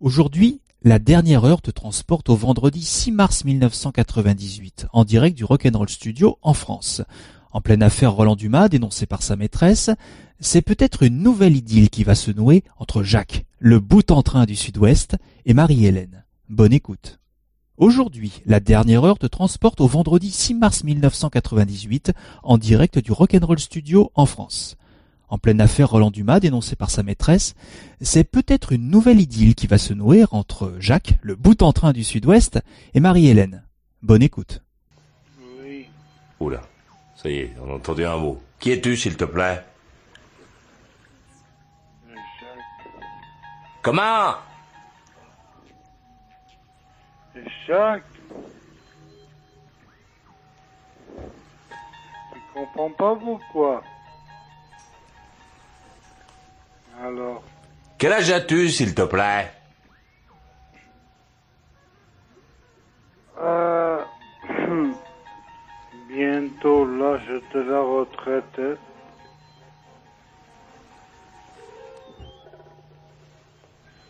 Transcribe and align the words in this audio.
Aujourd'hui, 0.00 0.60
la 0.82 0.98
dernière 0.98 1.46
heure 1.46 1.62
te 1.62 1.70
transporte 1.70 2.28
au 2.28 2.36
vendredi 2.36 2.82
6 2.82 3.12
mars 3.12 3.46
1998, 3.46 4.88
en 4.92 5.06
direct 5.06 5.34
du 5.34 5.44
Rock'n'Roll 5.44 5.88
Studio 5.88 6.38
en 6.42 6.52
France. 6.52 7.00
En 7.50 7.62
pleine 7.62 7.82
affaire 7.82 8.12
Roland 8.12 8.36
Dumas, 8.36 8.68
dénoncé 8.68 9.06
par 9.06 9.22
sa 9.22 9.36
maîtresse, 9.36 9.88
c'est 10.38 10.60
peut-être 10.60 11.02
une 11.02 11.22
nouvelle 11.22 11.56
idylle 11.56 11.88
qui 11.88 12.04
va 12.04 12.14
se 12.14 12.30
nouer 12.30 12.62
entre 12.78 13.02
Jacques, 13.02 13.46
le 13.58 13.80
bout 13.80 14.10
en 14.10 14.22
train 14.22 14.44
du 14.44 14.54
Sud-Ouest, 14.54 15.16
et 15.46 15.54
Marie-Hélène. 15.54 16.26
Bonne 16.50 16.74
écoute. 16.74 17.18
Aujourd'hui, 17.78 18.42
la 18.44 18.60
dernière 18.60 19.02
heure 19.02 19.18
te 19.18 19.26
transporte 19.26 19.80
au 19.80 19.86
vendredi 19.86 20.30
6 20.30 20.52
mars 20.56 20.84
1998, 20.84 22.12
en 22.42 22.58
direct 22.58 22.98
du 22.98 23.12
Rock'n'Roll 23.12 23.60
Studio 23.60 24.12
en 24.14 24.26
France. 24.26 24.76
En 25.28 25.38
pleine 25.38 25.60
affaire 25.60 25.90
Roland 25.90 26.10
Dumas, 26.10 26.38
dénoncé 26.38 26.76
par 26.76 26.90
sa 26.90 27.02
maîtresse, 27.02 27.54
c'est 28.00 28.24
peut-être 28.24 28.72
une 28.72 28.88
nouvelle 28.88 29.20
idylle 29.20 29.56
qui 29.56 29.66
va 29.66 29.76
se 29.78 29.92
nouer 29.92 30.24
entre 30.30 30.74
Jacques, 30.78 31.18
le 31.20 31.34
bout 31.34 31.62
en 31.62 31.72
train 31.72 31.92
du 31.92 32.04
Sud-Ouest, 32.04 32.60
et 32.94 33.00
Marie-Hélène. 33.00 33.64
Bonne 34.02 34.22
écoute. 34.22 34.62
Oui, 35.60 35.86
oula, 36.38 36.60
ça 37.16 37.28
y 37.28 37.38
est, 37.38 37.52
on 37.60 37.70
a 37.70 37.74
entendu 37.74 38.04
un 38.04 38.16
mot. 38.16 38.40
Qui 38.60 38.70
es-tu, 38.70 38.96
s'il 38.96 39.16
te 39.16 39.24
plaît? 39.24 39.64
Jacques. 42.08 42.16
Comment? 43.82 44.34
Jacques 47.66 48.04
Tu 52.32 52.40
comprends 52.54 52.90
pas 52.90 53.16
pourquoi 53.16 53.82
Alors, 57.02 57.42
Quel 57.98 58.12
âge 58.12 58.30
as-tu, 58.30 58.68
s'il 58.70 58.94
te 58.94 59.02
plaît? 59.02 59.52
Euh, 63.38 64.02
bientôt 66.08 66.84
l'âge 66.86 67.42
de 67.54 67.60
la 67.60 67.80
retraite. 67.80 68.60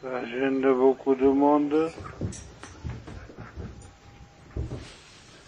Ça 0.03 0.25
gêne 0.27 0.63
beaucoup 0.75 1.15
de 1.17 1.27
monde. 1.27 1.91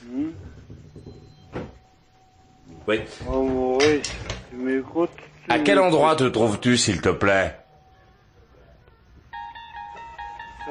Hmm? 0.04 0.30
Oui. 2.88 3.00
Oh 3.30 3.42
Maurice, 3.42 4.10
tu 4.50 4.56
m'écoutes? 4.56 5.27
À 5.48 5.58
quel 5.58 5.76
m'écoutes 5.76 5.94
endroit 5.94 6.16
te 6.16 6.24
trouves-tu, 6.24 6.76
s'il 6.76 7.00
te 7.00 7.08
plaît 7.08 7.56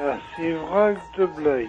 À 0.00 0.16
Sivrac 0.36 0.96
de 1.18 1.26
Blaye. 1.26 1.68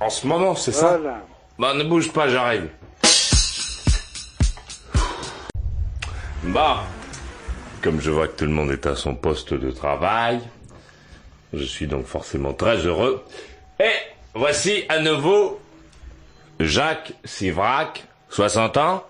En 0.00 0.10
ce 0.10 0.26
moment, 0.26 0.56
c'est 0.56 0.72
ça 0.72 0.96
Voilà. 0.98 1.22
Bah, 1.58 1.74
ne 1.74 1.84
bouge 1.84 2.12
pas, 2.12 2.28
j'arrive. 2.28 2.68
Bah, 6.42 6.82
comme 7.80 8.00
je 8.00 8.10
vois 8.10 8.26
que 8.28 8.36
tout 8.36 8.44
le 8.44 8.50
monde 8.50 8.72
est 8.72 8.86
à 8.86 8.96
son 8.96 9.14
poste 9.14 9.54
de 9.54 9.70
travail, 9.70 10.40
je 11.52 11.62
suis 11.64 11.86
donc 11.86 12.06
forcément 12.06 12.52
très 12.52 12.78
heureux. 12.78 13.24
Et 13.78 13.92
voici 14.34 14.84
à 14.88 14.98
nouveau 14.98 15.60
Jacques 16.58 17.12
Sivrac, 17.24 18.04
60 18.30 18.76
ans. 18.78 19.04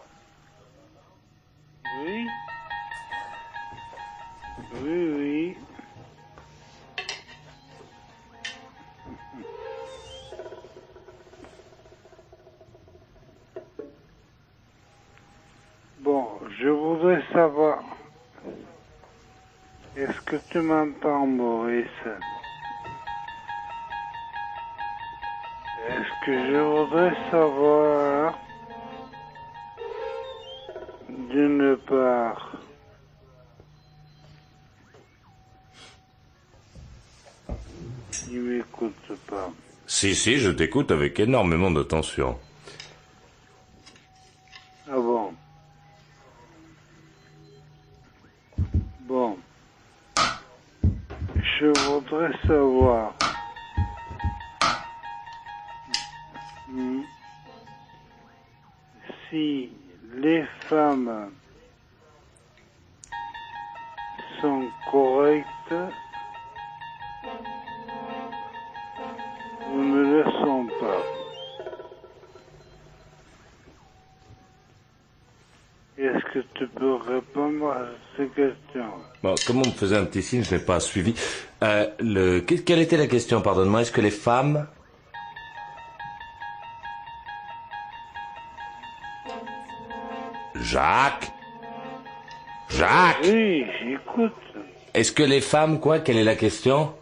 M'entends, 20.85 21.27
Maurice 21.27 21.87
Est-ce 25.89 26.27
que 26.27 26.51
je 26.51 26.57
voudrais 26.57 27.15
savoir, 27.31 28.39
d'une 31.09 31.77
part, 31.87 32.57
il 38.31 38.41
m'écoute 38.41 38.95
pas? 39.29 39.51
Si, 39.87 40.15
si, 40.15 40.39
je 40.39 40.51
t'écoute 40.51 40.91
avec 40.91 41.21
énormément 41.21 41.71
d'attention. 41.71 42.39
Comme 79.47 79.59
on 79.59 79.67
me 79.67 79.73
faisait 79.73 79.97
un 79.97 80.05
petit 80.05 80.23
signe, 80.23 80.43
je 80.45 80.55
n'ai 80.55 80.61
pas 80.61 80.81
suivi. 80.81 81.15
Euh, 81.63 81.87
le, 82.01 82.41
que- 82.41 82.55
quelle 82.55 82.81
était 82.81 82.97
la 82.97 83.07
question, 83.07 83.41
pardonne-moi? 83.41 83.83
Est-ce 83.83 83.93
que 83.93 84.01
les 84.01 84.11
femmes... 84.11 84.67
Jacques? 90.55 91.31
Jacques? 92.69 93.19
Oui, 93.25 93.65
j'écoute. 93.83 94.33
Est-ce 94.95 95.13
que 95.13 95.23
les 95.23 95.41
femmes, 95.41 95.81
quoi? 95.81 95.99
Quelle 95.99 96.17
est 96.19 96.25
la 96.25 96.37
question? 96.37 96.93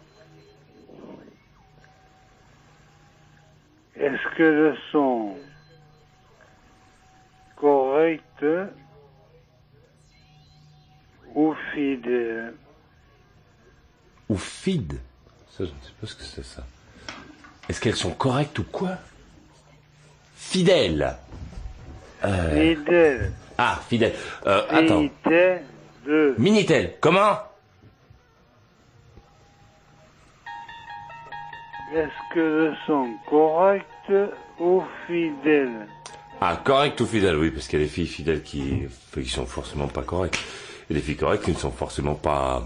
Qu'elles 17.83 17.97
sont 17.97 18.11
correctes 18.11 18.57
ou 18.59 18.63
quoi 18.63 18.91
Fidèles 20.37 21.17
Fidèles. 22.21 23.31
Ah, 23.57 23.81
fidèles. 23.89 24.13
Euh, 24.47 24.65
attends. 24.69 25.09
Fidèles. 25.25 25.63
Minitel, 26.37 26.95
comment 27.01 27.39
Est-ce 31.93 32.33
qu'elles 32.33 32.77
sont 32.87 33.09
correctes 33.29 33.85
ou 34.61 34.81
fidèles? 35.05 35.85
Ah, 36.39 36.61
correct 36.63 37.01
ou 37.01 37.05
fidèle, 37.05 37.35
oui, 37.35 37.51
parce 37.51 37.67
qu'il 37.67 37.79
y 37.79 37.81
a 37.81 37.85
des 37.85 37.91
filles 37.91 38.07
fidèles 38.07 38.43
qui, 38.43 38.87
qui 39.13 39.25
sont 39.25 39.45
forcément 39.45 39.87
pas 39.87 40.03
correctes. 40.03 40.39
Et 40.89 40.93
des 40.93 41.01
filles 41.01 41.17
correctes 41.17 41.43
qui 41.43 41.51
ne 41.51 41.57
sont 41.57 41.71
forcément 41.71 42.15
pas, 42.15 42.65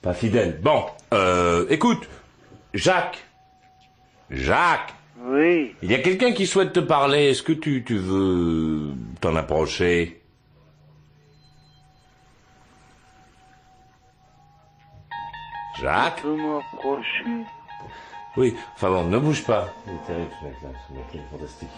pas 0.00 0.14
fidèles. 0.14 0.60
Bon, 0.60 0.86
euh, 1.12 1.66
écoute, 1.68 2.08
Jacques, 2.72 3.24
Jacques, 4.30 4.94
Oui, 5.22 5.74
il 5.82 5.90
y 5.90 5.94
a 5.94 5.98
quelqu'un 5.98 6.32
qui 6.32 6.46
souhaite 6.46 6.72
te 6.72 6.80
parler. 6.80 7.30
Est-ce 7.30 7.42
que 7.42 7.52
tu, 7.52 7.82
tu 7.84 7.98
veux 7.98 8.92
t'en 9.20 9.34
approcher? 9.36 10.20
Jacques? 15.80 16.16
Tu 16.16 16.22
peux 16.22 16.36
m'approcher? 16.36 17.24
Oui, 18.36 18.56
enfin 18.76 18.90
bon, 18.90 19.04
ne 19.04 19.18
bouge 19.18 19.44
pas. 19.44 19.66
Il 19.86 19.94
est 19.94 20.06
terrible 20.06 20.30
ce 20.40 20.44
mec-là, 20.46 20.68
ce 20.88 20.92
mec 20.94 21.04
est 21.14 21.30
fantastique. 21.30 21.68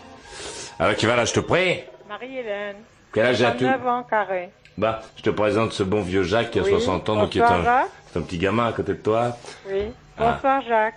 Alors 0.79 0.95
qui 0.97 1.07
va 1.07 1.17
là, 1.17 1.25
je 1.25 1.33
te 1.33 1.41
prie 1.41 1.81
Marie-Hélène. 2.09 2.77
Quel 3.13 3.27
âge 3.27 3.43
as-tu? 3.43 3.65
9 3.65 3.87
ans 3.87 4.03
carré. 4.03 4.51
Bah, 4.77 5.03
je 5.17 5.23
te 5.23 5.31
présente 5.31 5.73
ce 5.73 5.83
bon 5.83 6.03
vieux 6.03 6.23
Jacques 6.23 6.51
qui 6.51 6.59
a 6.59 6.63
Oui, 6.63 6.71
60 6.71 7.09
ans, 7.09 7.17
donc 7.17 7.31
qui 7.31 7.39
est 7.39 7.43
un 7.43 7.87
petit 8.23 8.39
gamin 8.39 8.67
à 8.67 8.73
côté 8.73 8.93
de 8.93 8.99
toi. 8.99 9.37
Oui. 9.71 9.85
Ah. 10.19 10.33
Bonsoir 10.35 10.63
Jacques. 10.63 10.95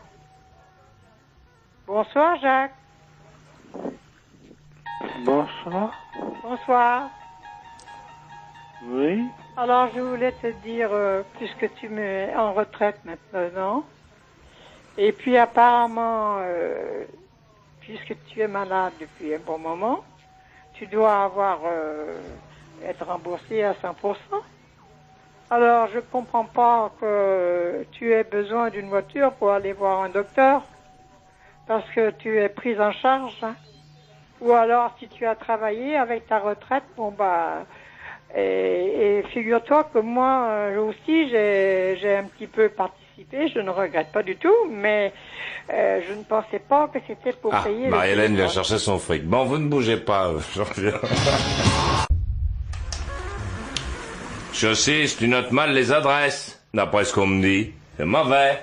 Bonsoir 1.87 2.35
Jacques. 2.41 2.73
Bonsoir. 5.23 5.93
Bonsoir. 6.41 7.09
Oui. 8.85 9.23
Alors 9.55 9.89
je 9.93 10.01
voulais 10.01 10.31
te 10.31 10.47
dire, 10.63 10.89
euh, 10.91 11.21
puisque 11.37 11.71
tu 11.75 11.95
es 11.99 12.35
en 12.35 12.53
retraite 12.53 12.99
maintenant, 13.05 13.83
et 14.97 15.11
puis 15.11 15.37
apparemment, 15.37 16.37
euh, 16.39 17.05
puisque 17.81 18.15
tu 18.29 18.41
es 18.41 18.47
malade 18.47 18.93
depuis 18.99 19.35
un 19.35 19.39
bon 19.45 19.59
moment, 19.59 20.03
tu 20.73 20.88
dois 20.88 21.23
avoir 21.23 21.59
euh, 21.65 22.19
être 22.83 23.05
remboursé 23.05 23.61
à 23.61 23.73
100%. 23.73 24.15
Alors 25.51 25.88
je 25.93 25.99
comprends 25.99 26.45
pas 26.45 26.91
que 26.99 27.85
tu 27.91 28.11
aies 28.11 28.23
besoin 28.23 28.71
d'une 28.71 28.89
voiture 28.89 29.33
pour 29.33 29.51
aller 29.51 29.73
voir 29.73 30.01
un 30.01 30.09
docteur, 30.09 30.63
parce 31.67 31.85
que 31.95 32.12
tu 32.12 32.39
es 32.39 32.50
prise 32.50 32.79
en 32.79 32.91
charge. 32.91 33.33
hein. 33.44 33.56
Ou 34.41 34.51
alors 34.53 34.95
si 35.00 35.07
tu 35.07 35.25
as 35.25 35.35
travaillé 35.35 35.95
avec 35.97 36.27
ta 36.27 36.39
retraite, 36.39 36.83
bon 36.97 37.12
bah 37.12 37.65
et, 38.35 39.19
et 39.19 39.23
figure-toi 39.33 39.85
que 39.94 40.00
moi 40.00 40.47
euh, 40.50 40.79
aussi, 40.81 41.29
j'ai 41.29 41.97
j'ai 42.01 42.15
un 42.17 42.25
petit 42.25 42.47
peu 42.47 42.67
participé, 42.69 43.47
je 43.47 43.59
ne 43.59 43.69
regrette 43.69 44.12
pas 44.12 44.23
du 44.23 44.35
tout, 44.35 44.53
mais 44.69 45.13
euh, 45.71 46.01
je 46.07 46.13
ne 46.13 46.23
pensais 46.23 46.59
pas 46.59 46.89
que 46.94 47.00
c'était 47.07 47.31
pour 47.31 47.53
Ah, 47.53 47.62
payer. 47.63 47.88
Marie-Hélène 47.88 48.35
vient 48.35 48.50
chercher 48.50 48.77
son 48.77 49.00
fric. 49.00 49.23
Bon, 49.25 49.45
vous 49.45 49.57
ne 49.57 49.69
bougez 49.69 49.97
pas, 49.97 50.27
euh. 50.27 50.39
Chaussiste, 54.53 55.19
tu 55.19 55.27
notes 55.27 55.51
mal 55.51 55.73
les 55.73 55.91
adresses, 55.91 56.62
d'après 56.73 57.03
ce 57.06 57.13
qu'on 57.13 57.27
me 57.27 57.41
dit. 57.41 57.71
C'est 57.97 58.06
mauvais. 58.06 58.59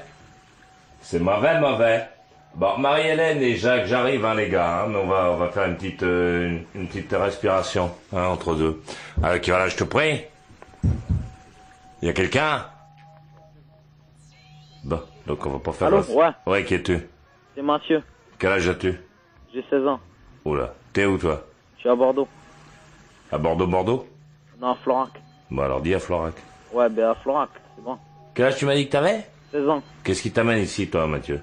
C'est 1.02 1.18
mauvais, 1.20 1.58
mauvais. 1.60 2.04
Bon, 2.54 2.76
Marie-Hélène 2.78 3.40
et 3.42 3.56
Jacques, 3.56 3.86
j'arrive, 3.86 4.24
hein, 4.24 4.34
les 4.34 4.48
gars. 4.50 4.82
hein, 4.82 4.86
mais 4.88 4.98
on 4.98 5.06
va, 5.06 5.30
on 5.32 5.36
va 5.36 5.48
faire 5.48 5.64
une 5.66 5.76
petite, 5.76 6.02
euh, 6.02 6.48
une, 6.48 6.64
une 6.82 6.86
petite 6.86 7.10
respiration 7.12 7.90
hein, 8.12 8.24
entre 8.26 8.54
deux. 8.54 8.82
Alors, 9.22 9.40
qui 9.40 9.50
va 9.50 9.58
là, 9.58 9.68
je 9.68 9.76
te 9.76 9.84
prie? 9.84 10.20
Il 12.02 12.06
y 12.06 12.08
a 12.08 12.12
quelqu'un? 12.12 12.66
Bon, 14.84 15.00
donc 15.26 15.46
on 15.46 15.50
va 15.50 15.58
pas 15.60 15.72
faire. 15.72 15.88
Allô 15.88 15.98
la- 16.08 16.14
Ouais, 16.14 16.30
Ouais, 16.46 16.64
qui 16.64 16.74
es-tu? 16.74 16.98
C'est 17.54 17.62
Mathieu. 17.62 18.02
Quel 18.38 18.52
âge 18.52 18.68
as-tu? 18.68 18.98
J'ai 19.54 19.64
16 19.70 19.86
ans. 19.86 20.00
Oula, 20.44 20.74
t'es 20.92 21.06
où 21.06 21.16
toi? 21.16 21.42
Je 21.76 21.80
suis 21.82 21.88
à 21.88 21.94
Bordeaux. 21.94 22.28
À 23.30 23.38
Bordeaux, 23.38 23.66
Bordeaux? 23.66 24.06
Non, 24.60 24.72
à 24.72 24.74
Florac. 24.76 25.10
Bon 25.50 25.62
alors 25.62 25.80
dis 25.80 25.94
à 25.94 25.98
Florac. 26.00 26.34
Ouais, 26.72 26.88
ben 26.88 27.10
à 27.10 27.14
Florac, 27.14 27.50
c'est 27.76 27.82
bon. 27.84 27.96
Quel 28.34 28.46
âge 28.46 28.56
tu 28.56 28.66
m'as 28.66 28.74
dit 28.74 28.86
que 28.86 28.92
t'avais? 28.92 29.26
16 29.52 29.68
ans. 29.68 29.82
Qu'est-ce 30.02 30.22
qui 30.22 30.32
t'amène 30.32 30.58
ici 30.62 30.88
toi 30.88 31.06
Mathieu? 31.06 31.40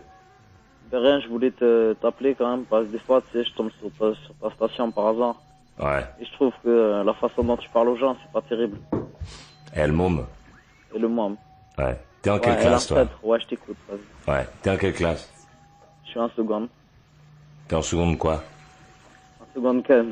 Rien, 0.91 1.19
je 1.19 1.27
voulais 1.27 1.51
t'appeler 2.01 2.36
quand 2.36 2.50
même, 2.50 2.65
parce 2.65 2.86
que 2.88 2.91
des 2.91 3.00
fois, 3.00 3.21
tu 3.21 3.38
sais, 3.38 3.44
je 3.47 3.53
tombe 3.53 3.69
sur 3.80 3.89
ta, 3.91 4.15
sur 4.21 4.33
ta 4.41 4.50
station 4.56 4.91
par 4.91 5.07
hasard. 5.07 5.36
Ouais. 5.80 6.03
Et 6.19 6.25
je 6.25 6.31
trouve 6.33 6.51
que 6.63 6.69
euh, 6.69 7.03
la 7.03 7.13
façon 7.13 7.44
dont 7.44 7.56
tu 7.57 7.69
parles 7.69 7.89
aux 7.89 7.95
gens, 7.95 8.15
c'est 8.21 8.31
pas 8.31 8.41
terrible. 8.41 8.77
Et 9.75 9.86
le 9.86 9.94
môme 9.94 10.25
Et 10.94 11.00
le 11.00 11.07
moi. 11.07 11.31
Ouais. 11.77 11.97
T'es 12.21 12.30
en 12.30 12.33
Ouais, 12.36 12.39
quelle 12.41 12.59
classe 12.59 12.88
toi 12.88 13.07
Ouais, 13.24 13.39
je 13.39 13.47
t'écoute, 13.47 13.77
vas-y. 13.88 14.31
Ouais. 14.36 14.47
T'es 14.62 14.71
en 14.71 14.77
quelle 14.77 14.94
classe 14.94 15.30
Je 16.06 16.09
suis 16.09 16.19
en 16.19 16.30
seconde. 16.30 16.68
T'es 17.68 17.75
en 17.75 17.81
seconde 17.81 18.18
quoi 18.18 18.44
En 19.39 19.45
seconde 19.53 19.83
15. 19.83 20.06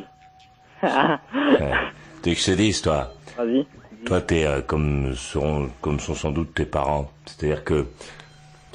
Ouais. 0.83 1.73
T'es 2.21 2.35
que 2.35 2.45
te 2.45 2.51
dise 2.51 2.81
toi. 2.81 3.11
Vas-y. 3.35 3.65
Toi 4.05 4.21
t'es 4.21 4.45
euh, 4.45 4.61
comme 4.61 5.13
seront 5.15 5.69
comme 5.81 5.99
sont 5.99 6.13
sans 6.13 6.31
doute 6.31 6.53
tes 6.53 6.65
parents. 6.65 7.09
C'est-à-dire 7.25 7.63
que 7.63 7.87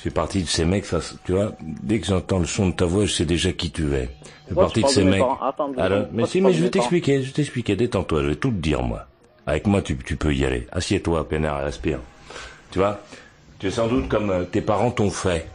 tu 0.02 0.08
fais 0.08 0.14
partie 0.14 0.42
de 0.42 0.48
ces 0.48 0.64
mecs, 0.64 0.84
ça, 0.84 0.98
tu 1.24 1.30
vois, 1.30 1.52
dès 1.60 2.00
que 2.00 2.08
j'entends 2.08 2.40
le 2.40 2.44
son 2.44 2.70
de 2.70 2.74
ta 2.74 2.86
voix, 2.86 3.04
je 3.04 3.12
sais 3.12 3.24
déjà 3.24 3.52
qui 3.52 3.70
tu 3.70 3.94
es. 3.94 4.06
Tu 4.06 4.08
fais 4.08 4.08
Pourquoi 4.48 4.64
partie 4.64 4.82
de 4.82 4.88
ces 4.88 5.04
mecs. 5.04 5.22
Attends, 5.40 5.72
Alors, 5.78 6.00
mais 6.00 6.06
Pourquoi 6.08 6.26
si, 6.26 6.40
mais 6.40 6.52
je 6.52 6.60
vais 6.64 6.70
t'expliquer, 6.70 7.22
je 7.22 7.28
vais 7.28 7.32
t'expliquer, 7.32 7.76
détends-toi, 7.76 8.22
je 8.24 8.28
vais 8.30 8.34
tout 8.34 8.50
te 8.50 8.56
dire 8.56 8.82
moi. 8.82 9.06
Avec 9.46 9.68
moi, 9.68 9.80
tu, 9.80 9.96
tu 9.96 10.16
peux 10.16 10.34
y 10.34 10.44
aller. 10.44 10.66
Assieds-toi, 10.72 11.28
pénard, 11.28 11.60
et 11.60 11.64
respire. 11.66 12.00
Tu 12.72 12.80
vois 12.80 12.98
Tu 13.60 13.68
es 13.68 13.70
sans 13.70 13.86
doute 13.86 14.08
comme 14.08 14.30
euh, 14.30 14.42
tes 14.42 14.60
parents 14.60 14.90
t'ont 14.90 15.08
fait. 15.10 15.46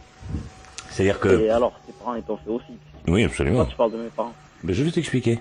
C'est-à-dire 0.88 1.20
que... 1.20 1.42
Et 1.42 1.50
alors, 1.50 1.78
tes 1.86 1.92
parents, 1.92 2.14
ils 2.14 2.22
t'ont 2.22 2.38
fait 2.38 2.50
aussi. 2.50 2.64
Oui, 2.70 2.78
Pourquoi 3.04 3.24
absolument. 3.26 3.64
tu 3.66 3.76
parles 3.76 3.92
de 3.92 3.96
mes 3.98 4.08
parents 4.08 4.32
Mais 4.64 4.72
je 4.72 4.82
vais 4.82 4.90
t'expliquer. 4.90 5.40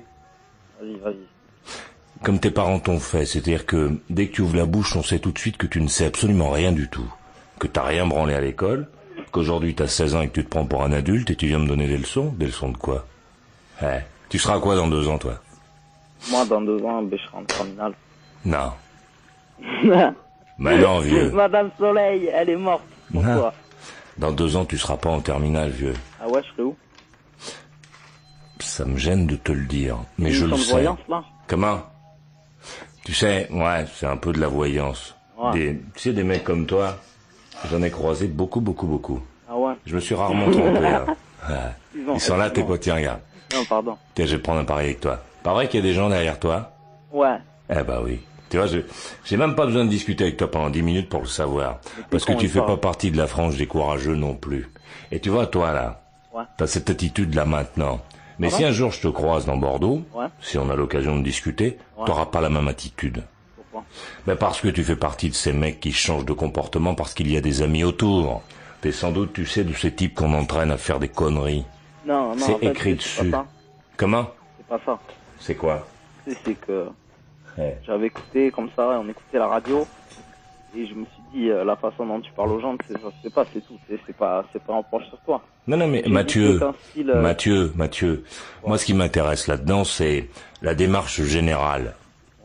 Vas-y, 0.82 0.96
vas-y. 0.98 2.24
Comme 2.24 2.40
tes 2.42 2.52
parents 2.52 2.80
t'ont 2.80 3.00
fait, 3.00 3.26
c'est-à-dire 3.26 3.66
que 3.66 4.02
dès 4.10 4.28
que 4.28 4.34
tu 4.34 4.42
ouvres 4.42 4.58
la 4.58 4.66
bouche, 4.66 4.98
on 4.98 5.04
sait 5.04 5.20
tout 5.20 5.32
de 5.32 5.40
suite 5.40 5.56
que 5.56 5.68
tu 5.68 5.80
ne 5.80 5.88
sais 5.88 6.06
absolument 6.06 6.50
rien 6.50 6.74
du 6.74 6.90
tout. 6.90 7.10
Que 7.58 7.68
t'as 7.68 7.84
rien 7.84 8.06
branlé 8.06 8.34
à 8.34 8.42
l'école, 8.42 8.90
qu'aujourd'hui 9.32 9.76
t'as 9.76 9.88
16 9.88 10.16
ans 10.16 10.22
et 10.22 10.28
que 10.30 10.34
tu 10.34 10.46
te 10.46 10.50
prends 10.50 10.66
pour 10.66 10.84
un 10.84 10.92
adulte 10.92 11.30
et 11.32 11.36
tu 11.36 11.48
viens 11.48 11.60
me 11.60 11.68
donner 11.68 11.88
des 11.88 11.98
leçons. 11.98 12.34
Des 12.38 12.46
leçons 12.48 12.70
de 12.70 12.78
quoi? 12.78 13.06
Eh, 13.82 14.00
Tu 14.30 14.40
seras 14.40 14.60
quoi 14.60 14.76
dans 14.76 14.88
deux 14.88 15.08
ans, 15.08 15.18
toi? 15.18 15.36
Moi, 16.32 16.46
dans 16.46 16.62
deux 16.62 16.82
ans, 16.84 17.02
ben, 17.04 17.18
je 17.18 17.24
serai 17.26 17.38
en 17.38 17.44
terminale. 17.44 17.94
Non. 18.46 18.72
Mais 20.60 20.78
non, 20.80 21.00
vieux. 21.00 21.32
Madame 21.32 21.70
Soleil, 21.78 22.30
elle 22.34 22.50
est 22.50 22.56
morte. 22.56 22.84
Pourquoi? 23.12 23.54
Dans 24.18 24.32
deux 24.32 24.56
ans, 24.56 24.66
tu 24.66 24.78
seras 24.78 24.98
pas 24.98 25.10
en 25.10 25.22
terminale, 25.22 25.70
vieux. 25.70 25.94
Ah 26.20 26.28
ouais, 26.28 26.42
je 26.44 26.52
serai 26.54 26.64
où? 26.64 26.76
Ça 28.60 28.86
me 28.86 28.98
gêne 28.98 29.28
de 29.28 29.36
te 29.36 29.52
le 29.52 29.66
dire, 29.66 29.98
mais 30.18 30.32
je 30.32 30.46
le 30.46 30.58
sais. 30.58 30.72
voyance, 30.72 31.00
là? 31.08 31.24
Comment? 31.48 31.82
Tu 33.06 33.14
sais, 33.14 33.48
ouais, 33.52 33.86
c'est 33.96 34.08
un 34.08 34.18
peu 34.18 34.34
de 34.34 34.40
la 34.40 34.48
voyance. 34.48 35.16
Ouais. 35.38 35.52
Des, 35.54 35.82
tu 35.96 36.02
sais, 36.02 36.14
des 36.14 36.24
mecs 36.24 36.44
comme 36.44 36.66
toi, 36.66 36.98
j'en 37.68 37.82
ai 37.84 37.90
croisé 37.92 38.28
beaucoup, 38.28 38.62
beaucoup, 38.62 38.88
beaucoup. 38.88 39.20
Ah 39.50 39.56
ouais 39.58 39.74
Je 39.86 39.96
me 39.96 40.00
suis 40.00 40.16
rarement 40.16 40.50
trompé. 40.52 40.86
hein. 40.88 41.06
Ouais. 41.50 41.56
Ils, 41.96 42.10
ont- 42.10 42.16
Ils 42.16 42.20
sont 42.20 42.36
là, 42.36 42.50
tes 42.50 42.64
potes, 42.64 42.82
tiens, 42.82 42.96
regarde. 42.96 43.20
Non, 43.54 43.64
pardon. 43.64 43.96
Tiens, 44.16 44.26
je 44.26 44.36
vais 44.36 44.42
prendre 44.42 44.60
un 44.60 44.66
pari 44.66 44.86
avec 44.86 45.00
toi. 45.00 45.24
Pas 45.44 45.54
vrai 45.54 45.70
qu'il 45.70 45.80
y 45.80 45.84
a 45.84 45.86
des 45.88 45.94
gens 45.94 46.10
derrière 46.10 46.40
toi 46.40 46.72
Ouais. 47.14 47.38
Eh 47.70 47.84
bah 47.84 48.02
oui. 48.04 48.20
Tu 48.50 48.58
vois, 48.58 48.66
je- 48.68 48.80
j'ai 49.24 49.38
même 49.38 49.56
pas 49.56 49.66
besoin 49.66 49.86
de 49.86 49.90
discuter 49.90 50.26
avec 50.26 50.36
toi 50.38 50.52
pendant 50.52 50.70
dix 50.70 50.82
minutes 50.82 51.08
pour 51.08 51.22
le 51.22 51.28
savoir. 51.28 51.80
Parce 52.10 52.26
que 52.26 52.34
tu 52.34 52.50
fais 52.50 52.60
pas 52.62 52.76
partie 52.76 53.12
de 53.12 53.18
la 53.18 53.28
frange 53.28 53.56
des 53.58 53.66
courageux 53.68 54.16
non 54.16 54.34
plus. 54.36 54.70
Et 55.12 55.20
tu 55.22 55.30
vois, 55.30 55.46
toi, 55.48 55.72
là, 55.72 56.02
Ouais. 56.34 56.44
t'as 56.58 56.68
cette 56.68 56.90
attitude 56.90 57.34
là 57.34 57.46
maintenant. 57.46 58.02
Mais 58.40 58.48
Ah 58.52 58.58
si 58.58 58.66
un 58.66 58.72
jour 58.72 58.92
je 58.92 59.00
te 59.02 59.08
croise 59.08 59.46
dans 59.46 59.56
Bordeaux, 59.58 60.02
Ouais. 60.14 60.26
si 60.42 60.58
on 60.58 60.70
a 60.70 60.76
l'occasion 60.76 61.18
de 61.18 61.24
discuter, 61.24 61.78
Ouais. 61.98 62.06
t'auras 62.06 62.26
pas 62.26 62.42
la 62.42 62.50
même 62.50 62.68
attitude. 62.68 63.24
Pourquoi 63.86 64.26
Ben 64.26 64.36
parce 64.36 64.62
que 64.62 64.68
tu 64.70 64.84
fais 64.84 64.96
partie 64.96 65.30
de 65.30 65.36
ces 65.36 65.54
mecs 65.54 65.80
qui 65.80 65.92
changent 65.92 66.26
de 66.26 66.34
comportement 66.34 66.96
parce 66.96 67.14
qu'il 67.14 67.32
y 67.32 67.38
a 67.38 67.42
des 67.42 67.62
amis 67.62 67.84
autour. 67.84 68.42
T'es 68.82 68.92
sans 68.92 69.12
doute, 69.12 69.34
tu 69.34 69.46
sais, 69.46 69.64
de 69.64 69.74
ces 69.74 69.92
types 69.94 70.14
qu'on 70.16 70.34
entraîne 70.34 70.72
à 70.72 70.78
faire 70.78 71.00
des 71.00 71.10
conneries. 71.10 71.66
Non, 72.06 72.36
non. 72.36 72.38
C'est 72.38 72.54
en 72.54 72.58
fait, 72.60 72.66
écrit 72.68 72.90
c'est 72.92 72.96
dessus. 73.24 73.32
Pas 73.32 73.38
ça. 73.38 73.46
Comment? 73.98 74.28
C'est 74.58 74.68
pas 74.68 74.80
ça. 74.86 75.00
C'est 75.40 75.56
quoi? 75.56 75.88
C'est 76.28 76.38
c'est 76.46 76.54
que 76.56 76.88
Ouais. 77.58 77.76
j'avais 77.88 78.08
écouté 78.08 78.52
comme 78.52 78.70
ça, 78.76 78.88
on 79.02 79.10
écoutait 79.10 79.40
la 79.40 79.48
radio. 79.48 79.88
Et 80.76 80.86
je 80.86 80.94
me 80.94 81.06
suis 81.06 81.24
dit, 81.34 81.50
euh, 81.50 81.64
la 81.64 81.76
façon 81.76 82.06
dont 82.06 82.20
tu 82.22 82.32
parles 82.34 82.52
aux 82.52 82.60
gens, 82.60 82.76
c'est 82.88 83.00
fait 83.24 83.30
pas, 83.32 83.46
c'est 83.52 83.66
tout. 83.66 83.80
C'est 83.90 84.00
c'est 84.06 84.16
pas, 84.16 84.46
c'est 84.54 84.62
pas 84.62 84.76
un 84.76 85.00
sur 85.10 85.18
toi. 85.26 85.42
Non, 85.66 85.78
non, 85.78 85.88
mais 85.88 86.04
Mathieu, 86.08 86.62
style, 86.92 87.10
euh, 87.10 87.22
Mathieu, 87.22 87.72
Mathieu, 87.76 88.24
moi 88.66 88.78
ce 88.78 88.86
qui 88.86 88.94
m'intéresse 88.94 89.48
là-dedans, 89.48 89.84
c'est 89.84 90.30
la 90.62 90.76
démarche 90.76 91.22
générale. 91.24 91.96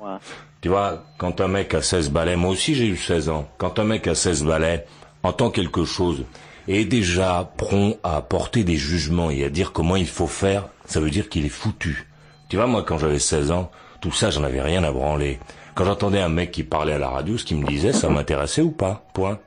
Ouais. 0.00 0.16
Tu 0.62 0.68
vois, 0.68 1.02
quand 1.18 1.40
un 1.40 1.48
mec 1.48 1.74
a 1.74 1.82
16 1.82 2.10
balais, 2.10 2.36
moi 2.36 2.50
aussi 2.50 2.76
j'ai 2.76 2.86
eu 2.86 2.96
16 2.96 3.30
ans, 3.30 3.48
quand 3.58 3.80
un 3.80 3.84
mec 3.84 4.06
a 4.06 4.14
16 4.14 4.44
balais, 4.44 4.86
entend 5.24 5.50
quelque 5.50 5.84
chose, 5.84 6.24
et 6.68 6.82
est 6.82 6.84
déjà 6.84 7.52
prompt 7.56 7.98
à 8.04 8.22
porter 8.22 8.62
des 8.62 8.76
jugements 8.76 9.32
et 9.32 9.44
à 9.44 9.50
dire 9.50 9.72
comment 9.72 9.96
il 9.96 10.06
faut 10.06 10.28
faire, 10.28 10.68
ça 10.86 11.00
veut 11.00 11.10
dire 11.10 11.28
qu'il 11.28 11.44
est 11.44 11.48
foutu. 11.48 12.08
Tu 12.48 12.54
vois, 12.54 12.68
moi 12.68 12.84
quand 12.84 12.96
j'avais 12.96 13.18
16 13.18 13.50
ans, 13.50 13.72
tout 14.00 14.12
ça 14.12 14.30
j'en 14.30 14.44
avais 14.44 14.62
rien 14.62 14.84
à 14.84 14.92
branler. 14.92 15.40
Quand 15.74 15.84
j'entendais 15.84 16.20
un 16.20 16.28
mec 16.28 16.52
qui 16.52 16.62
parlait 16.62 16.92
à 16.92 16.98
la 16.98 17.08
radio, 17.08 17.36
ce 17.36 17.44
qu'il 17.44 17.56
me 17.56 17.66
disait, 17.66 17.92
ça 17.92 18.08
m'intéressait 18.08 18.62
ou 18.62 18.70
pas, 18.70 19.04
point. 19.14 19.40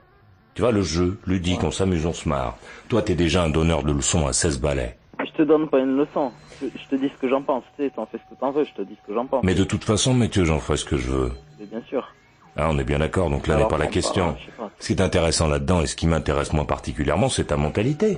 Tu 0.54 0.64
vois, 0.64 0.72
le 0.72 0.82
jeu, 0.82 1.20
ludique, 1.26 1.64
on 1.64 1.72
s'amuse, 1.72 2.06
on 2.06 2.14
se 2.14 2.28
marre. 2.28 2.58
Toi, 2.90 3.02
t'es 3.02 3.16
déjà 3.16 3.44
un 3.44 3.50
donneur 3.50 3.84
de 3.84 3.92
leçons 3.94 4.28
à 4.28 4.34
16 4.34 4.60
balais. 4.60 4.98
Je 5.38 5.44
te 5.44 5.48
donne 5.48 5.68
pas 5.68 5.80
une 5.80 5.98
leçon. 5.98 6.32
Je, 6.62 6.68
je 6.68 6.88
te 6.90 6.96
dis 6.96 7.10
ce 7.10 7.20
que 7.20 7.28
j'en 7.28 7.42
pense. 7.42 7.64
Tu 7.76 7.84
sais, 7.84 7.90
t'en 7.90 8.06
fais 8.06 8.18
ce 8.18 8.34
que 8.34 8.40
t'en 8.40 8.52
veux, 8.52 8.64
je 8.64 8.72
te 8.74 8.82
dis 8.84 8.96
ce 9.02 9.08
que 9.08 9.14
j'en 9.14 9.26
pense. 9.26 9.44
Mais 9.44 9.54
de 9.54 9.66
toute 9.66 9.84
façon, 9.84 10.14
Mathieu, 10.14 10.46
j'en 10.46 10.60
ferai 10.60 10.78
ce 10.78 10.86
que 10.86 10.96
je 10.96 11.10
veux. 11.12 11.32
Mais 11.60 11.66
bien 11.66 11.82
sûr. 11.90 12.08
Ah, 12.56 12.70
on 12.70 12.78
est 12.80 12.86
bien 12.86 13.00
d'accord, 13.00 13.30
donc 13.30 13.48
là 13.48 13.58
n'est 13.58 13.68
pas 13.68 13.78
la 13.78 13.86
on 13.86 13.90
question. 13.90 14.38
pas. 14.58 14.72
Ce 14.80 14.88
qui 14.88 14.94
est 14.94 15.02
intéressant 15.02 15.48
là-dedans 15.48 15.82
et 15.82 15.88
ce 15.88 15.96
qui 15.98 16.08
m'intéresse 16.08 16.54
moins 16.54 16.64
particulièrement, 16.64 17.28
c'est 17.28 17.46
ta 17.46 17.58
mentalité. 17.58 18.18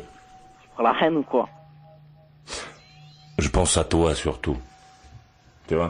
Tu 0.62 0.70
prends 0.76 0.84
la 0.84 0.94
haine 1.02 1.18
ou 1.18 1.24
quoi? 1.24 1.50
Je 3.40 3.50
pense 3.50 3.78
à 3.78 3.84
toi 3.84 4.14
surtout. 4.14 4.58
Tu 5.68 5.74
vois? 5.74 5.90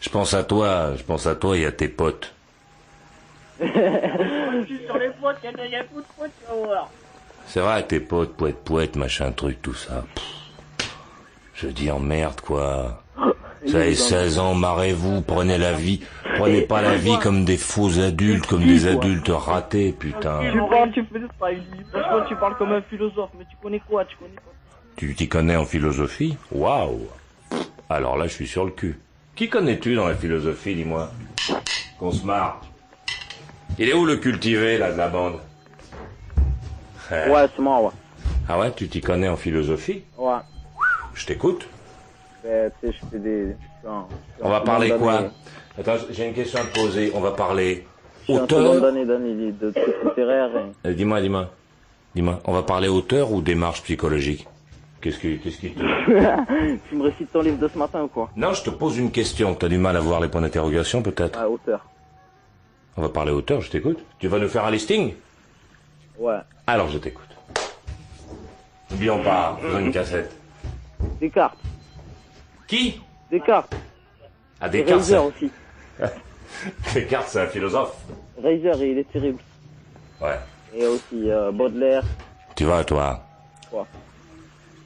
Je 0.00 0.08
pense 0.08 0.34
à 0.34 0.42
toi, 0.42 0.96
je 0.96 1.02
pense 1.04 1.28
à 1.28 1.36
toi 1.36 1.56
et 1.56 1.64
à 1.64 1.70
tes 1.72 1.88
potes. 1.88 2.34
je 3.60 4.64
suis 4.66 4.84
sur 4.84 4.98
les 4.98 5.10
potes, 5.10 5.36
il 5.44 5.70
y 5.70 5.76
a 5.76 5.84
C'est 7.48 7.60
vrai, 7.60 7.82
tes 7.82 7.98
potes, 7.98 8.36
poète, 8.36 8.62
poète, 8.62 8.96
machin, 8.96 9.32
truc, 9.32 9.62
tout 9.62 9.74
ça. 9.74 10.04
Pff. 10.14 10.24
Je 11.54 11.66
veux 11.66 11.72
dire, 11.72 11.98
merde, 11.98 12.40
quoi. 12.42 13.02
Vous 13.66 13.74
avez 13.74 13.94
16 13.94 14.38
ans, 14.38 14.54
marrez-vous, 14.54 15.22
prenez 15.22 15.56
la 15.56 15.72
vie. 15.72 16.00
Prenez 16.36 16.60
pas 16.60 16.82
la 16.82 16.96
vie 16.96 17.18
comme 17.18 17.46
des 17.46 17.56
faux 17.56 17.98
adultes, 17.98 18.46
comme 18.46 18.64
des 18.64 18.86
adultes 18.86 19.30
ratés, 19.30 19.92
putain. 19.92 20.40
Tu 20.42 21.04
ça, 21.92 22.24
tu 22.28 22.36
parles 22.36 22.56
comme 22.58 22.72
un 22.72 22.82
philosophe, 22.82 23.30
mais 23.38 23.46
tu 23.50 23.56
connais 23.62 23.80
quoi, 23.80 24.04
tu 24.04 24.16
connais 24.16 24.36
quoi 24.36 24.52
Tu 24.96 25.14
t'y 25.14 25.26
connais 25.26 25.56
en 25.56 25.64
philosophie 25.64 26.36
Waouh 26.52 27.08
Alors 27.88 28.18
là, 28.18 28.26
je 28.26 28.34
suis 28.34 28.46
sur 28.46 28.66
le 28.66 28.70
cul. 28.70 28.98
Qui 29.34 29.48
connais-tu 29.48 29.94
dans 29.94 30.06
la 30.06 30.14
philosophie, 30.14 30.74
dis-moi? 30.74 31.10
Qu'on 31.98 32.12
se 32.12 32.24
marre. 32.26 32.60
Il 33.78 33.88
est 33.88 33.94
où 33.94 34.04
le 34.04 34.16
cultivé, 34.16 34.76
là, 34.76 34.92
de 34.92 34.98
la 34.98 35.08
bande? 35.08 35.38
Eh. 37.10 37.30
Ouais, 37.30 37.46
c'est 37.54 37.62
moi, 37.62 37.80
ouais. 37.82 37.90
Ah 38.48 38.58
ouais, 38.58 38.72
tu 38.72 38.88
t'y 38.88 39.00
connais 39.00 39.28
en 39.28 39.36
philosophie? 39.36 40.02
Ouais. 40.16 40.38
Je 41.14 41.26
t'écoute. 41.26 41.66
Ben, 42.44 42.70
je 42.82 42.90
fais 43.10 43.18
des. 43.18 43.56
On 44.42 44.48
va 44.48 44.60
parler 44.60 44.90
quoi? 44.90 45.30
Attends, 45.78 45.96
j'ai 46.10 46.26
une 46.26 46.34
question 46.34 46.60
à 46.60 46.64
te 46.64 46.74
poser. 46.74 47.12
On 47.14 47.20
va 47.20 47.32
parler 47.32 47.86
auteur. 48.28 48.84
année 48.84 49.04
d'année 49.04 49.52
de 49.52 49.72
et- 49.76 50.88
Euh, 50.88 50.94
dis-moi, 50.94 51.20
dis-moi. 51.20 51.50
Dis-moi, 52.14 52.40
on 52.44 52.52
va 52.52 52.62
parler 52.62 52.88
auteur 52.88 53.32
ou 53.32 53.40
démarche 53.40 53.82
psychologique? 53.82 54.46
Qu'est-ce 55.00 55.18
qui, 55.20 55.38
qu'est-ce 55.38 55.58
qui 55.58 55.70
te... 55.70 55.78
tu 56.88 56.96
me 56.96 57.02
récites 57.04 57.30
ton 57.30 57.42
livre 57.42 57.58
de 57.58 57.68
ce 57.68 57.78
matin 57.78 58.02
ou 58.02 58.08
quoi? 58.08 58.30
Non, 58.34 58.52
je 58.52 58.62
te 58.64 58.70
pose 58.70 58.98
une 58.98 59.12
question. 59.12 59.54
T'as 59.54 59.68
du 59.68 59.78
mal 59.78 59.96
à 59.96 60.00
voir 60.00 60.20
les 60.20 60.28
points 60.28 60.40
d'interrogation, 60.40 61.02
peut-être? 61.02 61.38
Ouais, 61.38 61.46
auteur. 61.46 61.86
On 62.96 63.02
va 63.02 63.08
parler 63.08 63.30
auteur, 63.30 63.60
je 63.60 63.70
t'écoute. 63.70 64.00
Tu 64.18 64.26
vas 64.26 64.38
nous 64.40 64.48
faire 64.48 64.64
un 64.64 64.72
listing? 64.72 65.14
Ouais. 66.18 66.38
Alors, 66.68 66.90
je 66.90 66.98
t'écoute. 66.98 67.24
N'oublions 68.90 69.22
pas, 69.22 69.58
besoin 69.62 69.80
d'une 69.80 69.90
cassette. 69.90 70.36
Descartes. 71.18 71.58
Qui? 72.66 73.00
Descartes. 73.30 73.74
Ah, 74.60 74.68
Descartes, 74.68 75.00
Reiser 75.00 75.16
aussi. 75.16 75.50
Descartes, 76.94 77.28
c'est 77.28 77.40
un 77.40 77.46
philosophe. 77.46 77.96
Reiser, 78.42 78.70
il 78.82 78.98
est 78.98 79.10
terrible. 79.10 79.38
Ouais. 80.20 80.38
Et 80.74 80.86
aussi 80.86 81.30
euh, 81.30 81.50
Baudelaire. 81.52 82.04
Tu 82.54 82.64
vois, 82.64 82.84
toi, 82.84 83.24
Quoi? 83.70 83.86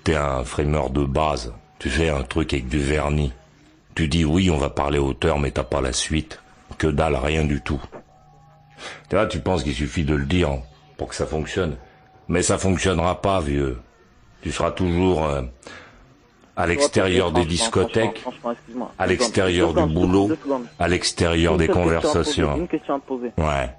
t'es 0.05 0.15
un 0.15 0.45
frimeur 0.45 0.89
de 0.91 1.05
base. 1.05 1.53
Tu 1.81 1.91
fais 1.91 2.11
un 2.11 2.23
truc 2.23 2.53
avec 2.55 2.69
du 2.69 2.79
vernis. 2.79 3.33
Tu 3.97 4.07
dis 4.07 4.25
oui, 4.25 4.51
on 4.51 4.57
va 4.57 4.71
parler 4.71 5.01
auteur, 5.01 5.41
mais 5.41 5.51
t'as 5.51 5.65
pas 5.65 5.81
la 5.81 5.93
suite. 5.93 6.41
Que 6.79 6.87
dalle, 6.87 7.17
rien 7.17 7.45
du 7.45 7.61
tout. 7.61 7.83
Tu 9.09 9.17
vois, 9.17 9.27
tu 9.27 9.41
penses 9.41 9.65
qu'il 9.65 9.75
suffit 9.75 10.05
de 10.05 10.15
le 10.15 10.27
dire 10.27 10.59
pour 10.97 11.09
que 11.09 11.15
ça 11.15 11.27
fonctionne. 11.27 11.77
Mais 12.29 12.43
ça 12.43 12.59
fonctionnera 12.59 13.21
pas, 13.21 13.41
vieux. 13.41 13.79
Tu 14.43 14.53
seras 14.53 14.71
toujours 14.71 15.25
euh, 15.25 15.43
à 16.57 16.67
l'extérieur 16.67 17.33
des 17.33 17.45
discothèques, 17.45 18.25
à 18.99 19.07
l'extérieur 19.07 19.75
du 19.75 19.93
boulot, 19.93 20.31
à 20.79 20.89
l'extérieur 20.89 21.57
des 21.57 21.69
conversations. 21.69 22.57
Une 22.57 22.69
question 22.69 22.97
à 22.97 23.01
te 23.01 23.07
poser. 23.07 23.33
Ouais. 23.39 23.71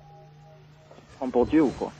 Pour 1.31 1.45
Dieu 1.45 1.61
ou 1.61 1.69
quoi? 1.69 1.91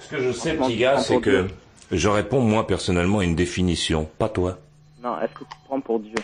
Ce 0.00 0.08
que 0.08 0.20
je 0.20 0.32
sais, 0.32 0.54
petit 0.54 0.76
gars, 0.76 0.98
c'est 0.98 1.20
que 1.20 1.46
je 1.92 2.08
réponds 2.08 2.40
moi 2.40 2.66
personnellement 2.66 3.20
à 3.20 3.24
une 3.24 3.36
définition, 3.36 4.08
pas 4.18 4.28
toi. 4.28 4.58
Non, 5.02 5.20
est-ce 5.20 5.32
que 5.32 5.44
tu 5.44 5.56
prends 5.66 5.80
pour 5.80 6.00
Dieu? 6.00 6.16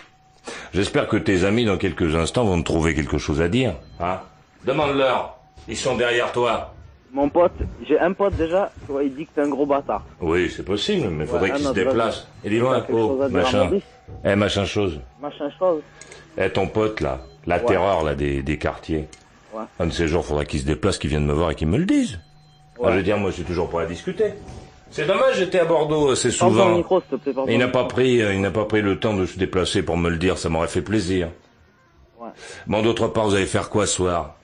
J'espère 0.73 1.07
que 1.07 1.17
tes 1.17 1.45
amis, 1.45 1.65
dans 1.65 1.79
quelques 1.79 2.15
instants, 2.17 2.45
vont 2.45 2.59
te 2.59 2.65
trouver 2.65 2.95
quelque 2.95 3.19
chose 3.19 3.41
à 3.41 3.49
dire. 3.49 3.77
Hein 4.01 4.21
Demande-leur. 4.65 5.39
Ils 5.69 5.77
sont 5.77 5.97
derrière 5.97 6.33
toi. 6.33 6.74
Mon 7.15 7.29
pote, 7.29 7.53
j'ai 7.87 7.99
un 8.01 8.13
pote 8.13 8.35
déjà, 8.35 8.73
tu 8.85 8.93
vois, 8.93 9.05
il 9.05 9.15
dit 9.15 9.25
que 9.27 9.31
t'es 9.37 9.41
un 9.43 9.49
gros 9.49 9.65
bâtard. 9.67 10.03
Oui, 10.21 10.53
c'est 10.55 10.65
possible, 10.65 11.09
mais 11.11 11.27
faudrait 11.27 11.53
Ouais, 11.53 11.57
qu'il 11.57 11.67
se 11.67 11.73
déplace. 11.73 12.27
Et 12.43 12.51
dis-moi, 12.51 12.85
oh, 12.93 13.21
machin. 13.31 13.71
Eh, 14.25 14.35
machin 14.35 14.65
chose. 14.65 14.99
Machin 15.23 15.49
chose. 15.57 15.81
Eh, 16.37 16.51
ton 16.51 16.67
pote, 16.67 17.01
là. 17.01 17.21
La 17.47 17.59
Ouais. 17.59 17.65
terreur, 17.67 18.03
là, 18.03 18.17
des, 18.17 18.43
des 18.43 18.59
quartiers. 18.59 19.07
Ouais. 19.55 19.63
Un 19.79 19.87
de 19.87 19.93
ces 19.93 20.09
jours, 20.09 20.25
faudra 20.27 20.45
qu'il 20.45 20.59
se 20.59 20.65
déplace, 20.67 20.99
qu'il 20.99 21.09
vienne 21.11 21.25
me 21.25 21.33
voir 21.33 21.53
et 21.53 21.55
qu'il 21.55 21.69
me 21.69 21.79
le 21.79 21.85
dise. 21.85 22.19
Ouais. 22.81 22.87
Ah, 22.89 22.91
je 22.91 22.97
veux 22.97 23.03
dire, 23.05 23.17
moi, 23.17 23.31
je 23.31 23.37
suis 23.37 23.45
toujours 23.45 23.69
prêt 23.71 23.85
à 23.85 23.87
discuter. 23.87 24.35
C'est 24.91 25.07
dommage, 25.07 25.37
j'étais 25.39 25.61
à 25.61 25.65
Bordeaux 25.67 26.11
assez 26.11 26.33
souvent. 26.33 26.75
micro, 26.77 27.01
te 27.01 27.15
plaît, 27.15 27.33
il 27.49 27.59
n'a 27.59 27.69
pas 27.69 27.85
pris, 27.85 28.23
euh, 28.23 28.35
il 28.35 28.41
n'a 28.41 28.51
pas 28.51 28.65
pris 28.65 28.83
le 28.83 28.99
temps 28.99 29.15
de 29.15 29.25
se 29.27 29.39
déplacer 29.39 29.83
pour 29.85 29.97
me 29.97 30.09
le 30.11 30.17
dire, 30.19 30.37
ça 30.37 30.49
m'aurait 30.49 30.67
fait 30.69 30.83
plaisir. 30.83 31.29
Ouais. 32.21 32.29
Bon, 32.67 32.83
d'autre 32.83 33.07
part, 33.09 33.27
vous 33.27 33.35
allez 33.37 33.47
faire 33.47 33.71
quoi 33.71 33.87
ce 33.87 33.95
soir? 33.95 34.37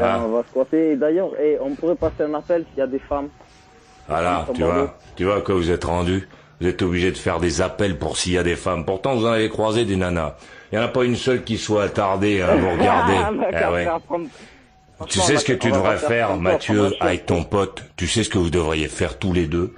Ah. 0.00 0.20
On 0.26 0.28
va. 0.32 0.42
Et 0.78 0.96
D'ailleurs, 0.96 1.30
eh, 1.42 1.56
on 1.60 1.74
pourrait 1.74 1.94
passer 1.94 2.22
un 2.22 2.34
appel 2.34 2.64
s'il 2.70 2.78
y 2.78 2.82
a 2.82 2.86
des 2.86 2.98
femmes. 2.98 3.28
Voilà, 4.08 4.46
tu 4.54 4.62
vois, 4.62 4.96
tu 5.16 5.24
vois 5.24 5.36
à 5.36 5.40
quoi 5.40 5.54
vous 5.54 5.70
êtes 5.70 5.84
rendu 5.84 6.28
Vous 6.60 6.66
êtes 6.66 6.82
obligé 6.82 7.10
de 7.10 7.16
faire 7.16 7.40
des 7.40 7.62
appels 7.62 7.98
pour 7.98 8.16
s'il 8.16 8.32
y 8.32 8.38
a 8.38 8.42
des 8.42 8.56
femmes. 8.56 8.84
Pourtant, 8.84 9.14
vous 9.14 9.26
en 9.26 9.32
avez 9.32 9.48
croisé 9.48 9.84
des 9.84 9.96
nanas. 9.96 10.34
Il 10.72 10.78
n'y 10.78 10.84
en 10.84 10.86
a 10.86 10.90
pas 10.90 11.04
une 11.04 11.16
seule 11.16 11.42
qui 11.44 11.56
soit 11.56 11.84
attardée 11.84 12.42
à 12.42 12.54
vous 12.56 12.70
regarder. 12.78 13.14
Ah, 13.16 13.30
Eh 13.68 13.72
ouais. 13.72 13.86
prendre- 14.06 14.26
Tu 15.08 15.20
sais 15.20 15.36
ce 15.36 15.44
que 15.44 15.52
tu 15.52 15.70
devrais 15.70 15.96
faire 15.98 16.36
Mathieu, 16.36 16.92
avec 17.00 17.26
ton 17.26 17.44
pote? 17.44 17.82
Tu 17.96 18.06
sais 18.06 18.22
ce 18.24 18.30
que 18.30 18.38
vous 18.38 18.50
devriez 18.50 18.88
faire 18.88 19.18
tous 19.18 19.32
les 19.32 19.46
deux? 19.46 19.74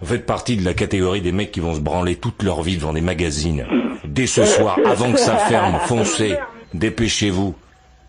Vous 0.00 0.06
faites 0.06 0.26
partie 0.26 0.56
de 0.56 0.64
la 0.64 0.74
catégorie 0.74 1.20
des 1.20 1.32
mecs 1.32 1.52
qui 1.52 1.60
vont 1.60 1.74
se 1.74 1.80
branler 1.80 2.16
toute 2.16 2.42
leur 2.42 2.62
vie 2.62 2.76
devant 2.76 2.92
des 2.92 3.00
magazines. 3.00 3.64
Dès 4.04 4.26
ce 4.26 4.44
soir, 4.56 4.78
avant 4.86 5.12
que 5.12 5.18
ça 5.18 5.36
ferme, 5.36 5.78
foncez, 5.86 6.36
dépêchez-vous. 6.74 7.54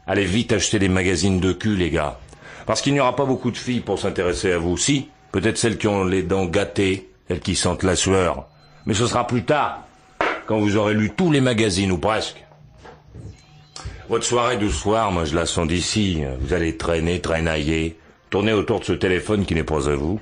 Allez 0.09 0.25
vite 0.25 0.53
acheter 0.53 0.79
des 0.79 0.89
magazines 0.89 1.39
de 1.39 1.53
cul, 1.53 1.75
les 1.75 1.91
gars. 1.91 2.17
Parce 2.65 2.81
qu'il 2.81 2.93
n'y 2.93 2.99
aura 2.99 3.15
pas 3.15 3.25
beaucoup 3.25 3.51
de 3.51 3.57
filles 3.57 3.81
pour 3.81 3.99
s'intéresser 3.99 4.51
à 4.51 4.57
vous. 4.57 4.75
Si, 4.75 5.07
peut-être 5.31 5.59
celles 5.59 5.77
qui 5.77 5.87
ont 5.87 6.03
les 6.03 6.23
dents 6.23 6.47
gâtées, 6.47 7.11
celles 7.27 7.41
qui 7.41 7.55
sentent 7.55 7.83
la 7.83 7.95
sueur. 7.95 8.47
Mais 8.87 8.95
ce 8.95 9.05
sera 9.05 9.27
plus 9.27 9.43
tard, 9.43 9.83
quand 10.47 10.57
vous 10.57 10.77
aurez 10.77 10.95
lu 10.95 11.11
tous 11.15 11.31
les 11.31 11.41
magazines, 11.41 11.91
ou 11.91 11.99
presque. 11.99 12.43
Votre 14.09 14.25
soirée 14.25 14.57
du 14.57 14.71
soir, 14.71 15.11
moi 15.11 15.25
je 15.25 15.35
la 15.35 15.45
sens 15.45 15.67
d'ici. 15.67 16.23
Vous 16.39 16.55
allez 16.55 16.75
traîner, 16.75 17.21
traînailler, 17.21 17.95
tourner 18.31 18.53
autour 18.53 18.79
de 18.79 18.85
ce 18.85 18.93
téléphone 18.93 19.45
qui 19.45 19.53
n'est 19.53 19.63
pas 19.63 19.87
à 19.89 19.95
vous. 19.95 20.19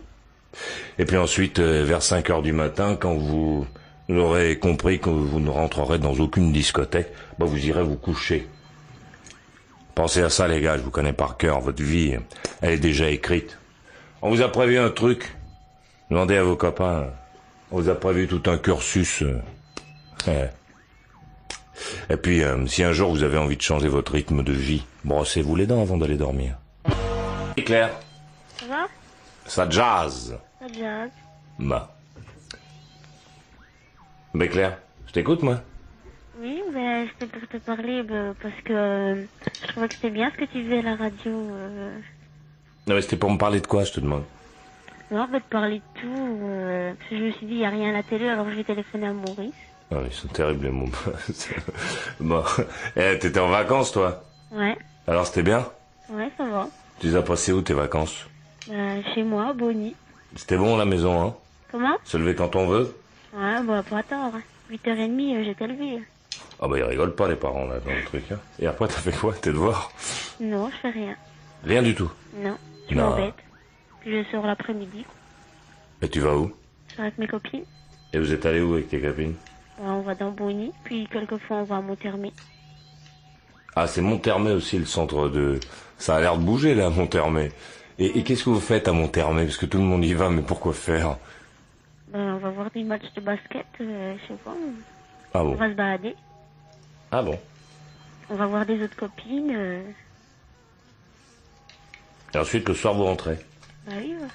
Et 1.00 1.06
puis 1.06 1.16
ensuite, 1.16 1.60
euh, 1.60 1.86
vers 1.86 2.02
5 2.02 2.30
heures 2.30 2.42
du 2.42 2.52
matin, 2.52 2.98
quand 3.00 3.14
vous 3.14 3.66
aurez 4.10 4.60
compris 4.60 5.00
que 5.00 5.10
vous 5.10 5.40
ne 5.40 5.50
rentrerez 5.50 5.98
dans 5.98 6.16
aucune 6.16 6.52
discothèque, 6.52 7.08
bah 7.40 7.46
vous 7.46 7.66
irez 7.66 7.84
vous 7.84 7.96
coucher. 7.96 8.50
Pensez 9.98 10.22
à 10.22 10.30
ça 10.30 10.48
les 10.48 10.62
gars, 10.62 10.78
je 10.78 10.84
vous 10.84 10.92
connais 10.92 11.12
par 11.12 11.38
cœur, 11.38 11.60
votre 11.60 11.82
vie, 11.82 12.16
elle 12.62 12.74
est 12.74 12.78
déjà 12.78 13.10
écrite. 13.10 13.58
On 14.22 14.30
vous 14.30 14.44
a 14.44 14.48
prévu 14.48 14.78
un 14.78 14.92
truc. 14.92 15.36
Demandez 16.12 16.38
à 16.38 16.44
vos 16.44 16.56
copains. 16.56 17.08
On 17.72 17.80
vous 17.80 17.90
a 17.90 17.96
prévu 17.96 18.28
tout 18.28 18.44
un 18.46 18.60
cursus. 18.60 19.24
euh, 19.24 19.42
ouais. 20.28 20.52
Et 22.12 22.18
puis, 22.18 22.44
euh, 22.44 22.68
si 22.68 22.84
un 22.84 22.94
jour 22.94 23.10
vous 23.10 23.24
avez 23.24 23.40
envie 23.40 23.58
de 23.58 23.62
changer 23.64 23.88
votre 23.88 24.12
rythme 24.12 24.44
de 24.44 24.54
vie, 24.54 24.86
brossez-vous 25.04 25.56
les 25.56 25.66
dents 25.66 25.82
avant 25.82 25.98
d'aller 25.98 26.18
dormir. 26.18 26.58
Et 27.58 27.64
Claire, 27.64 27.90
Ça 28.60 28.68
va? 28.68 28.88
Ça 29.48 29.68
jazz. 29.68 30.38
Ça 30.60 30.68
jazz. 30.80 31.10
Bah. 31.58 31.98
Mais 34.36 34.48
Claire, 34.48 34.78
je 35.08 35.14
t'écoute 35.14 35.42
moi. 35.42 35.60
Oui, 36.40 36.62
ben, 36.74 37.08
c'était 37.20 37.40
pour 37.40 37.48
te 37.50 37.58
parler 37.58 38.04
ben, 38.04 38.36
parce 38.42 38.54
que 38.64 38.74
euh, 38.74 39.26
je 39.62 39.68
trouvais 39.70 39.88
que 39.88 39.96
c'était 39.96 40.12
bien 40.12 40.32
ce 40.32 40.38
que 40.38 40.46
tu 40.52 40.64
faisais 40.64 40.80
à 40.80 40.82
la 40.84 40.96
radio. 40.96 41.32
Euh, 41.32 41.98
Non 42.88 42.96
mais 42.96 43.02
c'était 43.02 43.18
pour 43.18 43.32
me 43.32 43.38
parler 43.38 43.60
de 43.60 43.68
quoi, 43.68 43.84
je 43.84 43.94
te 43.94 44.00
demande? 44.00 44.24
non, 45.10 45.26
ben, 45.32 45.40
de 45.40 45.44
parler 45.50 45.80
de 45.80 46.02
tout. 46.02 46.40
euh, 46.44 46.94
parce 46.98 47.10
que 47.10 47.18
je 47.18 47.24
me 47.24 47.32
suis 47.32 47.46
dit, 47.48 47.54
il 47.54 47.58
n'y 47.60 47.66
a 47.66 47.70
rien 47.70 47.90
à 47.90 47.94
la 47.94 48.04
télé, 48.04 48.28
alors 48.28 48.50
je 48.50 48.56
vais 48.56 48.64
téléphoner 48.64 49.08
à 49.08 49.14
Maurice. 49.14 49.54
Ah 49.92 49.96
oui, 50.02 50.10
c'est 50.12 50.32
terrible 50.34 50.66
les 50.66 50.72
mots. 50.72 50.90
bon, 52.20 52.44
eh, 52.98 53.18
t'étais 53.20 53.40
en 53.40 53.50
vacances 53.50 53.92
toi? 53.94 54.22
Ouais, 54.52 54.78
Alors 55.08 55.26
c'était 55.26 55.44
bien? 55.44 55.66
Ouais, 56.10 56.30
ça 56.38 56.46
va. 56.46 56.68
Tu 57.00 57.08
les 57.08 57.16
as 57.16 57.22
passées 57.22 57.54
où 57.54 57.62
tes 57.62 57.74
vacances? 57.74 58.28
Ben, 58.68 59.02
chez 59.16 59.24
moi, 59.24 59.54
Bonnie. 59.54 59.96
C'était 60.36 60.58
bon 60.58 60.76
la 60.78 60.84
maison, 60.86 61.22
hein? 61.26 61.36
Comment? 61.72 61.96
Se 62.04 62.18
lever 62.18 62.36
quand 62.36 62.56
on 62.58 62.68
veut? 62.68 62.94
Ouais, 63.34 63.64
bah, 63.64 63.82
pas 63.90 64.04
tard. 64.04 64.34
8h30, 64.70 65.38
euh, 65.38 65.44
j'étais 65.46 65.68
levée. 65.68 66.02
Ah 66.60 66.68
bah 66.68 66.78
ils 66.78 66.84
rigolent 66.84 67.16
pas 67.16 67.28
les 67.28 67.36
parents 67.36 67.66
là 67.68 67.80
dans 67.80 67.92
le 67.94 68.04
truc. 68.06 68.24
Hein. 68.32 68.40
Et 68.60 68.68
après 68.68 68.88
t'as 68.88 68.94
fait 69.00 69.12
quoi? 69.12 69.34
Tes 69.34 69.52
devoirs 69.52 69.92
Non, 70.40 70.70
je 70.70 70.76
fais 70.78 70.90
rien. 70.90 71.16
Rien 71.64 71.82
du 71.84 71.94
tout? 71.96 72.12
Non, 72.36 72.58
je 72.90 72.96
Non. 72.96 73.10
m'embête. 73.12 73.34
Je 74.06 74.24
sors 74.32 74.46
l'après-midi. 74.46 75.06
Et 76.02 76.10
tu 76.10 76.20
vas 76.20 76.36
où? 76.36 76.52
Je 76.88 76.94
suis 76.94 77.02
avec 77.02 77.18
mes 77.18 77.28
copines. 77.28 77.66
Et 78.14 78.20
vous 78.20 78.32
êtes 78.34 78.46
allé 78.46 78.62
où 78.62 78.74
avec 78.74 78.90
tes 78.90 79.00
copines? 79.02 79.36
Ben, 79.80 79.92
on 79.92 80.02
va 80.02 80.16
dans 80.16 80.32
Bonnie. 80.32 80.72
Puis 80.84 81.08
quelquefois, 81.12 81.58
on 81.58 81.64
va 81.64 81.78
à 81.78 81.82
Montermé. 81.82 82.32
Ah 83.76 83.86
c'est 83.86 84.02
Monthermé 84.02 84.52
aussi 84.52 84.80
le 84.80 84.86
centre 84.86 85.30
de... 85.30 85.60
Ça 86.00 86.16
a 86.16 86.22
l'air 86.22 86.38
de 86.38 86.44
bouger 86.44 86.74
là 86.74 86.90
Monthermé. 86.90 87.52
Et, 88.00 88.18
et 88.20 88.24
qu'est-ce 88.24 88.46
que 88.46 88.50
vous 88.50 88.60
faites 88.60 88.88
à 88.88 88.94
Monthermé 88.94 89.44
Parce 89.46 89.58
que 89.58 89.66
tout 89.68 89.78
le 89.78 89.84
monde 89.84 90.04
y 90.06 90.14
va, 90.14 90.30
mais 90.30 90.42
pourquoi 90.42 90.74
faire? 90.74 91.18
Ben, 92.12 92.36
on 92.36 92.38
va 92.38 92.50
voir 92.50 92.72
des 92.72 92.84
matchs 92.84 93.12
de 93.16 93.22
basket, 93.22 93.66
euh, 93.82 94.16
je 94.24 94.28
sais 94.34 94.40
pas. 94.44 94.54
Ah 95.34 95.44
On 95.44 95.50
bon 95.52 95.56
va 95.56 95.70
se 95.70 95.74
balader. 95.76 96.16
Ah 97.12 97.22
bon 97.22 97.40
On 98.30 98.36
va 98.36 98.46
voir 98.48 98.66
des 98.66 98.82
autres 98.84 98.96
copines. 98.96 99.54
euh. 99.56 99.82
Et 102.34 102.38
ensuite, 102.38 102.68
le 102.68 102.76
soir, 102.76 102.94
vous 102.94 103.06
rentrez. 103.06 103.38
Bah 103.88 103.94
oui, 103.98 104.16
ouais. 104.20 104.28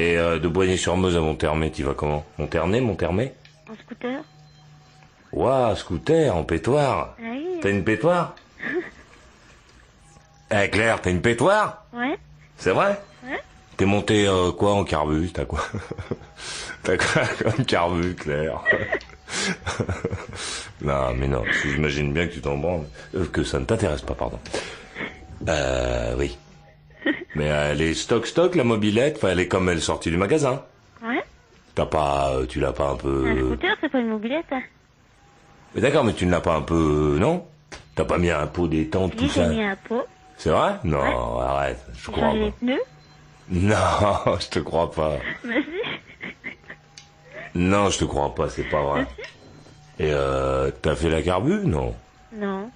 Et 0.00 0.16
euh, 0.18 0.38
de 0.38 0.48
Boigny-sur-Meuse 0.48 1.16
à 1.16 1.20
Monthermé, 1.20 1.70
tu 1.70 1.82
vas 1.82 1.94
comment? 1.94 2.24
Monternay, 2.38 2.80
Monthermé 2.80 3.32
En 3.70 3.74
scooter. 3.74 4.22
Ouah, 5.32 5.74
scooter, 5.76 6.34
en 6.34 6.44
pétoire. 6.44 7.16
Ah 7.18 7.22
oui. 7.32 7.46
T'as 7.60 7.70
une 7.70 7.84
pétoire? 7.84 8.34
Eh 10.54 10.68
Claire, 10.68 11.00
t'as 11.00 11.10
une 11.10 11.22
pétoire? 11.22 11.86
Ouais. 11.94 12.18
C'est 12.58 12.72
vrai? 12.72 13.00
Ouais. 13.24 13.40
T'es 13.78 13.86
monté 13.86 14.26
euh, 14.28 14.52
quoi 14.52 14.74
en 14.74 14.84
carbu? 14.84 15.30
T'as 15.32 15.46
quoi? 15.46 15.60
T'as 16.82 16.98
quoi 16.98 17.22
comme 17.42 17.64
carbu, 17.64 18.14
Claire? 18.14 18.60
Non, 20.82 21.14
mais 21.16 21.28
non, 21.28 21.44
j'imagine 21.62 22.12
bien 22.12 22.26
que 22.26 22.32
tu 22.32 22.40
t'en 22.40 22.56
branles. 22.56 22.86
Euh, 23.14 23.24
que 23.26 23.44
ça 23.44 23.58
ne 23.60 23.64
t'intéresse 23.64 24.02
pas, 24.02 24.14
pardon. 24.14 24.38
Euh, 25.48 26.14
oui. 26.18 26.36
Mais 27.36 27.44
elle 27.46 27.80
est 27.82 27.94
stock-stock, 27.94 28.54
la 28.56 28.64
mobilette. 28.64 29.16
Enfin, 29.16 29.28
elle 29.30 29.40
est 29.40 29.48
comme 29.48 29.68
elle 29.68 29.78
est 29.78 29.80
sortie 29.80 30.10
du 30.10 30.16
magasin. 30.16 30.62
Ouais. 31.04 31.22
T'as 31.74 31.86
pas... 31.86 32.32
euh, 32.34 32.46
Tu 32.46 32.60
l'as 32.60 32.72
pas 32.72 32.88
un 32.88 32.92
Un 32.92 32.96
peu... 32.96 33.46
scooter, 33.46 33.76
c'est 33.80 33.88
pas 33.90 33.98
une 34.00 34.08
mobilette. 34.08 34.52
Mais 35.74 35.80
d'accord, 35.80 36.04
mais 36.04 36.12
tu 36.14 36.26
ne 36.26 36.30
l'as 36.32 36.40
pas 36.40 36.54
un 36.54 36.62
peu... 36.62 37.16
Non? 37.18 37.46
T'as 37.94 38.04
pas 38.04 38.18
mis 38.18 38.30
un 38.30 38.46
pot 38.46 38.66
détente, 38.68 39.16
tout 39.16 39.24
J'ai 39.24 39.40
ça 39.42 39.48
mis 39.48 39.62
un 39.62 39.76
pot. 39.76 40.04
C'est 40.36 40.50
vrai? 40.50 40.72
Non, 40.84 41.38
arrête, 41.40 41.78
je 41.94 42.06
J'ai 42.06 42.12
crois 42.12 42.24
changé 42.28 42.38
les 42.40 42.50
pas. 42.50 42.56
pneus. 42.60 42.80
Non, 43.50 44.38
je 44.40 44.48
te 44.48 44.58
crois 44.60 44.90
pas. 44.90 45.18
Vas-y. 45.44 45.62
Non, 47.54 47.90
je 47.90 47.98
te 47.98 48.04
crois 48.04 48.34
pas, 48.34 48.48
c'est 48.48 48.64
pas 48.68 48.82
vrai. 48.82 49.06
Et 49.98 50.10
euh, 50.10 50.70
t'as 50.80 50.94
fait 50.94 51.10
la 51.10 51.22
carbu 51.22 51.60
Non. 51.64 51.94
Non. 52.34 52.70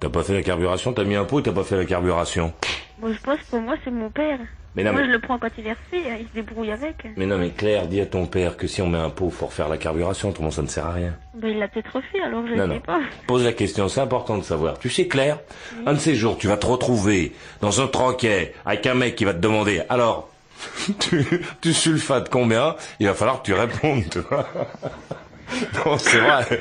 T'as 0.00 0.08
pas 0.08 0.22
fait 0.22 0.34
la 0.34 0.42
carburation, 0.42 0.92
t'as 0.92 1.04
mis 1.04 1.14
un 1.14 1.24
pot 1.24 1.40
et 1.40 1.42
t'as 1.42 1.52
pas 1.52 1.62
fait 1.64 1.76
la 1.76 1.84
carburation? 1.84 2.52
Bon, 2.98 3.12
je 3.12 3.20
pense 3.20 3.38
pour 3.50 3.60
moi, 3.60 3.74
c'est 3.84 3.90
mon 3.90 4.10
père. 4.10 4.38
Mais 4.76 4.82
non, 4.82 4.92
moi, 4.92 5.02
mais- 5.02 5.06
je 5.06 5.12
le 5.12 5.20
prends 5.20 5.38
quand 5.38 5.50
il 5.56 5.66
est 5.68 5.72
refait. 5.72 6.10
hein, 6.10 6.16
Il 6.20 6.26
se 6.26 6.32
débrouille 6.34 6.72
avec. 6.72 6.96
Mais 7.16 7.26
non, 7.26 7.38
mais 7.38 7.50
Claire, 7.50 7.86
dis 7.86 8.00
à 8.00 8.06
ton 8.06 8.26
père 8.26 8.56
que 8.56 8.66
si 8.66 8.82
on 8.82 8.88
met 8.88 8.98
un 8.98 9.10
pot, 9.10 9.30
faut 9.30 9.46
refaire 9.46 9.68
la 9.68 9.76
carburation, 9.76 10.30
autrement 10.30 10.50
ça 10.50 10.62
ne 10.62 10.66
sert 10.66 10.86
à 10.86 10.92
rien. 10.92 11.14
Ben, 11.34 11.48
il 11.48 11.58
l'a 11.60 11.68
peut-être 11.68 11.94
refait, 11.94 12.20
alors 12.20 12.44
je 12.46 12.54
Non, 12.54 12.62
sais 12.66 12.74
non. 12.74 12.80
pas. 12.80 13.00
Pose 13.28 13.44
la 13.44 13.52
question, 13.52 13.88
c'est 13.88 14.00
important 14.00 14.36
de 14.36 14.42
savoir. 14.42 14.78
Tu 14.80 14.90
sais, 14.90 15.06
Claire, 15.06 15.38
un 15.86 15.92
de 15.92 15.98
ces 15.98 16.16
jours, 16.16 16.38
tu 16.38 16.48
vas 16.48 16.56
te 16.56 16.66
retrouver 16.66 17.32
dans 17.60 17.80
un 17.80 17.86
troquet 17.86 18.52
avec 18.66 18.84
un 18.86 18.94
mec 18.94 19.14
qui 19.14 19.24
va 19.24 19.32
te 19.32 19.38
demander, 19.38 19.82
alors, 19.88 20.28
tu, 21.00 21.24
tu 21.60 21.72
sulfates 21.72 22.28
combien? 22.28 22.76
Il 23.00 23.06
va 23.06 23.14
falloir 23.14 23.40
que 23.42 23.46
tu 23.46 23.54
répondes, 23.54 24.04
tu 24.10 24.20
vois. 24.20 24.46
Non, 25.86 25.98
c'est 25.98 26.18
vrai. 26.18 26.58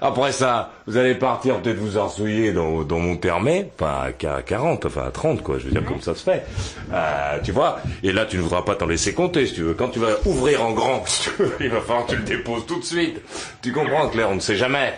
Après 0.00 0.32
ça, 0.32 0.72
vous 0.86 0.96
allez 0.96 1.14
partir 1.14 1.60
peut-être 1.60 1.78
vous 1.78 1.96
arsouiller 1.96 2.52
dans, 2.52 2.82
dans 2.82 2.98
mon 2.98 3.16
termé, 3.16 3.70
enfin 3.78 4.08
à 4.08 4.42
40, 4.42 4.86
enfin 4.86 5.04
à 5.06 5.10
30 5.10 5.42
quoi, 5.42 5.58
je 5.58 5.66
veux 5.66 5.70
dire 5.70 5.84
comme 5.84 6.00
ça 6.00 6.14
se 6.14 6.22
fait. 6.22 6.44
Euh, 6.92 7.38
tu 7.42 7.52
vois, 7.52 7.78
et 8.02 8.12
là 8.12 8.26
tu 8.26 8.36
ne 8.36 8.42
voudras 8.42 8.62
pas 8.62 8.74
t'en 8.74 8.86
laisser 8.86 9.14
compter 9.14 9.46
si 9.46 9.54
tu 9.54 9.62
veux. 9.62 9.74
Quand 9.74 9.88
tu 9.88 10.00
vas 10.00 10.16
ouvrir 10.26 10.64
en 10.64 10.72
grand, 10.72 11.04
si 11.06 11.30
tu 11.30 11.42
veux, 11.42 11.56
il 11.60 11.70
va 11.70 11.80
falloir 11.80 12.06
que 12.06 12.10
tu 12.12 12.16
le 12.18 12.24
déposes 12.24 12.66
tout 12.66 12.78
de 12.80 12.84
suite. 12.84 13.20
Tu 13.62 13.72
comprends 13.72 14.08
Claire, 14.08 14.28
on 14.30 14.34
ne 14.34 14.40
sait 14.40 14.56
jamais. 14.56 14.92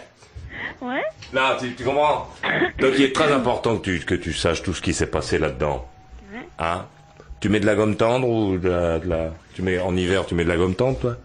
Ouais. 0.81 1.05
Non, 1.33 1.57
tu, 1.61 1.75
tu 1.75 1.85
comprends? 1.85 2.29
Donc 2.81 2.93
il 2.97 3.05
est 3.05 3.15
très 3.15 3.31
important 3.33 3.77
que 3.77 3.85
tu, 3.85 4.01
que 4.01 4.15
tu 4.15 4.33
saches 4.33 4.63
tout 4.63 4.75
ce 4.75 4.81
qui 4.81 4.95
s'est 4.95 5.07
passé 5.07 5.39
là-dedans. 5.39 5.87
Ouais. 6.33 6.41
Hein? 6.59 6.87
Tu 7.41 7.49
mets 7.49 7.61
de 7.61 7.67
la 7.67 7.75
gomme 7.75 7.97
tendre 7.97 8.29
ou 8.29 8.57
de 8.59 8.69
la, 8.69 8.99
de 8.99 9.09
la- 9.09 9.31
Tu 9.55 9.63
mets 9.63 9.79
en 9.79 9.95
hiver, 9.97 10.27
tu 10.27 10.35
mets 10.35 10.45
de 10.45 10.49
la 10.49 10.57
gomme 10.57 10.75
tendre, 10.75 10.99
toi? 10.99 11.17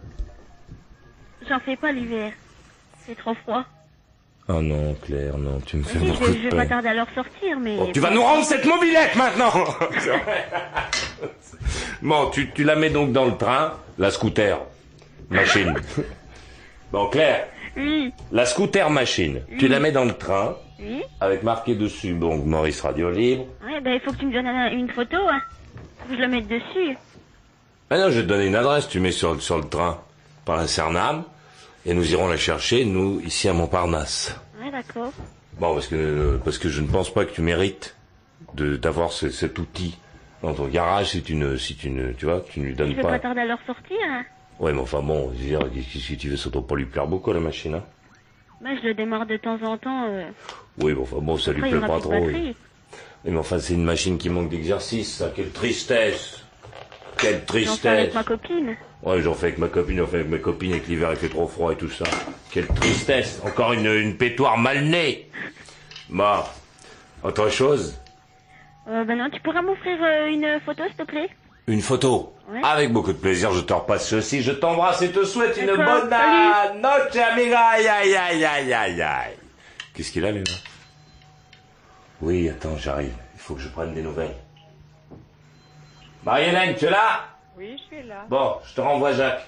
J'en 1.49 1.59
fais 1.59 1.75
pas 1.75 1.91
l'hiver. 1.91 2.31
C'est 3.05 3.17
trop 3.17 3.33
froid. 3.33 3.63
Oh 4.49 4.61
non, 4.61 4.95
Claire, 5.05 5.37
non, 5.37 5.59
tu 5.65 5.77
me 5.77 5.83
fais 5.83 5.99
Oui, 5.99 6.09
beaucoup 6.09 6.27
de 6.27 6.33
je 6.33 6.39
vais 6.39 6.49
pas 6.49 6.65
tarder 6.65 6.89
à 6.89 6.93
leur 6.93 7.07
sortir, 7.15 7.57
mais... 7.59 7.77
Bon, 7.77 7.91
tu 7.91 7.99
vas 7.99 8.09
nous 8.11 8.21
rendre 8.23 8.43
cette 8.43 8.65
mobilette 8.65 9.15
maintenant. 9.15 9.51
Bon, 12.01 12.29
tu, 12.31 12.49
tu 12.51 12.63
la 12.63 12.75
mets 12.75 12.89
donc 12.89 13.11
dans 13.11 13.25
le 13.25 13.37
train, 13.37 13.73
la 13.97 14.11
scooter, 14.11 14.59
machine. 15.29 15.73
Bon, 16.91 17.07
Claire, 17.07 17.47
Oui, 17.77 18.11
la 18.33 18.45
scooter 18.45 18.89
machine, 18.89 19.41
tu 19.57 19.69
la 19.69 19.79
mets 19.79 19.93
dans 19.93 20.03
le 20.03 20.11
train, 20.13 20.57
oui. 20.81 21.01
avec 21.21 21.41
marqué 21.43 21.73
dessus, 21.73 22.11
donc 22.15 22.45
Maurice 22.45 22.81
Radio 22.81 23.09
Libre, 23.09 23.45
Ouais, 23.65 23.79
ben, 23.79 23.93
il 23.93 24.01
faut 24.01 24.11
que 24.11 24.17
tu 24.17 24.25
me 24.25 24.33
donnes 24.33 24.47
un- 24.47 24.71
une 24.71 24.89
photo, 24.89 25.15
hein. 25.29 25.39
Que 26.11 26.17
je 26.17 26.25
mette 26.25 26.47
dessus. 26.47 26.97
Ah 27.89 27.97
non, 27.97 28.09
je 28.09 28.17
vais 28.17 28.23
te 28.23 28.27
donner 28.27 28.45
une 28.47 28.55
adresse, 28.55 28.87
tu 28.89 28.99
mets 28.99 29.11
sur, 29.13 29.41
sur 29.41 29.57
le 29.57 29.63
train 29.67 30.01
par 30.45 30.57
la 30.57 30.67
Cernam, 30.67 31.23
et 31.85 31.93
nous 31.93 32.11
irons 32.11 32.27
la 32.27 32.35
chercher, 32.37 32.83
nous, 32.85 33.21
ici 33.21 33.47
à 33.47 33.53
Montparnasse. 33.53 34.37
Ouais, 34.61 34.71
d'accord. 34.71 35.11
Bon, 35.59 35.73
parce 35.73 35.87
que, 35.87 36.37
parce 36.43 36.57
que 36.57 36.67
je 36.69 36.81
ne 36.81 36.87
pense 36.87 37.13
pas 37.13 37.23
que 37.25 37.31
tu 37.33 37.41
mérites 37.41 37.95
de, 38.55 38.75
d'avoir 38.75 39.11
ce- 39.13 39.29
cet 39.29 39.57
outil 39.59 39.97
dans 40.41 40.53
ton 40.53 40.67
garage 40.67 41.11
si 41.11 41.21
tu 41.23 41.35
ne, 41.35 41.55
si 41.55 41.75
tu 41.75 41.89
ne, 41.89 42.11
tu 42.11 42.25
vois, 42.25 42.41
tu 42.41 42.59
ne 42.59 42.65
lui 42.65 42.71
Je 42.71 42.77
donnes 42.77 42.93
vais 42.93 43.01
pas. 43.01 43.09
pas 43.09 43.19
tarder 43.19 43.41
à 43.41 43.45
leur 43.45 43.59
sortir, 43.65 43.97
hein? 44.09 44.23
Ouais, 44.59 44.73
mais 44.73 44.81
enfin 44.81 45.01
bon, 45.01 45.31
je 45.37 45.43
veux 45.43 45.47
dire, 45.71 45.83
si 45.83 46.17
tu 46.17 46.29
veux, 46.29 46.37
ça 46.37 46.49
doit 46.49 46.65
pas 46.67 46.75
lui 46.75 46.85
plaire 46.85 47.07
beaucoup, 47.07 47.31
la 47.31 47.39
machine, 47.39 47.75
hein. 47.75 47.83
Ben, 48.61 48.77
je 48.81 48.87
le 48.87 48.93
démarre 48.93 49.25
de 49.25 49.37
temps 49.37 49.57
en 49.63 49.77
temps. 49.77 50.07
Euh... 50.09 50.29
Oui, 50.79 50.93
bon, 50.93 51.03
enfin 51.03 51.17
bon, 51.21 51.37
ça 51.37 51.51
lui 51.53 51.61
Après, 51.63 51.77
plaît 51.77 51.87
pas 51.87 51.99
trop. 51.99 52.27
Mais 53.25 53.37
enfin, 53.37 53.59
c'est 53.59 53.73
une 53.73 53.83
machine 53.83 54.17
qui 54.17 54.29
manque 54.29 54.49
d'exercice, 54.49 55.17
ça. 55.17 55.31
Quelle 55.35 55.51
tristesse. 55.51 56.41
Quelle 57.17 57.33
J'en 57.33 57.39
fais 57.39 57.45
tristesse. 57.45 57.85
avec 57.85 58.13
ma 58.15 58.23
copine. 58.23 58.75
Ouais, 59.03 59.21
j'en 59.21 59.33
fais 59.33 59.47
avec 59.47 59.57
ma 59.57 59.67
copine, 59.67 59.97
j'en 59.97 60.07
fais 60.07 60.17
avec 60.17 60.29
mes 60.29 60.39
copines, 60.39 60.71
avec 60.73 60.87
l'hiver, 60.87 61.09
il 61.11 61.17
fait 61.17 61.29
trop 61.29 61.47
froid 61.47 61.71
et 61.71 61.75
tout 61.75 61.89
ça. 61.89 62.05
Quelle 62.51 62.67
tristesse. 62.67 63.39
Encore 63.45 63.73
une, 63.73 63.85
une 63.87 64.17
pétoire 64.17 64.57
mal 64.57 64.83
née. 64.85 65.29
Bon, 66.09 66.39
autre 67.23 67.49
chose 67.49 67.97
Euh, 68.87 69.03
ben 69.03 69.17
non, 69.17 69.29
tu 69.31 69.39
pourras 69.41 69.61
m'offrir 69.61 69.97
euh, 70.01 70.27
une 70.27 70.59
photo, 70.65 70.83
s'il 70.87 70.95
te 70.97 71.03
plaît? 71.03 71.29
Une 71.67 71.81
photo 71.81 72.33
Ouais. 72.51 72.59
Avec 72.63 72.91
beaucoup 72.91 73.13
de 73.13 73.17
plaisir, 73.17 73.53
je 73.53 73.61
te 73.61 73.71
repasse 73.71 74.09
ceci, 74.09 74.41
je 74.41 74.51
t'embrasse 74.51 75.01
et 75.03 75.09
te 75.11 75.23
souhaite 75.23 75.55
une 75.55 75.67
bonne 75.67 76.09
noche, 76.09 77.15
amiga. 77.15 77.59
Aïe, 77.61 77.87
aïe, 77.87 78.13
aïe, 78.15 78.43
aïe, 78.45 78.73
aïe, 78.73 79.01
aïe. 79.01 79.33
Qu'est-ce 79.93 80.11
qu'il 80.11 80.25
a, 80.25 80.31
lui, 80.31 80.43
là? 80.43 80.51
Oui, 82.21 82.49
attends, 82.49 82.77
j'arrive, 82.77 83.13
il 83.33 83.39
faut 83.39 83.55
que 83.55 83.61
je 83.61 83.69
prenne 83.69 83.93
des 83.93 84.01
nouvelles. 84.03 84.35
Marie-Hélène, 86.23 86.75
tu 86.75 86.85
es 86.85 86.89
là? 86.89 87.21
Oui, 87.57 87.75
je 87.77 87.95
suis 87.95 88.07
là. 88.07 88.25
Bon, 88.29 88.57
je 88.67 88.73
te 88.75 88.81
renvoie 88.81 89.13
Jacques. 89.13 89.45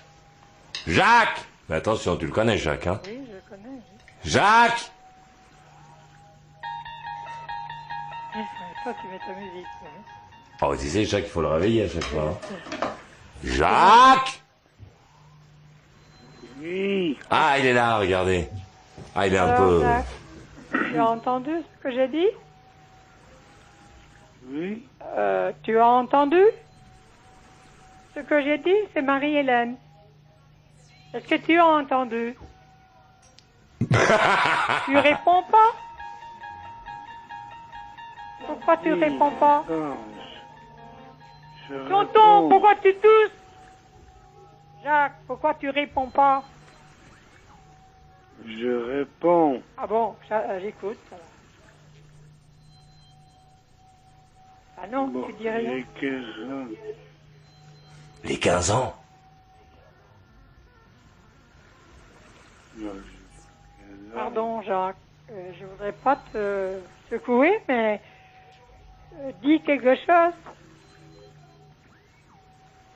Jacques 0.87 1.41
Mais 1.69 1.75
attention, 1.75 2.15
tu 2.17 2.25
le 2.25 2.31
connais, 2.31 2.57
Jacques, 2.57 2.87
hein? 2.87 2.99
Oui, 3.05 3.19
je 3.27 3.49
connais. 3.49 3.67
oui. 3.69 3.81
Jacques 4.23 4.91
Eh, 8.35 8.83
Toi, 8.83 8.93
tu 8.99 9.07
mets 9.07 9.19
ta 9.19 9.39
musique. 9.39 9.67
oui. 9.83 9.89
Oh, 10.61 10.75
tu 10.75 10.87
sais, 10.87 11.05
Jacques, 11.05 11.25
il 11.25 11.29
faut 11.29 11.41
le 11.41 11.49
réveiller 11.49 11.83
à 11.83 11.89
chaque 11.89 12.03
fois. 12.03 12.39
hein. 12.81 12.87
Jacques 13.43 14.41
Oui, 16.59 17.17
Ah, 17.29 17.59
il 17.59 17.65
est 17.67 17.73
là, 17.73 17.97
regardez. 17.99 18.49
Ah, 19.13 19.27
il 19.27 19.33
est 19.35 19.37
un 19.37 19.47
Alors, 19.49 19.57
peu... 19.57 19.81
Jacques, 19.81 20.05
tu 20.91 20.97
as 20.97 21.05
entendu 21.05 21.51
ce 21.51 21.83
que 21.83 21.91
j'ai 21.93 22.07
dit? 22.07 22.27
Oui, 24.49 24.87
Euh, 25.17 25.51
Tu 25.63 25.77
as 25.79 25.87
entendu 25.87 26.41
Ce 28.15 28.19
que 28.21 28.41
j'ai 28.41 28.57
dit, 28.59 28.75
c'est 28.93 29.01
Marie-Hélène. 29.01 29.75
Est-ce 31.13 31.27
que 31.27 31.35
tu 31.35 31.59
as 31.59 31.65
entendu? 31.65 32.35
Tu 34.85 34.97
réponds 34.97 35.43
pas? 35.43 35.71
Pourquoi 38.45 38.77
tu 38.77 38.93
réponds 38.93 39.31
pas? 39.39 39.63
je, 39.67 39.73
je 41.69 41.75
Tonton, 41.89 42.35
réponds. 42.35 42.49
pourquoi 42.49 42.75
tu 42.75 42.93
tousses? 42.95 43.31
Jacques, 44.83 45.15
pourquoi 45.27 45.53
tu 45.55 45.69
réponds 45.69 46.09
pas? 46.09 46.43
Je 48.45 48.97
réponds. 48.99 49.61
Ah 49.77 49.87
bon, 49.87 50.15
j'écoute. 50.59 50.97
ça 51.09 51.15
va. 51.15 51.21
Ah 54.83 54.87
non, 54.91 55.07
Bon, 55.07 55.23
tu 55.23 55.33
dis 55.33 55.49
rien. 55.49 55.75
les 55.75 55.85
15 56.01 56.51
ans. 56.51 56.67
Les 58.25 58.37
15 58.37 58.71
ans 58.71 58.95
Non, 62.77 62.91
je- 62.93 62.99
15 62.99 64.11
ans. 64.11 64.13
Pardon, 64.13 64.61
Jacques. 64.61 64.97
Euh, 65.31 65.51
je 65.57 65.65
voudrais 65.65 65.93
pas 65.93 66.17
te 66.33 66.79
secouer, 67.09 67.61
mais 67.69 68.01
euh, 69.21 69.31
dis 69.41 69.61
quelque 69.61 69.95
chose. 69.95 70.33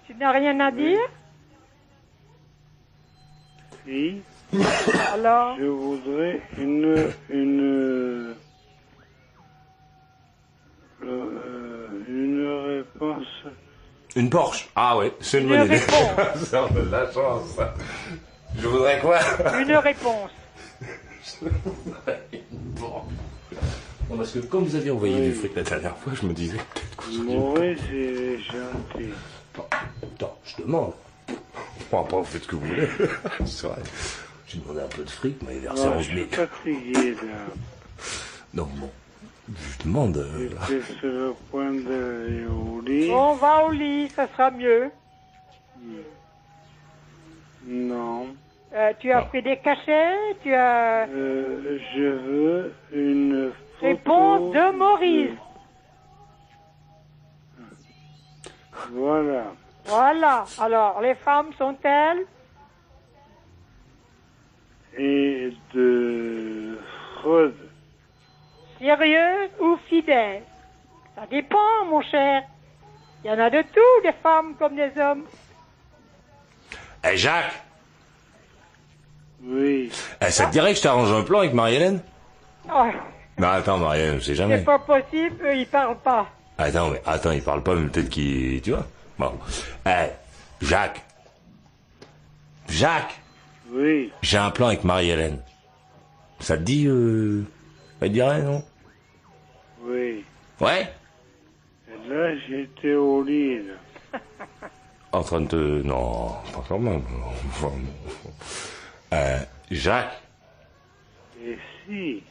Tu 0.06 0.14
n'as 0.16 0.32
rien 0.32 0.60
à 0.60 0.72
dire? 0.72 1.00
Si, 3.86 4.22
Alors, 5.14 5.58
je 5.58 5.64
voudrais 5.66 6.42
une, 6.58 7.14
une, 7.30 7.62
euh, 7.62 8.36
une 12.18 12.78
réponse. 12.78 13.28
Une 14.16 14.30
Porsche 14.30 14.70
Ah 14.76 14.98
ouais, 14.98 15.14
c'est 15.22 15.40
une 15.42 15.50
Une 15.52 15.58
bonne 15.58 15.66
idée. 15.68 15.78
Ça, 16.46 16.64
on 16.64 16.76
a 16.76 16.80
de 16.82 16.90
la 16.92 17.12
chance. 17.12 17.58
Je 18.58 18.68
voudrais 18.68 19.00
quoi? 19.00 19.20
Une 19.60 19.74
réponse. 19.76 20.32
Non, 24.10 24.16
parce 24.16 24.32
que 24.32 24.40
comme 24.40 24.64
vous 24.64 24.76
aviez 24.76 24.92
envoyé 24.92 25.16
Oui. 25.16 25.22
du 25.30 25.34
fric 25.34 25.54
la 25.56 25.64
dernière 25.64 25.98
fois, 25.98 26.14
je 26.20 26.26
me 26.26 26.34
disais 26.34 26.56
peut-être 26.58 26.96
que 26.96 27.04
vous 27.06 27.20
auriez- 27.26 27.38
Maurice, 27.38 27.80
il 27.92 27.98
est 27.98 28.38
gentil. 28.38 29.10
Attends, 30.16 30.38
je 30.46 30.62
demande. 30.64 30.94
Bon, 31.92 32.00
après, 32.02 32.18
vous 32.18 32.24
faites 32.24 32.44
ce 32.44 32.48
que 32.48 32.56
vous 32.56 32.66
voulez. 32.68 32.88
C'est 33.46 33.68
vrai. 33.68 33.82
J'ai 34.48 34.60
demandé 34.60 34.80
un 34.80 34.88
peu 34.88 35.04
de 35.04 35.10
fric, 35.10 35.36
mais 35.46 35.56
il 35.56 35.62
versé 35.62 35.84
Ah, 35.86 35.98
11 35.98 36.04
je 36.06 36.16
000. 36.16 36.28
suis 36.28 36.36
fatigué, 36.38 37.12
là. 37.16 37.38
Non, 38.54 38.70
bon. 38.76 38.90
Je 39.50 39.84
demande. 39.84 40.18
euh, 40.18 40.50
là. 40.54 40.62
J'étais 40.68 40.94
sur 41.00 41.08
le 41.10 41.34
point 41.52 41.72
d'aller 41.72 42.46
au 42.46 42.82
lit. 42.82 43.10
On 43.12 43.34
va 43.36 43.66
au 43.66 43.72
lit, 43.72 44.10
ça 44.10 44.28
sera 44.28 44.52
mieux. 44.52 44.90
Non. 47.66 48.28
Euh, 48.74 48.94
tu 49.00 49.12
as 49.12 49.22
Non. 49.22 49.26
pris 49.28 49.42
des 49.42 49.58
cachets, 49.58 50.16
tu 50.44 50.54
as... 50.54 51.08
Euh, 51.08 51.80
je 51.96 52.02
veux 52.04 52.74
une 52.94 53.52
photo. 53.80 53.86
Réponse 53.88 54.54
de 54.54 54.78
Maurice. 54.78 55.32
Voilà. 58.92 59.44
Voilà. 59.86 60.46
Alors, 60.60 61.02
les 61.02 61.16
femmes 61.16 61.52
sont-elles? 61.58 62.26
Et 64.98 65.54
de 65.74 66.78
Freud. 67.22 67.54
Sérieuses 68.80 69.50
ou 69.60 69.78
fidèles 69.90 70.44
Ça 71.16 71.26
dépend, 71.30 71.86
mon 71.90 72.02
cher. 72.02 72.44
Il 73.24 73.28
y 73.28 73.34
en 73.34 73.40
a 73.40 73.50
de 73.50 73.62
tout, 73.62 74.02
des 74.04 74.14
femmes 74.24 74.56
comme 74.60 74.76
des 74.76 74.92
hommes. 75.00 75.24
Eh, 77.04 77.18
Jacques 77.18 77.54
Oui. 79.44 79.92
eh, 80.22 80.30
Ça 80.32 80.46
te 80.48 80.52
dirait 80.52 80.72
que 80.72 80.78
je 80.78 80.84
t'arrange 80.84 81.12
un 81.12 81.24
plan 81.24 81.40
avec 81.40 81.54
Marie-Hélène? 81.54 82.02
Oh, 82.74 82.86
Non, 83.38 83.48
attends, 83.50 83.78
Marie-Hélène, 83.78 84.16
on 84.18 84.20
sait 84.20 84.26
c'est 84.28 84.36
jamais. 84.36 84.60
pas 84.60 84.80
possible, 84.80 85.36
eux, 85.46 85.56
ils 85.56 85.68
parlent 85.68 85.98
pas. 85.98 86.28
Attends, 86.58 86.90
mais 86.90 87.02
attends, 87.06 87.32
il 87.32 87.42
parle 87.44 87.62
pas, 87.64 87.76
mais 87.76 87.88
peut-être 87.90 88.10
qu'il... 88.10 88.62
Tu 88.62 88.72
vois 88.72 88.86
Bon. 89.20 89.34
Eh, 89.88 90.10
Jacques 90.62 91.02
Jacques 92.70 93.20
Oui. 93.72 94.12
J'ai 94.22 94.38
un 94.38 94.52
plan 94.52 94.68
avec 94.68 94.84
Marie-Hélène. 94.84 95.40
Ça 96.40 96.58
te 96.58 96.64
dit, 96.64 96.86
euh... 96.88 97.44
Ça 98.00 98.08
dirait, 98.10 98.42
non 98.42 98.64
Oui. 99.82 100.24
Ouais 100.60 100.88
Et 101.90 102.10
là, 102.10 102.36
j'étais 102.48 102.94
au 102.94 103.24
lit, 103.24 103.60
là. 103.60 104.20
En 105.14 105.24
train 105.24 105.42
de 105.42 105.48
te... 105.48 105.82
Non, 105.84 106.28
pas 106.54 106.64
quand 106.68 106.80
même. 106.80 107.02
Enfin, 107.50 107.68
bon. 108.24 108.32
Euh, 109.14 109.40
Jacques 109.72 110.22
Et 111.44 111.58
si 111.86 112.24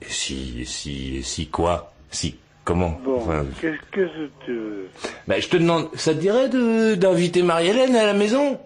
Et 0.00 0.06
si, 0.08 0.60
et 0.60 0.64
si, 0.64 1.16
et 1.18 1.22
si 1.22 1.48
quoi 1.48 1.92
Si, 2.10 2.38
comment 2.64 2.98
Bon, 3.04 3.20
Enfin, 3.20 3.44
qu'est-ce 3.60 3.90
que 3.90 4.30
tu 4.44 4.52
veux 4.52 4.88
ben, 5.26 5.40
je 5.42 5.48
te 5.48 5.56
demande, 5.56 5.88
ça 5.96 6.14
te 6.14 6.20
dirait 6.20 6.48
de 6.48 6.94
d'inviter 6.94 7.42
Marie-Hélène 7.42 7.96
à 7.96 8.06
la 8.06 8.12
maison 8.12 8.60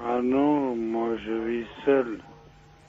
Ah 0.00 0.20
non, 0.22 0.76
moi 0.76 1.08
je 1.26 1.32
vis 1.32 1.66
seul. 1.84 2.20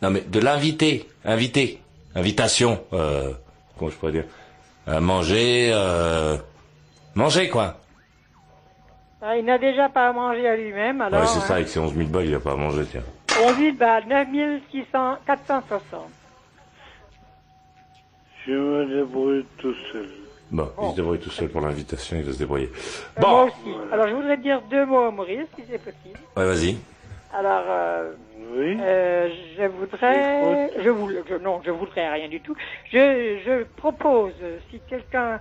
Non, 0.01 0.09
mais 0.11 0.21
de 0.21 0.39
l'inviter, 0.39 1.07
inviter, 1.25 1.81
invitation, 2.15 2.81
euh, 2.93 3.33
comment 3.77 3.91
je 3.91 3.95
pourrais 3.97 4.11
dire 4.13 4.25
À 4.87 4.99
manger, 5.01 5.71
euh, 5.73 6.37
manger 7.15 7.49
quoi 7.49 7.77
Ah, 9.21 9.35
il 9.37 9.43
n'a 9.45 9.57
déjà 9.57 9.89
pas 9.89 10.07
à 10.09 10.13
manger 10.13 10.47
à 10.47 10.55
lui-même, 10.55 11.01
alors... 11.01 11.21
Ouais, 11.21 11.27
c'est 11.27 11.39
ça, 11.41 11.53
hein. 11.53 11.55
avec 11.57 11.67
ses 11.67 11.79
11 11.79 11.93
000 11.95 12.07
balles, 12.07 12.25
il 12.27 12.35
a 12.35 12.39
pas 12.39 12.53
à 12.53 12.55
manger, 12.55 12.85
tiens. 12.89 13.03
11 13.45 13.77
balles, 13.77 14.05
9 14.07 14.27
600, 14.71 15.17
460. 15.25 16.01
Je 18.47 18.51
me 18.53 18.85
débrouille 19.03 19.45
tout 19.57 19.73
seul. 19.91 20.09
Bon, 20.51 20.67
il 20.81 20.89
se 20.91 20.95
débrouille 20.95 21.19
tout 21.19 21.29
seul 21.29 21.49
pour 21.49 21.61
l'invitation, 21.61 22.17
il 22.17 22.23
va 22.23 22.31
se 22.33 22.37
débrouiller. 22.39 22.69
Euh, 23.17 23.21
Moi 23.21 23.29
Bon, 23.29 23.43
aussi. 23.45 23.75
Alors, 23.91 24.07
je 24.07 24.13
voudrais 24.15 24.37
dire 24.37 24.61
deux 24.71 24.85
mots 24.85 25.03
à 25.03 25.11
Maurice, 25.11 25.45
si 25.55 25.63
c'est 25.69 25.77
possible. 25.77 26.19
ouais, 26.37 26.45
vas-y. 26.45 26.77
Alors, 27.33 27.63
euh, 27.67 28.11
Oui 28.55 28.77
euh, 28.81 29.29
je 29.57 29.63
voudrais... 29.65 30.71
Je 30.77 30.83
je- 31.29 31.35
non, 31.37 31.61
je 31.63 31.71
voudrais 31.71 32.09
rien 32.11 32.27
du 32.27 32.41
tout. 32.41 32.55
Je, 32.91 33.39
je 33.45 33.63
propose, 33.63 34.33
si 34.69 34.79
quelqu'un 34.87 35.39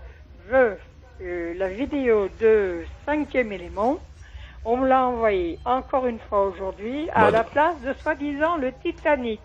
veut 0.49 0.79
euh, 1.23 1.55
la 1.57 1.69
vidéo 1.69 2.29
de 2.41 2.85
cinquième 3.07 3.53
élément, 3.53 3.99
on 4.65 4.77
me 4.77 4.89
l'a 4.89 5.07
envoyé 5.07 5.59
encore 5.65 6.07
une 6.07 6.19
fois 6.29 6.45
aujourd'hui 6.47 7.09
à 7.15 7.23
Bah, 7.23 7.31
la 7.31 7.45
place 7.45 7.81
de 7.85 7.93
soi-disant 8.03 8.57
le 8.57 8.73
Titanic. 8.83 9.41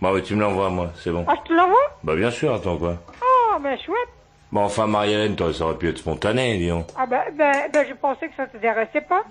Bon, 0.00 0.12
mais 0.12 0.22
tu 0.22 0.36
me 0.36 0.40
l'envoies, 0.40 0.70
moi, 0.70 0.90
c'est 0.94 1.10
bon. 1.10 1.24
Ah, 1.26 1.34
je 1.42 1.48
te 1.48 1.52
l'envoie? 1.52 1.76
Bah, 2.04 2.14
bien 2.14 2.30
sûr, 2.30 2.54
attends 2.54 2.76
quoi. 2.78 2.94
Ah, 3.20 3.58
ben 3.60 3.76
chouette. 3.78 4.08
Bon, 4.52 4.60
enfin, 4.62 4.86
Marie-Hélène, 4.86 5.34
toi, 5.36 5.52
ça 5.52 5.64
aurait 5.64 5.76
pu 5.78 5.88
être 5.88 5.98
spontané, 5.98 6.56
dis 6.58 6.68
donc. 6.68 6.86
Ah, 6.96 7.06
ben, 7.06 7.22
ben, 7.36 7.70
ben 7.72 7.86
je 7.88 7.94
pensais 7.94 8.28
que 8.28 8.34
ça 8.36 8.46
t'intéressait 8.46 9.00
pas. 9.02 9.22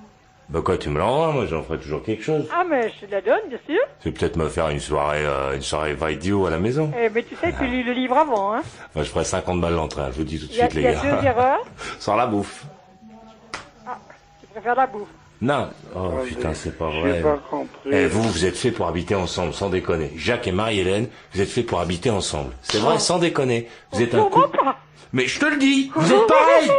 Bah 0.50 0.62
quoi, 0.64 0.78
tu 0.78 0.90
me 0.90 0.98
l'envoies, 0.98 1.34
moi, 1.34 1.46
j'en 1.46 1.62
ferai 1.62 1.78
toujours 1.78 2.02
quelque 2.04 2.24
chose. 2.24 2.48
Ah, 2.54 2.64
mais 2.70 2.90
je 2.90 3.06
te 3.06 3.12
la 3.12 3.20
donne, 3.20 3.50
bien 3.50 3.60
sûr. 3.68 3.82
C'est 4.00 4.12
peut-être 4.12 4.38
me 4.38 4.48
faire 4.48 4.70
une 4.70 4.80
soirée, 4.80 5.26
euh, 5.26 5.56
une 5.56 5.62
soirée 5.62 5.94
vidéo 5.94 6.46
à 6.46 6.50
la 6.50 6.58
maison. 6.58 6.90
Eh, 6.98 7.10
mais 7.10 7.24
tu 7.24 7.36
sais, 7.36 7.54
tu 7.58 7.66
lis 7.68 7.84
le 7.84 7.92
livre 7.92 8.18
avant, 8.18 8.54
hein. 8.56 8.62
Moi, 8.96 9.04
je 9.04 9.10
ferai 9.10 9.26
50 9.26 9.60
balles 9.60 9.74
l'entrée, 9.76 10.04
hein, 10.04 10.10
je 10.12 10.18
vous 10.18 10.24
dis 10.24 10.40
tout 10.40 10.48
de 10.48 10.52
Il 10.54 10.58
y 10.58 10.62
a, 10.62 10.70
suite, 10.70 10.76
il 10.76 10.86
y 10.86 10.88
les 10.88 10.96
a 10.96 11.02
deux 11.02 11.10
gars. 11.10 11.24
erreurs. 11.24 11.66
Sans 12.00 12.16
la 12.16 12.28
bouffe. 12.28 12.64
Tu 14.40 14.48
préfères 14.54 14.76
la 14.76 14.88
bouffe. 14.88 15.10
Non. 15.42 15.68
Oh, 15.96 16.12
putain, 16.26 16.54
c'est 16.54 16.76
pas 16.78 16.90
J'ai 16.92 17.02
vrai. 17.02 17.22
pas 17.22 17.38
compris. 17.50 17.90
Eh, 17.92 18.08
vous, 18.08 18.24
vous 18.24 18.46
êtes 18.46 18.56
faits 18.58 18.74
pour 18.74 18.88
habiter 18.88 19.16
ensemble, 19.16 19.54
sans 19.54 19.70
déconner. 19.70 20.12
Jacques 20.16 20.48
et 20.48 20.52
Marie-Hélène, 20.54 21.10
vous 21.34 21.42
êtes 21.42 21.50
faits 21.50 21.66
pour 21.68 21.80
habiter 21.82 22.10
ensemble. 22.10 22.54
C'est 22.64 22.80
vrai, 22.80 22.98
sans 23.00 23.20
déconner. 23.20 23.68
Vous 23.92 24.02
êtes 24.02 24.16
un 24.16 24.24
couple. 24.24 24.58
pas. 24.58 24.78
Mais 25.14 25.28
je 25.28 25.40
te 25.40 25.46
le 25.46 25.58
dis, 25.58 25.92
vous 25.96 26.14
êtes 26.14 26.28
pareil. 26.28 26.72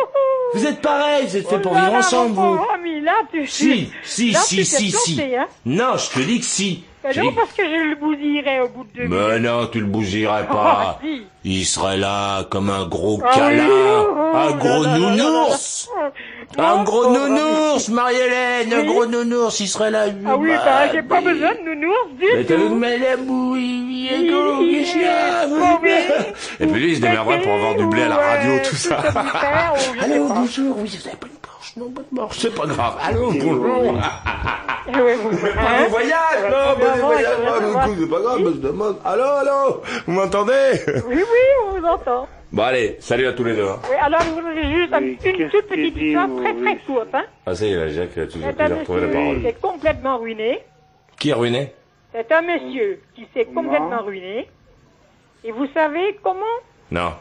Vous 0.54 0.66
êtes 0.66 0.80
pareil, 0.80 1.26
vous 1.26 1.36
êtes 1.36 1.48
faits 1.48 1.62
pour 1.62 1.72
Oh 1.72 1.74
vivre 1.74 1.92
là, 1.92 1.98
ensemble, 1.98 2.34
vous. 2.34 2.58
là, 3.02 3.14
tu... 3.30 3.46
Si, 3.46 3.90
si, 4.02 4.34
si, 4.34 4.64
si, 4.64 4.90
si. 4.90 5.20
Non, 5.66 5.96
je 5.96 6.10
te 6.10 6.20
dis 6.20 6.40
que 6.40 6.46
si. 6.46 6.84
Ben 7.04 7.12
non, 7.22 7.32
parce 7.32 7.52
que 7.52 7.62
je 7.64 7.90
le 7.90 7.94
bousillerai 7.96 8.61
au 8.61 8.68
bout 8.68 8.84
de 8.84 8.88
deux 8.96 9.04
minutes. 9.08 9.18
Mais 9.30 9.38
non, 9.38 9.66
tu 9.68 9.78
le 9.80 9.87
bousillerais 9.87 10.44
Ah, 10.50 10.52
pas. 10.52 10.98
si. 11.02 11.22
Il 11.44 11.64
serait 11.64 11.96
là 11.96 12.44
comme 12.50 12.68
un 12.70 12.87
gros 12.87 13.20
Ah 13.24 13.28
oui, 13.32 13.38
câlin, 13.38 13.66
oh, 13.70 14.37
un 14.37 14.50
gros 14.56 14.84
nounours. 14.87 15.88
Oh, 15.96 16.61
Un 16.61 16.82
gros 16.82 17.11
nounours, 17.11 17.88
Marie-Hélène, 17.88 18.72
un 18.74 18.84
gros 18.84 19.06
nounours, 19.06 19.61
il 19.61 19.68
serait 19.68 19.90
là. 19.90 20.06
Ah 20.26 20.37
oui, 20.37 20.50
bah, 20.50 20.92
j'ai 20.92 21.02
pas 21.02 21.20
besoin 21.20 21.52
de 21.54 21.70
nounours 21.74 22.08
Mais 22.20 22.42
du 22.44 22.52
le 22.54 22.68
tout. 22.68 22.74
mal 22.74 23.04
à 23.04 23.16
bouillir, 23.16 24.12
Il- 24.18 24.24
il 24.26 24.74
est 24.74 25.48
paumé. 25.48 25.98
Et 26.61 26.66
puis 26.66 26.80
lui, 26.82 26.90
il 26.90 26.96
se 26.96 27.00
démerderait 27.00 27.40
pour 27.42 27.52
avoir 27.52 27.74
du 27.76 27.87
blé 27.87 28.02
à 28.02 28.08
la 28.08 28.16
radio, 28.16 28.52
tout 28.68 28.76
ça. 28.76 28.96
pas. 28.96 29.74
bonjour, 30.28 30.76
oui, 30.78 30.90
vous 31.00 31.08
avez 31.08 31.16
pas 31.16 31.26
non, 31.76 31.90
pas 31.90 32.02
de 32.02 32.16
Porsche, 32.16 32.38
c'est 32.40 32.54
pas 32.54 32.66
grave. 32.66 32.96
Allô, 33.02 33.31
bonjour. 33.33 33.92
De 34.87 35.88
voyage, 35.90 36.42
non, 36.50 36.74
de 36.78 37.00
voyage, 37.00 37.38
non, 37.44 37.94
c'est 37.98 38.11
pas 38.11 38.20
grave, 38.20 38.38
je 38.44 38.50
demande. 38.59 38.96
Allô, 39.04 39.22
allô, 39.24 39.83
vous 40.07 40.12
m'entendez 40.12 40.81
Oui, 41.07 41.16
oui, 41.16 41.22
on 41.66 41.78
vous 41.78 41.85
entend. 41.87 42.28
Bon, 42.50 42.62
allez, 42.62 42.96
salut 43.00 43.26
à 43.26 43.33
tous 43.35 43.44
les 43.44 43.54
deux. 43.54 43.68
hein. 43.68 43.78
Oui, 43.90 43.96
alors 44.00 44.20
je 44.22 44.31
voudrais 44.31 44.72
juste 44.72 44.94
Oui, 44.98 45.18
une 45.24 45.50
toute 45.50 45.66
petite 45.68 45.94
dit, 45.94 46.07
histoire 46.07 46.28
très 46.42 46.54
très 46.54 46.76
courte. 46.78 47.09
Hein. 47.14 47.24
Ah, 47.44 47.54
ça 47.54 47.66
y 47.66 47.72
est, 47.72 47.76
là, 47.76 47.88
Jacques, 47.88 48.11
il 48.16 48.22
a 48.22 48.26
tout 48.26 48.38
il 48.38 48.42
C'est 48.44 48.61
a 48.61 48.64
un 48.64 48.76
retrouvé 48.78 49.00
la 49.02 49.07
monsieur 49.09 49.20
parole. 49.20 49.37
qui 49.37 49.42
s'est 49.42 49.57
complètement 49.61 50.18
ruiné. 50.18 50.62
Qui 51.18 51.31
est 51.31 51.35
ruiné 51.35 51.74
C'est 52.12 52.33
un 52.33 52.42
monsieur 52.42 53.02
qui 53.14 53.28
s'est 53.35 53.44
complètement 53.44 54.02
ruiné. 54.02 54.48
Et 55.44 55.52
vous 55.52 55.66
savez 55.74 56.18
comment 56.22 56.40
Non. 56.90 57.12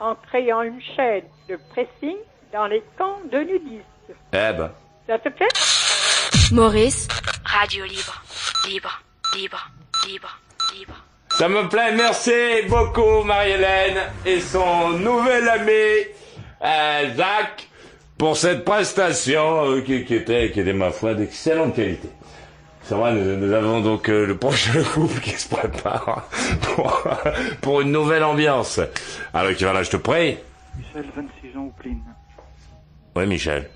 En 0.00 0.14
créant 0.14 0.62
une 0.62 0.80
chaîne 0.96 1.24
de 1.48 1.58
pressing 1.70 2.16
dans 2.52 2.66
les 2.66 2.82
camps 2.98 3.18
de 3.32 3.38
nudistes. 3.38 4.12
Eh 4.32 4.52
ben. 4.52 4.70
Ça 5.06 5.18
te 5.18 5.28
plaît 5.30 5.48
Maurice, 6.52 7.08
radio 7.44 7.84
libre, 7.84 8.22
libre, 8.68 9.02
libre, 9.36 9.70
libre, 10.06 10.38
libre. 10.78 10.94
Ça 11.38 11.48
me 11.48 11.66
plaît, 11.68 11.92
merci 11.96 12.30
beaucoup 12.68 13.22
Marie-Hélène 13.24 13.98
et 14.26 14.38
son 14.40 14.90
nouvel 14.90 15.48
ami 15.48 16.06
euh, 16.62 17.16
Jacques 17.16 17.68
pour 18.18 18.36
cette 18.36 18.64
prestation 18.66 19.70
euh, 19.70 19.80
qui, 19.80 20.04
qui 20.04 20.14
était, 20.14 20.50
qui 20.50 20.60
était 20.60 20.74
ma 20.74 20.90
foi 20.90 21.14
d'excellente 21.14 21.74
qualité. 21.74 22.10
C'est 22.82 22.94
vrai, 22.94 23.12
nous, 23.14 23.36
nous 23.36 23.52
avons 23.52 23.80
donc 23.80 24.10
euh, 24.10 24.26
le 24.26 24.36
prochain 24.36 24.82
couple 24.94 25.20
qui 25.20 25.30
se 25.30 25.48
prépare 25.48 26.28
pour, 26.62 27.08
pour 27.62 27.80
une 27.80 27.92
nouvelle 27.92 28.24
ambiance. 28.24 28.78
Alors 29.32 29.54
qui 29.54 29.64
va 29.64 29.72
là, 29.72 29.82
je 29.82 29.90
te 29.90 29.96
prie. 29.96 30.36
Michel, 30.76 31.06
26 31.16 31.56
ans, 31.58 31.64
au 31.64 31.70
Plin. 31.80 31.96
Oui, 33.14 33.26
Michel. 33.26 33.68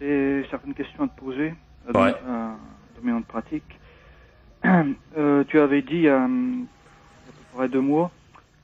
J'ai 0.00 0.46
certaines 0.50 0.74
questions 0.74 1.04
à 1.04 1.08
te 1.08 1.18
poser, 1.18 1.54
euh, 1.88 1.92
Ouais. 1.92 2.12
dans 2.12 2.30
un 2.32 2.56
domaine 3.00 3.20
de 3.20 3.26
pratique. 3.26 3.78
Euh, 5.16 5.44
tu 5.48 5.58
avais 5.60 5.82
dit 5.82 6.06
euh, 6.08 6.26
il 6.28 6.60
y 6.60 6.60
a 6.60 7.28
à 7.28 7.32
peu 7.32 7.56
près 7.56 7.68
deux 7.68 7.80
mois 7.80 8.10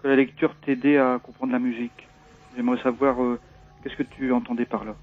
que 0.02 0.08
la 0.08 0.16
lecture 0.16 0.54
t'aidait 0.64 0.98
à 0.98 1.18
comprendre 1.22 1.52
la 1.52 1.58
musique. 1.58 2.08
J'aimerais 2.56 2.80
savoir 2.82 3.20
euh, 3.22 3.38
qu'est-ce 3.82 3.96
que 3.96 4.02
tu 4.04 4.32
entendais 4.32 4.64
par 4.64 4.84
là? 4.84 4.94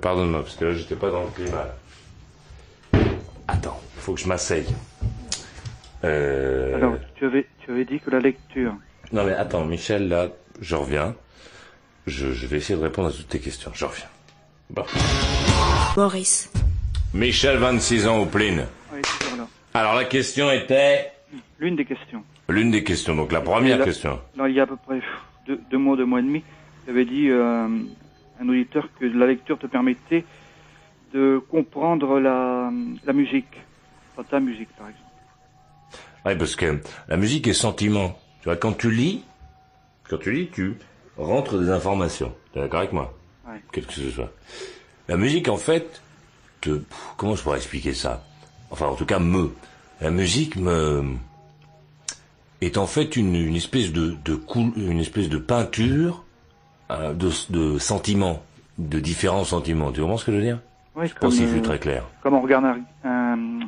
Pardonne-moi, 0.00 0.42
parce 0.42 0.56
que 0.56 0.66
là, 0.66 0.74
j'étais 0.74 0.96
pas 0.96 1.10
dans 1.10 1.24
le 1.24 1.30
climat. 1.30 1.66
Attends, 3.48 3.80
faut 3.96 4.14
que 4.14 4.20
je 4.20 4.28
m'asseye. 4.28 4.66
Alors, 6.02 6.96
tu 7.14 7.24
avais, 7.26 7.46
tu 7.60 7.70
avais 7.70 7.84
dit 7.86 8.00
que 8.00 8.10
la 8.10 8.20
lecture. 8.20 8.74
Non 9.12 9.24
mais 9.24 9.32
attends, 9.32 9.64
Michel, 9.64 10.08
là, 10.08 10.28
je 10.60 10.76
reviens. 10.76 11.14
Je, 12.06 12.32
je 12.32 12.46
vais 12.46 12.56
essayer 12.58 12.76
de 12.78 12.82
répondre 12.84 13.08
à 13.08 13.12
toutes 13.12 13.28
tes 13.28 13.38
questions. 13.38 13.70
Je 13.74 13.84
reviens. 13.84 14.06
Bon. 14.70 14.84
Maurice. 15.96 16.50
Michel, 17.14 17.58
26 17.58 18.06
ans, 18.08 18.18
au 18.20 18.26
Pline. 18.26 18.66
Oui, 18.92 19.00
là. 19.36 19.46
Alors 19.74 19.94
la 19.94 20.04
question 20.04 20.50
était... 20.50 21.12
L'une 21.58 21.76
des 21.76 21.84
questions. 21.84 22.24
L'une 22.48 22.70
des 22.70 22.82
questions, 22.82 23.14
donc 23.14 23.30
la 23.32 23.40
première 23.40 23.78
là- 23.78 23.84
question. 23.84 24.18
Non, 24.36 24.46
il 24.46 24.54
y 24.54 24.60
a 24.60 24.64
à 24.64 24.66
peu 24.66 24.76
près 24.76 25.00
deux, 25.46 25.60
deux 25.70 25.78
mois, 25.78 25.96
deux 25.96 26.04
mois 26.04 26.18
et 26.20 26.22
demi, 26.22 26.42
tu 26.84 26.90
avais 26.90 27.04
dit 27.04 27.28
euh, 27.28 27.66
un 28.40 28.48
auditeur 28.48 28.88
que 28.98 29.04
la 29.06 29.26
lecture 29.26 29.58
te 29.58 29.66
permettait 29.66 30.24
de 31.14 31.40
comprendre 31.50 32.18
la, 32.18 32.70
la 33.04 33.12
musique. 33.12 33.46
Enfin, 34.16 34.26
ta 34.28 34.40
musique, 34.40 34.68
par 34.76 34.88
exemple. 34.88 35.04
Ouais, 36.24 36.36
parce 36.36 36.56
que 36.56 36.80
la 37.08 37.16
musique 37.16 37.46
est 37.48 37.52
sentiment. 37.54 38.18
Tu 38.40 38.44
vois, 38.48 38.56
quand 38.56 38.72
tu 38.72 38.90
lis, 38.90 39.22
quand 40.12 40.18
tu 40.22 40.30
lis, 40.32 40.48
tu 40.52 40.74
rentres 41.16 41.58
des 41.58 41.70
informations. 41.70 42.32
Tu 42.52 42.58
es 42.58 42.62
d'accord 42.62 42.80
avec 42.80 42.92
moi 42.92 43.14
Ouais. 43.48 43.60
Quel 43.72 43.86
que 43.86 43.92
ce 43.94 44.10
soit. 44.10 44.30
La 45.08 45.16
musique, 45.16 45.48
en 45.48 45.56
fait, 45.56 46.00
te... 46.60 46.80
comment 47.16 47.34
je 47.34 47.42
pourrais 47.42 47.56
expliquer 47.56 47.92
ça? 47.94 48.22
Enfin, 48.70 48.86
en 48.86 48.94
tout 48.94 49.06
cas, 49.06 49.18
me. 49.18 49.50
La 50.00 50.10
musique 50.10 50.56
me 50.56 51.02
est 52.60 52.76
en 52.76 52.86
fait 52.86 53.16
une, 53.16 53.34
une 53.34 53.56
espèce 53.56 53.90
de, 53.92 54.14
de 54.24 54.34
coul- 54.34 54.72
une 54.76 55.00
espèce 55.00 55.28
de 55.28 55.38
peinture 55.38 56.24
euh, 56.90 57.12
de, 57.14 57.30
de 57.50 57.78
sentiments, 57.78 58.42
de 58.78 59.00
différents 59.00 59.44
sentiments. 59.44 59.90
Tu 59.92 60.00
comprends 60.02 60.18
ce 60.18 60.24
que 60.26 60.32
je 60.32 60.36
veux 60.36 60.42
dire? 60.42 60.60
Oui, 60.94 61.06
Je 61.06 61.12
sais 61.14 61.18
pas 61.18 61.30
si 61.30 61.46
je 61.46 61.52
suis 61.52 61.62
très 61.62 61.78
clair. 61.78 62.04
comme 62.22 62.34
on 62.34 62.40
regarde 62.42 62.64
un, 62.66 62.78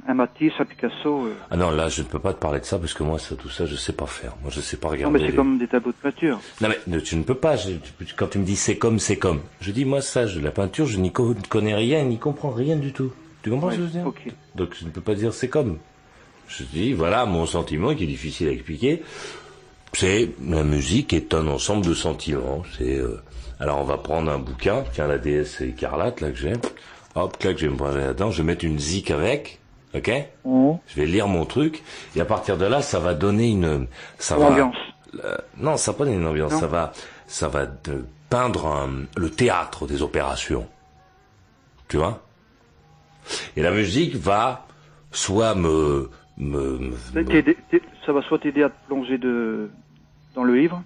un, 0.06 0.14
Matisse, 0.14 0.52
un 0.58 0.64
Picasso. 0.64 1.26
euh, 1.26 1.34
Ah 1.50 1.56
non, 1.56 1.70
là, 1.70 1.88
je 1.88 2.02
ne 2.02 2.06
peux 2.06 2.18
pas 2.18 2.32
te 2.34 2.38
parler 2.38 2.60
de 2.60 2.64
ça 2.64 2.78
parce 2.78 2.92
que 2.94 3.02
moi, 3.02 3.18
ça, 3.18 3.34
tout 3.36 3.48
ça, 3.48 3.64
je 3.66 3.74
sais 3.76 3.92
pas 3.92 4.06
faire. 4.06 4.34
Moi, 4.42 4.50
je 4.50 4.60
sais 4.60 4.76
pas 4.76 4.88
non, 4.88 4.92
regarder. 4.92 5.12
mais 5.14 5.24
c'est 5.24 5.30
les- 5.30 5.36
comme 5.36 5.58
des 5.58 5.66
tableaux 5.66 5.92
de 5.92 5.96
peinture. 5.96 6.38
Non 6.60 6.68
mais 6.68 6.78
ne- 6.86 7.00
tu 7.00 7.16
ne 7.16 7.22
peux 7.22 7.34
pas. 7.34 7.56
je- 7.56 7.70
tu- 7.72 8.14
quand 8.16 8.28
tu 8.28 8.38
me 8.38 8.44
dis 8.44 8.56
c'est 8.56 8.76
comme, 8.76 8.98
c'est 8.98 9.16
comme. 9.16 9.40
Je 9.60 9.70
dis 9.72 9.84
moi 9.84 10.00
ça, 10.02 10.26
je, 10.26 10.40
la 10.40 10.50
peinture, 10.50 10.86
je 10.86 10.98
n'y 10.98 11.12
co- 11.12 11.34
connais 11.48 11.74
rien, 11.74 12.02
n'y 12.04 12.18
comprends 12.18 12.50
rien 12.50 12.76
du 12.76 12.92
tout. 12.92 13.12
Tu 13.42 13.50
comprends 13.50 13.70
ce 13.70 13.76
que 13.76 13.80
je 13.82 13.86
veux 13.86 13.92
dire? 13.92 14.12
Donc 14.54 14.74
je 14.78 14.84
ne 14.84 14.90
peux 14.90 15.00
pas 15.00 15.14
dire 15.14 15.32
c'est 15.34 15.48
comme. 15.48 15.78
Je 16.48 16.64
dis 16.64 16.92
voilà 16.92 17.24
mon 17.26 17.46
sentiment 17.46 17.94
qui 17.94 18.04
est 18.04 18.08
difficile 18.08 18.48
à 18.48 18.50
expliquer. 18.52 19.02
C'est 19.92 20.30
la 20.44 20.64
musique 20.64 21.12
est 21.12 21.34
un 21.34 21.46
ensemble 21.46 21.86
de 21.86 21.94
sentiments. 21.94 22.62
C'est 22.76 22.98
euh, 22.98 23.22
alors 23.60 23.80
on 23.80 23.84
va 23.84 23.96
prendre 23.96 24.30
un 24.30 24.38
bouquin, 24.38 24.84
tiens 24.92 25.06
la 25.06 25.18
déesse 25.18 25.60
écarlate 25.60 26.20
là 26.20 26.30
que 26.30 26.36
j'ai. 26.36 26.52
Hop, 27.14 27.36
là 27.42 27.54
que 27.54 27.60
je 27.60 27.66
vais 27.66 27.72
me 27.72 27.76
prendre 27.76 27.96
là-dedans, 27.96 28.30
je 28.32 28.38
vais 28.42 28.46
mettre 28.46 28.64
une 28.64 28.78
zik 28.78 29.10
avec. 29.10 29.60
Ok 29.94 30.10
Je 30.88 31.00
vais 31.00 31.06
lire 31.06 31.28
mon 31.28 31.44
truc 31.44 31.82
et 32.16 32.20
à 32.20 32.24
partir 32.24 32.56
de 32.56 32.66
là, 32.66 32.82
ça 32.82 32.98
va 32.98 33.14
donner 33.14 33.50
une 33.50 33.86
ça 34.18 34.36
va 34.36 34.50
euh, 35.24 35.36
non, 35.58 35.76
ça 35.76 35.92
va 35.92 35.98
pas 35.98 36.04
donner 36.04 36.16
une 36.16 36.26
ambiance. 36.26 36.52
Non. 36.52 36.58
Ça 36.60 36.66
va, 36.66 36.92
ça 37.28 37.48
va 37.48 37.66
peindre 38.28 38.66
un- 38.66 39.04
le 39.16 39.30
théâtre 39.30 39.86
des 39.86 40.02
opérations. 40.02 40.66
Tu 41.88 41.96
vois? 41.98 42.20
Et 43.56 43.62
la 43.62 43.70
musique 43.70 44.16
va 44.16 44.66
soit 45.12 45.54
me, 45.54 46.10
me, 46.36 46.90
ça 48.04 48.12
va 48.12 48.22
soit 48.22 48.38
t'aider 48.40 48.64
à 48.64 48.70
te 48.70 48.86
plonger 48.88 49.18
de, 49.18 49.70
dans 50.34 50.42
le 50.42 50.54
livre? 50.56 50.82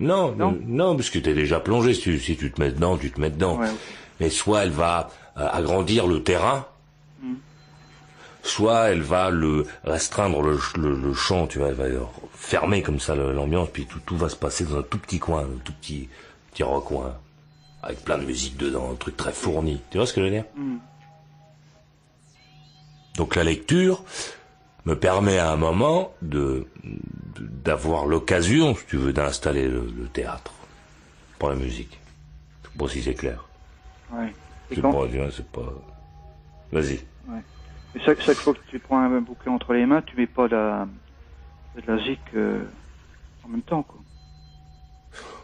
non, 0.00 0.32
Non? 0.32 0.58
non, 0.66 0.96
parce 0.96 1.10
que 1.10 1.18
t'es 1.18 1.34
déjà 1.34 1.60
plongé. 1.60 1.92
Si 1.94 2.00
tu, 2.00 2.18
si 2.18 2.36
tu 2.36 2.50
te 2.50 2.60
mets 2.60 2.70
dedans, 2.70 2.96
tu 2.96 3.10
te 3.10 3.20
mets 3.20 3.30
dedans. 3.30 3.58
Ouais. 3.58 3.68
Mais 4.20 4.30
soit 4.30 4.64
elle 4.64 4.70
va 4.70 5.10
euh, 5.36 5.46
agrandir 5.52 6.06
le 6.06 6.22
terrain. 6.22 6.64
Soit 8.46 8.90
elle 8.90 9.02
va 9.02 9.30
le 9.30 9.66
restreindre 9.84 10.42
le, 10.42 10.58
le, 10.76 10.94
le 10.96 11.14
champ, 11.14 11.46
tu 11.46 11.58
vois, 11.58 11.68
elle 11.68 11.74
va 11.74 11.86
fermer 12.34 12.82
comme 12.82 13.00
ça 13.00 13.14
l'ambiance, 13.14 13.68
puis 13.72 13.86
tout, 13.86 14.00
tout 14.00 14.16
va 14.16 14.28
se 14.28 14.36
passer 14.36 14.64
dans 14.64 14.78
un 14.78 14.82
tout 14.82 14.98
petit 14.98 15.18
coin, 15.18 15.40
un 15.42 15.58
tout 15.64 15.72
petit, 15.72 16.08
petit 16.52 16.62
recoin, 16.62 17.14
avec 17.82 18.04
plein 18.04 18.18
de 18.18 18.24
musique 18.24 18.56
dedans, 18.56 18.90
un 18.92 18.94
truc 18.96 19.16
très 19.16 19.32
fourni. 19.32 19.80
Tu 19.90 19.98
vois 19.98 20.06
ce 20.06 20.12
que 20.12 20.20
je 20.20 20.26
veux 20.26 20.32
dire? 20.32 20.44
Mm. 20.56 20.76
Donc 23.16 23.34
la 23.36 23.44
lecture 23.44 24.02
me 24.84 24.94
permet 24.94 25.38
à 25.38 25.50
un 25.50 25.56
moment 25.56 26.12
de 26.22 26.66
d'avoir 27.38 28.06
l'occasion, 28.06 28.74
si 28.76 28.84
tu 28.86 28.96
veux, 28.96 29.12
d'installer 29.12 29.66
le, 29.68 29.80
le 29.98 30.06
théâtre 30.06 30.52
pour 31.38 31.48
la 31.50 31.56
musique. 31.56 31.98
Je 32.62 32.68
sais 32.70 32.78
pas 32.78 32.88
si 32.88 33.02
c'est 33.02 33.14
clair. 33.14 33.44
Ouais. 34.12 34.32
Et 34.70 34.80
quand- 34.80 34.92
pas, 34.92 35.06
c'est 35.34 35.46
pas. 35.46 35.72
Vas-y. 36.72 37.00
Chaque, 38.04 38.20
chaque 38.20 38.36
fois 38.36 38.54
que 38.54 38.60
tu 38.68 38.78
prends 38.78 38.98
un 38.98 39.20
bouquin 39.20 39.52
entre 39.52 39.72
les 39.72 39.86
mains, 39.86 40.02
tu 40.02 40.16
mets 40.16 40.26
pas 40.26 40.48
la, 40.48 40.86
de 41.76 41.82
la 41.86 41.98
zik 42.04 42.20
euh, 42.34 42.62
en 43.44 43.48
même 43.48 43.62
temps, 43.62 43.82
quoi. 43.82 44.00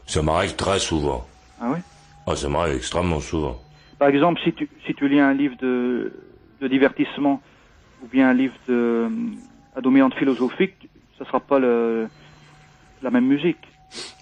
Ça 0.06 0.22
m'arrive 0.22 0.54
très 0.56 0.78
souvent. 0.78 1.26
Ah 1.60 1.70
oui 1.72 1.78
Ah, 2.26 2.36
ça 2.36 2.48
m'arrive 2.48 2.76
extrêmement 2.76 3.20
souvent. 3.20 3.58
Par 3.98 4.08
exemple, 4.08 4.40
si 4.44 4.52
tu, 4.52 4.68
si 4.86 4.94
tu 4.94 5.08
lis 5.08 5.20
un 5.20 5.32
livre 5.32 5.56
de, 5.60 6.12
de 6.60 6.68
divertissement 6.68 7.40
ou 8.02 8.08
bien 8.08 8.28
un 8.28 8.34
livre 8.34 8.54
de, 8.68 9.08
à 9.76 9.80
dominante 9.80 10.14
philosophique, 10.14 10.88
ça 11.18 11.24
sera 11.24 11.40
pas 11.40 11.58
le, 11.58 12.08
la 13.02 13.10
même 13.10 13.26
musique. 13.26 13.58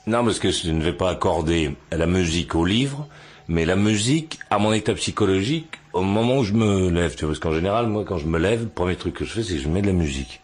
Non, 0.06 0.24
parce 0.24 0.38
que 0.38 0.50
je 0.50 0.70
ne 0.70 0.82
vais 0.82 0.92
pas 0.92 1.10
accorder 1.10 1.76
la 1.90 2.06
musique 2.06 2.54
au 2.54 2.64
livre, 2.64 3.08
mais 3.50 3.64
la 3.66 3.74
musique 3.76 4.38
à 4.48 4.58
mon 4.58 4.72
état 4.72 4.94
psychologique 4.94 5.78
au 5.92 6.02
moment 6.02 6.38
où 6.38 6.44
je 6.44 6.54
me 6.54 6.88
lève. 6.88 7.16
Tu 7.16 7.24
vois, 7.24 7.32
parce 7.34 7.40
qu'en 7.40 7.52
général, 7.52 7.88
moi, 7.88 8.04
quand 8.06 8.16
je 8.16 8.26
me 8.26 8.38
lève, 8.38 8.62
le 8.62 8.68
premier 8.68 8.94
truc 8.94 9.12
que 9.14 9.24
je 9.24 9.32
fais, 9.32 9.42
c'est 9.42 9.54
que 9.56 9.60
je 9.60 9.68
mets 9.68 9.82
de 9.82 9.88
la 9.88 9.92
musique. 9.92 10.40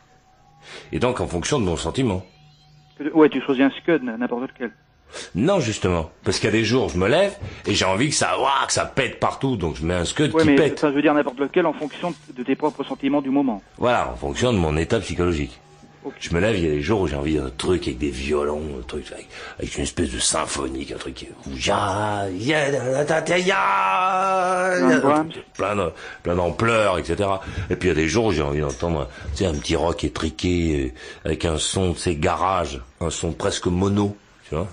Et 0.93 0.99
donc, 0.99 1.21
en 1.21 1.29
fonction 1.29 1.61
de 1.61 1.65
mon 1.65 1.77
sentiment. 1.77 2.27
Ouais, 3.15 3.29
tu 3.29 3.41
choisis 3.41 3.63
un 3.65 3.71
scud, 3.71 4.03
n'importe 4.03 4.51
lequel. 4.51 4.73
Non, 5.37 5.61
justement. 5.61 6.11
Parce 6.25 6.41
qu'il 6.41 6.47
y 6.47 6.53
a 6.53 6.57
des 6.57 6.65
jours, 6.65 6.89
je 6.89 6.99
me 6.99 7.07
lève 7.07 7.33
et 7.67 7.75
j'ai 7.75 7.85
envie 7.85 8.09
que 8.09 8.15
ça, 8.17 8.41
ouah, 8.41 8.67
que 8.67 8.73
ça 8.73 8.85
pète 8.87 9.21
partout, 9.21 9.57
donc 9.57 9.77
je 9.77 9.87
mets 9.87 9.95
un 9.95 10.05
scud 10.05 10.35
Ouais, 10.35 10.43
qui 10.43 10.49
mais 10.49 10.57
pète. 10.57 10.81
ça 10.81 10.91
veut 10.91 11.01
dire 11.01 11.15
n'importe 11.15 11.39
lequel 11.39 11.65
en 11.67 11.73
fonction 11.73 12.13
de 12.37 12.43
tes 12.43 12.57
propres 12.57 12.83
sentiments 12.85 13.23
du 13.23 13.31
moment. 13.31 13.63
Voilà, 13.79 14.11
en 14.13 14.17
fonction 14.17 14.53
de 14.53 14.59
mon 14.59 14.77
état 14.77 14.99
psychologique. 14.99 15.61
Je 16.19 16.35
me 16.35 16.41
lève, 16.41 16.57
il 16.57 16.65
y 16.65 16.69
a 16.69 16.71
des 16.71 16.83
jours 16.83 17.03
où 17.03 17.07
j'ai 17.07 17.17
envie 17.17 17.37
d'un 17.37 17.51
truc 17.51 17.87
avec 17.87 17.99
des 17.99 18.11
violons, 18.11 18.63
un 18.79 18.83
truc 18.83 19.11
avec, 19.13 19.29
avec 19.59 19.77
une 19.77 19.83
espèce 19.83 20.13
de 20.13 20.19
symphonique, 20.19 20.93
un 20.93 20.99
truc 20.99 21.27
où 21.47 21.51
ya, 21.57 22.27
Plein 25.55 25.77
de 25.77 25.93
plein 26.23 26.35
d'ampleurs, 26.35 26.99
etc. 26.99 27.29
Et 27.71 27.77
puis 27.77 27.89
il 27.89 27.93
y 27.93 27.93
a 27.93 27.95
des 27.95 28.09
jours 28.09 28.27
où 28.27 28.33
j'ai 28.33 28.43
envie 28.43 28.61
d'entendre, 28.61 29.09
tu 29.33 29.39
sais, 29.39 29.47
un 29.47 29.55
petit 29.55 29.77
rock 29.77 30.05
étriqué, 30.05 30.93
euh, 31.25 31.29
avec 31.29 31.45
un 31.45 31.59
son, 31.59 31.93
tu 31.93 32.01
sais, 32.01 32.15
garage, 32.15 32.81
un 33.01 33.11
son 33.11 33.33
presque 33.33 33.67
mono, 33.67 34.17
tu 34.49 34.55
vois. 34.55 34.69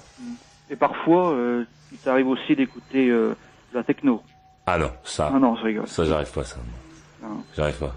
Et 0.70 0.76
parfois, 0.76 1.34
euh, 1.34 1.66
il 1.92 1.98
t'arrive 2.00 2.28
aussi 2.28 2.56
d'écouter 2.56 3.10
euh, 3.10 3.36
de 3.72 3.78
la 3.78 3.84
techno. 3.84 4.24
Ah 4.66 4.78
non, 4.78 4.92
ça. 5.04 5.32
Ah 5.34 5.40
non, 5.40 5.56
je 5.58 5.64
rigole. 5.64 5.88
Ça, 5.88 6.06
j'arrive 6.06 6.32
pas, 6.32 6.44
ça. 6.44 6.58
Non. 7.22 7.44
J'arrive 7.56 7.76
pas. 7.76 7.96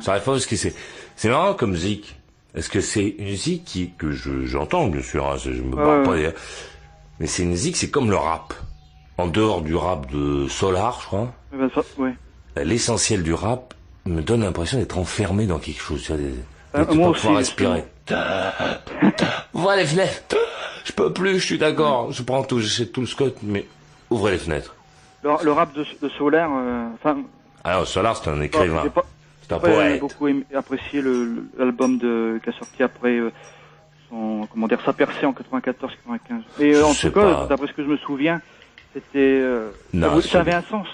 J'arrive 0.00 0.24
pas 0.24 0.32
parce 0.32 0.46
que 0.46 0.56
c'est, 0.56 0.74
c'est 1.16 1.28
marrant 1.28 1.54
comme 1.54 1.74
zik. 1.76 2.16
Est-ce 2.54 2.70
que 2.70 2.80
c'est 2.80 3.14
une 3.18 3.34
zik 3.34 3.64
qui, 3.64 3.92
que 3.98 4.12
je, 4.12 4.46
j'entends, 4.46 4.86
bien 4.86 5.02
sûr, 5.02 5.26
hein, 5.26 5.36
je, 5.36 5.50
me 5.50 5.74
barre 5.76 6.02
pas 6.04 6.16
mais 7.18 7.26
c'est 7.26 7.42
une 7.42 7.54
zik, 7.56 7.76
c'est 7.76 7.90
comme 7.90 8.10
le 8.10 8.16
rap. 8.16 8.54
En 9.18 9.26
dehors 9.26 9.62
du 9.62 9.74
rap 9.74 10.10
de 10.12 10.46
Solar, 10.48 10.98
je 11.00 11.06
crois, 11.06 11.32
Eh 11.54 11.56
ben, 11.56 11.70
ça- 11.74 12.62
l'essentiel 12.62 13.22
du 13.22 13.32
rap 13.34 13.72
me 14.04 14.20
donne 14.22 14.42
l'impression 14.42 14.78
d'être 14.78 14.98
enfermé 14.98 15.46
dans 15.46 15.58
quelque 15.58 15.80
chose. 15.80 16.06
Des- 16.10 16.34
Euh, 16.74 16.84
de 16.84 16.92
moi 16.94 17.12
pas 17.12 17.18
pouvoir 17.18 17.36
respirer. 17.38 17.84
Ouvrez 19.54 19.76
les 19.78 19.86
fenêtres. 19.86 20.36
Je 20.84 20.92
peux 20.92 21.12
plus, 21.12 21.38
je 21.40 21.44
suis 21.46 21.58
d'accord. 21.58 22.12
Je 22.12 22.22
prends 22.22 22.42
tout, 22.42 22.60
j'essaie 22.60 22.86
tout 22.86 23.00
le 23.00 23.06
scotch, 23.06 23.34
mais 23.42 23.66
ouvrez 24.10 24.32
les 24.32 24.38
fenêtres. 24.38 24.74
Le, 25.22 25.30
le 25.42 25.52
rap 25.52 25.72
de, 25.74 25.84
de 26.02 26.08
Solaire, 26.10 26.50
euh, 26.52 26.86
enfin, 26.94 27.18
Alors, 27.64 27.86
Solar, 27.86 28.16
c'est 28.16 28.30
un 28.30 28.40
écrivain. 28.42 28.86
pas, 28.88 29.04
Poète. 29.48 30.00
beaucoup 30.00 30.28
aimé- 30.28 30.44
apprécié 30.54 31.00
le- 31.00 31.24
le- 31.24 31.44
l'album 31.58 31.98
de 31.98 32.38
qui 32.42 32.50
a 32.50 32.52
sorti 32.52 32.82
après 32.82 33.16
euh, 33.18 33.30
son, 34.10 34.46
comment 34.52 34.66
dire, 34.68 34.80
sa 34.84 34.92
percée 34.92 35.26
en 35.26 35.32
94-95. 35.32 36.42
Et 36.60 36.74
euh, 36.74 36.84
en 36.84 36.92
Je 36.92 37.08
tout 37.08 37.14
cas, 37.14 37.20
pas. 37.34 37.46
d'après 37.48 37.66
ce 37.68 37.72
que 37.72 37.82
je 37.82 37.88
me 37.88 37.96
souviens, 37.98 38.40
c'était, 38.94 39.18
euh, 39.18 39.70
ça, 39.98 40.20
ça 40.22 40.40
avait 40.40 40.54
un 40.54 40.62
sens. 40.62 40.86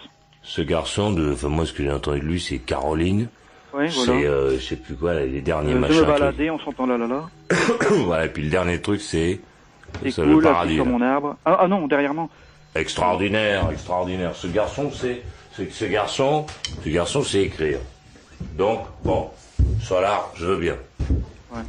Ce 0.43 0.61
garçon, 0.63 1.13
de, 1.13 1.33
enfin, 1.33 1.49
moi, 1.49 1.65
ce 1.67 1.73
que 1.73 1.83
j'ai 1.83 1.91
entendu 1.93 2.21
de 2.21 2.25
lui, 2.27 2.41
c'est 2.41 2.59
Caroline. 2.59 3.29
Ouais, 3.75 3.89
c'est, 3.89 4.11
euh, 4.27 4.59
je 4.59 4.63
sais 4.63 4.77
plus 4.77 4.97
quoi, 4.97 5.15
les 5.15 5.41
derniers 5.41 5.71
Euh, 5.73 5.77
je 5.77 5.79
machins. 5.81 5.97
me 5.97 6.01
qui- 6.05 6.07
baladais, 6.11 6.51
on 6.51 6.59
s'entend 6.59 6.85
là 6.87 6.99
là 6.99 7.07
là. 7.07 7.23
voilà, 8.05 8.27
et 8.27 8.29
puis 8.29 8.43
le 8.43 8.51
dernier 8.51 8.81
truc, 8.81 9.01
c'est, 9.01 9.41
C'est 10.03 10.19
le 10.19 10.35
cool, 10.35 10.45
assis 10.47 10.53
paradis. 10.53 10.75
sur 10.75 10.85
là. 10.85 10.91
mon 10.91 11.01
arbre. 11.01 11.37
Ah, 11.45 11.59
ah 11.61 11.69
non, 11.69 11.87
derrière 11.87 12.13
moi. 12.13 12.29
Extraordinaire, 12.75 13.69
extraordinaire. 13.71 14.35
Ce 14.35 14.47
garçon, 14.47 14.91
c'est 14.91 15.23
ce 15.71 15.85
garçon, 15.85 16.47
ce 16.85 16.89
garçon, 16.89 17.23
c'est 17.23 17.43
écrire. 17.43 17.79
Donc, 18.57 18.81
bon, 19.05 19.31
Solar, 19.81 20.31
je 20.35 20.47
veux 20.47 20.59
bien. 20.59 20.77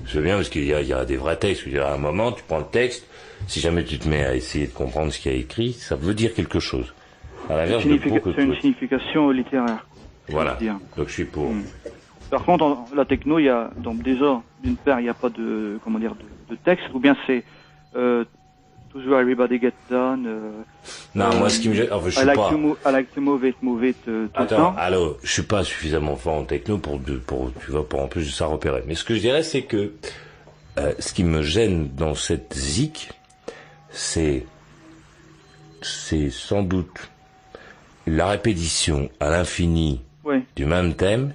Je 0.06 0.18
veux 0.18 0.24
bien 0.24 0.36
parce 0.38 0.50
qu'il 0.50 0.64
y 0.66 0.74
a, 0.74 0.82
il 0.82 0.88
y 0.88 0.94
a 0.94 1.04
des 1.06 1.18
vrais 1.18 1.36
textes. 1.38 1.66
Veux 1.66 1.72
dire, 1.72 1.86
à 1.86 1.94
un 1.94 1.98
moment, 1.98 2.32
tu 2.32 2.42
prends 2.48 2.60
le 2.60 2.66
texte, 2.66 3.06
si 3.48 3.60
jamais 3.60 3.84
tu 3.84 4.00
te 4.00 4.08
mets 4.08 4.24
à 4.24 4.34
essayer 4.36 4.68
de 4.68 4.72
comprendre 4.74 5.12
ce 5.12 5.20
qu'il 5.20 5.32
y 5.32 5.36
a 5.36 5.38
écrit, 5.38 5.74
ça 5.74 5.96
veut 5.96 6.14
dire 6.14 6.34
quelque 6.34 6.60
chose. 6.60 6.94
À 7.50 7.58
l'inverse 7.58 7.84
une 7.84 7.98
de 7.98 8.10
beaucoup 8.10 8.30
de 8.32 8.36
c'est 8.36 8.44
une 8.44 8.56
signification 8.62 9.30
littéraire. 9.30 9.86
Voilà. 10.30 10.58
Donc 10.96 11.08
je 11.08 11.12
suis 11.14 11.26
pour. 11.26 11.52
Mm. 11.52 11.64
Par 12.30 12.44
contre, 12.46 12.64
en- 12.64 12.88
la 12.96 13.04
techno, 13.04 13.40
il 13.40 13.46
y 13.46 13.50
a 13.50 13.70
donc 13.78 14.02
déjà 14.02 14.42
d'une 14.64 14.78
part, 14.78 15.02
il 15.02 15.04
n'y 15.04 15.10
a 15.10 15.14
pas 15.14 15.30
de 15.30 15.78
comment 15.84 16.00
dire 16.00 16.16
de, 16.16 16.56
de 16.56 16.60
texte, 16.64 16.86
ou 16.94 17.00
bien 17.00 17.18
c'est 17.28 17.44
euh, 17.98 18.24
toujours 18.94 19.20
everybody 19.20 19.60
get 19.60 19.74
euh, 19.92 20.16
Non, 21.16 21.26
euh, 21.26 21.38
moi 21.40 21.50
ce 21.50 21.60
qui 21.60 21.70
me 21.70 21.74
gêne, 21.74 21.88
enfin 21.92 22.10
je 22.10 22.16
I 22.16 22.18
suis 22.18 22.26
like 22.26 22.36
pas. 22.38 22.50
to 22.52 22.58
move, 22.58 22.78
I 22.86 22.92
like 22.92 23.14
to 23.14 23.22
move 23.22 23.44
it, 23.46 23.56
move 23.62 23.84
it 23.84 23.98
euh, 24.08 24.28
tout 24.34 24.42
Attends, 24.44 24.56
temps. 24.56 24.76
allô, 24.78 25.18
je 25.24 25.32
suis 25.32 25.42
pas 25.44 25.64
suffisamment 25.64 26.16
fort 26.16 26.36
en 26.36 26.44
techno 26.46 26.78
pour, 26.78 27.00
pour, 27.26 27.52
tu 27.66 27.72
vois, 27.72 27.88
pour 27.88 28.02
en 28.02 28.08
plus 28.08 28.26
de 28.28 28.32
ça 28.32 28.46
repérer. 28.46 28.84
Mais 28.88 28.96
ce 28.96 29.04
que 29.04 29.16
je 29.16 29.20
dirais, 29.20 29.44
c'est 29.44 29.64
que 29.64 29.94
euh, 30.78 30.94
ce 31.00 31.12
qui 31.14 31.24
me 31.24 31.42
gêne 31.42 31.90
dans 31.96 32.16
cette 32.16 32.54
zik, 32.56 33.12
c'est, 33.90 34.46
c'est 35.82 36.30
sans 36.30 36.64
doute 36.64 37.10
la 38.08 38.28
répétition 38.28 39.10
à 39.20 39.30
l'infini 39.30 40.02
du 40.56 40.66
même 40.66 40.94
thème, 40.94 41.34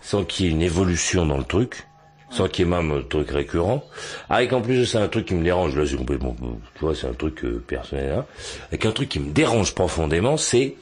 sans 0.00 0.24
qu'il 0.24 0.46
y 0.46 0.48
ait 0.48 0.52
une 0.52 0.62
évolution 0.62 1.26
dans 1.26 1.38
le 1.38 1.44
truc, 1.44 1.86
sans 2.32 2.48
qu'il 2.48 2.64
y 2.64 2.68
ait 2.68 2.70
même 2.70 2.90
un 2.90 3.02
truc 3.02 3.30
récurrent, 3.30 3.84
avec 4.30 4.52
en 4.52 4.60
plus 4.60 4.84
ça 4.86 5.00
un 5.02 5.08
truc 5.08 5.26
qui 5.26 5.34
me 5.34 5.44
dérange, 5.44 5.76
là 5.76 5.84
c'est 5.86 5.96
complètement, 5.96 6.34
tu 6.74 6.80
vois, 6.80 6.94
c'est 6.94 7.06
un 7.06 7.12
truc 7.14 7.44
euh, 7.44 7.62
personnel, 7.66 8.12
hein, 8.18 8.24
avec 8.68 8.84
un 8.86 8.90
truc 8.92 9.08
qui 9.08 9.20
me 9.20 9.30
dérange 9.32 9.74
profondément, 9.74 10.36
c'est 10.36 10.74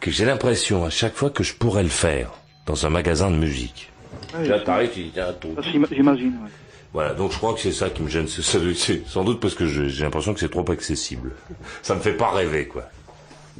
que 0.00 0.10
j'ai 0.10 0.24
l'impression 0.24 0.84
à 0.84 0.90
chaque 0.90 1.14
fois 1.14 1.30
que 1.30 1.42
je 1.44 1.54
pourrais 1.54 1.82
le 1.82 1.88
faire 1.88 2.30
dans 2.66 2.86
un 2.86 2.90
magasin 2.90 3.30
de 3.30 3.36
musique. 3.36 3.90
Ouais, 4.36 4.48
Là, 4.48 4.58
t'arrives, 4.60 4.90
tu 4.92 5.02
dis, 5.04 5.10
tiens, 5.14 5.32
ton- 5.40 5.54
J'imagine. 5.62 6.26
ouais. 6.42 6.50
Voilà, 6.92 7.14
donc 7.14 7.30
je 7.30 7.36
crois 7.36 7.54
que 7.54 7.60
c'est 7.60 7.70
ça 7.72 7.88
qui 7.88 8.02
me 8.02 8.08
gêne, 8.08 8.26
c'est 8.26 8.42
c'est 8.74 9.06
sans 9.06 9.22
doute 9.24 9.40
parce 9.40 9.54
que 9.54 9.66
j'ai 9.66 10.02
l'impression 10.02 10.34
que 10.34 10.40
c'est 10.40 10.48
trop 10.50 10.68
accessible. 10.70 11.32
Ça 11.82 11.94
me 11.94 12.00
fait 12.00 12.14
pas 12.14 12.30
rêver, 12.30 12.66
quoi. 12.66 12.88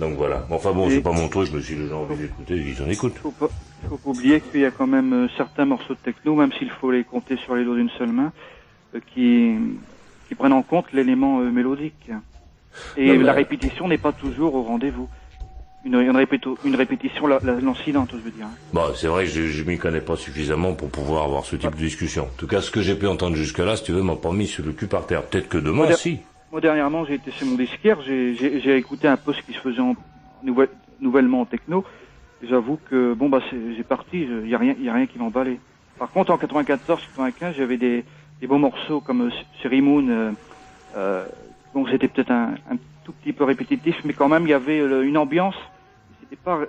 Donc 0.00 0.16
voilà. 0.16 0.46
Enfin 0.50 0.72
bon, 0.72 0.88
c'est 0.90 1.02
pas 1.02 1.12
mon 1.12 1.28
truc, 1.28 1.50
mais 1.54 1.60
si 1.60 1.74
les 1.76 1.86
gens 1.88 2.00
ont 2.00 2.02
envie 2.04 2.16
d'écouter, 2.22 2.56
ils 2.56 2.82
en 2.82 2.88
écoutent. 2.88 3.18
Faut 3.18 3.30
pas, 3.30 3.48
faut 3.88 3.96
pas 3.98 4.10
oublier 4.10 4.40
qu'il 4.40 4.60
y 4.62 4.64
a 4.64 4.70
quand 4.70 4.86
même 4.86 5.12
euh, 5.12 5.28
certains 5.36 5.66
morceaux 5.66 5.94
de 5.94 5.98
techno, 5.98 6.34
même 6.34 6.52
s'il 6.58 6.70
faut 6.70 6.90
les 6.90 7.04
compter 7.04 7.36
sur 7.36 7.54
les 7.54 7.64
doigts 7.64 7.76
d'une 7.76 7.90
seule 7.98 8.10
main, 8.12 8.32
euh, 8.94 9.00
qui, 9.14 9.54
qui 10.28 10.34
prennent 10.34 10.54
en 10.54 10.62
compte 10.62 10.86
l'élément 10.92 11.40
euh, 11.40 11.50
mélodique. 11.50 12.10
Et 12.96 13.08
Non, 13.08 13.18
mais- 13.18 13.24
la 13.24 13.32
répétition 13.34 13.88
n'est 13.88 13.98
pas 13.98 14.12
toujours 14.12 14.54
au 14.54 14.62
rendez-vous. 14.62 15.08
Une, 15.84 15.94
une, 15.94 16.10
répéto- 16.16 16.58
une 16.64 16.76
répétition 16.76 17.26
la- 17.26 17.38
la- 17.42 17.58
lancinante, 17.60 18.10
je 18.12 18.18
veux 18.18 18.30
dire. 18.30 18.46
Bon, 18.72 18.82
c'est 18.94 19.06
vrai 19.06 19.24
que 19.24 19.30
je, 19.30 19.46
je 19.48 19.62
m'y 19.64 19.78
connais 19.78 20.02
pas 20.02 20.14
suffisamment 20.16 20.74
pour 20.74 20.90
pouvoir 20.90 21.24
avoir 21.24 21.44
ce 21.46 21.56
type 21.56 21.74
de 21.74 21.76
discussion. 21.80 22.24
En 22.24 22.36
tout 22.38 22.46
cas, 22.46 22.60
ce 22.60 22.70
que 22.70 22.82
j'ai 22.82 22.94
pu 22.94 23.06
entendre 23.06 23.34
jusque-là, 23.34 23.76
si 23.76 23.84
tu 23.84 23.92
veux, 23.92 24.02
m'a 24.02 24.16
pas 24.16 24.30
mis 24.32 24.46
sur 24.46 24.64
le 24.64 24.72
cul 24.72 24.86
par 24.88 25.06
terre. 25.06 25.22
Peut-être 25.24 25.48
que 25.48 25.56
demain, 25.58 25.90
si. 25.92 26.20
Moi, 26.50 26.60
dernièrement, 26.60 27.04
j'ai 27.04 27.14
été 27.14 27.30
chez 27.30 27.44
mon 27.44 27.54
disquaire, 27.56 28.00
j'ai- 28.02 28.76
écouté 28.76 29.06
un 29.06 29.16
peu 29.16 29.32
ce 29.32 29.42
qui 29.42 29.52
se 29.52 29.60
faisait 29.60 29.80
en, 29.80 29.94
nouvel- 30.42 30.70
nouvellement 31.00 31.42
en 31.42 31.46
techno. 31.46 31.84
Et 32.42 32.46
J'avoue 32.48 32.76
que, 32.78 33.14
bon, 33.14 33.28
bah, 33.28 33.40
c'est- 33.50 33.74
j'ai 33.74 33.84
parti, 33.84 34.22
il 34.22 34.48
y 34.48 34.54
a 34.54 34.58
rien, 34.58 34.74
y 34.78 34.88
a 34.88 34.94
rien 34.94 35.06
qui 35.06 35.18
m'emballait. 35.18 35.60
Par 35.98 36.10
contre, 36.10 36.32
en 36.32 36.38
94, 36.38 37.00
95, 37.14 37.54
j'avais 37.56 37.76
des, 37.76 38.04
des 38.40 38.46
beaux 38.46 38.58
morceaux 38.58 39.00
comme 39.00 39.22
euh, 39.28 39.30
Sherry 39.62 39.80
Moon. 39.82 40.08
Euh, 40.08 40.32
euh, 40.96 41.28
bon, 41.72 41.86
c'était 41.86 42.08
peut-être 42.08 42.30
un, 42.32 42.54
un 42.68 42.76
tout 43.04 43.12
petit 43.12 43.32
peu 43.32 43.44
répétitif, 43.44 43.96
mais 44.04 44.14
quand 44.14 44.28
même, 44.28 44.44
il 44.46 44.50
y 44.50 44.54
avait 44.54 44.80
euh, 44.80 45.02
une 45.02 45.18
ambiance. 45.18 45.56
C'était 46.20 46.36
pas 46.36 46.60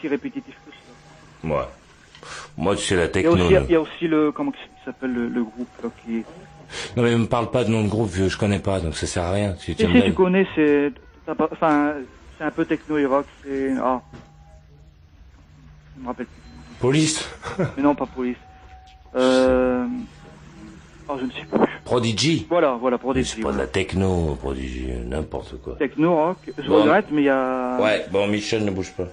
si 0.00 0.08
répétitif 0.08 0.54
que 0.64 0.70
ça. 0.70 0.92
Moi. 1.42 1.70
Moi, 2.56 2.76
sais, 2.82 2.96
la 2.96 3.02
Il 3.02 3.22
y 3.22 3.26
a 3.26 3.30
techno. 3.30 3.34
aussi, 3.34 3.54
il 3.68 3.72
y 3.72 3.76
a 3.76 3.80
aussi 3.80 4.08
le, 4.08 4.32
comment 4.32 4.52
il 4.54 4.84
s'appelle 4.84 5.12
le, 5.12 5.28
le 5.28 5.44
groupe, 5.44 5.68
là, 5.82 5.90
qui, 6.02 6.24
Non, 6.96 7.02
mais 7.02 7.16
me 7.16 7.26
parle 7.26 7.50
pas 7.50 7.64
de 7.64 7.70
nom 7.70 7.82
de 7.82 7.88
groupe, 7.88 8.10
je 8.14 8.36
connais 8.36 8.58
pas, 8.58 8.80
donc 8.80 8.94
ça 8.96 9.06
sert 9.06 9.22
à 9.24 9.32
rien. 9.32 9.54
Si 9.58 9.74
tu 9.74 9.86
Si, 9.86 10.02
tu 10.02 10.12
connais, 10.12 10.46
c'est, 10.54 10.92
enfin, 11.26 11.92
c'est 12.38 12.44
un 12.44 12.50
peu 12.50 12.64
techno 12.64 12.98
et 12.98 13.06
rock, 13.06 13.26
c'est, 13.44 13.72
ah. 13.82 14.00
Je 15.96 16.02
me 16.02 16.06
rappelle 16.08 16.26
plus. 16.26 16.34
Police 16.80 17.28
Mais 17.76 17.82
non, 17.82 17.94
pas 17.94 18.06
police. 18.06 18.36
Euh, 19.16 19.84
oh, 21.08 21.16
je 21.18 21.24
ne 21.24 21.30
sais 21.30 21.44
plus. 21.50 21.58
Prodigy 21.84 22.46
Voilà, 22.48 22.72
voilà, 22.80 22.98
Prodigy. 22.98 23.32
C'est 23.36 23.42
pas 23.42 23.52
de 23.52 23.58
la 23.58 23.66
techno, 23.66 24.36
Prodigy, 24.40 24.88
n'importe 25.06 25.60
quoi. 25.62 25.74
Techno, 25.76 26.14
rock, 26.14 26.36
je 26.58 26.68
Bon. 26.68 26.82
regrette, 26.82 27.06
mais 27.10 27.22
il 27.22 27.24
y 27.24 27.28
a... 27.30 27.78
Ouais, 27.80 28.06
bon, 28.12 28.28
Michel, 28.28 28.64
ne 28.64 28.70
bouge 28.70 28.92
pas. 28.92 29.08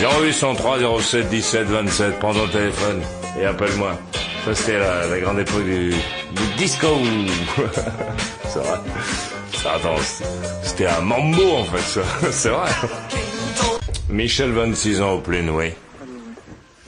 0803 0.00 0.78
07 1.00 1.28
17 1.28 1.66
27, 1.66 2.18
prends 2.18 2.32
ton 2.34 2.48
téléphone 2.48 3.00
et 3.40 3.44
appelle-moi. 3.44 3.96
Ça, 4.44 4.54
c'était 4.54 4.78
la, 4.78 5.06
la 5.06 5.20
grande 5.20 5.38
époque 5.38 5.64
du, 5.64 5.90
du 5.90 6.54
disco. 6.58 6.86
c'est 8.44 8.58
vrai. 8.58 8.78
Ça, 9.52 9.72
attends, 9.74 9.96
c'était 10.62 10.86
un 10.86 11.00
mambo, 11.00 11.56
en 11.58 11.64
fait, 11.64 11.78
ça. 11.78 12.02
c'est 12.30 12.50
vrai. 12.50 12.68
Michel, 14.10 14.50
26 14.52 15.00
ans 15.00 15.12
au 15.14 15.20
Plénoué. 15.20 15.74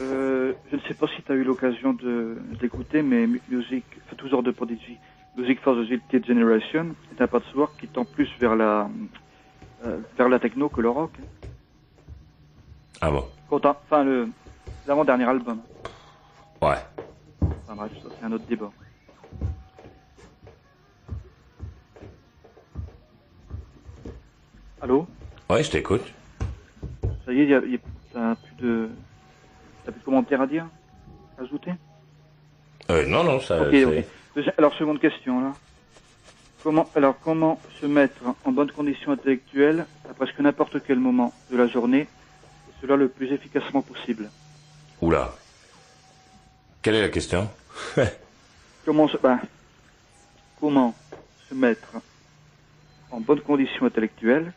Euh, 0.03 0.53
je 0.71 0.77
ne 0.77 0.81
sais 0.83 0.93
pas 0.95 1.07
si 1.07 1.23
tu 1.23 1.33
as 1.33 1.35
eu 1.35 1.45
l'occasion 1.45 1.95
de, 1.95 2.37
d'écouter, 2.61 3.01
mais 3.01 3.27
mu- 3.27 3.41
Music, 3.49 3.85
enfin, 4.07 4.17
toujours 4.17 4.43
de 4.43 4.51
Prodigy, 4.51 4.99
Music 5.39 5.59
for 5.63 5.75
the 5.75 5.87
Zilted 5.87 6.27
Generation, 6.27 6.89
est 7.19 7.23
un 7.23 7.27
patchwork 7.27 7.73
qui 7.81 7.89
tend 7.89 8.05
plus 8.05 8.29
vers 8.39 8.55
la, 8.55 8.89
euh, 9.87 9.97
vers 10.19 10.29
la 10.29 10.39
techno 10.39 10.69
que 10.69 10.83
le 10.83 10.91
rock. 10.91 11.13
hein. 11.19 11.49
Ah 13.01 13.11
bon? 13.11 13.25
Quand- 13.49 13.65
Enfin, 13.65 14.05
le, 14.05 14.29
l'avant-dernier 14.87 15.25
album. 15.25 15.61
Ouais. 16.61 16.77
Bref, 17.77 17.93
ça 18.03 18.09
c'est 18.19 18.25
un 18.25 18.33
autre 18.33 18.47
débat. 18.49 18.73
Allô? 24.81 25.07
Ouais, 25.51 25.63
je 25.63 25.71
t'écoute. 25.71 26.03
Ça 27.27 27.33
y 27.35 27.41
est, 27.41 27.47
y 27.47 27.55
a, 27.55 27.61
y 27.67 27.75
a- 27.75 27.79
t'as 28.15 28.35
plus 28.37 28.57
de... 28.57 28.89
T'as 29.85 29.93
plus 29.93 30.01
de 30.01 30.05
commentaires 30.07 30.41
à 30.41 30.47
dire? 30.47 30.67
Ajouter? 31.39 31.73
Euh, 32.91 33.05
non, 33.07 33.25
non, 33.25 33.41
ça, 33.41 33.59
Alors, 34.57 34.75
seconde 34.75 35.01
question, 35.01 35.43
là. 35.43 35.53
Comment, 36.63 36.89
alors, 36.95 37.15
comment 37.23 37.61
se 37.81 37.87
mettre 37.87 38.23
en 38.45 38.53
bonne 38.53 38.71
condition 38.73 39.13
intellectuelle 39.13 39.87
à 40.09 40.15
presque 40.15 40.39
n'importe 40.41 40.83
quel 40.87 40.99
moment 40.99 41.35
de 41.51 41.59
la 41.59 41.67
journée, 41.69 42.01
et 42.09 42.73
cela 42.81 42.97
le 42.97 43.09
plus 43.09 43.31
efficacement 43.33 43.83
possible? 43.83 44.31
Oula. 45.03 45.35
Quelle 46.81 46.95
est 46.95 47.03
la 47.03 47.09
question? 47.11 47.51
Comment 48.85 49.09
se, 49.09 49.17
ben, 49.17 49.41
comment 50.61 50.95
se 51.49 51.55
mettre 51.55 51.89
en 53.11 53.21
bonne 53.21 53.41
condition 53.41 53.85
intellectuelle 53.87 54.53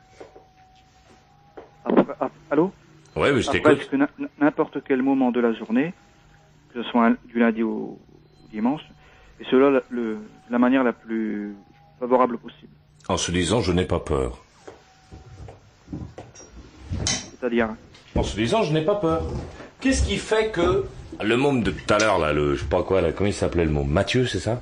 après, 1.84 2.14
ap- 2.20 2.32
allô 2.52 2.72
Ouais, 3.16 3.32
mais 3.34 3.42
je 3.42 3.50
t'écoute. 3.50 3.90
n'importe 4.40 4.84
quel 4.84 5.02
moment 5.02 5.32
de 5.32 5.40
la 5.40 5.54
journée, 5.54 5.94
que 6.74 6.84
ce 6.84 6.90
soit 6.90 7.08
un- 7.08 7.18
du 7.26 7.40
lundi 7.40 7.64
au, 7.64 7.70
au 8.00 8.48
dimanche, 8.52 8.82
et 9.40 9.46
cela 9.46 9.72
la, 9.72 9.82
le- 9.90 10.20
la 10.50 10.60
manière 10.60 10.84
la 10.84 10.94
plus 10.94 11.56
favorable 12.00 12.38
possible. 12.38 12.72
En 13.08 13.18
se 13.18 13.32
disant, 13.32 13.62
je 13.62 13.72
n'ai 13.72 13.86
pas 13.86 14.00
peur. 14.00 14.38
C'est-à-dire, 17.32 17.70
En 18.16 18.24
se 18.24 18.36
disant, 18.36 18.64
je 18.64 18.74
n'ai 18.74 18.84
pas 18.86 18.96
peur. 18.96 19.24
Qu'est-ce 19.82 20.04
qui 20.04 20.18
fait 20.18 20.52
que 20.52 20.86
le 21.24 21.38
môme 21.38 21.64
de 21.64 21.72
tout 21.72 21.94
à 21.94 21.98
l'heure, 21.98 22.20
là, 22.20 22.34
le, 22.34 22.56
je 22.56 22.62
sais 22.62 22.70
pas 22.70 22.84
quoi, 22.84 23.02
là, 23.02 23.12
comment 23.12 23.28
il 23.30 23.34
s'appelait 23.34 23.66
le 23.66 23.72
môme 23.72 23.90
Mathieu, 23.90 24.26
c'est 24.28 24.40
ça? 24.40 24.62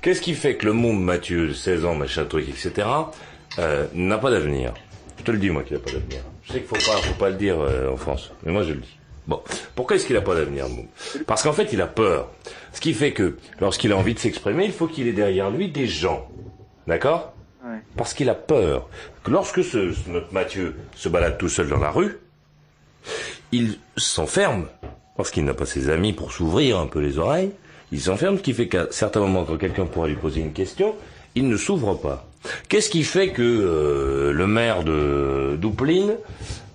Qu'est-ce 0.00 0.20
qui 0.20 0.34
fait 0.34 0.56
que 0.56 0.66
le 0.66 0.72
môme 0.72 1.02
Mathieu, 1.02 1.48
de 1.48 1.52
16 1.52 1.84
ans, 1.84 1.94
machin 1.94 2.24
truc, 2.24 2.48
etc., 2.48 2.86
euh, 3.58 3.86
n'a 3.94 4.18
pas 4.18 4.30
d'avenir? 4.30 4.72
Je 5.18 5.24
te 5.24 5.30
le 5.32 5.38
dis, 5.38 5.50
moi, 5.50 5.62
qu'il 5.64 5.76
n'a 5.76 5.82
pas 5.82 5.90
d'avenir. 5.92 6.20
Je 6.44 6.52
sais 6.52 6.60
qu'il 6.60 6.68
faut 6.68 6.74
pas, 6.92 6.96
faut 6.98 7.14
pas 7.18 7.30
le 7.30 7.36
dire 7.36 7.58
euh, 7.60 7.90
en 7.92 7.96
France, 7.96 8.30
mais 8.44 8.52
moi 8.52 8.62
je 8.62 8.70
le 8.74 8.80
dis. 8.80 8.96
Bon, 9.26 9.42
pourquoi 9.74 9.96
est-ce 9.96 10.06
qu'il 10.06 10.14
n'a 10.16 10.22
pas 10.22 10.34
d'avenir, 10.34 10.68
le 10.68 10.74
môme? 10.74 10.86
Parce 11.26 11.42
qu'en 11.42 11.52
fait, 11.52 11.72
il 11.72 11.82
a 11.82 11.86
peur. 11.86 12.28
Ce 12.72 12.80
qui 12.80 12.94
fait 12.94 13.12
que, 13.12 13.36
lorsqu'il 13.60 13.92
a 13.92 13.96
envie 13.96 14.14
de 14.14 14.18
s'exprimer, 14.18 14.64
il 14.64 14.72
faut 14.72 14.86
qu'il 14.86 15.06
ait 15.08 15.12
derrière 15.12 15.50
lui 15.50 15.68
des 15.70 15.86
gens. 15.86 16.28
D'accord? 16.86 17.34
Ouais. 17.64 17.80
parce 17.96 18.14
qu'il 18.14 18.30
a 18.30 18.34
peur 18.36 18.88
que 19.24 19.30
lorsque 19.32 19.62
ce, 19.64 19.92
ce- 19.92 20.08
notre 20.08 20.32
Mathieu 20.32 20.76
se 20.94 21.08
balade 21.08 21.36
tout 21.38 21.48
seul 21.48 21.68
dans 21.68 21.78
la 21.80 21.90
rue, 21.90 22.16
il 23.52 23.78
s'enferme 23.96 24.66
parce 25.18 25.32
qu'il 25.32 25.44
n'a 25.44 25.52
pas 25.52 25.66
ses 25.66 25.90
amis 25.90 26.12
pour 26.12 26.32
s'ouvrir 26.32 26.78
un 26.78 26.86
peu 26.86 27.00
les 27.00 27.18
oreilles. 27.18 27.50
Il 27.90 28.00
s'enferme, 28.00 28.38
ce 28.38 28.42
qui 28.42 28.54
fait 28.54 28.68
qu'à 28.68 28.86
certains 28.92 29.18
moments, 29.18 29.44
quand 29.44 29.56
quelqu'un 29.56 29.84
pourrait 29.84 30.10
lui 30.10 30.16
poser 30.16 30.40
une 30.40 30.52
question, 30.52 30.94
il 31.34 31.48
ne 31.48 31.56
s'ouvre 31.56 31.96
pas. 31.96 32.24
Qu'est-ce 32.68 32.88
qui 32.88 33.02
fait 33.02 33.30
que 33.30 33.42
euh, 33.42 34.32
le 34.32 34.46
maire 34.46 34.84
de 34.84 35.56
Doupline 35.60 36.14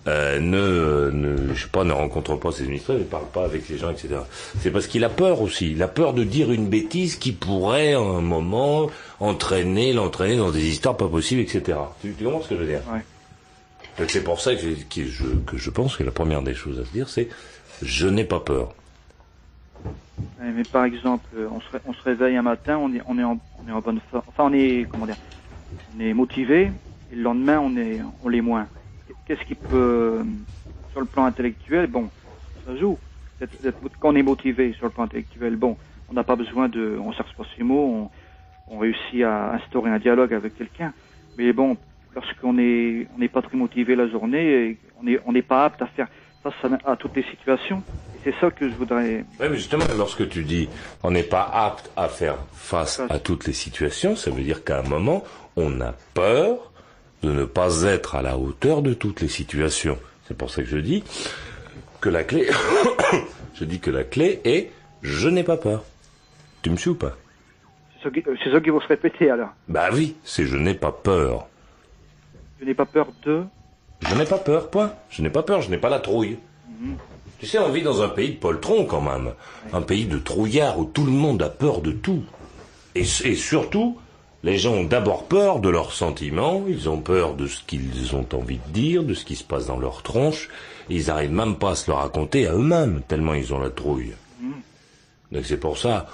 euh, 0.07 0.41
ne, 0.41 1.09
ne, 1.11 1.53
je 1.53 1.61
sais 1.61 1.69
pas, 1.69 1.85
ne 1.85 1.93
rencontre 1.93 2.35
pas 2.35 2.51
ses 2.51 2.63
administrés, 2.63 2.95
ne 2.95 3.03
parle 3.03 3.27
pas 3.27 3.45
avec 3.45 3.69
les 3.69 3.77
gens, 3.77 3.89
etc. 3.89 4.09
C'est 4.59 4.71
parce 4.71 4.87
qu'il 4.87 5.05
a 5.05 5.09
peur 5.09 5.39
aussi. 5.39 5.71
Il 5.71 5.81
a 5.81 5.87
peur 5.87 6.13
de 6.13 6.25
dire 6.25 6.51
une 6.51 6.67
bêtise 6.67 7.15
qui 7.15 7.31
pourrait, 7.31 7.93
à 7.93 7.99
un 7.99 8.19
moment, 8.19 8.89
entraîner, 9.21 9.93
l'entraîner 9.93 10.35
dans 10.35 10.51
des 10.51 10.67
histoires 10.67 10.97
pas 10.97 11.07
possibles, 11.07 11.39
etc. 11.39 11.77
Tu, 12.01 12.13
tu 12.13 12.25
comprends 12.25 12.41
ce 12.41 12.49
que 12.49 12.55
je 12.55 12.59
veux 12.59 12.67
dire? 12.67 12.81
Ouais. 12.91 12.99
C'est 14.09 14.23
pour 14.23 14.41
ça 14.41 14.53
que 14.55 14.61
je, 14.61 15.25
que 15.45 15.57
je 15.57 15.69
pense 15.69 15.95
que 15.95 16.03
la 16.03 16.11
première 16.11 16.41
des 16.41 16.55
choses 16.55 16.79
à 16.81 16.85
se 16.85 16.91
dire, 16.91 17.07
c'est 17.07 17.29
je 17.81 18.07
n'ai 18.07 18.23
pas 18.23 18.39
peur. 18.39 18.73
Mais 20.39 20.63
par 20.63 20.85
exemple, 20.85 21.25
euh, 21.35 21.47
on 21.85 21.93
se, 21.93 22.01
réveille 22.03 22.35
un 22.35 22.41
matin, 22.41 22.77
on 22.77 22.93
est, 22.93 23.23
en, 23.23 23.39
bonne 23.81 23.99
forme. 24.11 24.23
Enfin, 24.27 24.45
on 24.45 24.53
est, 24.53 24.85
comment 24.89 25.05
dire, 25.05 25.17
on 25.95 25.99
est 26.01 26.13
motivé, 26.13 26.71
et 27.11 27.15
le 27.15 27.21
lendemain, 27.21 27.59
on 27.59 27.75
est, 27.77 28.01
on 28.23 28.29
l'est 28.29 28.41
moins. 28.41 28.67
Qu'est-ce 29.25 29.43
qui 29.45 29.55
peut 29.55 30.19
euh, 30.19 30.23
sur 30.91 30.99
le 30.99 31.05
plan 31.05 31.25
intellectuel, 31.25 31.87
bon, 31.87 32.09
ça 32.65 32.75
joue. 32.75 32.97
Quand 33.99 34.09
on 34.09 34.15
est 34.15 34.23
motivé 34.23 34.73
sur 34.73 34.85
le 34.85 34.91
plan 34.91 35.03
intellectuel, 35.03 35.55
bon, 35.55 35.77
on 36.09 36.13
n'a 36.13 36.23
pas 36.23 36.35
besoin 36.35 36.69
de, 36.69 36.97
on 37.01 37.11
cherche 37.11 37.33
pas 37.35 37.43
ses 37.57 37.63
mots, 37.63 38.09
on, 38.69 38.77
réussit 38.79 39.21
à 39.23 39.53
instaurer 39.53 39.91
un 39.91 39.99
dialogue 39.99 40.33
avec 40.33 40.57
quelqu'un. 40.57 40.93
Mais 41.37 41.53
bon, 41.53 41.77
lorsqu'on 42.15 42.57
est, 42.57 43.07
on 43.15 43.19
n'est 43.19 43.27
pas 43.27 43.41
très 43.41 43.55
motivé 43.55 43.95
la 43.95 44.07
journée, 44.07 44.77
on 45.25 45.31
n'est 45.31 45.41
pas 45.41 45.65
apte 45.65 45.81
à 45.81 45.85
faire 45.87 46.07
face 46.43 46.53
à, 46.85 46.91
à 46.91 46.95
toutes 46.95 47.15
les 47.15 47.23
situations. 47.23 47.81
C'est 48.23 48.33
ça 48.39 48.51
que 48.51 48.69
je 48.69 48.75
voudrais. 48.75 49.25
Oui, 49.39 49.47
mais 49.49 49.55
justement, 49.55 49.85
lorsque 49.97 50.27
tu 50.29 50.43
dis 50.43 50.69
on 51.03 51.11
n'est 51.11 51.23
pas 51.23 51.43
apte 51.43 51.89
à 51.97 52.07
faire 52.07 52.37
face 52.53 53.01
à 53.09 53.19
toutes 53.19 53.47
les 53.47 53.53
situations, 53.53 54.15
ça 54.15 54.31
veut 54.31 54.43
dire 54.43 54.63
qu'à 54.63 54.79
un 54.79 54.83
moment, 54.83 55.23
on 55.55 55.81
a 55.81 55.93
peur 56.13 56.71
de 57.21 57.31
ne 57.31 57.45
pas 57.45 57.83
être 57.83 58.15
à 58.15 58.21
la 58.21 58.37
hauteur 58.37 58.81
de 58.81 58.93
toutes 58.93 59.21
les 59.21 59.27
situations. 59.27 59.97
C'est 60.27 60.37
pour 60.37 60.49
ça 60.51 60.61
que 60.61 60.67
je 60.69 60.77
dis 60.77 61.03
que 62.01 62.09
la 62.09 62.23
clé, 62.23 62.49
je 63.55 63.65
dis 63.65 63.79
que 63.79 63.91
la 63.91 64.03
clé 64.03 64.39
est 64.45 64.71
je 65.01 65.27
n'ai 65.27 65.43
pas 65.43 65.57
peur. 65.57 65.83
Tu 66.61 66.69
me 66.69 66.77
suis 66.77 66.91
ou 66.91 66.95
pas? 66.95 67.17
C'est 67.97 68.03
ça, 68.03 68.09
qui- 68.09 68.23
c'est 68.43 68.51
ça 68.51 68.61
qui 68.61 68.69
va 68.69 68.79
se 68.81 68.87
répéter 68.87 69.29
alors. 69.29 69.49
Bah 69.67 69.89
oui, 69.93 70.15
c'est 70.23 70.45
je 70.45 70.55
n'ai 70.57 70.73
pas 70.75 70.91
peur. 70.93 71.47
Je 72.59 72.65
n'ai 72.65 72.73
pas 72.73 72.85
peur 72.85 73.07
de. 73.25 73.43
Je 74.09 74.15
n'ai 74.15 74.25
pas 74.25 74.37
peur, 74.37 74.69
point. 74.69 74.93
Je 75.09 75.21
n'ai 75.21 75.29
pas 75.29 75.43
peur, 75.43 75.61
je 75.61 75.69
n'ai 75.69 75.77
pas 75.77 75.89
la 75.89 75.99
trouille. 75.99 76.37
Tu 77.39 77.47
sais, 77.47 77.59
on 77.59 77.71
vit 77.71 77.81
dans 77.81 78.01
un 78.01 78.09
pays 78.09 78.31
de 78.31 78.37
poltrons 78.37 78.85
quand 78.85 79.01
même. 79.01 79.33
Un 79.73 79.81
pays 79.81 80.05
de 80.05 80.17
trouillards 80.17 80.79
où 80.79 80.85
tout 80.85 81.05
le 81.05 81.11
monde 81.11 81.41
a 81.41 81.49
peur 81.49 81.81
de 81.81 81.91
tout. 81.91 82.23
Et, 82.95 83.03
surtout, 83.03 83.97
les 84.43 84.57
gens 84.57 84.73
ont 84.73 84.83
d'abord 84.83 85.25
peur 85.25 85.59
de 85.59 85.69
leurs 85.69 85.93
sentiments, 85.93 86.63
ils 86.67 86.89
ont 86.89 86.99
peur 86.99 87.33
de 87.33 87.47
ce 87.47 87.61
qu'ils 87.65 88.15
ont 88.15 88.27
envie 88.33 88.59
de 88.67 88.71
dire, 88.71 89.03
de 89.03 89.13
ce 89.13 89.25
qui 89.25 89.35
se 89.35 89.43
passe 89.43 89.67
dans 89.67 89.79
leur 89.79 90.03
tronche, 90.03 90.49
ils 90.89 91.07
n'arrivent 91.07 91.31
même 91.31 91.55
pas 91.55 91.71
à 91.71 91.75
se 91.75 91.89
le 91.89 91.95
raconter 91.95 92.47
à 92.47 92.53
eux-mêmes, 92.53 93.01
tellement 93.07 93.33
ils 93.33 93.53
ont 93.53 93.59
la 93.59 93.71
trouille. 93.71 94.13
Donc 95.31 95.45
c'est 95.45 95.57
pour 95.57 95.77
ça. 95.77 96.07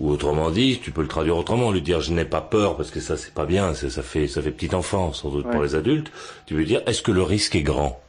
Ou 0.00 0.10
autrement 0.10 0.50
dit, 0.50 0.78
tu 0.80 0.92
peux 0.92 1.02
le 1.02 1.08
traduire 1.08 1.36
autrement, 1.36 1.72
lui 1.72 1.82
dire 1.82 2.00
je 2.00 2.12
n'ai 2.12 2.24
pas 2.24 2.40
peur 2.40 2.76
parce 2.76 2.90
que 2.90 3.00
ça 3.00 3.16
c'est 3.16 3.34
pas 3.34 3.46
bien, 3.46 3.74
ça, 3.74 4.02
fait 4.02 4.28
ça 4.28 4.40
fait 4.40 4.52
petit 4.52 4.74
enfant 4.74 5.12
sans 5.12 5.30
doute 5.30 5.50
pour 5.50 5.62
les 5.62 5.74
adultes. 5.74 6.12
Tu 6.46 6.54
veux 6.54 6.64
dire 6.64 6.82
est-ce 6.86 7.02
que 7.02 7.10
le 7.10 7.22
risque 7.22 7.56
est 7.56 7.62
grand? 7.62 8.00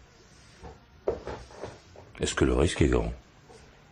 Est-ce 2.22 2.36
que 2.36 2.46
le 2.46 2.54
risque 2.54 2.82
est 2.82 2.88
grand? 2.88 3.12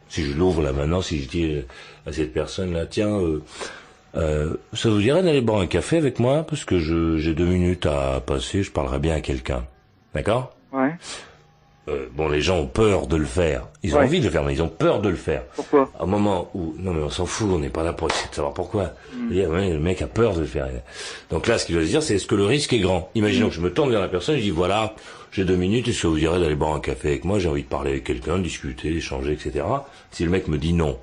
Si 0.10 0.24
je 0.24 0.38
l'ouvre 0.38 0.62
là 0.62 0.74
maintenant, 0.74 1.02
si 1.02 1.22
je 1.22 1.28
dis 1.28 1.45
euh, 1.45 1.66
à 2.06 2.14
cette 2.14 2.34
personne 2.34 2.74
là, 2.74 2.86
tiens, 2.86 3.20
euh, 3.20 3.41
euh, 4.16 4.56
ça 4.74 4.89
vous 4.89 5.02
dirait 5.02 5.24
d'aller 5.24 5.41
boire 5.41 5.62
un 5.62 5.68
café 5.68 5.98
avec 5.98 6.20
moi? 6.20 6.43
Parce 6.43 6.66
que 6.66 6.80
j'ai 6.80 7.34
deux 7.34 7.45
minutes 7.45 7.86
à 7.86 8.22
passer, 8.22 8.64
je 8.64 8.72
parlerai 8.72 9.00
bien 9.00 9.16
à 9.16 9.22
quelqu'un, 9.22 9.66
d'accord? 10.14 10.56
Ouais. 10.72 10.95
Euh, 11.90 12.08
Bon, 12.12 12.28
les 12.28 12.42
gens 12.42 12.58
ont 12.58 12.68
peur 12.68 13.08
de 13.08 13.16
le 13.16 13.26
faire. 13.26 13.68
Ils 13.84 13.96
ont 13.96 14.00
Ouais. 14.00 14.06
envie 14.06 14.20
de 14.20 14.26
le 14.26 14.32
faire, 14.32 14.44
mais 14.44 14.54
ils 14.54 14.62
ont 14.62 14.68
peur 14.68 15.00
de 15.02 15.08
le 15.10 15.16
faire. 15.16 15.44
Pourquoi? 15.56 15.90
À 15.98 16.04
un 16.04 16.06
moment 16.06 16.50
où, 16.54 16.76
non 16.80 16.94
mais 16.94 17.02
on 17.02 17.10
s'en 17.10 17.26
fout, 17.26 17.48
on 17.50 17.60
n'est 17.60 17.70
pas 17.70 17.84
là 17.84 17.94
pour 17.94 18.10
essayer 18.12 18.30
de 18.30 18.36
savoir 18.36 18.54
pourquoi. 18.54 18.92
Et, 19.32 19.46
ouais, 19.46 19.70
le 19.70 19.80
mec 19.80 20.02
a 20.02 20.08
peur 20.08 20.34
de 20.34 20.42
le 20.42 20.46
faire. 20.46 20.68
Donc 21.30 21.48
là, 21.48 21.58
ce 21.58 21.66
qu'il 21.66 21.76
doit 21.76 21.84
se 21.86 21.90
dire, 21.90 22.04
c'est 22.04 22.16
est-ce 22.16 22.28
que 22.28 22.36
le 22.36 22.46
risque 22.46 22.74
est 22.74 22.80
grand? 22.80 23.10
Imaginons 23.16 23.48
que 23.50 23.56
je 23.56 23.62
me 23.62 23.72
tourne 23.72 23.90
vers 23.92 24.02
la 24.02 24.10
personne, 24.10 24.36
je 24.38 24.42
dis 24.42 24.50
voilà, 24.50 24.96
j'ai 25.32 25.46
deux 25.46 25.56
minutes, 25.56 25.88
est-ce 25.88 26.02
que 26.02 26.08
vous 26.08 26.18
direz 26.20 26.40
d'aller 26.40 26.56
boire 26.56 26.74
un 26.74 26.80
café 26.82 27.08
avec 27.10 27.24
moi? 27.24 27.40
J'ai 27.40 27.48
envie 27.48 27.64
de 27.64 27.68
parler 27.70 27.92
avec 27.92 28.04
quelqu'un, 28.04 28.38
discuter, 28.40 28.90
échanger, 28.90 29.32
etc. 29.34 29.64
Si 30.12 30.26
le 30.26 30.30
mec 30.30 30.48
me 30.50 30.58
dit 30.58 30.74
non, 30.74 30.98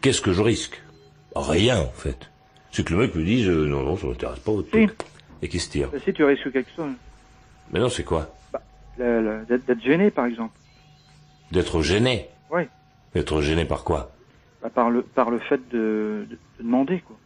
qu'est-ce 0.00 0.20
que 0.22 0.32
je 0.32 0.40
risque? 0.42 0.80
Rien 1.36 1.80
en 1.80 1.92
fait. 1.94 2.16
C'est 2.72 2.84
que 2.84 2.92
le 2.94 3.00
mec 3.00 3.14
me 3.14 3.24
dise 3.24 3.46
euh, 3.48 3.66
non, 3.66 3.82
non, 3.82 3.96
ça 3.98 4.06
m'intéresse 4.06 4.38
pas 4.38 4.52
votre 4.52 4.66
Si. 4.68 4.86
truc. 4.86 4.92
Et 5.42 5.48
qu'il 5.48 5.60
se 5.60 5.68
tire. 5.68 5.88
Ben, 5.92 6.00
Si 6.04 6.12
tu 6.14 6.24
risques 6.24 6.50
quelque 6.50 6.70
chose, 6.74 6.90
Mais 7.72 7.80
non, 7.80 7.88
c'est 7.90 8.04
quoi? 8.04 8.28
D'être 8.98 9.80
gêné 9.82 10.10
par 10.10 10.26
exemple. 10.26 10.56
D'être 11.52 11.82
gêné. 11.82 12.28
Ouais. 12.50 12.68
D'être 13.14 13.40
gêné 13.40 13.64
par 13.64 13.84
quoi 13.84 14.12
Bah, 14.62 14.70
par 14.74 14.90
le 14.90 15.02
par 15.02 15.30
le 15.30 15.38
fait 15.38 15.60
de, 15.70 16.26
de, 16.28 16.38
de 16.58 16.62
demander 16.62 17.00
quoi. 17.00 17.16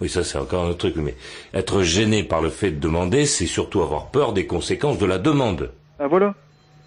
Oui, 0.00 0.08
ça 0.08 0.22
c'est 0.22 0.38
encore 0.38 0.64
un 0.64 0.68
autre 0.68 0.78
truc, 0.78 0.96
mais 0.96 1.16
être 1.54 1.82
gêné 1.82 2.22
par 2.22 2.40
le 2.40 2.50
fait 2.50 2.70
de 2.70 2.78
demander, 2.78 3.26
c'est 3.26 3.46
surtout 3.46 3.82
avoir 3.82 4.10
peur 4.10 4.32
des 4.32 4.46
conséquences 4.46 4.98
de 4.98 5.06
la 5.06 5.18
demande. 5.18 5.72
Ah 5.98 6.06
voilà. 6.06 6.34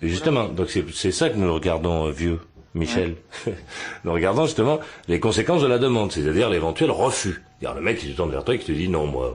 Et 0.01 0.07
justement, 0.07 0.45
donc 0.47 0.69
c'est 0.69 0.89
c'est 0.93 1.11
ça 1.11 1.29
que 1.29 1.35
nous 1.35 1.53
regardons, 1.53 2.07
euh, 2.07 2.11
vieux 2.11 2.39
Michel. 2.73 3.15
nous 4.05 4.13
regardons 4.13 4.45
justement 4.45 4.79
les 5.09 5.19
conséquences 5.19 5.61
de 5.61 5.67
la 5.67 5.77
demande, 5.77 6.11
c'est-à-dire 6.11 6.49
l'éventuel 6.49 6.89
refus. 6.89 7.43
C'est-à-dire 7.59 7.77
le 7.79 7.85
mec 7.85 7.97
qui 7.97 8.07
se 8.11 8.15
tourne 8.15 8.31
vers 8.31 8.45
toi 8.45 8.55
et 8.55 8.59
qui 8.59 8.67
te 8.67 8.71
dit 8.71 8.87
non, 8.87 9.07
moi, 9.07 9.33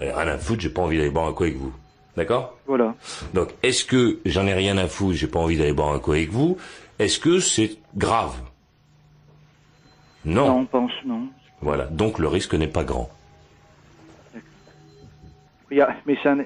j'en 0.00 0.06
ai 0.06 0.12
rien 0.12 0.28
à 0.28 0.38
foutre, 0.38 0.60
j'ai 0.60 0.68
pas 0.68 0.82
envie 0.82 0.98
d'aller 0.98 1.10
boire 1.10 1.26
un 1.26 1.32
coup 1.32 1.44
avec 1.44 1.56
vous. 1.56 1.72
D'accord 2.16 2.56
Voilà. 2.66 2.94
Donc, 3.32 3.50
est-ce 3.62 3.84
que 3.84 4.20
j'en 4.24 4.46
ai 4.46 4.54
rien 4.54 4.78
à 4.78 4.86
foutre, 4.86 5.16
j'ai 5.16 5.26
pas 5.26 5.40
envie 5.40 5.56
d'aller 5.56 5.72
boire 5.72 5.92
un 5.92 5.98
coup 5.98 6.12
avec 6.12 6.30
vous 6.30 6.56
Est-ce 6.98 7.18
que 7.18 7.40
c'est 7.40 7.76
grave? 7.96 8.36
Non. 10.24 10.46
Non, 10.46 10.58
on 10.60 10.64
pense 10.66 10.92
non. 11.04 11.28
Voilà. 11.60 11.84
Donc 11.86 12.18
le 12.18 12.28
risque 12.28 12.54
n'est 12.54 12.68
pas 12.68 12.84
grand. 12.84 13.10
Il 15.70 15.78
y 15.78 15.80
a, 15.80 15.94
mais 16.06 16.16
c'est 16.22 16.28
un, 16.28 16.38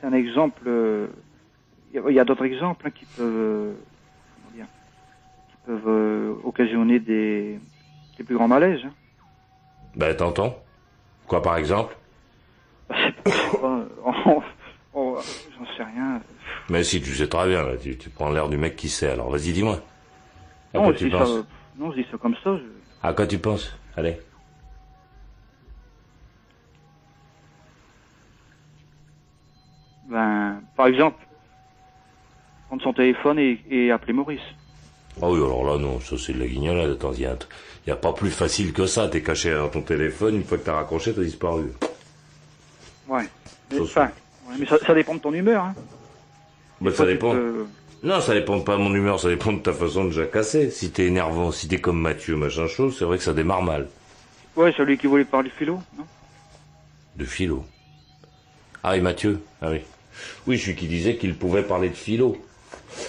c'est 0.00 0.06
un 0.06 0.12
exemple. 0.12 0.62
euh, 0.66 1.08
Il 1.92 2.12
y 2.12 2.20
a, 2.20 2.24
d'autres 2.24 2.44
exemples 2.44 2.86
hein, 2.86 2.90
qui 2.90 3.04
peuvent, 3.04 3.26
euh, 3.26 3.72
comment 4.36 4.56
dire, 4.56 4.66
qui 5.50 5.56
peuvent 5.66 5.88
euh, 5.88 6.34
occasionner 6.44 7.00
des, 7.00 7.58
des 8.16 8.24
plus 8.24 8.36
grands 8.36 8.48
malaises. 8.48 8.80
Hein. 8.84 8.92
Ben, 9.96 10.14
t'entends? 10.14 10.56
Quoi, 11.26 11.42
par 11.42 11.56
exemple? 11.56 11.96
On- 14.98 15.14
J'en 15.16 15.66
sais 15.76 15.82
rien. 15.84 16.20
Mais 16.70 16.82
si, 16.82 17.02
tu 17.02 17.14
sais 17.14 17.28
très 17.28 17.46
bien, 17.48 17.62
là, 17.62 17.76
tu, 17.76 17.96
tu 17.98 18.08
prends 18.08 18.30
l'air 18.30 18.48
du 18.48 18.56
mec 18.56 18.76
qui 18.76 18.88
sait, 18.88 19.10
alors 19.10 19.30
vas-y, 19.30 19.52
dis-moi. 19.52 19.78
À 20.72 20.78
Non, 20.78 20.84
quoi 20.84 20.94
tu 20.94 21.10
ça, 21.10 21.18
penses 21.18 21.44
non, 21.78 21.92
je 21.92 22.00
dis 22.00 22.06
ça 22.10 22.16
comme 22.16 22.34
ça. 22.42 22.56
je- 22.56 23.06
À 23.06 23.12
quoi 23.12 23.26
tu 23.26 23.38
penses 23.38 23.76
Allez. 23.96 24.18
Ben, 30.08 30.60
par 30.76 30.86
exemple, 30.86 31.18
prendre 32.68 32.82
son 32.82 32.92
téléphone 32.92 33.38
et, 33.38 33.60
et 33.70 33.90
appeler 33.90 34.12
Maurice. 34.12 34.40
Ah 35.20 35.28
oui, 35.30 35.38
alors 35.38 35.64
là, 35.64 35.78
non, 35.78 35.98
ça 36.00 36.16
c'est 36.18 36.32
de 36.34 36.40
la 36.40 36.46
guignolade. 36.46 36.90
Attends, 36.90 37.12
il 37.12 37.20
y, 37.20 37.26
a 37.26 37.36
a 37.92 37.96
pas 37.96 38.12
plus 38.12 38.30
facile 38.30 38.72
que 38.72 38.86
ça. 38.86 39.08
T'es 39.08 39.22
caché 39.22 39.52
dans 39.54 39.68
ton 39.68 39.82
téléphone, 39.82 40.36
une 40.36 40.44
fois 40.44 40.58
que 40.58 40.64
t'as 40.64 40.74
raccroché, 40.74 41.14
t'as 41.14 41.22
disparu. 41.22 41.72
Ouais. 43.08 43.24
Enfin, 43.80 44.10
ouais, 44.48 44.54
mais 44.58 44.66
ça, 44.66 44.78
ça 44.84 44.94
dépend 44.94 45.14
de 45.14 45.20
ton 45.20 45.32
humeur. 45.32 45.64
Hein. 45.64 45.74
Bah, 46.80 46.90
ça 46.94 47.06
dépend. 47.06 47.32
te- 47.32 47.64
Non, 48.02 48.20
ça 48.20 48.34
dépend 48.34 48.60
pas 48.60 48.76
de 48.76 48.82
mon 48.82 48.94
humeur, 48.94 49.18
ça 49.20 49.28
dépend 49.28 49.52
de 49.52 49.58
ta 49.60 49.72
façon 49.72 50.04
de 50.04 50.10
jacasser. 50.10 50.70
Si 50.70 50.90
t'es 50.90 51.06
énervant, 51.06 51.50
si 51.52 51.68
t'es 51.68 51.78
comme 51.80 52.00
Mathieu, 52.00 52.36
machin 52.36 52.66
chose, 52.66 52.96
c'est 52.98 53.04
vrai 53.04 53.18
que 53.18 53.24
ça 53.24 53.32
démarre 53.32 53.62
mal. 53.62 53.88
Ouais, 54.56 54.72
celui 54.76 54.96
qui 54.98 55.06
voulait 55.06 55.24
parler 55.24 55.50
philo, 55.50 55.80
non? 55.98 56.04
De 57.16 57.24
philo. 57.24 57.64
Ah 58.82 58.92
oui, 58.92 59.00
Mathieu. 59.00 59.40
Ah 59.62 59.70
oui. 59.70 59.80
Oui, 60.46 60.58
celui 60.58 60.76
qui 60.76 60.86
disait 60.86 61.16
qu'il 61.16 61.34
pouvait 61.36 61.62
parler 61.62 61.88
de 61.90 61.94
philo. 61.94 62.36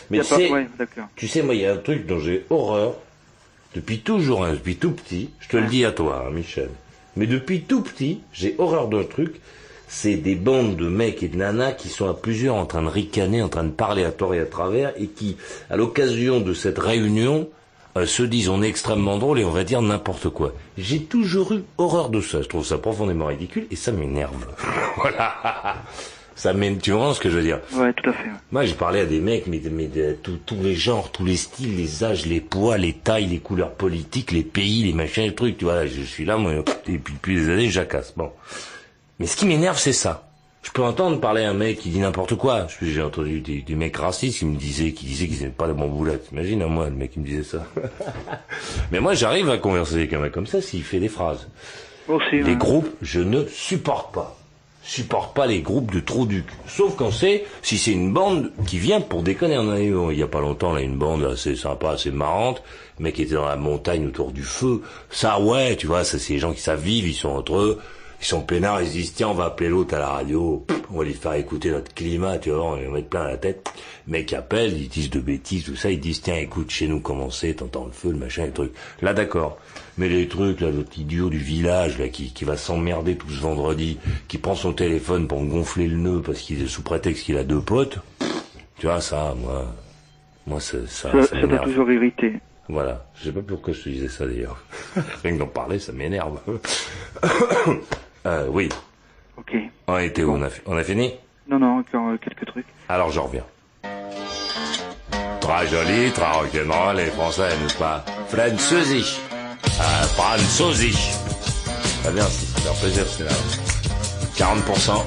Mais 0.09 0.19
tu 0.19 0.29
pas- 0.29 0.35
sais, 0.37 0.51
ouais, 0.51 0.67
tu 1.15 1.27
sais, 1.27 1.41
moi, 1.41 1.53
il 1.55 1.61
y 1.61 1.65
a 1.65 1.73
un 1.73 1.77
truc 1.77 2.05
dont 2.05 2.19
j'ai 2.19 2.45
horreur 2.49 2.95
depuis 3.75 3.99
toujours, 3.99 4.43
hein, 4.43 4.53
depuis 4.53 4.75
tout 4.77 4.91
petit. 4.91 5.29
Je 5.39 5.47
te 5.49 5.57
le 5.57 5.67
dis 5.67 5.85
à 5.85 5.91
toi, 5.91 6.25
hein, 6.27 6.31
Michel. 6.31 6.69
Mais 7.15 7.27
depuis 7.27 7.61
tout 7.61 7.81
petit, 7.81 8.21
j'ai 8.33 8.55
horreur 8.57 8.87
d'un 8.87 9.03
truc. 9.03 9.35
C'est 9.87 10.15
des 10.15 10.35
bandes 10.35 10.75
de 10.75 10.87
mecs 10.87 11.23
et 11.23 11.27
de 11.29 11.37
nanas 11.37 11.71
qui 11.71 11.87
sont 11.87 12.09
à 12.09 12.13
plusieurs 12.13 12.55
en 12.55 12.65
train 12.65 12.81
de 12.81 12.89
ricaner, 12.89 13.41
en 13.41 13.49
train 13.49 13.63
de 13.63 13.71
parler 13.71 14.03
à 14.03 14.11
tort 14.11 14.33
et 14.35 14.39
à 14.39 14.45
travers, 14.45 14.91
et 14.97 15.07
qui, 15.07 15.37
à 15.69 15.77
l'occasion 15.77 16.41
de 16.41 16.53
cette 16.53 16.77
réunion, 16.79 17.47
euh, 17.97 18.05
se 18.05 18.21
disent 18.23 18.49
on 18.49 18.61
est 18.61 18.67
extrêmement 18.67 19.17
drôle 19.17 19.39
et 19.39 19.45
on 19.45 19.49
va 19.51 19.63
dire 19.63 19.81
n'importe 19.81 20.29
quoi. 20.29 20.53
J'ai 20.77 20.99
toujours 21.03 21.53
eu 21.53 21.63
horreur 21.77 22.09
de 22.09 22.19
ça. 22.21 22.41
Je 22.41 22.47
trouve 22.49 22.65
ça 22.65 22.77
profondément 22.77 23.27
ridicule 23.27 23.65
et 23.71 23.75
ça 23.77 23.91
m'énerve. 23.93 24.45
voilà. 24.97 25.77
Ça 26.35 26.53
m'énerve. 26.53 26.81
Tu 26.81 26.91
vois 26.91 27.13
ce 27.15 27.19
que 27.21 27.29
je 27.29 27.37
veux 27.37 27.43
dire? 27.43 27.59
Ouais, 27.73 27.93
tout 27.93 28.09
à 28.09 28.13
fait. 28.13 28.29
moi, 28.51 28.65
j'ai 28.65 28.75
parlé 28.75 28.99
à 28.99 29.05
des 29.05 29.19
mecs, 29.21 29.47
mais, 29.47 29.57
de- 29.59 29.69
mais 29.69 29.87
de 29.87 30.17
tous 30.21 30.37
tous 30.45 30.61
les 30.61 30.75
genres, 30.75 31.11
tous 31.11 31.23
les 31.25 31.37
styles, 31.37 31.75
les 31.77 32.03
âges, 32.03 32.25
les 32.25 32.41
poids, 32.41 32.77
les 32.77 32.93
tailles, 32.93 33.25
les 33.27 33.39
couleurs 33.39 33.71
politiques, 33.71 34.31
les 34.33 34.43
pays, 34.43 34.83
les 34.83 34.93
machins, 34.93 35.23
les 35.23 35.33
trucs. 35.33 35.57
Tu 35.57 35.63
vois, 35.65 35.85
je 35.87 36.01
suis 36.01 36.25
là, 36.25 36.35
moi, 36.37 36.51
et 36.87 36.97
puis 36.99 37.13
depuis 37.13 37.35
des 37.37 37.49
années, 37.49 37.69
jacasse. 37.69 38.13
Bon. 38.17 38.29
Mais 39.19 39.25
ce 39.25 39.35
qui 39.35 39.45
m'énerve, 39.45 39.79
c'est 39.79 39.93
ça. 39.93 40.27
Je 40.63 40.71
peux 40.71 40.83
entendre 40.83 41.19
parler 41.21 41.43
à 41.43 41.51
un 41.51 41.53
mec 41.53 41.79
qui 41.79 41.89
dit 41.89 41.99
n'importe 41.99 42.35
quoi. 42.35 42.67
J'ai 42.81 43.01
entendu 43.01 43.39
des, 43.39 43.61
des 43.61 43.75
mecs 43.75 43.95
racistes 43.95 44.39
qui 44.39 44.45
me 44.45 44.57
disaient, 44.57 44.91
qui 44.91 45.05
disaient 45.05 45.27
qu'ils 45.27 45.39
n'aimaient 45.39 45.51
pas 45.51 45.67
les 45.67 45.73
bons 45.73 45.87
boulettes. 45.87 46.27
Imagine, 46.33 46.61
à 46.61 46.67
moi, 46.67 46.89
le 46.89 46.95
mec 46.95 47.11
qui 47.11 47.19
me 47.19 47.25
disait 47.25 47.43
ça. 47.43 47.65
mais 48.91 48.99
moi, 48.99 49.13
j'arrive 49.13 49.49
à 49.49 49.57
converser 49.57 49.95
avec 49.95 50.13
un 50.13 50.19
mec 50.19 50.33
comme 50.33 50.45
ça 50.45 50.61
s'il 50.61 50.83
fait 50.83 50.99
des 50.99 51.07
phrases. 51.07 51.47
Aussi. 52.09 52.37
Les 52.37 52.43
ouais. 52.43 52.55
groupes, 52.55 52.89
je 53.01 53.21
ne 53.21 53.45
supporte 53.45 54.13
pas. 54.13 54.37
Supporte 54.83 55.33
pas 55.35 55.47
les 55.47 55.61
groupes 55.61 55.93
de 55.93 55.99
trous 55.99 56.25
du 56.25 56.43
cul. 56.43 56.55
Sauf 56.67 56.95
quand 56.95 57.11
c'est, 57.11 57.45
si 57.61 57.77
c'est 57.77 57.91
une 57.91 58.13
bande 58.13 58.51
qui 58.65 58.77
vient 58.77 59.01
pour 59.01 59.21
déconner. 59.21 59.57
On 59.57 59.69
a 59.69 59.79
eu, 59.79 59.95
il 60.11 60.17
y 60.17 60.23
a 60.23 60.27
pas 60.27 60.39
longtemps, 60.41 60.73
là, 60.73 60.81
une 60.81 60.97
bande 60.97 61.23
assez 61.23 61.55
sympa, 61.55 61.91
assez 61.91 62.11
marrante. 62.11 62.61
Le 62.99 63.03
mec 63.03 63.19
était 63.19 63.35
dans 63.35 63.47
la 63.47 63.57
montagne 63.57 64.05
autour 64.05 64.31
du 64.31 64.43
feu. 64.43 64.81
Ça, 65.09 65.39
ouais, 65.39 65.75
tu 65.75 65.87
vois, 65.87 66.03
ça, 66.03 66.19
c'est 66.19 66.33
les 66.33 66.39
gens 66.39 66.53
qui 66.53 66.61
savent 66.61 66.81
vivre, 66.81 67.07
ils 67.07 67.13
sont 67.13 67.29
entre 67.29 67.57
eux. 67.57 67.81
Ils 68.19 68.25
sont 68.25 68.41
peinards, 68.41 68.81
ils 68.81 68.87
se 68.87 68.91
disent, 68.93 69.13
tiens, 69.13 69.27
on 69.29 69.33
va 69.35 69.45
appeler 69.45 69.69
l'autre 69.69 69.93
à 69.95 69.99
la 69.99 70.07
radio, 70.09 70.65
on 70.91 70.97
va 70.97 71.03
lui 71.03 71.13
faire 71.13 71.33
écouter 71.33 71.69
notre 71.69 71.93
climat, 71.93 72.39
tu 72.39 72.49
vois, 72.49 72.63
on 72.65 72.71
va 72.75 72.81
lui 72.81 72.87
mettre 72.89 73.09
plein 73.09 73.21
à 73.21 73.27
la 73.27 73.37
tête. 73.37 73.69
Le 74.07 74.13
mec 74.13 74.33
appelle, 74.33 74.73
ils 74.75 74.89
disent 74.89 75.11
de 75.11 75.19
bêtises, 75.19 75.65
tout 75.65 75.75
ça, 75.75 75.91
ils 75.91 75.99
disent, 75.99 76.21
tiens, 76.21 76.35
écoute, 76.37 76.71
chez 76.71 76.87
nous, 76.87 76.99
comment 76.99 77.29
c'est, 77.29 77.53
t'entends 77.53 77.85
le 77.85 77.91
feu, 77.91 78.09
le 78.11 78.17
machin, 78.17 78.45
les 78.45 78.51
trucs. 78.51 78.73
Là, 79.03 79.13
d'accord. 79.13 79.57
Mais 79.99 80.09
les 80.09 80.27
trucs, 80.27 80.61
là, 80.61 80.71
l'autre 80.71 80.97
idiot 80.97 81.29
du 81.29 81.37
village, 81.37 81.99
là, 81.99 82.07
qui, 82.09 82.31
qui 82.33 82.43
va 82.43 82.57
s'emmerder 82.57 83.15
tout 83.15 83.29
ce 83.29 83.39
vendredi, 83.39 83.99
qui 84.27 84.39
prend 84.39 84.55
son 84.55 84.73
téléphone 84.73 85.27
pour 85.27 85.39
me 85.41 85.49
gonfler 85.51 85.87
le 85.87 85.97
nœud 85.97 86.21
parce 86.25 86.39
qu'il 86.39 86.61
est 86.61 86.67
sous 86.67 86.81
prétexte 86.81 87.23
qu'il 87.23 87.37
a 87.37 87.43
deux 87.43 87.61
potes, 87.61 87.99
tu 88.79 88.87
vois, 88.87 88.99
ça, 89.01 89.35
moi, 89.39 89.65
moi, 90.47 90.59
ça, 90.59 90.77
ça, 90.87 91.11
Ça 91.11 91.23
ça 91.23 91.35
m'énerve. 91.35 91.65
toujours 91.65 91.91
irrité. 91.91 92.33
Voilà. 92.69 93.05
Je 93.15 93.25
sais 93.25 93.31
pas 93.31 93.41
pourquoi 93.41 93.73
je 93.73 93.83
te 93.83 93.89
disais 93.89 94.09
ça 94.09 94.25
d'ailleurs. 94.25 94.61
Rien 95.23 95.33
que 95.35 95.39
d'en 95.39 95.47
parler, 95.47 95.79
ça 95.79 95.91
m'énerve. 95.93 96.39
Euh, 98.27 98.47
oui. 98.49 98.69
Ok. 99.37 99.53
On 99.87 99.93
a 99.95 100.03
été 100.03 100.23
où? 100.23 100.33
On 100.35 100.41
a, 100.43 100.49
fi- 100.49 100.61
on 100.65 100.77
a 100.77 100.83
fini? 100.83 101.13
Non, 101.49 101.59
non, 101.59 101.79
encore 101.79 102.09
euh, 102.09 102.17
quelques 102.17 102.45
trucs. 102.45 102.65
Alors 102.89 103.09
je 103.11 103.19
reviens. 103.19 103.43
Très 105.41 105.67
joli, 105.67 106.11
très 106.11 106.29
rock'n'roll, 106.31 106.97
les 106.97 107.05
Français, 107.11 107.49
n'est-ce 107.61 107.77
pas? 107.77 108.03
Französisch. 108.27 109.17
Euh, 109.63 110.03
Französisch. 110.17 111.11
Très 112.03 112.11
bien, 112.11 112.23
ça 112.23 112.29
fait 112.29 112.61
faire 112.61 112.73
plaisir, 112.73 113.05
c'est 113.07 113.23
là. 113.23 113.31
40%. 114.35 115.03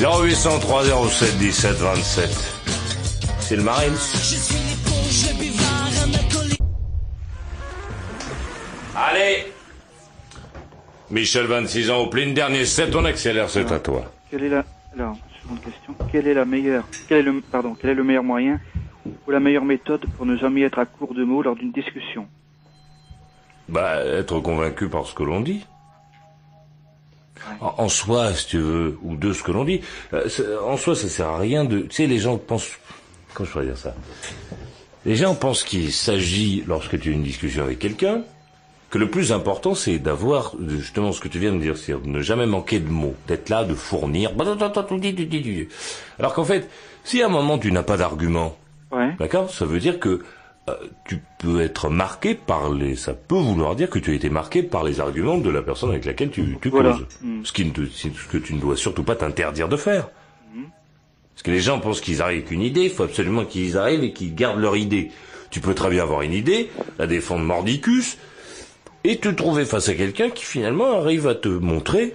0803 0.00 0.84
07 1.10 1.38
17 1.38 1.72
27. 1.76 2.30
C'est 3.40 3.56
le 3.56 3.62
Marines. 3.62 3.92
Allez 8.94 9.51
Michel, 11.12 11.44
26 11.46 11.90
ans, 11.90 11.98
au 11.98 12.06
plein 12.06 12.32
dernier 12.32 12.64
set, 12.64 12.96
on 12.96 13.04
accélère, 13.04 13.50
c'est 13.50 13.70
à 13.70 13.78
toi. 13.78 14.10
Quelle 14.30 14.44
est 14.44 14.48
la 14.48 14.64
alors 14.94 15.16
seconde 15.42 15.60
question. 15.60 15.94
Quelle 16.10 16.26
est 16.26 16.32
la 16.34 16.46
meilleure 16.46 16.84
Quel 17.06 17.18
est 17.18 17.22
le 17.22 17.40
pardon 17.42 17.76
Quel 17.78 17.90
est 17.90 17.94
le 17.94 18.02
meilleur 18.02 18.22
moyen 18.24 18.60
ou 19.26 19.30
la 19.30 19.40
meilleure 19.40 19.64
méthode 19.66 20.06
pour 20.16 20.24
ne 20.24 20.36
jamais 20.38 20.62
être 20.62 20.78
à 20.78 20.86
court 20.86 21.12
de 21.12 21.22
mots 21.22 21.42
lors 21.42 21.54
d'une 21.54 21.70
discussion? 21.70 22.26
Bah, 23.68 24.02
être 24.04 24.40
convaincu 24.40 24.88
par 24.88 25.04
ce 25.06 25.14
que 25.14 25.22
l'on 25.22 25.42
dit. 25.42 25.66
En, 27.60 27.74
en 27.76 27.88
soi, 27.90 28.32
si 28.32 28.46
tu 28.46 28.58
veux, 28.58 28.98
ou 29.02 29.16
de 29.16 29.34
ce 29.34 29.42
que 29.42 29.52
l'on 29.52 29.64
dit. 29.64 29.82
euh, 30.14 30.28
en 30.64 30.78
soi, 30.78 30.94
ça 30.96 31.08
sert 31.08 31.28
à 31.28 31.38
rien 31.38 31.64
de... 31.66 31.80
Tu 31.80 31.90
sais, 31.96 32.06
les 32.06 32.18
gens 32.20 32.38
pensent... 32.38 32.70
Comment 33.34 33.46
je 33.46 33.52
pourrais 33.52 33.66
dire 33.66 33.76
ça? 33.76 33.94
Les 35.04 35.16
gens 35.16 35.34
pensent 35.34 35.64
qu'il 35.64 35.92
s'agit, 35.92 36.64
lorsque 36.66 36.98
tu 36.98 37.10
as 37.10 37.12
une 37.12 37.22
discussion 37.24 37.64
avec 37.64 37.80
quelqu'un, 37.80 38.22
que 38.92 38.98
le 38.98 39.08
plus 39.10 39.32
important, 39.32 39.74
c'est 39.74 39.98
d'avoir, 39.98 40.52
justement, 40.68 41.12
ce 41.12 41.20
que 41.20 41.28
tu 41.28 41.38
viens 41.38 41.52
de 41.52 41.58
dire, 41.58 41.76
c'est 41.78 41.92
de 42.00 42.06
ne 42.06 42.20
jamais 42.20 42.44
manquer 42.46 42.78
de 42.78 42.90
mots, 42.90 43.14
d'être 43.26 43.48
là, 43.48 43.64
de 43.64 43.74
fournir... 43.74 44.30
Alors 46.18 46.34
qu'en 46.34 46.44
fait, 46.44 46.68
si 47.02 47.22
à 47.22 47.26
un 47.26 47.30
moment 47.30 47.58
tu 47.58 47.72
n'as 47.72 47.82
pas 47.82 47.96
d'argument, 47.96 48.56
Ouais. 48.92 49.16
D'accord 49.18 49.48
Ça 49.50 49.64
veut 49.64 49.80
dire 49.80 49.98
que 49.98 50.20
euh, 50.68 50.74
tu 51.06 51.18
peux 51.38 51.62
être 51.62 51.88
marqué 51.88 52.34
par 52.34 52.70
les... 52.70 52.94
Ça 52.94 53.14
peut 53.14 53.34
vouloir 53.36 53.74
dire 53.74 53.88
que 53.88 53.98
tu 53.98 54.10
as 54.10 54.14
été 54.14 54.28
marqué 54.28 54.62
par 54.62 54.84
les 54.84 55.00
arguments 55.00 55.38
de 55.38 55.48
la 55.48 55.62
personne 55.62 55.88
avec 55.88 56.04
laquelle 56.04 56.30
tu, 56.30 56.58
tu 56.60 56.68
Voilà. 56.68 56.90
causes. 56.92 57.06
Mm. 57.22 57.40
Ce, 57.44 57.52
qui 57.54 57.64
ne 57.64 57.70
te- 57.70 57.86
ce 57.86 58.08
que 58.30 58.36
tu 58.36 58.52
ne 58.52 58.60
dois 58.60 58.76
surtout 58.76 59.02
pas 59.02 59.16
t'interdire 59.16 59.68
de 59.70 59.78
faire. 59.78 60.10
Parce 61.34 61.42
que 61.44 61.50
les 61.50 61.60
gens 61.60 61.80
pensent 61.80 62.02
qu'ils 62.02 62.20
arrivent 62.20 62.40
avec 62.40 62.50
une 62.50 62.60
idée, 62.60 62.82
il 62.82 62.90
faut 62.90 63.04
absolument 63.04 63.46
qu'ils 63.46 63.78
arrivent 63.78 64.04
et 64.04 64.12
qu'ils 64.12 64.34
gardent 64.34 64.60
leur 64.60 64.76
idée. 64.76 65.10
Tu 65.50 65.60
peux 65.60 65.74
très 65.74 65.88
bien 65.88 66.02
avoir 66.02 66.20
une 66.20 66.34
idée, 66.34 66.68
la 66.98 67.06
défendre 67.06 67.42
mordicus, 67.44 68.18
et 69.04 69.18
te 69.18 69.28
trouver 69.28 69.64
face 69.64 69.88
à 69.88 69.94
quelqu'un 69.94 70.30
qui 70.30 70.44
finalement 70.44 70.92
arrive 71.00 71.26
à 71.26 71.34
te 71.34 71.48
montrer 71.48 72.14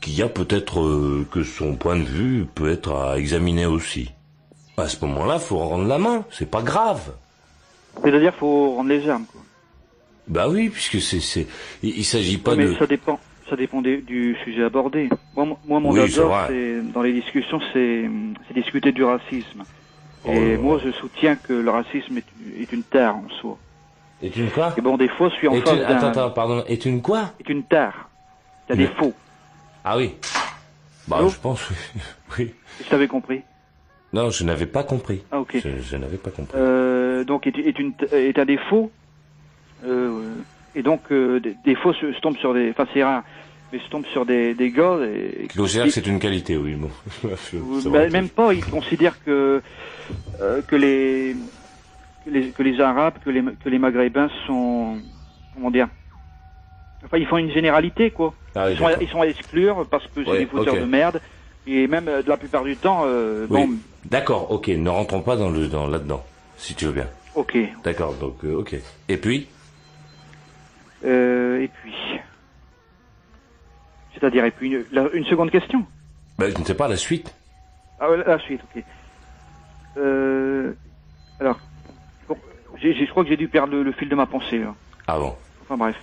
qu'il 0.00 0.14
y 0.14 0.22
a 0.22 0.28
peut-être 0.28 0.80
euh, 0.80 1.26
que 1.30 1.42
son 1.42 1.74
point 1.76 1.96
de 1.96 2.04
vue 2.04 2.46
peut 2.54 2.70
être 2.70 2.92
à 2.94 3.18
examiner 3.18 3.66
aussi. 3.66 4.10
À 4.76 4.88
ce 4.88 5.04
moment-là, 5.06 5.38
faut 5.38 5.58
rendre 5.58 5.86
la 5.86 5.98
main, 5.98 6.24
c'est 6.30 6.48
pas 6.50 6.62
grave. 6.62 7.12
C'est-à-dire 8.02 8.32
faut 8.34 8.74
rendre 8.76 8.90
les 8.90 9.08
armes. 9.08 9.24
Quoi. 9.32 9.40
Bah 10.28 10.48
oui, 10.48 10.68
puisque 10.68 11.00
c'est, 11.00 11.20
c'est, 11.20 11.46
il, 11.82 11.98
il 11.98 12.04
s'agit 12.04 12.38
pas 12.38 12.54
mais 12.54 12.66
de. 12.66 12.74
ça 12.74 12.86
dépend. 12.86 13.18
Ça 13.50 13.56
dépend 13.56 13.80
des- 13.80 14.02
du 14.02 14.36
sujet 14.44 14.62
abordé. 14.62 15.08
Moi, 15.34 15.46
mon- 15.46 15.58
moi 15.66 15.80
mon 15.80 15.90
Oui, 15.92 16.00
c'est 16.10 16.92
dans 16.92 17.00
les 17.02 17.14
discussions, 17.14 17.60
c'est 17.72 18.08
c'est 18.46 18.54
discuter 18.54 18.92
du 18.92 19.02
racisme. 19.02 19.64
Oh 20.26 20.30
Et 20.32 20.56
moi, 20.58 20.78
je 20.84 20.90
soutiens 20.92 21.34
que 21.36 21.54
le 21.54 21.70
racisme 21.70 22.18
est, 22.18 22.24
est 22.60 22.70
une 22.72 22.82
tare 22.82 23.16
en 23.16 23.28
soi. 23.40 23.56
Est 24.22 24.36
une 24.36 24.50
quoi 24.50 24.74
Et 24.76 24.80
bon, 24.80 24.96
des 24.96 25.08
fois, 25.08 25.28
je 25.28 25.34
suis 25.34 25.48
en 25.48 25.54
Est 25.54 25.60
face 25.60 25.74
une... 25.74 25.82
Attends, 25.82 26.06
attends, 26.08 26.30
pardon. 26.30 26.64
Est 26.66 26.84
une 26.84 27.02
quoi 27.02 27.32
Est 27.40 27.48
une 27.48 27.62
tare. 27.62 28.08
A 28.68 28.72
Une- 28.74 28.80
des 28.80 28.86
faux. 28.88 29.14
Ah 29.84 29.96
oui. 29.96 30.14
Bah, 31.06 31.18
Allô 31.18 31.28
je 31.28 31.38
pense. 31.38 31.68
oui. 32.38 32.52
Je 32.84 32.88
t'avais 32.88 33.06
compris. 33.08 33.42
Non, 34.12 34.30
je 34.30 34.44
n'avais 34.44 34.66
pas 34.66 34.82
compris. 34.82 35.22
Ah, 35.30 35.40
ok. 35.40 35.56
Je, 35.62 35.68
je 35.82 35.96
n'avais 35.96 36.16
pas 36.16 36.30
compris. 36.30 36.58
Euh, 36.58 37.24
donc 37.24 37.46
est, 37.46 37.56
est, 37.58 37.78
une, 37.78 37.92
est 38.12 38.38
un 38.38 38.44
défaut. 38.44 38.90
Euh, 39.84 40.34
et 40.74 40.82
donc 40.82 41.02
euh, 41.12 41.40
des, 41.40 41.56
des 41.64 41.74
faux 41.76 41.92
se, 41.92 42.12
se 42.12 42.20
tombent 42.20 42.36
sur 42.38 42.54
des. 42.54 42.70
Enfin 42.70 42.86
c'est 42.92 43.04
rare, 43.04 43.22
mais 43.72 43.78
se 43.78 43.88
tombent 43.88 44.06
sur 44.06 44.26
des, 44.26 44.54
des 44.54 44.70
gars. 44.70 44.98
Et, 45.04 45.46
que 45.46 45.90
c'est 45.90 46.06
une 46.06 46.18
qualité, 46.18 46.56
oui. 46.56 46.74
Bon. 46.74 46.90
Ça 47.82 47.90
bah, 47.90 48.08
même 48.08 48.28
pas, 48.28 48.52
ils 48.52 48.64
considèrent 48.64 49.22
que 49.24 49.62
euh, 50.40 50.62
que 50.62 50.76
les 50.76 51.36
que 52.24 52.30
les 52.30 52.52
que 52.52 52.62
les 52.62 52.80
Arabes, 52.80 53.18
que 53.24 53.30
les 53.30 53.42
que 53.56 53.68
les 53.68 53.78
Maghrébins 53.78 54.30
sont 54.46 55.00
comment 55.54 55.70
dire. 55.70 55.88
Enfin, 57.04 57.18
ils 57.18 57.26
font 57.26 57.38
une 57.38 57.50
généralité, 57.52 58.10
quoi. 58.10 58.34
Ah 58.56 58.66
oui, 58.66 58.72
ils, 58.72 58.78
sont 58.78 58.86
à, 58.86 58.92
ils 59.00 59.08
sont 59.08 59.20
à 59.22 59.26
exclure 59.26 59.88
parce 59.88 60.04
que 60.08 60.24
c'est 60.24 60.30
Ouais, 60.30 60.38
des 60.38 60.46
fouteurs 60.46 60.74
de 60.76 60.84
merde. 60.84 61.20
Et 61.66 61.86
même 61.86 62.08
euh, 62.08 62.22
de 62.22 62.28
la 62.28 62.36
plupart 62.36 62.64
du 62.64 62.76
temps, 62.76 63.02
euh, 63.04 63.46
Oui. 63.50 63.66
bon, 63.66 63.78
D'accord, 64.04 64.50
ok. 64.50 64.68
Ne 64.68 64.88
rentrons 64.88 65.22
pas 65.22 65.36
dans 65.36 65.50
le 65.50 65.68
dans 65.68 65.86
là-dedans, 65.86 66.24
si 66.56 66.74
tu 66.74 66.86
veux 66.86 66.92
bien. 66.92 67.08
ok. 67.34 67.56
D'accord, 67.84 68.14
donc 68.14 68.44
euh, 68.44 68.54
ok. 68.54 68.74
Et 69.08 69.16
puis? 69.16 69.48
Euh, 71.04 71.60
et 71.60 71.68
puis, 71.68 71.94
c'est-à-dire 74.14 74.44
et 74.44 74.50
puis 74.50 74.68
une, 74.70 74.86
la- 74.90 75.10
une 75.12 75.24
seconde 75.26 75.50
question? 75.50 75.86
ben, 76.38 76.50
je 76.50 76.58
ne 76.58 76.64
sais 76.64 76.74
pas 76.74 76.88
la 76.88 76.96
suite. 76.96 77.32
Ah, 78.00 78.10
ouais, 78.10 78.16
la 78.26 78.38
suite, 78.40 78.62
ok. 78.64 78.82
Euh, 79.96 80.74
alors, 81.38 81.60
j'ai, 82.80 82.94
j'ai- 82.94 83.06
je 83.06 83.10
crois 83.10 83.22
que 83.24 83.28
j'ai 83.30 83.36
dû 83.36 83.48
perdre 83.48 83.72
le, 83.74 83.82
le 83.82 83.92
fil 83.92 84.08
de 84.08 84.14
ma 84.14 84.26
pensée. 84.26 84.58
Là. 84.58 84.74
Ah 85.06 85.18
bon. 85.18 85.34
Enfin 85.62 85.76
bref, 85.76 85.96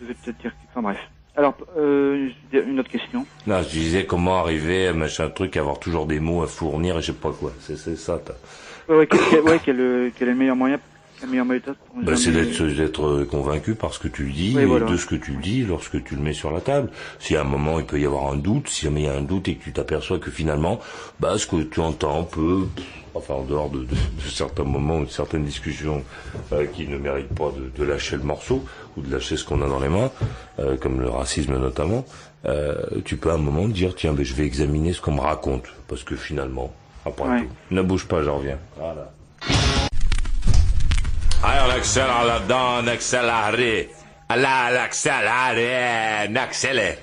je 0.00 0.06
vais 0.06 0.14
peut-être 0.14 0.38
dire. 0.40 0.52
Enfin 0.70 0.82
bref. 0.82 0.98
Alors, 1.36 1.54
euh, 1.78 2.30
une 2.52 2.80
autre 2.80 2.90
question. 2.90 3.24
Non, 3.46 3.62
je 3.62 3.68
disais 3.68 4.04
comment 4.06 4.38
arriver 4.40 4.88
à 4.88 4.92
machin 4.92 5.28
truc, 5.30 5.56
avoir 5.56 5.78
toujours 5.78 6.06
des 6.06 6.18
mots 6.18 6.42
à 6.42 6.48
fournir 6.48 6.98
et 6.98 7.00
je 7.00 7.06
sais 7.06 7.12
pas 7.12 7.30
quoi. 7.32 7.52
C'est 7.60 7.76
c'est 7.76 7.96
ça. 7.96 8.18
t'as- 8.24 8.34
Ouais, 8.88 8.96
ouais, 9.00 9.06
quel, 9.06 9.20
quel- 9.30 9.40
ouais, 9.42 9.60
quel, 9.64 9.80
euh, 9.80 10.10
quel 10.18 10.28
est 10.28 10.32
le 10.32 10.36
meilleur 10.38 10.56
moyen, 10.56 10.80
la 11.20 11.26
meilleure 11.28 11.44
méthode 11.46 11.76
pour 11.86 12.02
Bah, 12.02 12.16
c'est 12.16 12.30
d'être 12.32 13.04
euh, 13.06 13.24
convaincu 13.24 13.74
par 13.74 13.92
ce 13.94 13.98
que 13.98 14.08
tu 14.08 14.30
dis 14.30 14.52
Oui, 14.56 14.62
et 14.62 14.64
voilà. 14.64 14.86
de 14.86 14.96
ce 14.96 15.06
que 15.06 15.14
tu 15.16 15.32
dis 15.36 15.62
lorsque 15.64 16.02
tu 16.04 16.14
le 16.16 16.22
mets 16.22 16.32
sur 16.32 16.50
la 16.50 16.60
table. 16.60 16.90
Si 17.18 17.36
à 17.36 17.40
un 17.40 17.44
moment 17.44 17.78
il 17.78 17.84
peut 17.86 18.00
y 18.00 18.06
avoir 18.06 18.32
un 18.32 18.36
doute, 18.36 18.68
si 18.68 18.84
jamais 18.86 19.02
il 19.02 19.06
y 19.06 19.08
a 19.08 19.14
un 19.14 19.22
doute 19.22 19.48
et 19.48 19.54
que 19.56 19.64
tu 19.64 19.72
t'aperçois 19.72 20.18
que 20.18 20.30
finalement, 20.30 20.80
bah 21.20 21.36
ce 21.38 21.46
que 21.46 21.62
tu 21.62 21.80
entends 21.80 22.24
peut, 22.24 22.66
enfin 23.14 23.34
en 23.34 23.42
dehors 23.44 23.70
de, 23.70 23.80
de- 23.80 23.84
de 23.86 24.28
certains 24.30 24.64
moments 24.64 24.98
ou 24.98 25.04
de 25.04 25.10
certaines 25.10 25.44
discussions 25.44 26.04
euh, 26.52 26.66
qui 26.66 26.86
ne 26.86 26.96
méritent 26.98 27.34
pas 27.34 27.50
de, 27.56 27.70
de 27.76 27.84
lâcher 27.88 28.16
le 28.16 28.22
morceau 28.22 28.64
ou 28.96 29.00
de 29.02 29.12
lâcher 29.12 29.36
ce 29.36 29.44
qu'on 29.44 29.62
a 29.62 29.68
dans 29.68 29.80
les 29.80 29.88
mains, 29.88 30.10
euh, 30.60 30.76
comme 30.76 31.00
le 31.00 31.08
racisme 31.08 31.56
notamment, 31.58 32.04
euh, 32.44 32.76
tu 33.04 33.16
peux 33.16 33.30
à 33.30 33.34
un 33.34 33.38
moment 33.38 33.66
dire 33.66 33.94
tiens, 33.96 34.12
ben 34.12 34.24
je 34.24 34.34
vais 34.34 34.44
examiner 34.44 34.92
ce 34.92 35.00
qu'on 35.00 35.12
me 35.14 35.20
raconte 35.20 35.64
parce 35.88 36.04
que 36.04 36.14
finalement, 36.16 36.72
après 37.04 37.28
Ouais. 37.28 37.40
tout, 37.42 37.74
ne 37.74 37.82
bouge 37.82 38.06
pas, 38.06 38.22
j'en 38.22 38.36
reviens. 38.38 38.58
Voilà. 38.76 39.12
Allez, 41.42 41.60
on 41.66 41.70
accélère 41.70 42.24
là-dedans, 42.24 42.78
on 42.78 42.84
on 42.84 42.86
accélère, 42.88 43.54
on 46.28 46.36
accélère. 46.36 46.98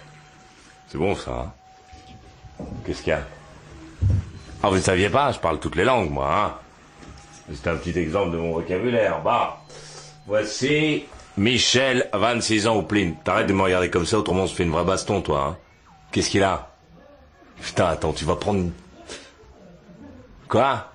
C'est 0.88 0.98
bon 0.98 1.16
ça, 1.16 1.32
hein? 1.32 1.54
Qu'est-ce 2.86 3.02
qu'il 3.02 3.12
y 3.12 3.14
a? 3.14 3.22
Ah, 4.62 4.70
vous 4.70 4.76
ne 4.76 4.82
saviez 4.82 5.10
pas, 5.10 5.32
je 5.32 5.40
parle 5.40 5.60
toutes 5.60 5.76
les 5.76 5.86
langues, 5.86 6.10
moi, 6.10 6.28
hein? 6.36 6.54
C'est 7.54 7.70
un 7.70 7.76
petit 7.78 7.98
exemple 7.98 8.32
de 8.32 8.38
mon 8.38 8.54
vocabulaire. 8.54 9.22
Bah, 9.22 9.62
voici 10.28 11.06
Michel, 11.38 12.10
26 12.14 12.68
ans 12.68 12.76
au 12.76 12.82
plin. 12.82 13.14
T'arrêtes 13.24 13.48
de 13.48 13.54
me 13.54 13.62
regarder 13.62 13.90
comme 13.90 14.06
ça, 14.06 14.18
autrement 14.18 14.44
on 14.44 14.48
se 14.48 14.56
fait 14.56 14.64
une 14.64 14.72
vraie 14.72 14.84
baston, 14.84 15.22
toi, 15.22 15.46
hein? 15.50 15.58
Qu'est-ce 16.12 16.30
qu'il 16.30 16.44
a? 16.44 16.70
Putain, 17.62 17.88
attends, 17.88 18.14
tu 18.14 18.26
vas 18.26 18.36
prendre... 18.36 18.70
Quoi? 20.50 20.92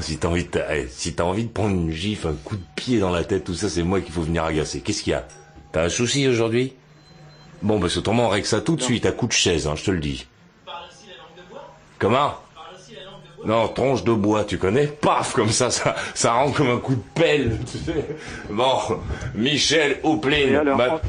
Si 0.00 0.16
t'as 0.18 0.28
envie 0.28 0.44
de, 0.44 0.60
eh, 0.70 0.86
si 0.88 1.14
t'as 1.14 1.24
envie 1.24 1.44
de 1.44 1.50
prendre 1.50 1.74
une 1.74 1.90
gifle, 1.90 2.28
un 2.28 2.34
coup 2.44 2.56
de 2.56 2.62
pied 2.76 2.98
dans 2.98 3.10
la 3.10 3.24
tête, 3.24 3.44
tout 3.44 3.54
ça, 3.54 3.68
c'est 3.68 3.82
moi 3.82 4.00
qu'il 4.00 4.12
faut 4.12 4.22
venir 4.22 4.44
agacer. 4.44 4.80
Qu'est-ce 4.80 5.02
qu'il 5.02 5.12
y 5.12 5.14
a? 5.14 5.24
T'as 5.72 5.84
un 5.84 5.88
souci 5.88 6.26
aujourd'hui? 6.28 6.74
Bon, 7.62 7.78
bah, 7.78 7.88
autrement, 7.96 8.26
on 8.26 8.28
règle 8.28 8.46
ça 8.46 8.60
tout 8.60 8.76
de 8.76 8.82
suite, 8.82 9.06
à 9.06 9.12
coup 9.12 9.26
de 9.26 9.32
chaise, 9.32 9.66
hein, 9.66 9.74
je 9.76 9.84
te 9.84 9.90
le 9.90 10.00
dis. 10.00 10.26
Comment? 11.98 12.34
Non, 13.44 13.66
tronche 13.68 14.04
de 14.04 14.12
bois, 14.12 14.44
tu 14.44 14.56
connais? 14.56 14.86
Paf, 14.86 15.32
comme 15.32 15.50
ça, 15.50 15.70
ça, 15.70 15.96
ça 16.14 16.32
rentre 16.32 16.56
comme 16.58 16.70
un 16.70 16.78
coup 16.78 16.94
de 16.94 17.02
pelle. 17.14 17.58
tu 17.70 17.78
sais. 17.78 18.06
Bon, 18.50 18.78
Michel 19.34 19.92
Et 19.92 20.06
Houplin. 20.06 20.58
alors, 20.60 20.76
bah- 20.78 21.00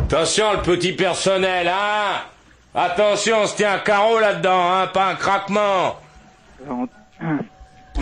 Attention, 0.00 0.52
le 0.52 0.62
petit 0.62 0.92
personnel, 0.92 1.66
hein? 1.68 2.20
Attention, 2.74 3.38
on 3.42 3.46
se 3.46 3.56
tient 3.56 3.74
un 3.74 3.78
carreau 3.78 4.18
là-dedans, 4.18 4.72
hein, 4.72 4.86
pas 4.88 5.08
un 5.08 5.14
craquement. 5.14 5.96
Alors, 6.64 6.86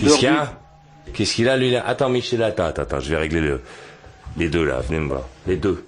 Qu'est-ce 0.01 0.14
qu'il 0.16 0.24
y 0.24 0.26
a 0.28 0.53
Qu'est-ce 1.14 1.34
qu'il 1.34 1.49
a, 1.49 1.57
lui, 1.57 1.70
là 1.70 1.84
Attends, 1.86 2.09
Michel, 2.09 2.42
attends, 2.42 2.66
attends, 2.66 2.82
attends, 2.82 3.01
je 3.01 3.11
vais 3.11 3.16
régler 3.16 3.40
le... 3.40 3.62
les 4.36 4.49
deux, 4.49 4.64
là, 4.64 4.80
venez 4.80 5.01
me 5.01 5.09
voir. 5.09 5.22
Les 5.47 5.57
deux. 5.57 5.86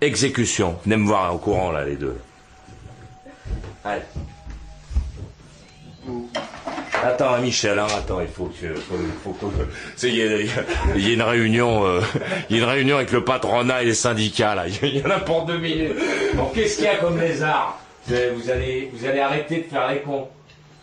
Exécution. 0.00 0.76
Venez 0.84 0.96
me 0.96 1.06
voir 1.06 1.34
au 1.34 1.38
courant, 1.38 1.70
là, 1.70 1.84
les 1.84 1.96
deux. 1.96 2.16
Allez. 3.84 4.02
Attends, 7.04 7.38
Michel, 7.40 7.78
hein, 7.78 7.86
attends, 7.98 8.20
il 8.20 8.28
faut 8.28 8.46
que... 8.46 8.74
faut- 8.74 8.94
Il 8.96 9.10
faut 9.24 9.32
que... 9.32 10.06
Il 10.06 10.14
y, 10.14 10.22
a- 10.22 10.38
il 10.96 11.08
y 11.08 11.14
une 11.14 11.22
réunion, 11.22 11.84
euh, 11.86 12.00
il 12.50 12.56
y 12.56 12.60
a 12.60 12.62
une 12.64 12.68
réunion 12.68 12.96
avec 12.96 13.10
le 13.12 13.24
patronat 13.24 13.82
et 13.82 13.86
les 13.86 13.94
syndicats, 13.94 14.54
là. 14.54 14.66
Il 14.82 14.98
y 14.98 15.04
en 15.04 15.10
a 15.10 15.18
pour 15.20 15.44
deux 15.44 15.58
minutes. 15.58 15.94
Bon, 16.34 16.46
qu'est-ce 16.54 16.76
qu'il 16.76 16.84
y 16.84 16.88
a 16.88 16.96
comme 16.96 17.18
lézard 17.20 17.78
vous 18.06 18.14
allez, 18.14 18.30
vous 18.30 18.50
allez, 18.50 18.90
vous 18.92 19.06
allez 19.06 19.20
arrêter 19.20 19.58
de 19.58 19.62
faire 19.64 19.88
les 19.88 20.00
cons. 20.00 20.28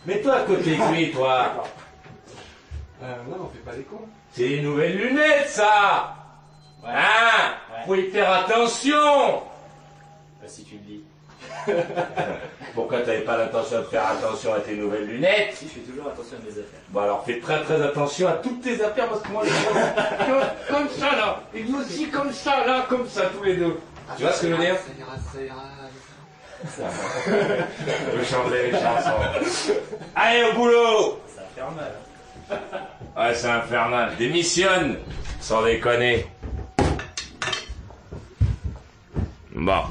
Mets-toi 0.06 0.34
à 0.34 0.40
côté 0.40 0.76
de 0.76 0.94
lui, 0.94 1.10
toi. 1.10 1.52
Euh, 3.02 3.14
non, 3.28 3.36
on 3.44 3.48
fait 3.48 3.64
pas 3.64 3.76
des 3.76 3.82
cons. 3.82 4.06
C'est 4.32 4.46
les 4.48 4.62
nouvelles 4.62 4.96
lunettes, 4.96 5.48
ça 5.48 6.14
Hein 6.86 7.54
Faut 7.86 7.94
y 7.94 8.10
faire 8.10 8.30
attention 8.32 9.42
Bah, 10.40 10.46
si 10.46 10.64
tu 10.64 10.74
le 10.74 10.80
dis. 10.80 11.02
Pourquoi 12.74 13.00
t'avais 13.00 13.22
pas 13.22 13.36
l'intention 13.38 13.78
de 13.78 13.84
faire 13.84 14.06
attention 14.06 14.54
à 14.54 14.60
tes 14.60 14.74
nouvelles 14.76 15.06
lunettes 15.06 15.54
Si, 15.54 15.66
je 15.66 15.72
fais 15.72 15.80
toujours 15.80 16.06
attention 16.06 16.36
à 16.36 16.44
mes 16.44 16.50
affaires. 16.50 16.80
Bon 16.90 17.00
alors 17.00 17.24
fais 17.24 17.40
très 17.40 17.62
très 17.62 17.80
attention 17.82 18.28
à 18.28 18.32
toutes 18.34 18.60
tes 18.62 18.82
affaires 18.82 19.08
parce 19.08 19.22
que 19.22 19.28
moi 19.32 19.42
les 19.44 19.50
comme, 20.70 20.76
comme 20.76 20.88
ça 20.90 21.16
là 21.16 21.40
Et 21.54 21.62
vous 21.62 21.80
aussi 21.80 22.08
comme 22.08 22.32
ça 22.32 22.66
là, 22.66 22.86
comme 22.88 23.08
ça 23.08 23.22
tous 23.36 23.42
les 23.42 23.56
deux 23.56 23.78
Tu 24.16 24.22
vois 24.22 24.32
ce 24.32 24.42
que 24.42 24.48
je 24.48 24.52
veux 24.54 24.60
dire 24.60 24.76
Ça 24.76 24.92
ira, 24.98 25.16
ça 25.32 25.40
ira. 25.42 25.64
Je 28.12 28.16
veux 28.18 28.24
chanter 28.24 28.70
les 28.70 28.72
chansons. 28.72 29.80
Allez 30.14 30.44
au 30.44 30.52
boulot 30.54 31.18
Ça 31.26 31.40
va 31.40 31.48
faire 31.54 31.70
mal. 31.70 31.92
Ouais 33.16 33.34
c'est 33.34 33.48
infernal. 33.48 34.12
Démissionne 34.18 34.96
Sans 35.40 35.62
déconner. 35.64 36.26
Bon. 39.54 39.82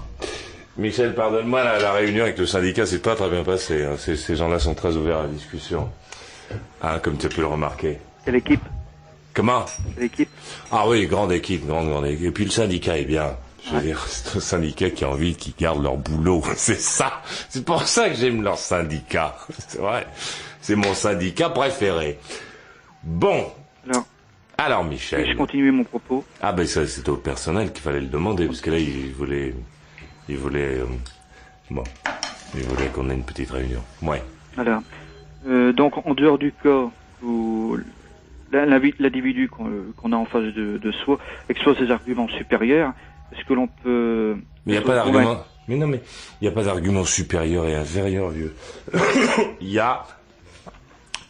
Michel, 0.78 1.14
pardonne-moi, 1.14 1.64
la, 1.64 1.80
la 1.80 1.92
réunion 1.92 2.24
avec 2.24 2.38
le 2.38 2.46
syndicat 2.46 2.86
s'est 2.86 3.00
pas 3.00 3.16
très 3.16 3.30
bien 3.30 3.44
passée. 3.44 3.84
hein. 3.84 3.96
Ces, 3.98 4.16
ces 4.16 4.36
gens-là 4.36 4.60
sont 4.60 4.74
très 4.74 4.96
ouverts 4.96 5.18
à 5.18 5.22
la 5.24 5.28
discussion. 5.28 5.90
Hein, 6.82 7.00
comme 7.00 7.18
tu 7.18 7.26
as 7.26 7.30
pu 7.30 7.42
le 7.42 7.48
remarquer. 7.48 8.00
Quelle 8.26 8.36
équipe? 8.36 8.62
Comment? 9.34 9.66
Quelle 9.96 10.06
équipe? 10.06 10.30
Ah 10.72 10.88
oui, 10.88 11.06
grande 11.06 11.32
équipe, 11.34 11.68
grande, 11.68 11.90
grande 11.90 12.06
équipe. 12.08 12.28
Et 12.28 12.32
puis 12.32 12.46
le 12.46 12.52
syndicat 12.52 12.98
est 12.98 13.04
bien. 13.06 13.36
Je 13.68 13.76
veux 13.76 13.82
dire, 13.82 14.04
c'est 14.08 14.38
un 14.38 14.40
syndicat 14.40 14.90
qui 14.90 15.04
a 15.04 15.10
envie 15.10 15.36
qu'ils 15.36 15.54
gardent 15.60 15.84
leur 15.84 15.98
boulot. 15.98 16.42
C'est 16.56 16.80
ça. 16.80 17.22
C'est 17.50 17.66
pour 17.66 17.86
ça 17.86 18.10
que 18.10 18.16
j'aime 18.16 18.42
leur 18.42 18.58
syndicat. 18.58 19.36
C'est 19.68 19.80
vrai. 19.80 20.08
C'est 20.62 20.76
mon 20.76 20.94
syndicat 20.94 21.50
préféré. 21.50 22.18
Bon. 23.04 23.46
Alors, 23.88 24.06
Alors, 24.58 24.84
je 24.84 24.90
Michel. 24.90 25.36
continue 25.36 25.72
mon 25.72 25.84
propos. 25.84 26.24
Ah 26.42 26.52
ben 26.52 26.66
ça, 26.66 26.86
c'était 26.86 27.10
au 27.10 27.18
personnel 27.18 27.72
qu'il 27.72 27.82
fallait 27.82 28.02
le 28.02 28.08
demander, 28.08 28.46
parce 28.46 28.62
que 28.62 28.72
là, 28.72 28.78
il 28.78 29.12
voulait... 29.14 29.54
Il 30.28 30.38
voulait... 30.38 30.80
euh, 30.80 30.86
bon. 31.72 31.84
Il 32.56 32.64
voulait 32.64 32.88
qu'on 32.88 33.10
ait 33.10 33.14
une 33.16 33.24
petite 33.24 33.52
réunion. 33.52 33.82
Ouais. 34.02 34.22
Alors, 34.58 34.82
euh, 35.48 35.72
donc 35.72 36.06
en 36.06 36.14
dehors 36.14 36.38
du 36.38 36.52
cas 36.52 36.86
où 37.24 37.78
l'individu 38.52 39.48
qu'on 39.50 40.12
a 40.12 40.16
en 40.16 40.26
face 40.26 40.54
de, 40.54 40.78
de 40.78 40.92
soi 40.92 41.20
expose 41.50 41.78
ses 41.78 41.92
arguments 41.92 42.28
supérieurs, 42.30 42.94
est-ce 43.32 43.46
que 43.46 43.54
l'on 43.54 43.68
peut... 43.68 44.36
Mais 44.66 44.74
il 44.74 44.78
n'y 44.80 44.84
a 44.84 44.88
pas 44.88 44.96
d'argument. 44.96 45.44
Mais 45.68 45.76
non, 45.76 45.86
mais 45.88 46.02
il 46.42 46.46
n'y 46.46 46.48
a 46.48 46.52
pas 46.52 46.64
d'argument 46.64 47.06
supérieur 47.06 47.66
et 47.68 47.76
inférieur, 47.76 48.30
vieux. 48.30 48.56
Il 49.62 49.70
y 49.70 49.78
a 49.78 50.04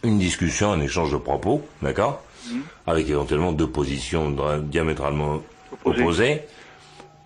une 0.02 0.18
discussion, 0.18 0.72
un 0.72 0.80
échange 0.80 1.12
de 1.12 1.16
propos, 1.18 1.62
d'accord 1.82 2.22
Mhm. 2.50 2.62
Avec 2.86 3.08
éventuellement 3.10 3.52
deux 3.52 3.68
positions 3.68 4.34
diamétralement 4.62 5.42
Opposé. 5.84 6.00
opposées, 6.02 6.40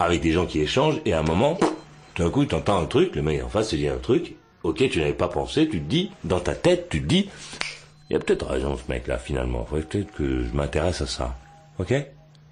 avec 0.01 0.21
des 0.21 0.33
gens 0.33 0.45
qui 0.45 0.61
échangent, 0.61 1.01
et 1.05 1.13
à 1.13 1.21
un 1.21 1.23
moment, 1.23 1.57
tout 2.15 2.23
d'un 2.25 2.31
coup, 2.31 2.45
tu 2.45 2.55
entends 2.55 2.81
un 2.81 2.87
truc, 2.87 3.15
le 3.15 3.23
mec 3.23 3.43
en 3.45 3.49
face 3.49 3.69
te 3.69 3.77
dit 3.77 3.87
un 3.87 3.99
truc, 3.99 4.35
ok, 4.65 4.89
tu 4.91 4.99
n'avais 4.99 5.13
pas 5.13 5.29
pensé, 5.29 5.69
tu 5.69 5.79
te 5.81 5.89
dis, 5.89 6.11
dans 6.25 6.41
ta 6.41 6.55
tête, 6.57 6.89
tu 6.89 7.01
te 7.01 7.07
dis, 7.07 7.29
il 8.11 8.15
y 8.15 8.17
a 8.17 8.19
peut-être 8.19 8.45
raison 8.47 8.77
ce 8.77 8.91
mec-là, 8.91 9.19
finalement, 9.19 9.65
faudrait 9.65 9.85
peut-être 9.85 10.13
que 10.13 10.43
je 10.45 10.53
m'intéresse 10.57 11.01
à 11.01 11.07
ça. 11.07 11.37
Ok 11.79 11.95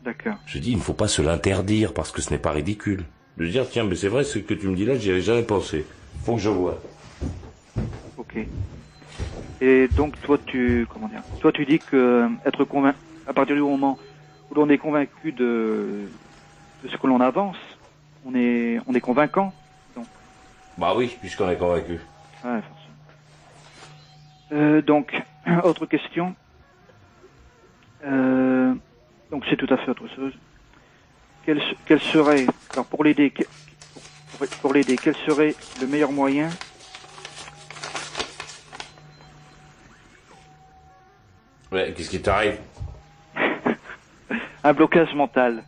D'accord. 0.05 0.35
je 0.47 0.59
dis, 0.59 0.71
il 0.71 0.77
ne 0.79 0.83
faut 0.83 0.95
pas 0.95 1.09
se 1.09 1.21
l'interdire 1.21 1.93
parce 1.93 2.11
que 2.13 2.23
ce 2.23 2.31
n'est 2.31 2.39
pas 2.39 2.53
ridicule. 2.53 3.05
De 3.39 3.47
dire, 3.49 3.69
tiens, 3.69 3.85
mais 3.85 3.97
c'est 3.97 4.09
vrai, 4.09 4.23
ce 4.25 4.39
que 4.39 4.55
tu 4.55 4.69
me 4.69 4.77
dis 4.77 4.85
là, 4.85 4.97
j'y 4.97 5.11
avais 5.11 5.21
jamais 5.21 5.43
pensé. 5.43 5.85
Faut 6.25 6.37
que 6.37 6.41
je 6.41 6.49
vois. 6.49 6.79
Ok. 8.19 8.37
Et 9.63 9.87
donc 9.87 10.21
toi 10.23 10.39
tu 10.45 10.89
comment 10.93 11.07
dire 11.07 11.23
Toi 11.41 11.53
tu 11.53 11.65
dis 11.65 11.79
que 11.79 11.97
euh, 11.97 12.29
être 12.45 12.65
convaincu 12.65 12.99
à 13.29 13.33
partir 13.33 13.55
du 13.55 13.63
moment 13.63 13.97
où 14.51 14.55
l'on 14.57 14.69
est 14.69 14.77
convaincu 14.77 15.31
de, 15.31 16.09
de 16.83 16.89
ce 16.89 16.97
que 16.97 17.07
l'on 17.07 17.21
avance, 17.21 17.57
on 18.27 18.35
est 18.35 18.81
on 18.89 18.95
est 18.95 19.01
convaincant. 19.01 19.55
Bah 20.79 20.95
oui, 20.97 21.17
puisqu'on 21.21 21.49
est 21.49 21.57
convaincu. 21.57 22.01
Ouais, 22.45 22.61
forcément. 22.61 22.97
Euh, 24.51 24.83
donc 24.83 25.23
autre 25.63 25.87
question. 25.87 26.35
Euh, 28.05 28.75
donc 29.31 29.45
c'est 29.49 29.57
tout 29.57 29.73
à 29.73 29.77
fait 29.77 29.93
autre 29.93 30.09
chose. 30.17 30.33
Quel, 31.47 31.63
quel 31.87 32.01
serait 32.01 32.47
alors 32.73 32.87
pour 32.87 33.05
l'aider 33.05 33.33
pour 34.61 34.73
l'aider 34.73 34.97
quel 35.01 35.15
serait 35.15 35.55
le 35.81 35.87
meilleur 35.87 36.11
moyen 36.11 36.49
Ouais, 41.73 41.95
qu'est-ce 41.97 42.11
qui 42.11 42.21
t'arrive 42.21 42.59
un 44.65 44.73
blocage 44.75 45.15
mental. 45.15 45.65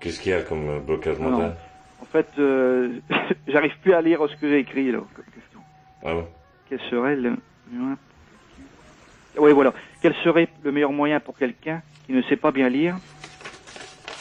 Qu'est-ce 0.00 0.20
qu'il 0.20 0.32
y 0.32 0.34
a 0.34 0.42
comme 0.42 0.68
euh, 0.68 0.78
blocage 0.80 1.18
Non. 1.18 1.30
mental 1.30 1.56
En 2.00 2.04
fait, 2.04 2.28
euh, 2.38 3.00
j'arrive 3.48 3.72
plus 3.80 3.94
à 3.94 4.02
lire 4.02 4.20
ce 4.28 4.36
que 4.36 4.48
j'ai 4.48 4.58
écrit 4.58 4.92
là. 4.92 4.98
comme 5.14 5.24
question. 5.24 5.60
Ah 6.04 6.12
bon 6.12 6.26
Quel 6.68 6.80
serait 6.90 7.16
le 7.16 7.32
Oui, 9.38 9.52
voilà. 9.52 9.72
Quel 10.02 10.14
serait 10.16 10.48
le 10.62 10.72
meilleur 10.72 10.92
moyen 10.92 11.20
pour 11.20 11.36
quelqu'un 11.38 11.80
qui 12.04 12.12
ne 12.12 12.22
sait 12.22 12.36
pas 12.36 12.52
bien 12.52 12.68
lire 12.68 12.96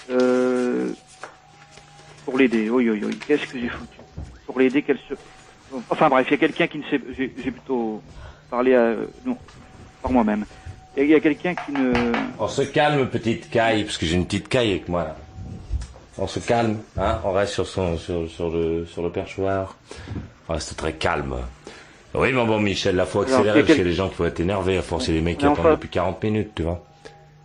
euh, 0.10 0.92
pour 2.24 2.38
l'aider? 2.38 2.70
Oui, 2.70 2.90
oui, 2.90 3.02
oui. 3.04 3.20
Qu'est-ce 3.28 3.46
que 3.46 3.60
j'ai 3.60 3.68
foutu? 3.70 3.98
Pour 4.46 4.58
l'aider, 4.60 4.82
quel 4.84 4.98
se... 5.00 5.14
Enfin 5.90 6.08
bref, 6.08 6.26
il 6.30 6.32
y 6.32 6.36
a 6.36 6.38
quelqu'un 6.38 6.68
qui 6.68 6.78
ne 6.78 6.84
sait. 6.86 7.02
J'ai 7.18 7.28
plutôt 7.52 8.02
parlé 8.50 8.74
à 8.76 8.94
non 9.26 9.38
par 10.02 10.12
moi-même. 10.12 10.46
Il 10.98 11.08
y 11.08 11.14
a- 11.14 11.20
quelqu'un 11.20 11.54
qui 11.56 11.72
ne. 11.72 12.14
On 12.40 12.48
se 12.48 12.62
calme, 12.62 13.08
petite 13.10 13.50
caille, 13.50 13.84
parce 13.84 13.98
que 13.98 14.06
j'ai 14.06 14.16
une 14.16 14.26
petite 14.26 14.48
caille 14.48 14.72
avec 14.72 14.88
moi 14.90 15.04
là. 15.04 15.16
On 16.18 16.28
se 16.28 16.40
calme, 16.40 16.78
hein 16.98 17.20
On 17.26 17.34
reste 17.34 17.54
sur, 17.54 17.68
son, 17.68 17.98
sur, 17.98 18.30
sur, 18.30 18.50
le, 18.50 18.86
sur 18.86 19.04
le 19.04 19.10
perchoir. 19.10 19.76
On 20.48 20.54
reste 20.54 20.78
très 20.78 20.94
calme. 20.94 21.36
Oui, 22.14 22.32
mais 22.32 22.46
bon, 22.46 22.60
Michel, 22.62 22.96
là, 22.96 23.06
faut 23.06 23.22
accélérer, 23.22 23.44
parce 23.46 23.66
qu'il 23.66 23.70
y 23.70 23.74
a 23.74 23.76
quel- 23.78 23.86
des 23.88 23.94
gens 23.94 24.08
qui 24.08 24.16
vont 24.16 24.26
être 24.26 24.40
énervés, 24.40 24.78
à 24.78 24.82
force, 24.82 25.08
il 25.10 25.16
y 25.16 25.18
a 25.18 25.20
des 25.20 25.26
mecs 25.26 25.38
qui 25.38 25.46
attendent 25.46 25.72
depuis 25.72 25.90
40 25.90 26.24
minutes, 26.24 26.52
tu 26.56 26.64
vois. 26.64 26.82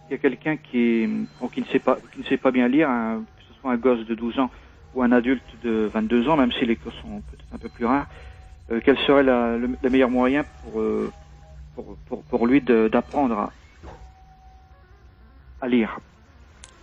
il 0.08 0.12
y 0.12 0.14
a 0.14 0.18
quelqu'un 0.18 0.56
qui, 0.56 1.08
bon, 1.40 1.48
qui 1.48 1.60
ne 1.60 1.66
sait 1.66 1.78
pas 1.80 1.96
qui 2.12 2.20
ne 2.20 2.24
sait 2.24 2.36
pas 2.36 2.50
bien 2.52 2.68
lire, 2.68 2.88
que 2.88 3.42
ce 3.52 3.60
soit 3.60 3.72
un 3.72 3.76
gosse 3.76 4.06
de 4.06 4.14
12 4.14 4.38
ans 4.38 4.50
ou 4.94 5.02
un 5.02 5.10
adulte 5.12 5.42
de 5.64 5.88
22 5.92 6.28
ans, 6.28 6.36
même 6.36 6.50
si 6.52 6.64
les 6.66 6.76
cas 6.76 6.90
sont 7.02 7.20
peut-être 7.30 7.44
un 7.52 7.58
peu 7.58 7.68
plus 7.68 7.86
rares, 7.86 8.06
euh, 8.70 8.80
quel 8.84 8.96
serait 8.98 9.22
la- 9.24 9.56
le, 9.56 9.70
le 9.82 9.90
meilleur 9.90 10.10
moyen 10.10 10.44
pour, 10.62 10.80
euh, 10.80 11.12
pour, 11.82 11.96
pour, 12.06 12.22
pour 12.24 12.46
lui 12.46 12.60
d'apprendre 12.60 13.38
à, 13.38 13.52
à 15.60 15.68
lire 15.68 15.98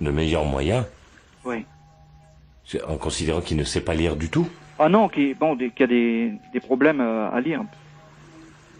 Le 0.02 0.12
meilleur 0.12 0.46
moyen, 0.46 0.86
Oui. 1.46 1.66
c'est 2.66 2.84
en 2.84 2.98
considérant 2.98 3.42
qu'il 3.42 3.58
ne 3.58 3.64
sait 3.64 3.82
pas 3.82 3.94
lire 3.96 4.16
du 4.16 4.30
tout. 4.30 4.48
Ah 4.80 4.90
non, 4.90 5.10
qui, 5.10 5.34
bon, 5.34 5.56
des, 5.56 5.72
qui 5.72 5.84
a 5.84 5.88
des, 5.88 6.32
des 6.54 6.60
problèmes 6.60 7.02
euh, 7.02 7.30
à 7.32 7.40
lire. 7.42 7.62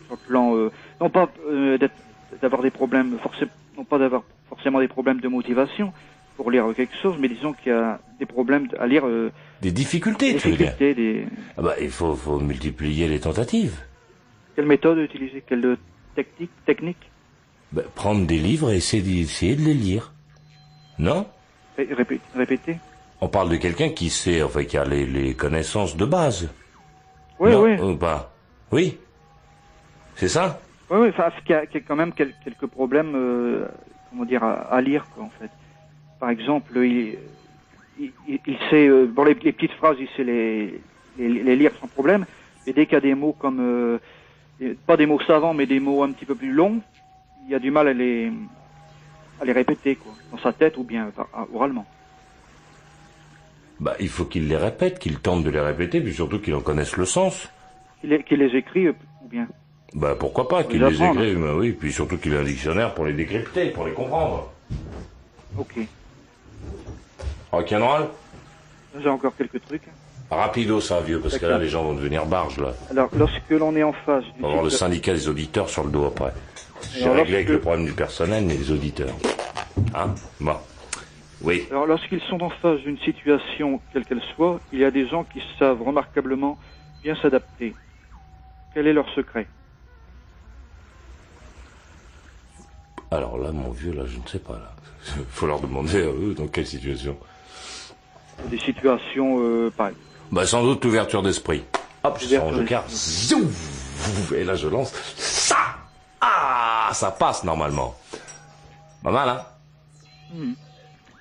Sur 0.08 0.16
le 0.16 0.28
plan, 0.28 0.56
euh, 0.56 0.72
non 1.02 1.10
pas 1.10 1.28
euh, 1.50 1.78
d'avoir 2.42 2.62
des 2.62 2.70
problèmes, 2.72 3.18
forcément, 3.20 3.52
non 3.78 3.84
pas 3.84 3.98
d'avoir 3.98 4.24
forcément 4.48 4.80
des 4.80 4.88
problèmes 4.88 5.20
de 5.20 5.28
motivation 5.28 5.92
pour 6.36 6.52
lire 6.52 6.66
quelque 6.76 6.96
chose, 7.02 7.16
mais 7.20 7.28
disons 7.28 7.54
qu'il 7.54 7.72
y 7.72 7.76
a 7.76 8.00
des 8.20 8.28
problèmes 8.28 8.68
à 8.80 8.86
lire, 8.86 9.08
euh, 9.08 9.32
Des 9.64 9.72
difficultés, 9.72 10.34
des 10.34 10.40
tu 10.40 10.50
veux 10.52 10.56
dire 10.58 10.68
difficultés, 10.78 10.94
des, 10.94 11.28
Ah 11.58 11.64
bah, 11.64 11.74
il 11.82 11.90
faut, 11.90 12.14
faut 12.16 12.40
multiplier 12.40 13.08
les 13.08 13.20
tentatives. 13.20 13.76
Quelle 14.56 14.68
méthode 14.68 15.00
utiliser 15.00 15.44
Quelle 15.48 15.78
technique 16.18 16.52
Technique 16.66 17.12
Bah, 17.72 17.84
prendre 17.96 18.26
des 18.26 18.40
livres 18.40 18.72
et 18.72 18.78
essayer, 18.78 19.56
de 19.56 19.62
les 19.62 19.74
lire. 19.74 20.12
Non? 20.98 21.28
Ré- 21.78 21.86
répé- 21.94 22.20
Répéter 22.36 22.78
On 23.22 23.28
parle 23.28 23.50
de 23.50 23.58
quelqu'un 23.58 23.90
qui 23.90 24.10
sait, 24.10 24.42
enfin, 24.42 24.64
qui 24.64 24.78
a 24.78 24.84
les, 24.86 25.06
les 25.06 25.36
connaissances 25.36 25.96
de 25.96 26.06
base. 26.06 26.50
Oui, 27.40 27.52
non, 27.52 27.62
oui. 27.64 27.80
ou 27.80 27.96
pas 27.96 28.34
Oui? 28.72 28.98
C'est 30.16 30.28
ça? 30.28 30.60
Oui, 30.90 30.98
oui, 31.02 31.08
enfin, 31.10 31.30
qu'il 31.46 31.52
y, 31.52 31.60
a 31.60 31.66
qu'il 31.68 31.82
y 31.82 31.84
a 31.84 31.88
quand 31.88 31.96
même 31.96 32.14
quel- 32.14 32.34
quelques 32.44 32.66
problèmes, 32.66 33.14
euh, 33.16 33.68
comment 34.10 34.26
dire, 34.26 34.44
à, 34.44 34.54
à 34.78 34.82
lire, 34.82 35.06
quoi, 35.14 35.24
en 35.26 35.30
fait. 35.40 35.52
Par 36.20 36.30
exemple, 36.32 36.76
il, 36.84 37.18
il, 38.00 38.58
sait, 38.72 38.88
euh, 38.88 39.06
bon, 39.06 39.24
les, 39.24 39.36
les 39.36 39.52
petites 39.52 39.74
phrases, 39.74 39.98
il 40.00 40.08
sait 40.16 40.24
les, 40.24 40.82
les, 41.20 41.30
les 41.44 41.56
lire 41.56 41.72
sans 41.80 41.88
problème. 41.88 42.26
Et 42.66 42.74
dès 42.74 42.86
qu'il 42.86 42.96
y 42.96 42.98
a 42.98 43.02
des 43.02 43.14
mots 43.16 43.34
comme, 43.38 43.60
euh, 43.62 44.00
des- 44.60 44.74
pas 44.74 44.98
des 44.98 45.06
mots 45.06 45.20
savants, 45.22 45.54
mais 45.54 45.66
des 45.66 45.80
mots 45.80 46.04
un 46.04 46.12
petit 46.12 46.26
peu 46.26 46.36
plus 46.36 46.52
longs, 46.52 46.82
il 47.48 47.56
a 47.56 47.60
du 47.60 47.72
mal 47.72 47.88
à 47.88 47.94
les, 47.94 48.32
à 49.42 49.46
les 49.46 49.52
répéter, 49.54 49.96
quoi, 49.96 50.14
dans 50.32 50.38
sa 50.40 50.54
tête 50.54 50.78
ou 50.78 50.84
bien 50.84 51.12
oralement. 51.54 51.86
Bah, 53.80 53.96
il 54.00 54.10
faut 54.10 54.26
qu'il 54.26 54.48
les 54.48 54.58
répète, 54.58 54.98
qu'il 55.00 55.20
tente 55.20 55.44
de 55.44 55.50
les 55.50 55.60
répéter, 55.60 56.02
puis 56.02 56.14
surtout 56.14 56.40
qu'il 56.40 56.56
en 56.56 56.62
connaisse 56.62 56.98
le 56.98 57.06
sens. 57.06 57.50
Qu'il 58.02 58.10
les, 58.40 58.56
écrit 58.56 58.88
euh, 58.88 58.94
ou 59.24 59.28
bien. 59.28 59.48
Bah, 59.94 60.16
pourquoi 60.20 60.48
pas, 60.48 60.64
qu'il 60.64 60.82
les 60.84 60.90
les 60.90 61.04
écrive, 61.04 61.40
bah 61.40 61.54
oui, 61.56 61.72
puis 61.72 61.92
surtout 61.94 62.18
qu'il 62.18 62.34
ait 62.34 62.38
un 62.38 62.44
dictionnaire 62.44 62.94
pour 62.94 63.06
les 63.06 63.14
décrypter, 63.14 63.70
pour 63.70 63.86
les 63.86 63.94
comprendre. 63.94 64.52
Ok. 65.58 65.80
Rock'n'roll 67.52 68.08
J'ai 69.00 69.10
encore 69.10 69.36
quelques 69.36 69.64
trucs. 69.66 69.84
Rapido 70.30 70.82
ça, 70.82 71.00
vieux, 71.00 71.22
parce 71.22 71.38
que 71.38 71.46
là, 71.46 71.58
les 71.58 71.70
gens 71.70 71.84
vont 71.84 71.94
devenir 71.94 72.26
barges, 72.26 72.60
là. 72.60 72.74
Alors, 72.92 73.10
lorsque 73.18 73.50
l'on 73.50 73.76
est 73.76 73.84
en 73.84 73.94
face 73.94 74.26
du 74.26 74.32
On 74.40 74.44
va 74.44 74.48
avoir 74.50 74.64
le 74.64 74.70
syndicat 74.70 75.14
des 75.14 75.30
auditeurs 75.30 75.70
sur 75.70 75.86
le 75.86 75.90
dos 75.90 76.06
après. 76.06 76.34
J'ai 76.94 77.10
réglé 77.10 77.36
avec 77.36 77.50
le 77.50 77.60
problème 77.60 77.86
du 77.86 77.94
personnel, 77.94 78.44
mais 78.46 78.56
des 78.56 78.72
auditeurs. 78.72 79.16
Hein? 79.96 80.14
Bon. 80.42 80.58
Oui. 81.42 81.66
Alors, 81.72 81.86
lorsqu'ils 81.86 82.22
sont 82.22 82.42
en 82.44 82.50
face 82.50 82.80
d'une 82.82 82.98
situation, 83.00 83.80
quelle 83.94 84.06
qu'elle 84.06 84.22
soit, 84.36 84.60
il 84.74 84.80
y 84.80 84.86
a 84.86 84.92
des 84.92 85.08
gens 85.08 85.24
qui 85.24 85.42
savent 85.58 85.82
remarquablement 85.82 86.58
bien 87.04 87.16
s'adapter. 87.16 87.74
Quel 88.74 88.88
est 88.88 88.94
leur 88.94 89.08
secret? 89.14 89.48
Alors 93.12 93.38
là, 93.38 93.52
mon 93.54 93.70
vieux, 93.70 93.94
là, 93.94 94.04
je 94.06 94.18
ne 94.18 94.28
sais 94.28 94.40
pas, 94.40 94.54
là. 94.54 94.74
Faut 95.30 95.48
leur 95.48 95.62
demander 95.62 96.02
à 96.02 96.08
eux 96.08 96.36
dans 96.38 96.48
quelle 96.48 96.68
situation. 96.68 97.18
Des 98.50 98.60
situations, 98.60 99.38
euh, 99.40 99.72
pareil. 99.76 99.96
Bah, 100.32 100.46
sans 100.46 100.64
doute 100.64 100.84
l'ouverture 100.84 101.24
d'esprit. 101.24 101.64
Hop, 102.04 102.18
je 102.20 102.28
joker. 102.28 102.84
Zouf 102.90 104.32
Et 104.36 104.44
là, 104.44 104.56
je 104.56 104.68
lance. 104.68 104.94
Ça 105.16 105.58
Ah 106.22 106.90
Ça 106.94 107.12
passe, 107.12 107.44
normalement. 107.44 107.96
Pas 109.04 109.12
mal, 109.12 109.30
hein? 109.30 109.42
Hmm. 110.34 110.54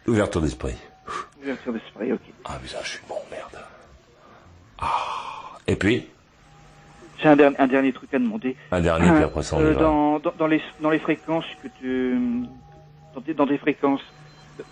Ouverture 0.06 0.40
d'esprit. 0.40 0.74
Ouverture 1.40 1.72
d'esprit, 1.72 2.12
ok. 2.12 2.20
Ah, 2.44 2.58
putain, 2.62 2.78
je 2.82 2.88
suis 2.90 3.00
bon, 3.08 3.16
merde. 3.30 3.58
Ah. 4.80 4.88
Et 5.66 5.76
puis? 5.76 6.08
J'ai 7.22 7.28
un, 7.28 7.36
dernier- 7.36 7.56
un 7.58 7.66
dernier 7.66 7.92
truc 7.92 8.12
à 8.12 8.18
demander. 8.18 8.56
Un 8.72 8.80
dernier, 8.80 9.10
puis 9.10 9.24
après 9.24 9.42
ça, 9.42 9.56
on 9.56 9.60
Euh, 9.60 9.74
dans, 9.74 10.18
dans 10.38 10.46
les, 10.46 10.60
dans 10.80 10.90
les 10.90 10.98
fréquences 10.98 11.44
que 11.62 11.68
tu... 11.80 12.18
Dans 13.14 13.20
des, 13.22 13.32
dans 13.34 13.46
des 13.46 13.56
fréquences 13.58 14.02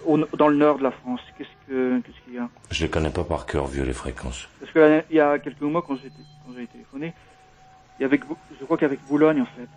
au- 0.06 0.18
dans 0.36 0.48
le 0.48 0.56
nord 0.56 0.78
de 0.78 0.82
la 0.84 0.90
France, 0.90 1.20
qu'est-ce 1.38 1.48
que 1.68 2.00
qu'est-ce 2.00 2.24
qu'il 2.24 2.34
y 2.34 2.38
a? 2.38 2.48
Je 2.70 2.84
les 2.84 2.90
connais 2.90 3.10
pas 3.10 3.24
par 3.24 3.46
cœur, 3.46 3.66
vieux, 3.66 3.84
les 3.84 3.92
fréquences. 3.92 4.48
Parce 4.60 4.72
que 4.72 4.78
là, 4.78 5.02
il 5.10 5.16
y 5.16 5.20
a 5.20 5.38
quelques 5.38 5.60
mois, 5.62 5.82
quand 5.86 5.96
j'ai 5.96 6.08
quand 6.46 6.52
j'ai 6.56 6.66
téléphoné, 6.66 7.12
il 7.98 8.02
y 8.02 8.04
avait, 8.04 8.20
je 8.60 8.64
crois 8.64 8.76
qu'avec 8.76 9.00
Boulogne, 9.06 9.40
en 9.42 9.46
fait. 9.46 9.68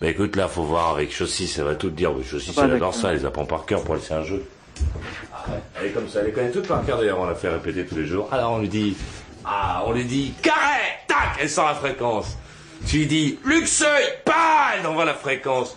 Bah 0.00 0.06
écoute, 0.08 0.36
là, 0.36 0.46
faut 0.48 0.62
voir 0.62 0.90
avec 0.90 1.12
Chaussy, 1.12 1.48
ça 1.48 1.64
va 1.64 1.74
tout 1.74 1.90
te 1.90 1.94
dire. 1.96 2.12
Chaussy, 2.22 2.50
Ah 2.56 2.60
bah, 2.60 2.66
elle 2.66 2.74
adore 2.76 2.94
ça, 2.94 3.10
elle 3.12 3.18
les 3.18 3.24
apprend 3.26 3.44
par 3.46 3.66
cœur 3.66 3.82
pour 3.82 3.96
laisser 3.96 4.14
un 4.14 4.22
jeu. 4.22 4.44
Elle 5.80 5.86
est 5.86 5.90
comme 5.90 6.08
ça, 6.08 6.20
elle 6.20 6.26
les 6.26 6.32
connaît 6.32 6.50
toutes 6.52 6.68
par 6.68 6.84
cœur 6.86 6.98
d'ailleurs, 6.98 7.18
on 7.18 7.26
la 7.26 7.34
fait 7.34 7.48
répéter 7.48 7.84
tous 7.84 7.96
les 7.96 8.06
jours. 8.06 8.28
Alors 8.32 8.52
on 8.52 8.58
lui 8.60 8.68
dit, 8.68 8.96
ah, 9.44 9.82
on 9.86 9.92
lui 9.92 10.04
dit, 10.04 10.32
carré, 10.42 10.82
tac, 11.08 11.38
elle 11.40 11.50
sort 11.50 11.66
la 11.66 11.74
fréquence. 11.74 12.38
Tu 12.86 12.98
lui 12.98 13.06
dis, 13.06 13.38
luxeuil, 13.44 14.04
pas, 14.24 14.74
elle 14.78 14.86
envoie 14.86 15.04
la 15.04 15.14
fréquence. 15.14 15.76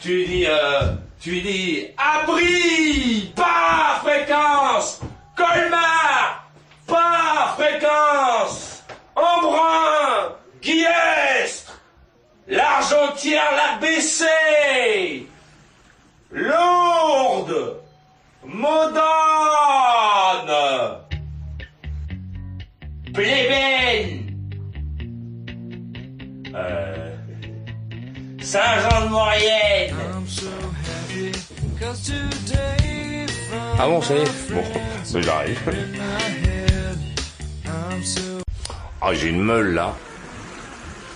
Tu 0.00 0.08
lui 0.10 0.26
dis, 0.26 0.46
euh, 0.46 0.92
tu 1.20 1.40
dis, 1.40 1.86
abri, 1.96 3.32
pas, 3.34 4.00
fréquence. 4.02 5.00
Colmar, 5.36 6.50
pas, 6.86 7.56
fréquence. 7.56 8.82
Embrun, 9.16 10.36
Guiestre, 10.62 11.78
L'Argentière 12.48 13.50
l'a 13.54 13.78
baissé 13.78 15.26
Lourde 16.30 17.76
Modane 18.42 19.02
Plébène 23.12 24.34
euh, 26.54 27.16
Saint-Jean-de-Maurienne 28.40 29.94
Ah 33.78 33.86
bon, 33.86 34.02
ça 34.02 34.14
y 34.14 34.18
est 34.18 34.52
Bon, 34.52 34.62
j'arrive. 35.20 35.60
Ah, 39.00 39.14
j'ai 39.14 39.28
une 39.28 39.42
meule 39.42 39.74
là, 39.74 39.94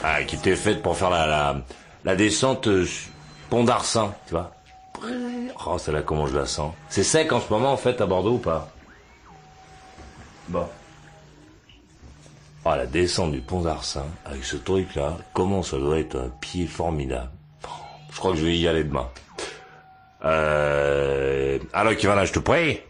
ah, 0.05 0.23
qui 0.23 0.37
était 0.37 0.55
faite 0.57 0.83
pour 0.83 0.97
faire 0.97 1.11
la, 1.11 1.27
la, 1.27 1.57
la 2.05 2.17
descente 2.17 2.69
euh, 2.69 2.87
Pont 3.51 3.65
d'Arcin, 3.65 4.15
tu 4.27 4.33
vois. 4.35 4.53
Oh, 5.67 5.79
celle-là, 5.79 6.03
comment 6.03 6.27
je 6.27 6.39
la 6.39 6.47
sens. 6.47 6.73
C'est 6.89 7.03
sec 7.03 7.33
en 7.33 7.41
ce 7.41 7.53
moment, 7.53 7.73
en 7.73 7.77
fait, 7.77 8.01
à 8.01 8.07
Bordeaux 8.07 8.35
ou 8.35 8.39
pas? 8.39 8.71
Bon. 10.49 10.67
Ah, 12.65 12.77
la 12.77 12.87
descente 12.87 13.33
du 13.33 13.41
Pont 13.41 13.63
d'Arcin, 13.63 14.07
avec 14.25 14.45
ce 14.45 14.57
truc-là, 14.57 15.17
comment 15.33 15.63
ça 15.65 15.79
doit 15.79 15.99
être 15.99 16.17
un 16.17 16.29
pied 16.41 16.67
formidable. 16.67 17.31
Je 18.13 18.19
crois 18.19 18.33
que 18.33 18.39
je 18.39 18.45
vais 18.45 18.57
y 18.57 18.69
aller 18.69 18.85
demain. 18.85 19.09
Euh... 20.25 21.59
Alors, 21.73 21.97
Kivana, 21.97 22.25
je 22.25 22.33
te 22.33 22.39
prie 22.39 22.81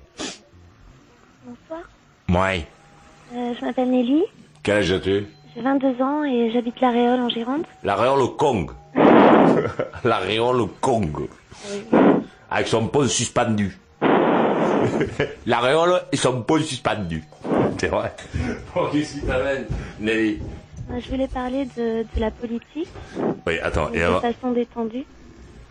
Bonsoir, 1.46 1.80
Ouais. 2.28 2.66
Euh, 3.34 3.52
je 3.58 3.64
m'appelle 3.64 3.90
Nelly, 3.90 4.22
Quel 4.62 4.78
âge 4.78 4.92
as-tu? 4.92 5.26
J'ai 5.54 5.62
22 5.62 6.02
ans 6.02 6.24
et 6.24 6.50
j'habite 6.52 6.80
La 6.80 6.90
Réole 6.90 7.20
en 7.20 7.28
Gironde. 7.28 7.64
La 7.82 7.94
réole 7.94 8.20
au 8.20 8.28
Kong. 8.28 8.70
La 10.04 10.18
réole 10.18 10.60
au 10.60 10.66
Kong. 10.66 11.26
Avec 12.50 12.68
son 12.68 12.86
pont 12.88 13.06
suspendu. 13.08 13.76
La 15.46 15.60
réole 15.60 16.00
et 16.10 16.16
son 16.16 16.42
pont 16.42 16.58
suspendu. 16.58 17.22
C'est 17.78 17.88
vrai. 17.88 18.12
Bon, 18.74 18.88
qu'est-ce 18.92 19.14
qui 19.20 19.26
t'amène, 19.26 19.66
Nelly? 20.00 20.38
Euh, 20.90 21.00
Je 21.00 21.10
voulais 21.10 21.28
parler 21.28 21.66
de, 21.76 22.02
de 22.02 22.20
la 22.20 22.30
politique 22.30 22.88
Oui, 23.46 23.58
attends, 23.62 23.90
et 23.92 23.98
de 23.98 24.04
avant... 24.04 24.20
façon 24.20 24.52
détendue. 24.52 25.04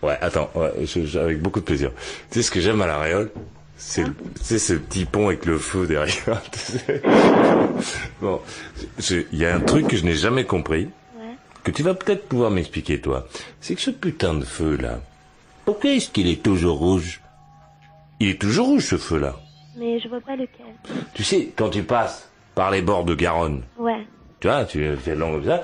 Ouais, 0.01 0.17
attends, 0.21 0.49
ouais, 0.55 0.71
je- 0.85 1.05
je- 1.05 1.19
avec 1.19 1.41
beaucoup 1.41 1.59
de 1.59 1.65
plaisir. 1.65 1.91
Tu 2.31 2.39
sais 2.39 2.43
ce 2.43 2.51
que 2.51 2.59
j'aime 2.59 2.81
à 2.81 2.87
la 2.87 2.97
réole? 2.99 3.31
C'est 3.77 4.03
tu 4.03 4.11
sais, 4.41 4.59
ce 4.59 4.73
petit 4.73 5.05
pont 5.05 5.27
avec 5.27 5.45
le 5.45 5.57
feu 5.57 5.87
derrière. 5.87 6.41
bon, 8.21 8.39
il 9.09 9.25
y 9.39 9.45
a 9.45 9.55
un 9.55 9.59
truc 9.59 9.87
que 9.87 9.97
je 9.97 10.03
n'ai 10.05 10.13
jamais 10.15 10.45
compris, 10.45 10.89
Ouais. 11.17 11.35
que 11.63 11.71
tu 11.71 11.83
vas 11.83 11.93
peut-être 11.93 12.27
pouvoir 12.27 12.51
m'expliquer 12.51 12.99
toi. 13.01 13.27
C'est 13.59 13.75
que 13.75 13.81
ce 13.81 13.91
putain 13.91 14.33
de 14.35 14.45
feu 14.45 14.77
là, 14.77 14.99
pourquoi 15.65 15.91
est-ce 15.91 16.09
qu'il 16.09 16.27
est 16.27 16.43
toujours 16.43 16.77
rouge? 16.77 17.21
Il 18.19 18.29
est 18.29 18.39
toujours 18.41 18.67
rouge 18.67 18.85
ce 18.85 18.97
feu 18.97 19.17
là. 19.19 19.35
Mais 19.77 19.99
je 19.99 20.07
vois 20.09 20.21
pas 20.21 20.35
lequel. 20.35 20.65
Tu 21.13 21.23
sais, 21.23 21.49
quand 21.55 21.69
tu 21.69 21.83
passes 21.83 22.29
par 22.55 22.69
les 22.71 22.81
bords 22.81 23.05
de 23.05 23.15
Garonne, 23.15 23.63
Ouais. 23.79 24.05
tu 24.39 24.47
vois, 24.47 24.65
tu 24.65 24.95
fais 24.97 25.15
long 25.15 25.31
comme 25.33 25.45
ça, 25.45 25.63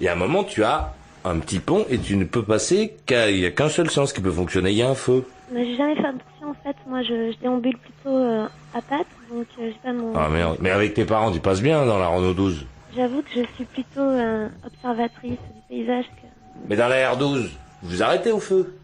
il 0.00 0.04
y 0.04 0.08
a 0.08 0.12
un 0.12 0.16
moment 0.16 0.44
tu 0.44 0.64
as 0.64 0.94
un 1.24 1.38
petit 1.38 1.58
pont 1.58 1.84
et 1.90 1.98
tu 1.98 2.16
ne 2.16 2.24
peux 2.24 2.42
passer 2.42 2.94
qu'à, 3.06 3.30
il 3.30 3.38
y 3.40 3.46
a 3.46 3.50
qu'un 3.50 3.68
seul 3.68 3.90
sens 3.90 4.12
qui 4.12 4.20
peut 4.20 4.30
fonctionner, 4.30 4.70
il 4.70 4.76
y 4.76 4.82
a 4.82 4.88
un 4.88 4.94
feu. 4.94 5.24
Mais 5.52 5.64
j'ai 5.66 5.76
jamais 5.76 5.94
fait 5.96 6.06
attention 6.06 6.50
en 6.50 6.54
fait. 6.64 6.76
Moi 6.88 7.02
je, 7.02 7.32
je 7.32 7.38
déambule 7.40 7.76
plutôt 7.78 8.16
euh, 8.16 8.46
à 8.74 8.80
pattes, 8.82 9.06
donc 9.30 9.46
euh, 9.58 9.66
j'ai 9.68 9.76
pas 9.82 9.92
mon. 9.92 10.12
Ah 10.16 10.28
merde, 10.28 10.56
mais 10.60 10.70
avec 10.70 10.94
tes 10.94 11.04
parents, 11.04 11.30
tu 11.32 11.40
passes 11.40 11.60
bien 11.60 11.84
dans 11.86 11.98
la 11.98 12.06
Renault 12.08 12.34
12. 12.34 12.64
J'avoue 12.96 13.22
que 13.22 13.28
je 13.34 13.42
suis 13.54 13.64
plutôt 13.64 14.00
euh, 14.00 14.48
observatrice 14.66 15.32
du 15.32 15.60
paysage 15.68 16.04
que. 16.06 16.26
Mais 16.68 16.76
dans 16.76 16.88
la 16.88 17.12
R12, 17.14 17.48
vous 17.82 18.02
arrêtez 18.02 18.32
au 18.32 18.40
feu? 18.40 18.74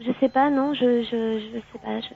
Je 0.00 0.10
sais 0.20 0.28
pas, 0.28 0.50
non, 0.50 0.74
je, 0.74 1.02
je, 1.02 1.40
je 1.40 1.58
sais 1.58 1.78
pas. 1.82 2.00
Je... 2.00 2.06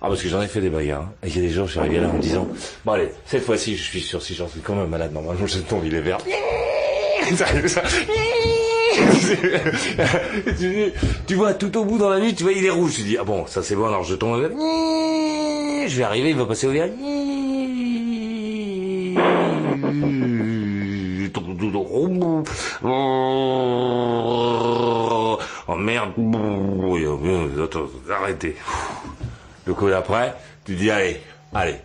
Ah, 0.00 0.08
parce 0.08 0.22
que 0.22 0.28
j'en 0.28 0.40
ai 0.42 0.46
fait 0.46 0.60
des 0.60 0.70
bagarres. 0.70 1.02
hein. 1.02 1.12
Et 1.24 1.28
il 1.28 1.36
y 1.36 1.38
a 1.38 1.42
des 1.42 1.50
jours, 1.50 1.66
je 1.66 1.72
suis 1.72 1.80
arrivé 1.80 1.98
là 2.00 2.08
en 2.08 2.12
me 2.12 2.20
disant, 2.20 2.46
bon 2.84 2.92
allez, 2.92 3.08
cette 3.24 3.42
fois-ci, 3.42 3.76
je 3.76 3.82
suis 3.82 4.00
sûr, 4.00 4.22
si 4.22 4.34
j'en 4.34 4.46
suis 4.46 4.60
quand 4.60 4.74
même 4.74 4.88
malade, 4.88 5.12
normalement, 5.12 5.46
je 5.46 5.58
tombe, 5.60 5.84
il 5.84 5.94
est 5.94 6.00
vert. 6.00 6.18
Ça 7.34 7.46
ça? 7.68 7.82
tu, 11.26 11.34
vois, 11.34 11.54
tout 11.54 11.76
au 11.76 11.84
bout 11.84 11.98
dans 11.98 12.10
la 12.10 12.20
nuit, 12.20 12.34
tu 12.34 12.42
vois, 12.42 12.52
il 12.52 12.64
est 12.64 12.70
rouge. 12.70 12.94
Tu 12.96 13.02
dis, 13.02 13.16
ah 13.18 13.24
bon, 13.24 13.46
ça 13.46 13.62
c'est 13.62 13.74
bon, 13.74 13.86
alors 13.86 14.04
je 14.04 14.14
tombe. 14.14 14.50
Je 15.86 15.96
vais 15.96 16.02
arriver, 16.02 16.30
il 16.30 16.36
va 16.36 16.46
passer 16.46 16.66
au 16.66 16.72
vert. 16.72 16.88
Oh 25.68 25.76
merde. 25.76 26.12
Arrêtez. 28.10 28.56
Le 29.64 29.74
coup 29.74 29.88
d'après, 29.88 30.34
tu 30.64 30.74
dis, 30.74 30.90
allez, 30.90 31.20
allez. 31.54 31.76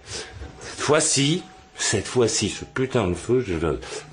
Cette 0.59 0.82
fois-ci, 0.82 1.43
cette 1.82 2.07
fois-ci, 2.07 2.49
ce 2.49 2.63
putain 2.63 3.07
de 3.07 3.15
feu, 3.15 3.43
je... 3.45 3.53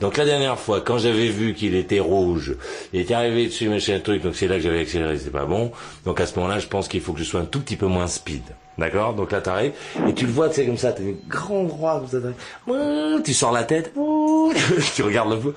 donc 0.01 0.17
la 0.17 0.25
dernière 0.25 0.59
fois, 0.59 0.81
quand 0.81 0.99
j'avais 0.99 1.29
vu 1.29 1.55
qu'il 1.55 1.75
était 1.75 2.01
rouge, 2.01 2.57
il 2.93 3.01
était 3.01 3.15
arrivé 3.15 3.47
dessus, 3.47 3.69
machin 3.69 4.01
truc, 4.01 4.23
donc 4.23 4.35
c'est 4.37 4.49
là 4.49 4.57
que 4.57 4.63
j'avais 4.63 4.81
accéléré, 4.81 5.19
c'est 5.19 5.31
pas 5.31 5.45
bon. 5.45 5.71
Donc 6.05 6.21
à 6.21 6.27
ce 6.27 6.35
moment-là, 6.37 6.59
je 6.59 6.67
pense 6.67 6.89
qu'il 6.89 7.01
faut 7.01 7.13
que 7.13 7.19
je 7.19 7.25
sois 7.25 7.41
un 7.41 7.45
tout 7.45 7.61
petit 7.61 7.77
peu 7.77 7.87
moins 7.87 8.07
speed. 8.07 8.43
D'accord? 8.79 9.15
Donc 9.15 9.33
là, 9.33 9.41
t'arrives, 9.41 9.73
et 10.09 10.15
tu 10.15 10.25
le 10.25 10.33
vois, 10.33 10.49
tu 10.49 10.55
sais, 10.57 10.67
comme 10.67 10.77
ça, 10.77 10.93
t'as 10.93 11.03
une 11.03 11.17
grande 11.29 11.67
droite, 11.67 12.05
comme 12.11 12.23
ça, 12.23 13.23
tu 13.25 13.35
sors 13.35 13.53
la 13.53 13.65
tête, 13.65 13.93
tu 14.95 15.03
regardes 15.03 15.31
le 15.31 15.41
feu, 15.41 15.55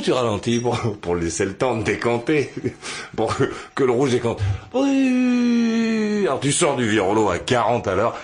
tu 0.00 0.12
ralentis 0.12 0.60
pour, 0.60 0.78
pour 1.00 1.16
laisser 1.16 1.44
le 1.44 1.54
temps 1.54 1.76
de 1.76 1.82
décanter, 1.82 2.50
pour 3.16 3.36
que, 3.36 3.52
que 3.74 3.84
le 3.84 3.92
rouge 3.92 4.12
décante. 4.12 4.40
Alors 6.28 6.40
tu 6.40 6.52
sors 6.52 6.76
du 6.76 6.86
virolo 6.86 7.30
à 7.30 7.38
40 7.38 7.88
à 7.88 7.94
l'heure, 7.94 8.14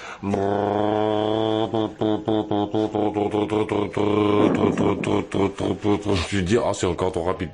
tu 6.28 6.42
dis, 6.42 6.56
ah, 6.56 6.72
c'est 6.72 6.86
encore 6.86 7.12
trop 7.12 7.24
rapide. 7.24 7.50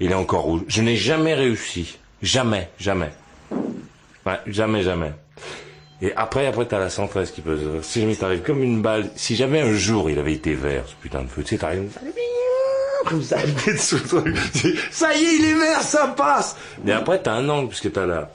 Il 0.00 0.10
est 0.10 0.14
encore 0.14 0.42
rouge. 0.42 0.62
Je 0.68 0.82
n'ai 0.82 0.96
jamais 0.96 1.34
réussi. 1.34 1.98
Jamais, 2.22 2.68
jamais. 2.78 3.10
Jamais, 4.46 4.82
jamais. 4.82 5.12
Et 6.02 6.12
après, 6.14 6.46
après, 6.46 6.66
t'as 6.66 6.78
la 6.78 6.88
113 6.88 7.30
qui 7.32 7.40
peut, 7.40 7.58
si 7.82 8.00
jamais 8.00 8.14
t'arrives 8.14 8.42
comme 8.42 8.62
une 8.62 8.80
balle, 8.80 9.10
si 9.16 9.36
jamais 9.36 9.60
un 9.60 9.74
jour 9.74 10.08
il 10.08 10.18
avait 10.18 10.32
été 10.32 10.54
vert, 10.54 10.84
ce 10.86 10.94
putain 10.94 11.22
de 11.22 11.28
feu, 11.28 11.42
tu 11.42 11.50
sais, 11.50 11.58
t'arrives, 11.58 11.90
comme 13.06 13.22
ça, 13.22 13.38
ça 14.90 15.14
y 15.14 15.24
est, 15.24 15.34
il 15.36 15.44
est 15.44 15.54
vert, 15.54 15.82
ça 15.82 16.08
passe! 16.08 16.56
Mais 16.84 16.92
après, 16.92 17.20
t'as 17.22 17.32
un 17.32 17.48
angle, 17.48 17.68
puisque 17.68 17.92
t'as 17.92 18.06
la, 18.06 18.30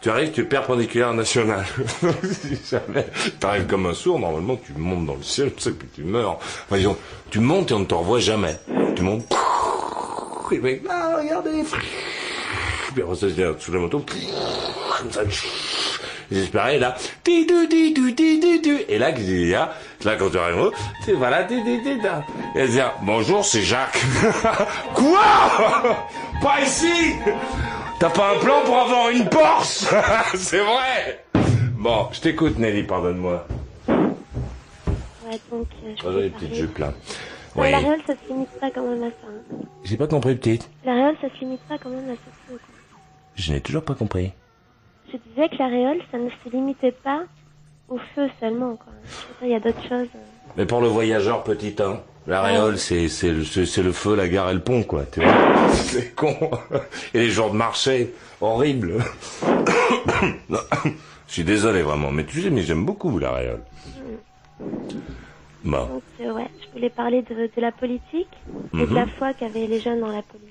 tu 0.00 0.08
arrives, 0.08 0.30
tu 0.30 0.40
es 0.40 0.44
perpendiculaire 0.44 1.12
national. 1.12 1.64
jamais 2.70 3.06
t'arrives 3.38 3.66
comme 3.66 3.86
un 3.86 3.94
sourd, 3.94 4.18
normalement, 4.18 4.56
tu 4.56 4.72
montes 4.72 5.06
dans 5.06 5.16
le 5.16 5.22
ciel, 5.22 5.52
tu 5.54 5.62
sais, 5.62 5.72
puis 5.72 5.88
tu 5.94 6.04
meurs. 6.04 6.38
Enfin, 6.38 6.76
disons, 6.76 6.96
tu 7.30 7.40
montes 7.40 7.70
et 7.70 7.74
on 7.74 7.80
ne 7.80 7.84
te 7.84 7.94
revoit 7.94 8.20
jamais. 8.20 8.56
Tu 8.96 9.02
montes, 9.02 9.24
et 10.52 10.56
le 10.56 10.62
mec, 10.62 10.82
ah, 10.88 11.16
regardez, 11.18 11.62
puis 12.92 13.02
après, 13.02 13.16
ça 13.16 13.26
dit, 13.28 13.42
sous 13.58 13.72
la 13.72 13.78
moto, 13.78 14.04
comme 14.98 15.10
ça, 15.10 15.22
J'espérais 16.32 16.78
là. 16.78 16.94
Et 17.26 18.98
là, 18.98 19.10
il 19.10 19.46
y 19.48 19.54
a, 19.54 19.72
là 20.04 20.14
quand 20.16 20.30
tu 20.30 20.38
arrives, 20.38 20.70
c'est 21.04 21.12
voilà. 21.12 21.40
Et 21.50 21.54
elle 22.54 22.70
dit, 22.70 22.78
bonjour, 23.02 23.44
c'est 23.44 23.62
Jacques. 23.62 24.00
Quoi? 24.94 25.98
Pas 26.40 26.60
ici? 26.60 27.14
T'as 27.98 28.10
pas 28.10 28.34
un 28.36 28.38
plan 28.38 28.62
pour 28.64 28.78
avoir 28.78 29.10
une 29.10 29.28
Porsche? 29.28 29.86
C'est 30.34 30.60
vrai 30.60 31.24
Bon, 31.74 32.06
je 32.12 32.20
t'écoute 32.20 32.58
Nelly, 32.58 32.84
pardonne-moi. 32.84 33.46
Ouais, 33.88 35.38
donc, 35.50 35.66
euh, 35.84 35.94
je 36.00 36.06
Oh, 36.06 36.18
les 36.18 36.30
petites 36.30 36.54
jupes 36.54 36.78
là. 36.78 36.92
Ouais, 37.56 37.64
Oui. 37.64 37.70
L'aréole, 37.72 38.00
ça 38.06 38.14
se 38.14 38.32
limite 38.32 38.48
pas 38.60 38.70
quand 38.70 38.82
même 38.86 39.02
à 39.02 39.06
ça. 39.08 39.26
hein. 39.28 39.56
J'ai 39.84 39.96
pas 39.96 40.06
compris, 40.06 40.34
petite. 40.36 40.70
L'aréole, 40.84 41.16
ça 41.20 41.28
se 41.28 41.40
limite 41.40 41.60
pas 41.68 41.76
quand 41.76 41.90
même 41.90 42.04
à 42.08 42.14
quoi. 42.14 42.29
Je 43.40 43.52
n'ai 43.52 43.60
toujours 43.62 43.82
pas 43.84 43.94
compris. 43.94 44.32
Je 45.10 45.16
disais 45.28 45.48
que 45.48 45.56
l'aréole, 45.56 46.00
ça 46.12 46.18
ne 46.18 46.28
se 46.28 46.48
limitait 46.52 46.92
pas 46.92 47.22
au 47.88 47.98
feu 48.14 48.28
seulement. 48.38 48.76
Quoi. 48.76 48.92
Il 49.42 49.48
y 49.48 49.54
a 49.54 49.60
d'autres 49.60 49.82
choses. 49.82 50.08
euh. 50.14 50.18
Mais 50.56 50.66
pour 50.66 50.80
le 50.82 50.88
voyageur 50.88 51.42
petit, 51.42 51.74
hein, 51.80 52.00
l'aréole, 52.26 52.76
c'est, 52.76 53.08
c'est, 53.08 53.30
le, 53.32 53.44
c'est, 53.44 53.64
c'est 53.64 53.82
le 53.82 53.92
feu, 53.92 54.14
la 54.14 54.28
gare 54.28 54.50
et 54.50 54.54
le 54.54 54.60
pont, 54.60 54.82
quoi, 54.82 55.04
tu 55.10 55.20
vois. 55.22 55.32
C'est 55.72 56.14
con. 56.14 56.34
Et 57.14 57.18
les 57.20 57.30
jours 57.30 57.50
de 57.50 57.56
marché, 57.56 58.12
horrible. 58.40 58.98
Je 61.26 61.32
suis 61.32 61.44
désolé, 61.44 61.82
vraiment, 61.82 62.10
mais 62.10 62.24
tu 62.24 62.42
sais, 62.42 62.50
mais 62.50 62.62
j'aime 62.62 62.84
beaucoup 62.84 63.18
l'aréole. 63.18 63.62
Bon. 65.64 65.86
Donc, 65.86 66.02
euh, 66.20 66.32
ouais, 66.32 66.48
je 66.60 66.72
voulais 66.72 66.90
parler 66.90 67.22
de, 67.22 67.34
de 67.34 67.60
la 67.60 67.70
politique 67.72 68.28
et 68.74 68.76
de 68.78 68.84
Mhm. 68.86 68.94
la 68.94 69.06
foi 69.06 69.32
qu'avaient 69.34 69.66
les 69.66 69.78
jeunes 69.80 70.00
dans 70.00 70.08
la 70.08 70.22
politique. 70.22 70.50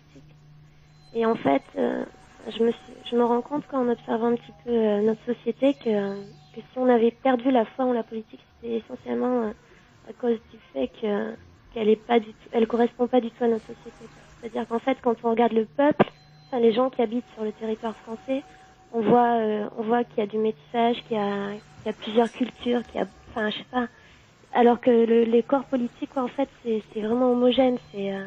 Et 1.16 1.26
en 1.26 1.36
fait, 1.36 1.64
euh, 1.78 2.04
je, 2.48 2.64
me 2.64 2.72
je 3.06 3.16
me 3.16 3.24
rends 3.26 3.42
compte 3.42 3.68
qu'en 3.68 3.88
observant 3.90 4.28
un 4.28 4.36
petit 4.36 4.54
peu 4.66 4.72
euh, 4.72 5.02
notre 5.02 5.24
société 5.26 5.76
que, 5.76 6.24
que 6.54 6.62
si 6.62 6.78
on 6.78 6.90
avait 6.90 7.12
perdu 7.12 7.52
la 7.52 7.66
foi 7.66 7.86
en 7.86 7.94
la 7.94 8.04
politique, 8.04 8.42
c'était 8.56 8.78
essentiellement 8.78 9.44
euh, 9.44 9.54
à 10.10 10.14
cause 10.14 10.40
du 10.52 10.60
fait 10.74 10.90
que 11.02 11.36
qu'elle 11.72 11.90
est 11.90 12.06
pas 12.08 12.20
du 12.20 12.34
tout, 12.34 12.50
elle 12.52 12.68
correspond 12.68 13.08
pas 13.08 13.22
du 13.22 13.32
tout 13.32 13.44
à 13.44 13.48
notre 13.50 13.68
société. 13.68 14.10
C'est-à-dire 14.40 14.68
qu'en 14.68 14.80
fait, 14.80 14.98
quand 15.04 15.16
on 15.24 15.32
regarde 15.32 15.54
le 15.54 15.66
peuple, 15.68 16.06
enfin 16.48 16.60
les 16.62 16.74
gens 16.74 16.90
qui 16.90 17.02
habitent 17.02 17.30
sur 17.34 17.44
le 17.44 17.54
territoire 17.54 17.96
français, 17.98 18.46
on 18.92 19.02
voit, 19.02 19.38
euh, 19.40 19.70
on 19.78 19.84
voit 19.84 20.04
qu'il 20.06 20.20
y 20.20 20.24
a 20.24 20.28
du 20.28 20.38
métissage, 20.40 21.04
qu'il 21.06 21.18
y 21.18 21.20
a, 21.20 21.54
qu'il 21.54 21.88
y 21.88 21.90
a 21.90 21.94
plusieurs 21.94 22.32
cultures, 22.32 22.86
qu'il 22.88 23.02
y 23.02 23.04
a, 23.04 23.08
enfin, 23.30 23.50
je 23.52 23.58
sais 23.60 23.66
pas. 23.72 23.90
Alors 24.54 24.82
que 24.82 24.90
le- 24.92 25.24
les 25.26 25.44
corps 25.44 25.66
politiques, 25.68 26.12
quoi, 26.12 26.24
en 26.24 26.30
fait, 26.30 26.50
c'est 26.64 26.84
c'est 26.94 27.02
vraiment 27.02 27.32
homogène. 27.32 27.78
C'est 27.92 28.14
euh, 28.14 28.26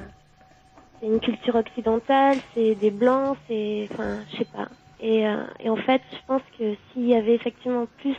c'est 1.02 1.08
une 1.08 1.18
culture 1.20 1.56
occidentale, 1.56 2.38
c'est 2.54 2.76
des 2.76 2.92
blancs, 2.92 3.36
c'est, 3.48 3.88
enfin, 3.92 4.20
je 4.32 4.38
sais 4.38 4.44
pas. 4.44 4.68
Et, 5.00 5.26
euh, 5.26 5.42
et 5.58 5.68
en 5.68 5.74
fait, 5.76 6.00
je 6.12 6.18
pense 6.28 6.42
que 6.56 6.74
s'il 6.92 7.08
y 7.08 7.14
avait 7.16 7.34
effectivement 7.34 7.86
plus, 7.98 8.14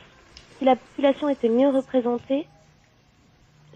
si 0.59 0.65
la 0.65 0.75
population 0.75 1.29
était 1.29 1.47
mieux 1.47 1.69
représentée, 1.69 2.45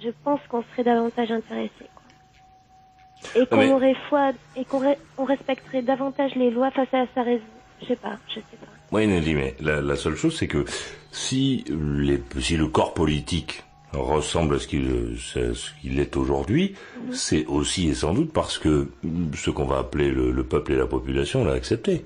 je 0.03 0.09
pense 0.25 0.41
qu'on 0.49 0.61
serait 0.71 0.83
davantage 0.83 1.31
intéressé. 1.31 1.71
Quoi. 1.95 3.41
Et 3.41 3.45
qu'on 3.47 3.57
mais- 3.57 3.71
aurait 3.71 3.95
foi, 4.09 4.33
et 4.57 4.65
qu'on 4.65 4.81
re- 4.81 4.97
on 5.17 5.23
respecterait 5.23 5.81
davantage 5.83 6.35
les 6.35 6.51
lois 6.51 6.69
face 6.71 6.93
à 6.93 7.05
sa 7.15 7.23
raison. 7.23 7.43
Je 7.81 7.87
sais 7.87 7.95
pas, 7.95 8.17
je 8.27 8.35
sais 8.35 8.57
pas. 8.59 8.67
Oui, 8.91 9.07
Nelly, 9.07 9.35
mais 9.35 9.55
la, 9.61 9.81
la 9.81 9.95
seule 9.95 10.15
chose, 10.15 10.35
c'est 10.37 10.47
que 10.47 10.65
si, 11.11 11.63
les, 11.69 12.21
si 12.39 12.57
le 12.57 12.67
corps 12.67 12.93
politique 12.93 13.63
ressemble 13.93 14.55
à 14.55 14.59
ce 14.59 14.67
qu'il 14.67 15.17
c'est 15.17 15.53
ce 15.53 15.71
qu'il 15.81 15.99
est 15.99 16.17
aujourd'hui, 16.17 16.75
c'est 17.11 17.45
aussi 17.45 17.87
et 17.89 17.93
sans 17.93 18.13
doute 18.13 18.33
parce 18.33 18.57
que 18.57 18.89
ce 19.35 19.49
qu'on 19.49 19.65
va 19.65 19.79
appeler 19.79 20.11
le, 20.11 20.31
le 20.31 20.43
peuple 20.43 20.73
et 20.73 20.75
la 20.75 20.87
population 20.87 21.45
l'a 21.45 21.53
accepté. 21.53 22.05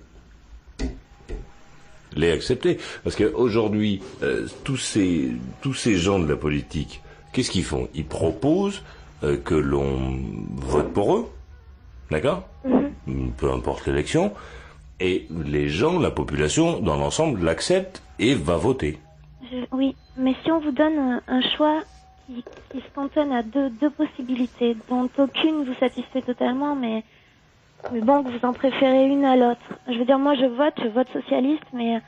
L'est 2.15 2.31
accepté. 2.31 2.77
Parce 3.03 3.15
qu'aujourd'hui, 3.15 4.01
euh, 4.21 4.47
tous, 4.63 4.77
ces, 4.77 5.31
tous 5.61 5.73
ces 5.73 5.95
gens 5.95 6.19
de 6.19 6.27
la 6.27 6.35
politique, 6.35 7.01
qu'est-ce 7.31 7.49
qu'ils 7.49 7.63
font? 7.63 7.87
Ils 7.95 8.05
proposent 8.05 8.83
euh, 9.23 9.37
que 9.37 9.55
l'on 9.55 10.19
vote 10.55 10.91
pour 10.93 11.15
eux. 11.15 11.25
D'accord? 12.11 12.47
Peu 13.37 13.51
importe 13.51 13.87
l'élection. 13.87 14.33
Et 14.99 15.25
les 15.45 15.69
gens, 15.69 15.99
la 15.99 16.11
population, 16.11 16.79
dans 16.79 16.97
l'ensemble, 16.97 17.43
l'acceptent 17.43 18.03
et 18.19 18.35
va 18.35 18.57
voter. 18.57 18.99
Je- 19.51 19.65
oui, 19.73 19.95
mais 20.15 20.33
si 20.43 20.51
on 20.51 20.59
vous 20.59 20.71
donne 20.71 21.21
un, 21.27 21.41
choix 21.57 21.83
qui, 22.25 22.43
qui 22.71 22.79
se 22.79 22.89
cantonne 22.95 23.31
à 23.33 23.43
deux, 23.43 23.69
deux 23.69 23.89
possibilités, 23.89 24.77
dont 24.89 25.09
aucune 25.17 25.65
vous 25.65 25.73
satisfait 25.79 26.21
totalement, 26.21 26.75
mais, 26.75 27.03
mais 27.91 28.01
bon, 28.01 28.23
que 28.23 28.29
vous 28.29 28.45
en 28.45 28.53
préférez 28.53 29.05
une 29.07 29.25
à 29.25 29.35
l'autre. 29.35 29.61
Je 29.87 29.97
veux 29.97 30.05
dire, 30.05 30.19
moi 30.19 30.35
je 30.35 30.45
vote, 30.45 30.73
je 30.81 30.87
vote 30.87 31.09
socialiste, 31.11 31.65
mais, 31.73 31.99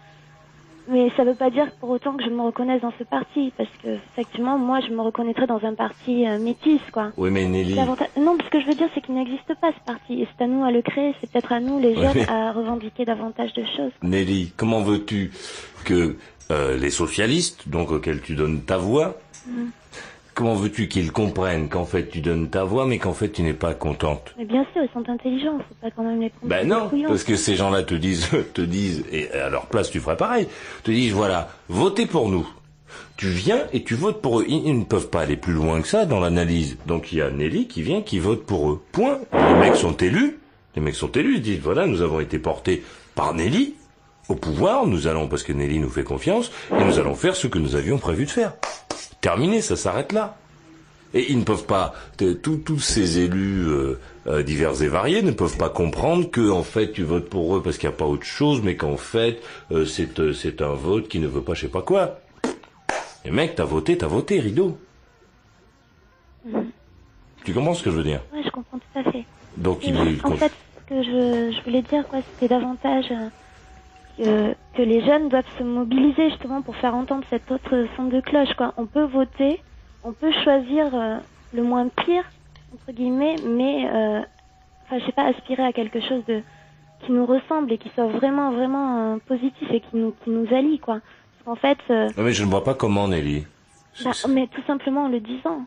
mais 0.88 1.10
ça 1.18 1.24
veut 1.26 1.36
pas 1.36 1.50
dire 1.50 1.70
pour 1.80 1.90
autant 1.90 2.14
que 2.16 2.24
je 2.24 2.30
me 2.30 2.42
reconnaisse 2.42 2.82
dans 2.82 2.94
ce 2.98 3.04
parti, 3.04 3.54
parce 3.58 3.70
que 3.82 3.90
effectivement, 4.14 4.58
moi 4.58 4.80
je 4.80 4.92
me 4.94 5.02
reconnaîtrais 5.02 5.48
dans 5.48 5.64
un 5.66 5.74
parti 5.74 6.26
euh, 6.26 6.40
métis, 6.40 6.82
quoi. 6.92 7.12
Oui, 7.18 7.30
mais 7.32 7.46
Nelly, 7.46 7.76
Non, 7.76 8.38
ce 8.44 8.50
que 8.50 8.60
je 8.62 8.68
veux 8.68 8.76
dire, 8.76 8.90
c'est 8.94 9.02
qu'il 9.02 9.16
n'existe 9.16 9.54
pas 9.60 9.72
ce 9.74 9.80
parti, 9.86 10.22
et 10.22 10.28
c'est 10.38 10.44
à 10.44 10.48
nous 10.48 10.64
à 10.64 10.72
le 10.72 10.82
créer, 10.82 11.14
c'est 11.20 11.30
peut-être 11.30 11.52
à 11.52 11.60
nous, 11.60 11.80
les 11.80 11.96
jeunes, 11.96 12.12
mais- 12.16 12.30
à 12.30 12.52
revendiquer 12.54 13.04
davantage 13.06 13.54
de 13.54 13.64
choses. 13.66 13.92
Nelly, 14.02 14.54
comment 14.58 14.82
veux-tu 14.82 15.32
que 15.86 16.18
euh, 16.52 16.78
les 16.78 16.90
socialistes, 16.90 17.68
donc 17.70 17.92
auxquels 17.92 18.22
tu 18.22 18.36
donnes 18.36 18.62
ta 18.62 18.78
voix, 18.78 19.18
Mm. 19.46 19.66
comment 20.34 20.54
veux-tu 20.56 20.88
qu'ils 20.88 21.12
comprennent 21.12 21.68
qu'en 21.68 21.84
fait 21.86 22.08
tu 22.10 22.22
donnes 22.22 22.50
ta 22.50 22.64
voix, 22.64 22.86
mais 22.86 22.98
qu'en 22.98 23.14
fait 23.14 23.30
tu 23.30 23.42
n'es 23.42 23.54
pas 23.54 23.74
contente? 23.74 24.34
Mais 24.38 24.46
bien 24.46 24.66
sûr, 24.74 24.82
ils 24.84 24.90
sont 24.94 25.10
intelligents, 25.10 25.58
faut 25.60 25.76
pas 25.82 25.92
quand 25.92 26.04
même 26.04 26.22
les 26.22 26.30
prendre 26.30 26.48
Ben 26.50 26.68
non, 26.68 26.90
parce 27.08 27.24
que 27.26 27.36
ces 27.36 27.56
gens-là 27.58 27.84
te 27.84 27.94
disent, 27.94 28.30
te 28.54 28.62
disent, 28.62 29.04
et 29.12 29.30
à 29.32 29.50
leur 29.50 29.66
place 29.66 29.90
tu 29.92 30.00
ferais 30.00 30.16
pareil, 30.18 30.48
te 30.84 30.92
disent 30.92 31.12
voilà, 31.14 31.50
votez 31.70 32.06
pour 32.06 32.30
nous. 32.30 32.48
Tu 33.18 33.28
viens 33.28 33.60
et 33.74 33.84
tu 33.84 33.96
votes 33.96 34.22
pour 34.22 34.40
eux. 34.40 34.46
Ils, 34.48 34.66
ils 34.68 34.80
ne 34.80 34.84
peuvent 34.86 35.10
pas 35.10 35.22
aller 35.22 35.38
plus 35.38 35.54
loin 35.54 35.82
que 35.82 35.88
ça 35.88 36.06
dans 36.06 36.20
l'analyse. 36.20 36.78
Donc 36.88 37.12
il 37.12 37.20
y 37.20 37.22
a 37.22 37.30
Nelly 37.30 37.68
qui 37.68 37.82
vient, 37.82 38.02
qui 38.02 38.20
vote 38.20 38.46
pour 38.46 38.72
eux. 38.72 38.82
Point. 38.92 39.20
Les 39.34 39.56
mecs 39.60 39.76
sont 39.76 39.96
élus. 39.98 40.40
Les 40.76 40.82
mecs 40.82 40.96
sont 40.96 41.12
élus. 41.12 41.36
Ils 41.36 41.42
disent 41.42 41.60
voilà, 41.60 41.86
nous 41.86 42.02
avons 42.02 42.20
été 42.20 42.40
portés 42.40 42.84
par 43.16 43.34
Nelly 43.34 43.76
au 44.30 44.36
pouvoir. 44.36 44.88
Nous 44.88 45.08
allons 45.08 45.28
parce 45.28 45.44
que 45.44 45.54
Nelly 45.54 45.80
nous 45.80 45.90
fait 45.90 46.04
confiance 46.04 46.52
et 46.72 46.84
nous 46.84 47.00
allons 47.00 47.16
faire 47.16 47.36
ce 47.36 47.48
que 47.48 47.60
nous 47.60 47.76
avions 47.76 47.98
prévu 47.98 48.26
de 48.26 48.32
faire. 48.32 48.54
Terminé, 49.22 49.62
ça 49.62 49.76
s'arrête 49.76 50.12
là. 50.12 50.38
Et 51.14 51.32
ils 51.32 51.38
ne 51.38 51.44
peuvent 51.44 51.66
pas, 51.66 51.94
tous 52.42 52.80
ces 52.80 53.20
élus 53.20 53.68
euh, 53.68 54.00
euh, 54.26 54.42
divers 54.42 54.82
et 54.82 54.88
variés 54.88 55.22
ne 55.22 55.32
peuvent 55.32 55.58
pas 55.58 55.70
comprendre 55.70 56.30
que 56.30 56.50
en 56.50 56.64
fait 56.64 56.92
tu 56.92 57.04
votes 57.04 57.30
pour 57.30 57.56
eux 57.56 57.62
parce 57.62 57.78
qu'il 57.78 57.88
n'y 57.88 57.94
a 57.94 57.98
pas 57.98 58.06
autre 58.06 58.26
chose, 58.26 58.62
mais 58.64 58.76
qu'en 58.76 58.98
fait 58.98 59.40
euh, 59.72 59.86
c'est 59.86 60.34
c'est 60.34 60.62
un 60.64 60.74
vote 60.74 61.08
qui 61.08 61.20
ne 61.20 61.28
veut 61.28 61.42
pas 61.42 61.54
je 61.54 61.62
sais 61.62 61.68
pas 61.68 61.84
quoi. 61.84 62.20
Et 63.26 63.32
mec, 63.32 63.54
t'as 63.56 63.64
voté, 63.64 63.96
t'as 63.96 64.08
voté, 64.08 64.40
rideau. 64.40 64.78
Mhm. 66.46 66.72
Tu 67.46 67.54
comprends 67.54 67.76
ce 67.76 67.84
que 67.84 67.92
je 67.92 67.96
veux 67.96 68.04
dire? 68.04 68.22
Ouais, 68.34 68.42
je 68.44 68.50
comprends 68.50 68.80
tout 68.80 69.00
à 69.00 69.12
fait. 69.12 69.24
Donc 69.56 69.86
il 69.86 69.96
est 69.96 70.26
en 70.26 70.32
fait, 70.36 70.52
ce 70.82 70.90
que 70.90 71.04
je, 71.04 71.56
je 71.56 71.64
voulais 71.64 71.84
dire, 71.84 72.08
quoi, 72.08 72.20
c'était 72.34 72.56
davantage 72.56 73.14
euh, 74.20 74.54
que, 74.76 74.82
les 74.82 75.02
jeunes 75.06 75.30
doivent 75.30 75.50
se 75.58 75.64
mobiliser 75.64 76.30
justement 76.30 76.62
pour 76.62 76.76
faire 76.76 76.96
entendre 76.96 77.24
cette 77.30 77.50
autre 77.52 77.88
son 77.96 78.06
de 78.06 78.22
cloche. 78.22 78.54
Quoi. 78.56 78.74
On 78.78 78.86
peut 78.86 79.06
voter, 79.06 79.60
on 80.04 80.14
peut 80.14 80.32
choisir 80.44 80.94
euh, 80.94 81.18
le 81.54 81.64
moins 81.64 81.88
pire 81.88 82.24
entre 82.74 82.92
guillemets, 82.92 83.36
mais 83.46 83.88
euh, 83.88 84.22
enfin 84.86 85.00
je 85.00 85.06
sais 85.06 85.12
pas 85.12 85.26
aspirer 85.26 85.64
à 85.64 85.74
quelque 85.74 86.02
chose 86.02 86.24
de 86.28 86.42
qui 87.06 87.12
nous 87.12 87.26
ressemble 87.26 87.72
et 87.72 87.78
qui 87.78 87.90
soit 87.90 88.08
vraiment 88.08 88.52
vraiment 88.52 89.14
euh, 89.14 89.18
positif 89.28 89.68
et 89.72 89.82
qui 89.82 89.96
nous 89.96 90.14
qui 90.24 90.30
nous 90.30 90.48
allie 90.54 90.80
quoi. 90.80 91.00
Parce 91.46 91.46
qu'en 91.46 91.56
fait, 91.56 91.78
euh, 91.90 92.10
Non, 92.18 92.24
mais 92.24 92.32
je 92.32 92.44
ne 92.44 92.50
vois 92.50 92.64
pas 92.64 92.74
comment, 92.74 93.08
Nelly. 93.08 93.46
bah, 94.04 94.12
mais 94.30 94.48
tout 94.48 94.62
simplement 94.66 95.06
en 95.06 95.10
le 95.10 95.20
disant. 95.20 95.66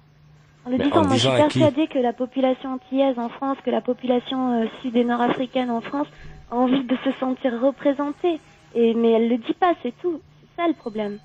En 0.64 0.70
le 0.70 0.78
Mais 0.78 0.84
disant, 0.84 1.02
en 1.02 1.06
moi 1.06 1.14
je 1.14 1.20
suis 1.20 1.28
disant 1.28 1.44
à 1.44 1.48
qui 1.48 1.58
persuadée 1.58 1.86
que 1.86 1.98
la 1.98 2.12
population 2.12 2.74
antillaise 2.74 3.18
en 3.18 3.28
France, 3.28 3.58
que 3.64 3.70
la 3.70 3.80
population 3.82 4.68
sud 4.80 4.96
et 4.96 5.04
nord-africaine 5.04 5.70
en 5.70 5.80
France 5.80 6.08
envie 6.50 6.84
de 6.84 6.96
se 7.04 7.12
sentir 7.18 7.60
représentée. 7.60 8.40
Mais 8.74 9.12
elle 9.12 9.28
le 9.28 9.38
dit 9.38 9.54
pas, 9.54 9.74
c'est 9.82 9.94
tout. 10.02 10.20
C'est 10.40 10.62
ça 10.62 10.68
le 10.68 10.74
problème. 10.74 11.18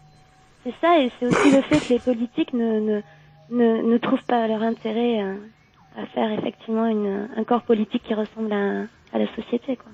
C'est 0.64 0.74
ça 0.80 1.00
et 1.00 1.12
c'est 1.20 1.26
aussi 1.26 1.52
le 1.52 1.62
fait 1.62 1.80
que 1.80 1.94
les 1.94 2.00
politiques 2.00 2.54
ne 2.54 2.80
ne 2.80 3.02
ne, 3.50 3.82
ne 3.82 3.98
trouvent 3.98 4.24
pas 4.24 4.48
leur 4.48 4.62
intérêt 4.62 5.20
à 5.98 6.06
faire 6.14 6.32
effectivement 6.32 6.86
un 6.86 7.44
corps 7.44 7.64
politique 7.64 8.04
qui 8.04 8.14
ressemble 8.14 8.54
à, 8.54 8.88
la 9.18 9.28
société 9.36 9.76
quoi. 9.76 9.92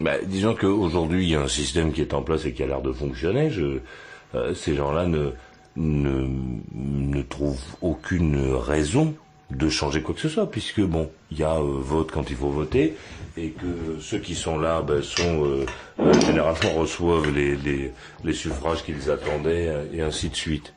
Bah, 0.00 0.14
disons 0.24 0.54
qu'aujourd'hui, 0.54 1.24
il 1.24 1.30
y 1.30 1.34
a 1.34 1.40
un 1.40 1.48
système 1.48 1.92
qui 1.92 2.00
est 2.02 2.14
en 2.14 2.22
place 2.22 2.44
et 2.44 2.52
qui 2.52 2.62
a 2.62 2.66
l'air 2.66 2.82
de 2.82 2.92
fonctionner. 2.92 3.50
Euh, 4.34 4.54
ces 4.54 4.74
gens-là 4.74 5.06
ne, 5.06 5.32
ne, 5.74 6.28
ne 6.72 7.22
trouvent 7.22 7.76
aucune 7.82 8.52
raison 8.54 9.14
de 9.50 9.68
changer 9.68 10.02
quoi 10.02 10.14
que 10.14 10.20
ce 10.20 10.28
soit, 10.28 10.50
puisque 10.50 10.80
bon, 10.80 11.10
il 11.30 11.38
y 11.38 11.42
a 11.42 11.54
euh, 11.54 11.78
vote 11.80 12.10
quand 12.10 12.30
il 12.30 12.36
faut 12.36 12.50
voter, 12.50 12.96
et 13.36 13.50
que 13.50 13.98
ceux 14.00 14.18
qui 14.18 14.34
sont 14.34 14.58
là 14.58 14.82
ben, 14.82 15.02
sont 15.02 15.44
euh, 15.44 15.66
euh, 16.00 16.20
généralement 16.20 16.74
reçoivent 16.76 17.32
les, 17.34 17.56
les, 17.56 17.92
les 18.24 18.32
suffrages 18.32 18.84
qu'ils 18.84 19.10
attendaient, 19.10 19.68
euh, 19.68 19.84
et 19.92 20.02
ainsi 20.02 20.28
de 20.28 20.36
suite. 20.36 20.74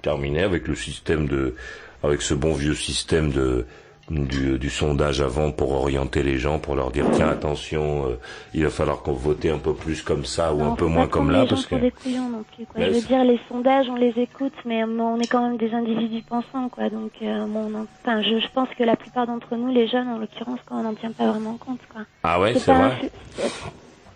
Terminé 0.00 0.42
avec 0.42 0.68
le 0.68 0.74
système 0.74 1.26
de, 1.26 1.54
avec 2.02 2.22
ce 2.22 2.34
bon 2.34 2.52
vieux 2.52 2.74
système 2.74 3.30
de 3.30 3.66
du, 4.12 4.58
du 4.58 4.70
sondage 4.70 5.20
avant 5.20 5.50
pour 5.50 5.72
orienter 5.72 6.22
les 6.22 6.38
gens, 6.38 6.58
pour 6.58 6.74
leur 6.76 6.90
dire 6.90 7.06
tiens 7.12 7.28
attention, 7.28 8.06
euh, 8.06 8.18
il 8.54 8.64
va 8.64 8.70
falloir 8.70 9.02
qu'on 9.02 9.12
vote 9.12 9.44
un 9.46 9.58
peu 9.58 9.74
plus 9.74 10.02
comme 10.02 10.24
ça 10.24 10.52
ou 10.52 10.58
Non, 10.58 10.72
un 10.72 10.76
peu 10.76 10.86
moins 10.86 11.06
comme 11.08 11.30
là 11.30 11.46
parce 11.48 11.64
que 11.64 11.70
pour 11.70 11.78
des 11.80 11.90
couillons 11.90 12.28
non 12.28 12.44
plus 12.54 12.66
quoi. 12.66 12.84
Je 12.84 12.90
veux 12.90 13.00
dire 13.00 13.24
les 13.24 13.40
sondages 13.48 13.88
on 13.88 13.96
les 13.96 14.12
écoute 14.16 14.52
mais 14.64 14.84
on 14.84 15.18
est 15.18 15.26
quand 15.26 15.42
même 15.42 15.56
des 15.56 15.72
individus 15.72 16.22
pensants 16.22 16.68
quoi. 16.68 16.90
Donc 16.90 17.12
euh, 17.22 17.46
bon 17.46 17.70
enfin 18.04 18.22
je, 18.22 18.38
je 18.38 18.48
pense 18.54 18.68
que 18.76 18.84
la 18.84 18.96
plupart 18.96 19.26
d'entre 19.26 19.56
nous 19.56 19.72
les 19.72 19.88
jeunes 19.88 20.08
en 20.08 20.18
l'occurrence 20.18 20.60
quand 20.66 20.78
on 20.78 20.82
n'en 20.82 20.94
tient 20.94 21.12
pas 21.12 21.28
vraiment 21.28 21.56
compte 21.56 21.80
quoi. 21.92 22.02
ah 22.22 22.40
ouais 22.40 22.54
c'est 22.54 22.72
vrai. 22.72 23.10
un 23.42 23.50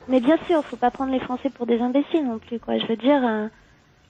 Mais 0.09 0.21
bien 0.21 0.39
sûr, 0.47 0.63
faut 0.65 0.77
pas 0.77 0.91
prendre 0.91 1.13
les 1.13 1.21
Français 1.21 1.51
pour 1.51 1.67
des 1.67 1.81
imbéciles 1.81 2.25
non 2.25 2.39
plus 2.39 2.59
quoi. 2.61 2.79
Je 2.79 2.87
veux 2.87 2.97
dire 2.97 3.21
euh, 3.25 3.49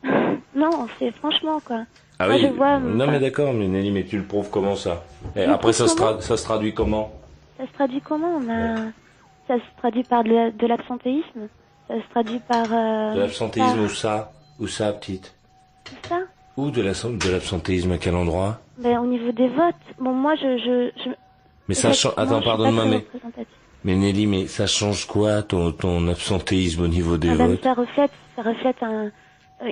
non, 0.57 0.89
c'est 0.99 1.11
franchement 1.13 1.61
quoi. 1.65 1.85
Ah 2.19 2.27
Moi, 2.29 2.37
oui. 2.37 2.43
je 2.43 2.47
vois, 2.55 2.79
non 2.79 3.07
mais 3.09 3.19
d'accord, 3.21 3.53
mais 3.53 3.69
Nelly, 3.69 3.91
mais 3.91 4.05
tu 4.05 4.17
le 4.17 4.25
prouves 4.25 4.49
comment 4.51 4.75
ça 4.77 5.05
Et 5.35 5.45
Je 5.45 5.51
après 5.51 5.73
ça 5.75 5.87
se, 5.87 5.95
tra- 5.97 6.21
ça 6.21 6.37
se 6.37 6.45
traduit 6.45 6.73
comment 6.73 7.13
Ça 7.59 7.67
se 7.67 7.73
traduit 7.73 8.01
comment 8.01 8.39
On 8.41 8.49
a 8.51 8.77
ça 9.49 9.55
se 9.57 9.79
traduit 9.79 10.03
par 10.03 10.25
de 10.25 10.31
la- 10.31 10.51
de 10.51 10.67
l'absentéisme. 10.67 11.49
Ça 11.89 11.95
se 11.95 12.11
traduit 12.11 12.41
par 12.49 12.65
euh, 12.73 13.15
De 13.15 13.21
l'absentéisme 13.21 13.75
par- 13.77 13.85
ou 13.85 13.89
ça 13.89 14.33
Ou 14.59 14.67
ça 14.67 14.93
petite 14.93 15.35
tout 15.85 15.95
ça. 16.09 16.21
Ou 16.57 16.71
de 16.71 16.81
la- 16.83 16.93
de 16.95 17.31
l'absentéisme 17.31 17.93
à 17.93 17.99
quel 17.99 18.15
endroit 18.17 18.59
Ben, 18.79 18.99
au 18.99 19.07
niveau 19.07 19.31
des 19.31 19.47
votes, 19.49 19.75
bon, 20.01 20.13
moi, 20.13 20.35
je, 20.37 20.57
je, 20.59 20.91
je 21.05 21.11
Mais 21.69 21.75
ça 21.75 21.93
change. 21.93 22.15
Attends, 22.17 22.41
pardonne-moi, 22.43 22.87
mais 22.87 23.05
mais 23.85 23.95
Nelly, 23.95 24.27
mais 24.27 24.47
ça 24.49 24.67
change 24.67 25.07
quoi 25.07 25.43
ton 25.43 25.71
ton 25.71 26.09
absentéisme 26.09 26.83
au 26.85 26.89
niveau 26.89 27.19
des 27.19 27.29
Ah 27.31 27.35
ben, 27.37 27.47
votes 27.51 27.63
ça 27.63 27.75
reflète, 27.75 28.11
ça 28.35 28.43
reflète 28.43 28.83
un, 28.83 29.11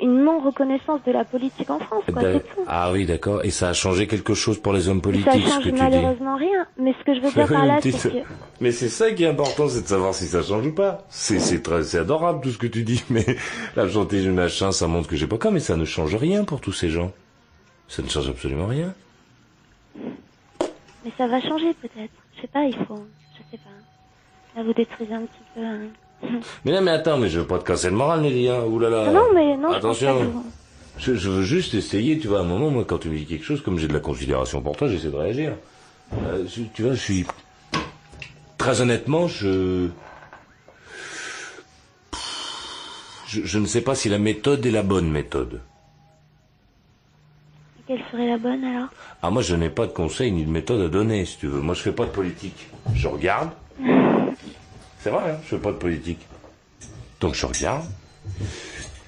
une 0.03 0.25
non-reconnaissance 0.25 1.03
de 1.07 1.13
la 1.13 1.25
politique 1.25 1.69
en 1.69 1.79
France, 1.79 2.05
quoi, 2.13 2.23
D'a- 2.23 2.33
c'est 2.35 2.41
tout. 2.55 2.61
Ah 2.67 2.91
oui, 2.93 3.05
d'accord. 3.05 3.45
Et 3.45 3.51
ça 3.51 3.69
a 3.69 3.73
changé 3.75 4.07
quelque 4.07 4.33
chose 4.33 4.59
pour 4.59 4.73
les 4.73 4.89
hommes 4.89 4.99
ça 4.99 5.03
politiques, 5.03 5.33
ce 5.47 5.51
change 5.51 5.59
que 5.65 5.69
tu 5.69 5.73
dis. 5.75 5.81
malheureusement 5.81 6.37
rien. 6.37 6.67
Mais 6.79 6.95
ce 6.99 7.05
que 7.05 7.15
je 7.15 7.21
veux 7.21 7.31
dire 7.31 7.47
par 7.53 7.67
là, 7.67 7.79
c'est 7.83 7.93
que 7.93 8.17
Mais 8.61 8.73
c'est 8.73 8.89
ça 8.89 9.13
qui 9.13 9.25
est 9.25 9.29
important, 9.29 9.69
c'est 9.69 9.83
de 9.83 9.87
savoir 9.87 10.15
si 10.15 10.25
ça 10.27 10.43
change 10.43 10.67
ou 10.67 10.73
pas. 10.73 11.05
C'est 11.11 11.39
c'est 11.39 11.63
très 11.63 11.83
c'est 11.85 11.99
adorable 11.99 12.41
tout 12.43 12.51
ce 12.51 12.59
que 12.59 12.67
tu 12.67 12.83
dis, 12.83 13.05
mais 13.11 13.25
l'absentéisme 13.77 14.33
machin, 14.33 14.73
ça 14.73 14.87
montre 14.87 15.09
que 15.09 15.17
j'ai 15.17 15.27
pas 15.27 15.37
cas, 15.39 15.51
mais 15.51 15.61
ça 15.61 15.77
ne 15.77 15.85
change 15.85 16.15
rien 16.17 16.45
pour 16.45 16.61
tous 16.63 16.73
ces 16.73 16.89
gens. 16.89 17.13
Ça 17.89 18.03
ne 18.03 18.09
change 18.09 18.29
absolument 18.31 18.67
rien. 18.67 18.95
Mais 21.05 21.13
ça 21.19 21.27
va 21.27 21.41
changer 21.43 21.75
peut-être. 21.75 22.13
Je 22.37 22.41
sais 22.41 22.47
pas, 22.49 22.65
il 22.65 22.75
faut. 22.87 23.05
Je 23.35 23.41
sais 23.51 23.59
pas. 23.63 24.57
Là, 24.59 24.65
vous 24.65 24.73
détruisez 24.73 25.13
un 25.13 25.21
petit 25.23 25.43
peu. 25.55 25.61
hein. 25.63 25.81
Mais 26.65 26.73
non, 26.73 26.81
mais 26.83 26.91
attends, 26.91 27.19
mais 27.19 27.29
je 27.29 27.41
veux 27.41 27.47
pas 27.47 27.59
te 27.59 27.65
casser 27.65 27.91
le 27.91 27.97
moral, 27.97 28.21
Nelly, 28.21 28.49
hein. 28.49 28.63
Ouh 28.67 28.79
là 28.79 28.91
là. 28.91 29.05
Ah 29.09 29.13
non, 29.13 29.27
mais 29.35 29.57
non, 29.57 29.71
Attention. 29.73 30.33
Je, 30.97 31.15
je 31.15 31.29
veux 31.29 31.43
juste 31.43 31.75
essayer, 31.75 32.19
tu 32.19 32.29
vois, 32.29 32.39
à 32.39 32.43
un 32.43 32.47
moment, 32.47 32.71
moi, 32.71 32.85
quand 32.87 32.99
tu 32.99 33.09
me 33.09 33.17
dis 33.17 33.27
quelque 33.27 33.45
chose, 33.45 33.61
comme 33.63 33.79
j'ai 33.79 33.89
de 33.89 33.93
la 33.93 34.01
considération 34.01 34.61
pour 34.61 34.77
toi, 34.77 34.87
j'essaie 34.89 35.11
de 35.11 35.17
réagir. 35.17 35.53
Euh, 36.27 36.45
tu 36.73 36.83
vois, 36.83 36.93
je 36.93 37.01
suis... 37.01 37.27
Très 38.59 38.81
honnêtement, 38.81 39.27
je... 39.27 39.89
je... 43.27 43.41
Je 43.45 43.59
ne 43.59 43.67
sais 43.67 43.81
pas 43.81 43.95
si 43.97 44.09
la 44.09 44.19
méthode 44.19 44.65
est 44.65 44.71
la 44.71 44.85
bonne 44.85 45.11
méthode. 45.11 45.61
Quelle 47.87 48.01
serait 48.11 48.29
la 48.29 48.39
bonne 48.39 48.65
alors? 48.65 48.89
Ah, 49.21 49.31
moi, 49.31 49.43
je 49.43 49.57
n'ai 49.57 49.69
pas 49.71 49.87
de 49.87 49.93
conseil 49.93 50.33
ni 50.33 50.45
de 50.45 50.51
méthode 50.51 50.81
à 50.81 50.89
donner, 50.89 51.25
si 51.25 51.39
tu 51.39 51.49
veux. 51.49 51.61
Moi, 51.61 51.75
je 51.75 51.83
fais 51.83 51.93
pas 51.93 52.05
de 52.05 52.11
politique. 52.11 52.69
Je 52.95 53.09
regarde. 53.09 53.51
C'est 55.05 55.11
vrai, 55.11 55.33
hein, 55.33 55.39
je 55.43 55.49
fais 55.49 55.59
pas 55.59 55.71
de 55.73 55.77
politique. 55.77 56.21
Donc, 57.21 57.35
je 57.35 57.45
regarde. 57.45 57.85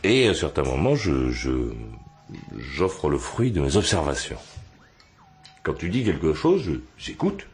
Et 0.05 0.29
à 0.29 0.35
certains 0.35 0.63
moments, 0.63 0.95
je, 0.95 1.31
je, 1.31 1.73
j'offre 2.59 3.09
le 3.09 3.17
fruit 3.17 3.51
de 3.51 3.63
mes 3.63 3.79
observations. 3.79 4.37
Quand 5.63 5.73
tu 5.73 5.89
dis 5.89 6.05
quelque 6.05 6.35
chose, 6.35 6.71
j'écoute. 6.99 7.47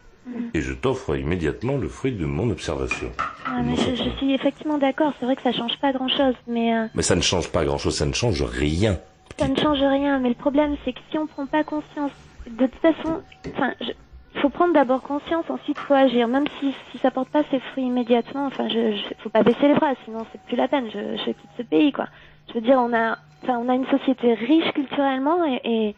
Et 0.55 0.61
je 0.61 0.72
t'offre 0.72 1.16
immédiatement 1.16 1.76
le 1.76 1.88
fruit 1.88 2.11
de 2.11 2.26
mon 2.26 2.51
observation. 2.51 3.12
Ah, 3.47 3.62
mais 3.62 3.76
je, 3.76 3.95
je 3.95 4.11
suis 4.18 4.34
effectivement 4.34 4.78
d'accord. 4.78 5.12
C'est 5.20 5.24
vrai 5.26 5.36
que 5.36 5.43
ça 5.43 5.53
change 5.53 5.78
pas 5.80 5.93
grand-chose, 5.93 6.34
mais 6.49 6.74
euh, 6.76 6.86
Mais 6.97 7.03
ça 7.03 7.14
ne 7.14 7.20
change 7.20 7.49
pas 7.49 7.64
grand-chose, 7.64 7.97
ça 7.97 8.07
ne 8.07 8.12
change 8.12 8.43
rien. 8.43 8.99
ça 9.38 9.47
ne 9.47 9.55
change 9.57 9.78
rien. 9.78 10.18
Mais 10.18 10.30
le 10.30 10.34
problème, 10.34 10.74
c'est 10.84 10.93
que 10.95 11.01
si 11.12 11.18
on 11.18 11.28
prend 11.28 11.47
pas 11.47 11.62
conscience, 11.62 12.11
de 12.51 12.66
toute 12.66 12.80
façon, 12.80 13.20
enfin, 13.55 13.72
je- 13.80 13.86
il 13.86 13.95
faut 14.41 14.49
prendre 14.49 14.72
d'abord 14.74 15.03
conscience, 15.03 15.45
ensuite 15.51 15.78
faut 15.78 15.95
agir. 15.95 16.26
Même 16.28 16.47
si 16.61 16.74
si 16.91 16.99
ça 16.99 17.11
porte 17.11 17.28
pas 17.28 17.43
ses 17.51 17.61
fruits 17.61 17.85
immédiatement, 17.85 18.47
enfin, 18.47 18.68
je, 18.68 18.93
je 18.97 19.03
faut 19.22 19.28
pas 19.30 19.43
baisser 19.43 19.68
les 19.68 19.74
bras, 19.74 19.93
sinon 20.05 20.26
c'est 20.33 20.41
plus 20.43 20.57
la 20.57 20.68
peine. 20.68 20.87
Je, 20.93 21.16
je 21.18 21.24
quitte 21.33 21.51
ce 21.57 21.62
pays, 21.62 21.93
quoi. 21.93 22.07
Je 22.49 22.55
veux 22.55 22.61
dire, 22.61 22.78
on 22.78 22.93
a, 22.93 23.18
enfin, 23.43 23.59
on 23.59 23.68
a 23.68 23.74
une 23.74 23.87
société 23.87 24.35
riche 24.35 24.72
culturellement 24.72 25.45
et 25.64 25.95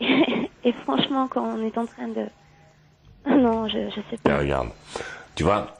et, 0.00 0.48
et 0.64 0.72
franchement, 0.84 1.28
quand 1.28 1.42
on 1.44 1.64
est 1.64 1.76
en 1.78 1.86
train 1.86 2.08
de, 2.08 2.26
non, 3.28 3.68
je 3.68 3.88
je 3.90 4.00
sais 4.10 4.16
pas. 4.22 4.38
Regarde. 4.38 4.68
Tu 5.34 5.44
vois, 5.44 5.76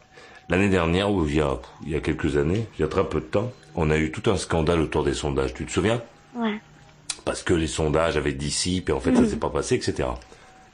l'année 0.49 0.69
dernière, 0.69 1.11
ou 1.11 1.27
il 1.27 1.37
y, 1.37 1.41
a, 1.41 1.57
il 1.85 1.91
y 1.91 1.97
a 1.97 2.01
quelques 2.01 2.37
années, 2.37 2.67
il 2.79 2.83
y 2.83 2.85
a 2.85 2.89
très 2.89 3.05
peu 3.05 3.21
de 3.21 3.27
temps, 3.27 3.51
on 3.75 3.91
a 3.91 3.97
eu 3.97 4.11
tout 4.13 4.31
un 4.31 4.37
scandale 4.37 4.81
autour 4.81 5.03
des 5.05 5.15
sondages. 5.15 5.55
Tu 5.55 5.65
te 5.67 5.71
souviens? 5.73 6.01
Ouais. 6.35 6.61
Parce 7.25 7.43
que 7.43 7.55
les 7.55 7.67
sondages 7.67 8.17
avaient 8.17 8.33
dit 8.33 8.51
si, 8.51 8.81
puis 8.81 8.93
en 8.93 9.01
fait 9.01 9.15
ça 9.15 9.21
Mhm. 9.23 9.27
s'est 9.29 9.39
pas 9.39 9.51
passé, 9.51 9.75
etc. 9.77 10.09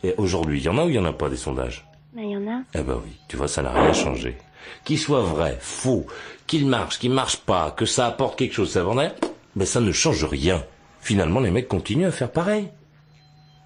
Et 0.03 0.15
aujourd'hui, 0.17 0.61
il 0.61 0.65
y 0.65 0.69
en 0.69 0.79
a 0.79 0.85
ou 0.85 0.89
il 0.89 0.95
y 0.95 0.99
en 0.99 1.05
a 1.05 1.13
pas 1.13 1.29
des 1.29 1.37
sondages? 1.37 1.87
Il 2.17 2.31
y 2.31 2.37
en 2.37 2.47
a. 2.49 2.63
Eh 2.75 2.83
ben 2.83 3.01
oui, 3.05 3.13
tu 3.29 3.37
vois, 3.37 3.49
ça 3.49 3.63
n'a 3.63 3.73
rien 3.73 3.93
changé. 3.93 4.37
Qu'il 4.85 4.99
soit 4.99 5.23
vrai, 5.23 5.57
faux, 5.61 6.07
qu'il 6.47 6.67
marche, 6.67 6.99
qu'il 6.99 7.11
marche 7.11 7.37
pas, 7.39 7.71
que 7.71 7.87
ça 7.87 8.07
apporte 8.07 8.39
quelque 8.39 8.55
chose, 8.55 8.73
ça 8.73 8.83
vendrait, 8.83 9.15
mais 9.57 9.67
ça 9.67 9.81
ne 9.81 9.93
change 9.93 10.25
rien. 10.25 10.65
Finalement, 11.01 11.41
les 11.41 11.51
mecs 11.51 11.69
continuent 11.69 12.07
à 12.07 12.11
faire 12.11 12.31
pareil. 12.31 12.69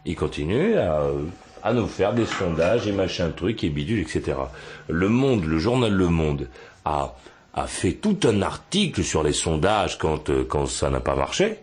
Ils 0.05 0.17
continuent 0.17 0.77
à, 0.77 1.03
à 1.63 1.73
nous 1.73 1.87
faire 1.87 2.13
des 2.13 2.27
sondages 2.27 2.87
et 2.87 2.93
machin 2.93 3.31
truc 3.31 3.63
et 3.65 3.71
bidule, 3.71 4.01
etc. 4.01 4.37
Le 4.89 5.09
Monde, 5.09 5.45
le 5.45 5.59
journal 5.59 5.93
Le 5.93 6.09
Monde, 6.09 6.49
a, 6.85 7.15
a 7.55 7.67
fait 7.67 7.93
tout 7.93 8.19
un 8.25 8.43
article 8.43 9.03
sur 9.05 9.23
les 9.23 9.33
sondages 9.33 9.99
quand, 9.99 10.31
euh, 10.31 10.45
quand 10.45 10.67
ça 10.67 10.91
n'a 10.91 11.01
pas 11.01 11.15
marché. 11.15 11.59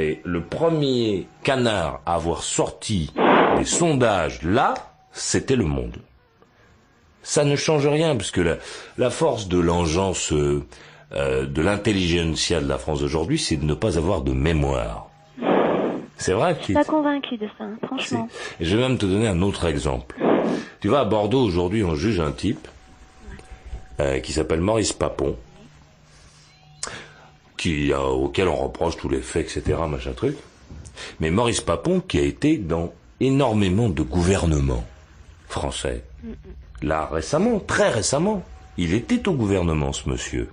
Et 0.00 0.20
le 0.24 0.40
premier 0.42 1.26
canard 1.42 2.00
à 2.06 2.14
avoir 2.14 2.42
sorti 2.42 3.12
des 3.58 3.64
sondages 3.66 4.42
là, 4.42 4.72
c'était 5.12 5.56
Le 5.56 5.64
Monde. 5.66 5.96
Ça 7.22 7.44
ne 7.44 7.54
change 7.54 7.86
rien, 7.86 8.16
puisque 8.16 8.38
la, 8.38 8.56
la 8.96 9.10
force 9.10 9.46
de 9.48 9.58
l'engeance 9.58 10.32
euh, 10.32 10.64
euh, 11.12 11.44
de 11.44 11.60
l'intelligentsia 11.60 12.60
de 12.62 12.68
la 12.68 12.78
France 12.78 13.02
aujourd'hui, 13.02 13.38
c'est 13.38 13.58
de 13.58 13.64
ne 13.66 13.74
pas 13.74 13.98
avoir 13.98 14.22
de 14.22 14.32
mémoire. 14.32 15.08
C'est 16.16 16.32
vrai, 16.32 16.56
Je 16.60 16.64
suis 16.64 16.74
pas 16.74 16.84
convaincue 16.84 17.36
de 17.36 17.48
ça, 17.58 17.64
franchement. 17.86 18.28
et 18.58 18.64
je 18.64 18.76
vais 18.76 18.82
même 18.88 18.96
te 18.98 19.04
donner 19.06 19.28
un 19.28 19.42
autre 19.42 19.66
exemple. 19.66 20.16
Tu 20.80 20.88
vois, 20.88 21.00
à 21.00 21.04
Bordeaux, 21.04 21.42
aujourd'hui, 21.42 21.84
on 21.84 21.94
juge 21.94 22.20
un 22.20 22.32
type 22.32 22.66
euh, 24.00 24.18
qui 24.20 24.32
s'appelle 24.32 24.60
Maurice 24.60 24.92
Papon, 24.94 25.36
qui, 27.60 27.92
euh, 27.92 27.98
auquel 27.98 28.48
on 28.48 28.56
reproche 28.56 28.96
tous 28.96 29.10
les 29.10 29.20
faits, 29.20 29.54
etc., 29.54 29.78
machin 29.86 30.12
truc. 30.12 30.34
Mais 31.20 31.30
Maurice 31.30 31.60
Papon 31.60 32.00
qui 32.00 32.18
a 32.18 32.22
été 32.22 32.56
dans 32.56 32.90
énormément 33.20 33.90
de 33.90 34.02
gouvernements 34.02 34.86
français. 35.46 36.02
Là, 36.80 37.06
récemment, 37.12 37.60
très 37.60 37.90
récemment, 37.90 38.42
Il 38.78 38.94
était 38.94 39.28
au 39.28 39.34
gouvernement, 39.34 39.92
ce 39.92 40.08
monsieur. 40.08 40.48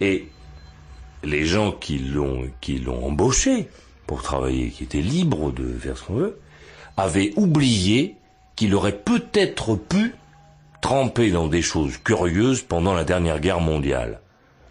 Et 0.00 0.26
les 1.22 1.44
gens 1.44 1.70
qui 1.70 1.98
l'ont, 1.98 2.50
qui 2.60 2.78
l'ont 2.78 3.06
embauché 3.06 3.68
pour 4.08 4.20
travailler, 4.24 4.70
qui 4.70 4.82
étaient 4.82 5.00
libres 5.00 5.52
de 5.52 5.78
faire 5.78 5.96
ce 5.96 6.02
qu'on 6.02 6.14
veut, 6.14 6.40
avaient 6.96 7.32
oublié 7.36 8.16
qu'il 8.56 8.74
aurait 8.74 8.98
peut-être 8.98 9.76
pu 9.76 10.16
tremper 10.80 11.30
dans 11.30 11.46
des 11.46 11.62
choses 11.62 11.98
curieuses 11.98 12.62
pendant 12.62 12.94
la 12.94 13.04
dernière 13.04 13.38
guerre 13.38 13.60
mondiale. 13.60 14.20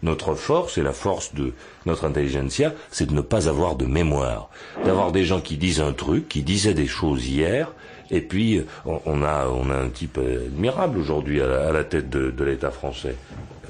Notre 0.02 0.34
force 0.34 0.78
et 0.78 0.82
la 0.82 0.92
force 0.92 1.34
de 1.34 1.52
notre 1.86 2.04
intelligentsia, 2.04 2.72
c'est 2.90 3.06
de 3.06 3.14
ne 3.14 3.22
pas 3.22 3.48
avoir 3.48 3.76
de 3.76 3.86
mémoire, 3.86 4.50
d'avoir 4.84 5.10
des 5.10 5.24
gens 5.24 5.40
qui 5.40 5.56
disent 5.56 5.80
un 5.80 5.92
truc, 5.92 6.28
qui 6.28 6.42
disaient 6.42 6.74
des 6.74 6.86
choses 6.86 7.26
hier, 7.26 7.72
et 8.10 8.20
puis 8.20 8.62
on, 8.84 9.00
on 9.06 9.22
a 9.22 9.46
un 9.46 9.88
type 9.88 10.18
admirable 10.18 10.98
aujourd'hui 10.98 11.40
à, 11.40 11.72
la- 11.72 11.84
tête 11.84 12.10
de, 12.10 12.44
l'État 12.44 12.70
français. 12.70 13.16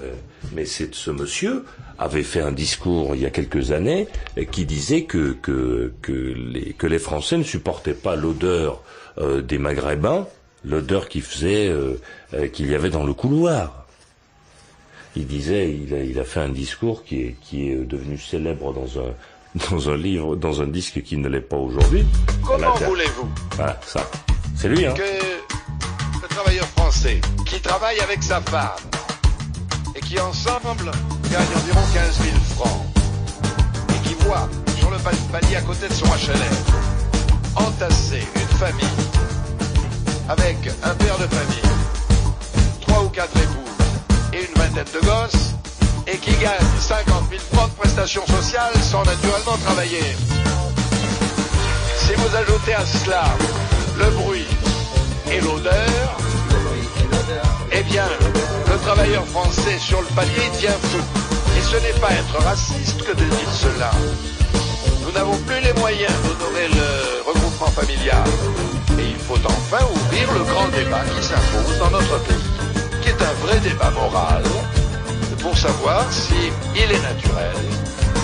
Euh, 0.02 0.12
mais 0.52 0.66
c'est 0.66 0.94
ce 0.94 1.10
monsieur 1.10 1.64
avait 1.98 2.22
fait 2.22 2.42
un 2.42 2.52
discours 2.52 3.14
il 3.14 3.22
y 3.22 3.26
a 3.26 3.30
quelques 3.30 3.70
années 3.70 4.08
euh, 4.36 4.44
qui 4.44 4.66
disait 4.66 5.04
que 5.04 5.36
les 6.86 6.98
Français 6.98 7.38
ne 7.38 7.44
supportaient 7.44 7.94
pas 7.94 8.14
l'odeur 8.16 8.82
euh, 9.18 9.40
des 9.40 9.56
Maghrébins, 9.56 10.26
l'odeur 10.64 11.06
faisait 11.08 11.68
euh, 11.68 12.00
euh, 12.34 12.48
qu'il 12.48 12.70
y 12.70 12.74
avait 12.74 12.90
dans 12.90 13.04
le 13.04 13.14
couloir. 13.14 13.85
Il 15.16 15.26
disait, 15.26 15.70
il 15.72 15.94
a, 15.94 16.02
il 16.02 16.18
a 16.18 16.24
fait 16.24 16.40
un 16.40 16.48
discours 16.50 17.02
qui 17.04 17.20
est, 17.22 17.36
qui 17.40 17.70
est 17.70 17.76
devenu 17.76 18.18
célèbre 18.18 18.72
dans 18.72 19.00
un, 19.00 19.12
dans 19.70 19.88
un 19.90 19.96
livre, 19.96 20.36
dans 20.36 20.60
un 20.60 20.66
disque 20.66 21.02
qui 21.02 21.16
ne 21.16 21.28
l'est 21.28 21.40
pas 21.40 21.56
aujourd'hui. 21.56 22.04
Comment 22.44 22.74
voulez-vous 22.74 23.28
Voilà, 23.56 23.80
ça. 23.86 24.02
C'est 24.54 24.68
lui, 24.68 24.84
hein. 24.86 24.92
que 24.94 25.02
le 26.22 26.28
travailleur 26.28 26.66
français 26.66 27.20
qui 27.46 27.60
travaille 27.60 27.98
avec 28.00 28.22
sa 28.22 28.40
femme 28.42 28.70
et 29.94 30.00
qui 30.00 30.18
ensemble 30.20 30.90
gagne 31.30 31.52
environ 31.56 31.80
15 31.94 32.20
000 32.22 32.36
francs 32.56 32.86
et 33.94 34.08
qui 34.08 34.14
voit 34.24 34.48
sur 34.78 34.90
le 34.90 34.98
pal- 34.98 35.14
palier 35.32 35.56
à 35.56 35.62
côté 35.62 35.88
de 35.88 35.92
son 35.92 36.06
HLM 36.06 36.56
entasser 37.56 38.22
une 38.34 38.56
famille 38.58 38.84
avec 40.28 40.56
un 40.82 40.94
père 40.94 41.18
de 41.18 41.26
famille, 41.26 41.62
trois 42.82 43.04
ou 43.04 43.08
quatre 43.08 43.36
épouses 43.36 43.75
et 44.36 44.44
une 44.44 44.62
vingtaine 44.62 44.92
de 44.92 45.00
gosses 45.00 45.54
et 46.06 46.18
qui 46.18 46.32
gagne 46.36 46.66
50 46.78 47.30
000 47.30 47.42
francs 47.52 47.70
de 47.70 47.76
prestations 47.76 48.26
sociales 48.26 48.74
sans 48.82 49.02
naturellement 49.04 49.56
travailler. 49.64 50.04
Si 51.96 52.12
vous 52.14 52.36
ajoutez 52.36 52.74
à 52.74 52.84
cela 52.84 53.24
le 53.98 54.10
bruit 54.10 54.46
et 55.32 55.40
l'odeur, 55.40 56.18
eh 57.72 57.82
bien, 57.84 58.08
le 58.70 58.78
travailleur 58.78 59.26
français 59.26 59.78
sur 59.78 60.00
le 60.00 60.08
palier 60.08 60.50
tient 60.58 60.78
fou. 60.82 61.00
Et 61.56 61.62
ce 61.62 61.76
n'est 61.76 61.98
pas 62.00 62.12
être 62.12 62.38
raciste 62.44 63.02
que 63.02 63.12
de 63.12 63.24
dire 63.24 63.52
cela. 63.52 63.90
Nous 65.02 65.12
n'avons 65.12 65.36
plus 65.38 65.60
les 65.60 65.72
moyens 65.80 66.12
d'honorer 66.24 66.68
le 66.68 67.22
regroupement 67.26 67.70
familial. 67.70 68.28
Et 68.98 69.08
il 69.10 69.16
faut 69.16 69.40
enfin 69.44 69.84
ouvrir 69.94 70.32
le 70.32 70.44
grand 70.44 70.68
débat 70.68 71.04
qui 71.16 71.24
s'impose 71.24 71.78
dans 71.78 71.90
notre 71.90 72.18
pays, 72.24 72.55
qui 73.06 73.12
est 73.12 73.22
un 73.22 73.32
vrai 73.46 73.60
débat 73.60 73.90
moral, 73.90 74.42
pour 75.40 75.56
savoir 75.56 76.10
si 76.12 76.50
il 76.74 76.90
est 76.90 77.02
naturel 77.02 77.54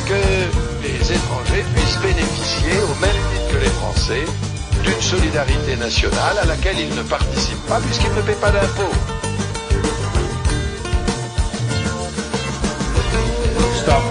que 0.08 0.82
les 0.82 1.12
étrangers 1.12 1.64
puissent 1.72 2.00
bénéficier, 2.00 2.72
au 2.82 3.00
même 3.00 3.20
titre 3.30 3.52
que 3.52 3.58
les 3.58 3.70
Français, 3.70 4.24
d'une 4.82 5.00
solidarité 5.00 5.76
nationale 5.76 6.36
à 6.42 6.46
laquelle 6.46 6.80
ils 6.80 6.94
ne 6.96 7.02
participent 7.04 7.66
pas 7.68 7.78
puisqu'ils 7.80 8.12
ne 8.12 8.22
paient 8.22 8.40
pas 8.40 8.50
d'impôts. 8.50 8.96
Stop. 13.76 14.02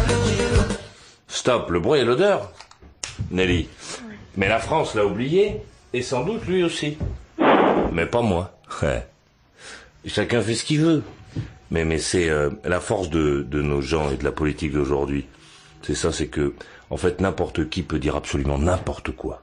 Stop, 1.28 1.70
le 1.70 1.80
bruit 1.82 2.00
et 2.00 2.06
l'odeur. 2.06 2.50
Nelly. 3.30 3.68
Mais 4.38 4.48
la 4.48 4.60
France 4.60 4.96
l'a 4.96 5.06
oublié, 5.06 5.62
et 5.94 6.02
sans 6.02 6.24
doute 6.24 6.46
lui 6.48 6.64
aussi. 6.64 6.98
Mais 7.92 8.06
pas 8.06 8.22
moi. 8.22 8.54
Chacun 10.06 10.42
fait 10.42 10.56
ce 10.56 10.64
qu'il 10.64 10.80
veut. 10.82 11.04
Mais, 11.70 11.86
mais 11.86 12.00
c'est 12.00 12.30
euh, 12.30 12.50
la 12.66 12.80
force 12.80 13.10
de, 13.10 13.46
de 13.50 13.62
nos 13.62 13.82
gens 13.82 14.10
et 14.12 14.18
de 14.18 14.24
la 14.24 14.32
politique 14.32 14.74
d'aujourd'hui. 14.74 15.26
C'est 15.84 15.96
ça, 15.96 16.12
c'est 16.12 16.28
que, 16.28 16.54
en 16.90 16.98
fait, 16.98 17.22
n'importe 17.22 17.70
qui 17.70 17.82
peut 17.82 18.00
dire 18.00 18.16
absolument 18.16 18.58
n'importe 18.58 19.12
quoi. 19.12 19.42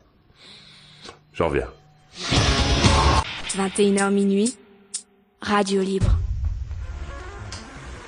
J'en 1.32 1.48
reviens. 1.48 1.68
21h 3.56 4.10
minuit, 4.12 4.56
Radio 5.40 5.80
Libre. 5.80 6.10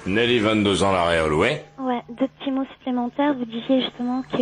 Nelly, 0.06 0.38
22 0.40 0.82
ans, 0.82 0.92
la 0.92 1.04
Réole, 1.04 1.34
ouais 1.34 1.64
Ouais, 1.78 2.00
deux 2.08 2.26
petits 2.38 2.50
mots 2.50 2.66
supplémentaires. 2.74 3.34
Vous 3.34 3.44
disiez 3.44 3.82
justement 3.82 4.22
que 4.22 4.38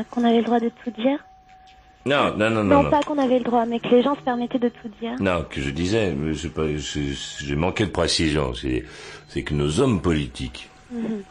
euh, 0.00 0.02
qu'on 0.10 0.24
avait 0.24 0.38
le 0.38 0.44
droit 0.44 0.60
de 0.60 0.70
tout 0.84 0.90
dire. 0.90 1.18
Non, 2.04 2.34
non, 2.36 2.50
non, 2.50 2.64
non. 2.64 2.82
Non, 2.82 2.90
pas 2.90 3.00
qu'on 3.02 3.18
avait 3.18 3.38
le 3.38 3.44
droit, 3.44 3.64
mais 3.64 3.78
que 3.78 3.88
les 3.88 4.02
gens 4.02 4.14
se 4.16 4.20
permettaient 4.22 4.58
de 4.58 4.68
tout 4.68 4.88
dire. 5.00 5.12
Non, 5.20 5.44
que 5.48 5.60
je 5.60 5.70
disais, 5.70 6.12
mais 6.14 6.34
c'est 6.34 6.48
pas, 6.52 6.62
c'est- 6.80 7.44
j'ai 7.44 7.54
manqué 7.56 7.84
de 7.86 7.90
précision. 7.90 8.54
C'est, 8.54 8.84
c'est 9.28 9.42
que 9.42 9.54
nos 9.54 9.78
hommes 9.80 10.00
politiques 10.02 10.68
Mhm. 10.90 11.22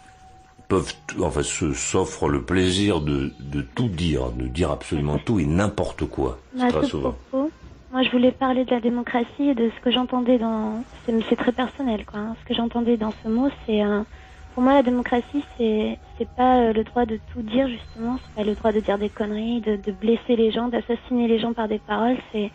peuvent, 0.69 0.93
enfin, 1.21 1.41
s'offrent 1.43 2.29
le 2.29 2.41
plaisir 2.43 3.01
de, 3.01 3.33
de 3.39 3.61
tout 3.61 3.89
dire, 3.89 4.31
de 4.31 4.47
dire 4.47 4.71
absolument 4.71 5.17
tout 5.17 5.39
et 5.39 5.45
n'importe 5.45 6.05
quoi. 6.05 6.39
À 6.59 6.67
Très 6.69 6.85
souvent. 6.85 7.15
propos, 7.29 7.51
moi 7.91 8.03
je 8.03 8.09
voulais 8.11 8.31
parler 8.31 8.63
de 8.63 8.71
la 8.71 8.79
démocratie 8.79 9.49
et 9.49 9.53
de 9.55 9.69
ce 9.77 9.83
que 9.83 9.91
j'entendais 9.91 10.37
dans. 10.37 10.83
C'est 11.05 11.35
très 11.35 11.51
personnel 11.51 12.05
quoi. 12.05 12.19
hein. 12.21 12.35
Ce 12.41 12.47
que 12.47 12.53
j'entendais 12.55 12.95
dans 12.95 13.13
ce 13.23 13.27
mot, 13.29 13.49
c'est. 13.65 13.81
un- 13.81 14.05
Pour 14.53 14.63
moi, 14.63 14.73
la 14.73 14.83
démocratie, 14.83 15.43
c'est 15.57 15.97
c'est 16.17 16.27
pas 16.29 16.57
euh, 16.57 16.73
le 16.73 16.83
droit 16.83 17.05
de 17.05 17.19
tout 17.33 17.41
dire 17.41 17.67
justement. 17.67 18.17
C'est 18.19 18.35
pas 18.35 18.43
le 18.43 18.55
droit 18.55 18.71
de 18.71 18.79
dire 18.81 18.97
des 18.97 19.09
conneries, 19.09 19.61
de, 19.61 19.77
de 19.77 19.91
blesser 19.91 20.35
les 20.35 20.51
gens, 20.51 20.67
d'assassiner 20.67 21.27
les 21.27 21.39
gens 21.39 21.53
par 21.53 21.67
des 21.67 21.79
paroles. 21.79 22.17
C'est 22.31 22.51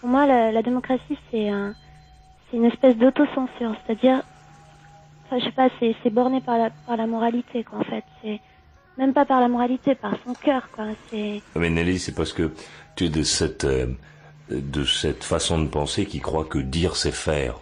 pour 0.00 0.08
moi 0.08 0.26
la, 0.26 0.50
la 0.52 0.62
démocratie, 0.62 1.18
c'est 1.30 1.48
un, 1.48 1.74
une 2.52 2.64
espèce 2.64 2.96
d'autocensure. 2.96 3.74
C'est-à-dire, 3.86 4.22
enfin, 5.26 5.38
je 5.38 5.44
sais 5.44 5.52
pas, 5.52 5.68
c'est 5.80 6.10
borné 6.10 6.40
par 6.40 6.58
la 6.58 6.70
par 6.70 6.96
la 6.96 7.06
moralité 7.06 7.62
quoi 7.64 7.78
en 7.78 7.84
fait. 7.84 8.04
C'est 8.22 8.40
même 8.98 9.12
pas 9.12 9.24
par 9.24 9.40
la 9.40 9.48
moralité, 9.48 9.94
par 9.94 10.14
son 10.24 10.34
cœur 10.34 10.68
quoi. 10.74 10.86
Mais 11.12 11.70
Nelly, 11.70 11.98
c'est 11.98 12.14
parce 12.14 12.32
que 12.32 12.52
tu 12.96 13.04
es 13.04 13.08
de 13.08 13.22
cette, 13.22 13.64
euh, 13.64 13.86
de 14.50 14.84
cette 14.84 15.22
façon 15.22 15.60
de 15.60 15.68
penser 15.68 16.06
qui 16.06 16.20
croit 16.20 16.44
que 16.44 16.58
dire 16.58 16.96
c'est 16.96 17.12
faire. 17.14 17.60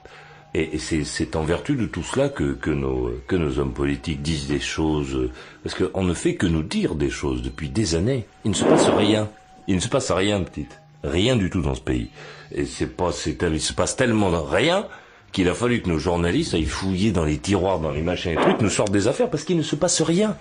Et, 0.57 0.79
c'est, 0.79 1.35
en 1.35 1.43
vertu 1.43 1.75
de 1.75 1.87
tout 1.87 2.05
cela 2.05 2.29
que, 2.29 2.53
que, 2.53 2.71
nos, 2.71 3.11
que 3.27 3.35
nos 3.35 3.59
hommes 3.59 3.73
politiques 3.73 4.23
disent 4.23 4.47
des 4.47 4.61
choses. 4.61 5.31
Parce 5.65 5.75
qu'on 5.75 6.05
ne 6.05 6.15
fait 6.15 6.37
que 6.37 6.47
nous 6.47 6.63
dire 6.63 6.95
des 6.95 7.11
choses 7.11 7.43
depuis 7.43 7.69
des 7.69 7.97
années. 7.97 8.25
Il 8.45 8.53
ne 8.53 8.57
se 8.57 8.65
passe 8.65 8.89
rien. 8.89 9.29
Il 9.67 9.75
ne 9.75 9.81
se 9.81 9.89
passe 9.89 10.13
rien, 10.13 10.41
petite. 10.43 10.81
Rien 11.03 11.37
du 11.37 11.51
tout 11.51 11.61
dans 11.61 11.75
ce 11.75 11.81
pays. 11.81 12.09
Et 12.53 12.67
c'est 12.67 12.87
pas, 12.87 13.11
c'est, 13.11 13.43
il 13.43 13.61
se 13.61 13.73
passe 13.73 13.97
tellement 13.97 14.31
rien 14.45 14.87
qu'il 15.33 15.49
a 15.49 15.55
fallu 15.55 15.83
que 15.83 15.89
nos 15.89 15.99
journalistes 15.99 16.55
aillent 16.55 16.65
fouiller 16.65 17.11
dans 17.11 17.25
les 17.25 17.39
tiroirs, 17.39 17.81
dans 17.81 17.91
les 17.91 18.03
machins 18.03 18.33
et 18.33 18.37
trucs, 18.37 18.61
nous 18.61 18.71
sortent 18.71 18.93
des 18.93 19.09
affaires 19.09 19.29
parce 19.29 19.43
qu'il 19.43 19.57
ne 19.57 19.63
se 19.63 19.75
passe 19.75 20.01
rien. 20.01 20.37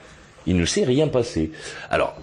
Il 0.45 0.55
ne 0.55 0.65
s'est 0.65 0.83
rien 0.83 1.07
passé. 1.07 1.51
Alors, 1.89 2.15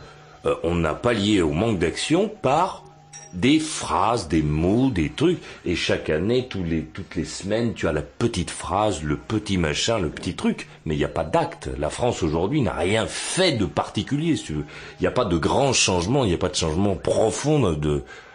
euh, 0.46 0.54
on 0.62 0.84
a 0.84 0.94
pallié 0.94 1.42
au 1.42 1.50
manque 1.50 1.80
d'action 1.80 2.28
par 2.28 2.84
des 3.32 3.58
phrases, 3.60 4.28
des 4.28 4.42
mots, 4.42 4.90
des 4.90 5.10
trucs. 5.10 5.38
Et 5.64 5.74
chaque 5.76 6.10
année, 6.10 6.46
tous 6.48 6.64
les, 6.64 6.82
toutes 6.82 7.14
les 7.16 7.24
semaines, 7.24 7.74
tu 7.74 7.86
as 7.88 7.92
la 7.92 8.02
petite 8.02 8.50
phrase, 8.50 9.02
le 9.02 9.16
petit 9.16 9.56
machin, 9.58 9.98
le 9.98 10.08
petit 10.08 10.34
truc. 10.34 10.68
Mais 10.84 10.94
il 10.94 10.98
n'y 10.98 11.04
a 11.04 11.08
pas 11.08 11.24
d'acte. 11.24 11.68
La 11.78 11.90
France 11.90 12.22
aujourd'hui 12.22 12.60
n'a 12.60 12.72
rien 12.74 13.06
fait 13.06 13.52
de 13.52 13.64
particulier, 13.66 14.36
si 14.36 14.44
tu 14.44 14.52
veux. 14.54 14.64
Il 14.98 15.02
n'y 15.02 15.06
a 15.06 15.12
pas 15.12 15.24
de 15.24 15.36
grand 15.36 15.72
changement, 15.72 16.24
il 16.24 16.28
n'y 16.28 16.34
a 16.34 16.38
pas 16.38 16.48
de 16.48 16.56
changement 16.56 16.96
profond 16.96 17.60
de, 17.72 17.74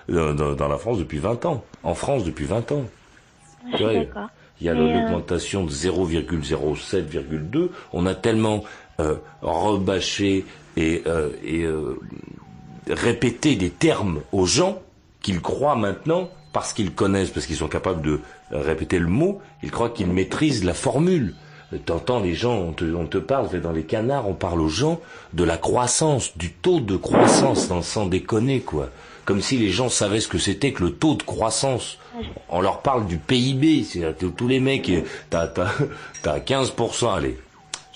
de- 0.08 0.34
dans, 0.34 0.54
dans 0.54 0.68
la 0.68 0.78
France 0.78 0.98
depuis 1.00 1.20
20 1.20 1.46
ans. 1.46 1.64
En 1.84 1.94
France 1.94 2.24
depuis 2.24 2.46
20 2.46 2.72
ans. 2.72 2.86
d'accord. 3.72 4.30
il 4.62 4.68
y 4.68 4.70
a 4.70 4.74
euh, 4.74 4.76
l'augmentation 4.76 5.66
de 5.66 5.72
0,07,2. 5.72 7.70
On 7.94 8.06
a 8.06 8.16
tellement 8.16 8.64
euh, 9.00 9.16
rebâché 9.42 10.46
et, 10.78 11.04
euh, 11.08 11.30
et 11.44 11.64
euh, 11.64 12.00
répété 12.90 13.56
des 13.56 13.70
termes 13.70 14.22
aux 14.32 14.46
gens 14.46 14.82
qu'ils 15.26 15.42
croient 15.42 15.76
maintenant, 15.76 16.30
parce 16.54 16.72
qu'ils 16.72 16.94
connaissent, 16.94 17.32
parce 17.32 17.48
qu'ils 17.48 17.56
sont 17.56 17.68
capables 17.68 18.04
de 18.04 18.20
répéter 18.52 19.00
le 19.00 19.08
mot, 19.08 19.42
ils 19.64 19.72
croient 19.72 19.90
qu'ils 19.90 20.06
maîtrisent 20.06 20.64
la 20.64 20.76
formule. 20.76 21.34
T'entends 21.88 22.20
les 22.20 22.36
gens, 22.36 22.54
on 22.54 22.74
te, 22.74 22.86
on 22.86 23.08
te 23.08 23.18
parle, 23.18 23.60
dans 23.60 23.72
les 23.72 23.86
canards, 23.86 24.30
on 24.30 24.36
parle 24.36 24.62
aux 24.62 24.70
gens 24.70 25.00
de 25.34 25.44
la 25.44 25.58
croissance, 25.58 26.38
du 26.38 26.52
taux 26.52 26.80
de 26.80 26.96
croissance, 26.96 27.66
sans, 27.66 27.82
sans 27.82 28.06
déconner, 28.06 28.60
quoi. 28.60 28.90
Comme 29.26 29.42
si 29.42 29.58
les 29.58 29.72
gens 29.72 29.90
savaient 29.90 30.20
ce 30.20 30.28
que 30.28 30.38
c'était 30.38 30.74
que 30.74 30.84
le 30.84 30.92
taux 30.92 31.16
de 31.16 31.24
croissance. 31.24 31.98
On 32.48 32.62
leur 32.62 32.84
parle 32.84 33.08
du 33.08 33.18
PIB, 33.18 33.84
c'est-à-dire 33.84 34.16
que 34.16 34.26
tous 34.28 34.48
les 34.48 34.60
mecs, 34.60 34.92
t'as, 35.32 35.48
t'as, 35.48 35.72
t'as 36.22 36.38
15%, 36.38 37.16
allez, 37.16 37.40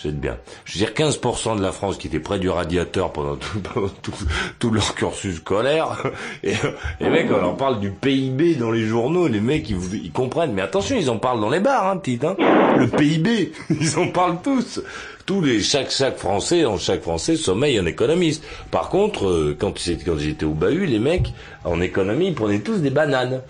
C'est 0.02 0.18
bien. 0.18 0.38
Je 0.64 0.80
veux 0.80 0.86
dire, 0.86 0.94
15% 0.94 1.58
de 1.58 1.62
la 1.62 1.74
France 1.74 1.98
qui 1.98 2.08
était 2.08 2.22
près 2.22 2.40
du 2.40 2.50
radiateur 2.50 3.12
pendant 3.12 3.36
tout, 3.36 3.60
pendant 3.74 3.90
tout, 4.02 4.14
tout 4.58 4.72
leur 4.72 4.96
cursus 4.96 5.36
scolaire. 5.36 6.02
Et 6.44 6.54
les 7.02 7.10
mecs, 7.10 7.28
on 7.30 7.38
leur 7.38 7.58
parle 7.58 7.82
du 7.82 7.92
PIB 7.92 8.56
dans 8.56 8.72
les 8.72 8.86
journaux. 8.86 9.28
Les 9.28 9.42
mecs, 9.42 9.70
ils, 9.70 9.78
ils 9.96 10.12
comprennent. 10.12 10.54
Mais 10.54 10.62
attention, 10.62 10.96
ils 10.98 11.10
en 11.10 11.18
parlent 11.18 11.42
dans 11.42 11.50
les 11.50 11.60
bars, 11.60 11.86
hein, 11.88 11.98
petite. 11.98 12.24
Hein. 12.24 12.38
Le 12.78 12.88
PIB, 12.88 13.52
ils 13.70 14.00
en 14.00 14.08
parlent 14.08 14.38
tous. 14.42 14.82
Tous 15.26 15.42
les 15.42 15.60
chaque 15.62 15.92
chaque 15.92 16.18
Français, 16.18 16.66
en 16.66 16.78
chaque 16.78 17.02
Français 17.02 17.36
sommeille 17.36 17.78
un 17.78 17.86
économiste. 17.86 18.44
Par 18.72 18.90
contre, 18.90 19.28
euh, 19.28 19.58
quand 19.60 19.74
quand 20.06 20.18
j'étais 20.18 20.46
au 20.46 20.54
bahut, 20.54 20.86
les 20.86 20.98
mecs 20.98 21.34
en 21.66 21.82
économie, 21.82 22.28
ils 22.28 22.36
prenaient 22.36 22.62
tous 22.62 22.78
des 22.78 22.90
bananes. 22.90 23.42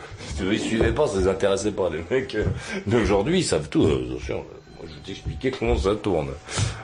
Ils 0.41 0.59
suivaient 0.59 0.91
pas, 0.93 1.07
ça 1.07 1.19
les 1.19 1.27
intéressait 1.27 1.71
pas. 1.71 1.89
Les 1.89 2.03
mecs 2.09 2.33
euh, 2.35 2.45
d'aujourd'hui, 2.87 3.39
ils 3.39 3.45
savent 3.45 3.69
tout. 3.69 3.87
Euh, 4.81 4.87
je 4.87 4.93
vais 4.95 5.01
t'expliquer 5.05 5.51
comment 5.51 5.77
ça 5.77 5.95
tourne. 5.95 6.29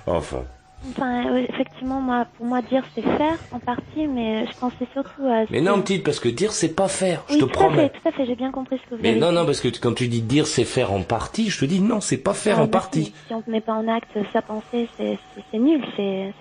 Enfin. 0.07 0.43
Enfin, 0.91 1.33
oui, 1.33 1.47
effectivement, 1.49 1.99
moi, 1.99 2.27
pour 2.37 2.45
moi, 2.45 2.61
dire 2.61 2.83
c'est 2.93 3.01
faire 3.01 3.37
en 3.51 3.57
partie, 3.59 4.05
mais 4.07 4.45
je 4.45 4.51
pensais 4.59 4.85
surtout 4.93 5.25
à. 5.25 5.45
Mais 5.49 5.61
non, 5.61 5.81
petite, 5.81 6.03
parce 6.03 6.19
que 6.19 6.29
dire 6.29 6.51
c'est 6.51 6.75
pas 6.75 6.87
faire. 6.87 7.23
Je 7.27 7.35
te 7.35 7.39
tout 7.39 7.47
promets. 7.47 7.85
à 7.85 7.89
fait, 7.89 7.99
tout 8.01 8.07
à 8.07 8.11
fait, 8.11 8.25
j'ai 8.27 8.35
bien 8.35 8.51
compris 8.51 8.77
ce 8.83 8.89
que 8.89 8.95
vous 8.95 9.01
Mais 9.01 9.09
avez 9.11 9.19
non, 9.19 9.29
dit. 9.29 9.35
non, 9.35 9.45
parce 9.45 9.61
que 9.61 9.69
quand 9.79 9.93
tu 9.95 10.07
dis 10.07 10.21
dire 10.21 10.45
c'est 10.45 10.63
faire 10.65 10.91
en 10.93 11.01
partie, 11.01 11.49
je 11.49 11.59
te 11.59 11.65
dis 11.65 11.79
non, 11.79 12.01
c'est 12.01 12.17
pas 12.17 12.35
faire 12.35 12.59
Ah, 12.59 12.63
en 12.63 12.67
partie. 12.67 13.05
Si, 13.05 13.13
si 13.27 13.33
on 13.33 13.41
ne 13.47 13.51
met 13.51 13.61
pas 13.61 13.73
en 13.73 13.87
acte 13.87 14.15
sa 14.31 14.43
pensée, 14.43 14.87
c'est 14.97 15.17
nul, 15.57 15.83
c'est. 15.97 16.33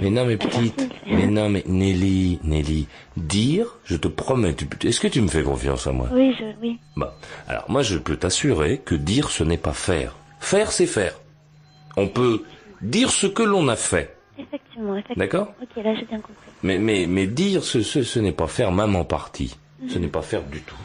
Mais 0.00 0.10
non, 0.10 0.24
mais 0.24 0.36
petite, 0.36 0.88
mais 1.06 1.26
non, 1.28 1.48
mais 1.48 1.62
Nelly, 1.66 2.40
Nelly, 2.42 2.88
dire, 3.16 3.66
je 3.84 3.96
te 3.96 4.08
promets, 4.08 4.54
est-ce 4.84 4.98
que 4.98 5.06
tu 5.06 5.20
me 5.20 5.28
fais 5.28 5.42
confiance 5.44 5.86
à 5.86 5.92
moi? 5.92 6.08
Oui, 6.12 6.34
je, 6.38 6.44
oui. 6.60 6.78
Bah, 6.96 7.14
alors 7.46 7.66
moi 7.68 7.82
je 7.82 7.96
peux 7.98 8.16
t'assurer 8.16 8.78
que 8.78 8.94
dire 8.96 9.28
ce 9.30 9.44
n'est 9.44 9.58
pas 9.58 9.74
faire. 9.74 10.16
Faire 10.40 10.72
c'est 10.72 10.86
faire. 10.86 11.14
On 11.96 12.08
peut 12.08 12.44
dire 12.82 13.10
ce 13.10 13.26
que 13.26 13.42
l'on 13.42 13.68
a 13.68 13.76
fait, 13.76 14.16
Effectivement, 14.38 14.94
effectivement. 14.96 15.24
D'accord 15.24 15.54
Ok, 15.62 15.82
là, 15.82 15.94
j'ai 15.94 16.04
bien 16.04 16.18
compris. 16.20 16.50
mais 16.62 16.78
mais 16.78 17.06
mais 17.08 17.26
dire 17.26 17.64
ce 17.64 17.82
ce, 17.82 18.02
ce 18.02 18.18
n'est 18.18 18.32
pas 18.32 18.46
faire 18.46 18.70
même 18.72 18.94
en 18.96 19.04
partie. 19.04 19.56
Ce 19.88 19.98
n'est 19.98 20.08
pas 20.08 20.22
faire 20.22 20.42
du 20.42 20.60
tout. 20.62 20.76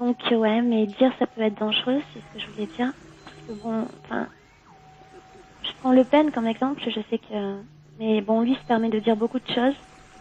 Donc, 0.00 0.16
ouais, 0.30 0.62
mais 0.62 0.86
dire 0.86 1.12
ça 1.18 1.26
peut 1.26 1.42
être 1.42 1.58
dangereux, 1.58 2.00
c'est 2.12 2.20
ce 2.20 2.34
que 2.34 2.40
je 2.40 2.46
voulais 2.52 2.68
dire. 2.76 2.92
Parce 3.24 3.36
que 3.58 3.62
bon, 3.62 3.86
enfin. 4.04 4.26
Je 5.62 5.70
prends 5.80 5.92
Le 5.92 6.04
Pen 6.04 6.30
comme 6.30 6.46
exemple, 6.46 6.82
je 6.84 7.00
sais 7.10 7.18
que. 7.18 7.56
Mais 7.98 8.20
bon, 8.20 8.40
lui 8.40 8.54
se 8.54 8.66
permet 8.66 8.88
de 8.88 8.98
dire 8.98 9.16
beaucoup 9.16 9.38
de 9.38 9.48
choses, 9.54 9.74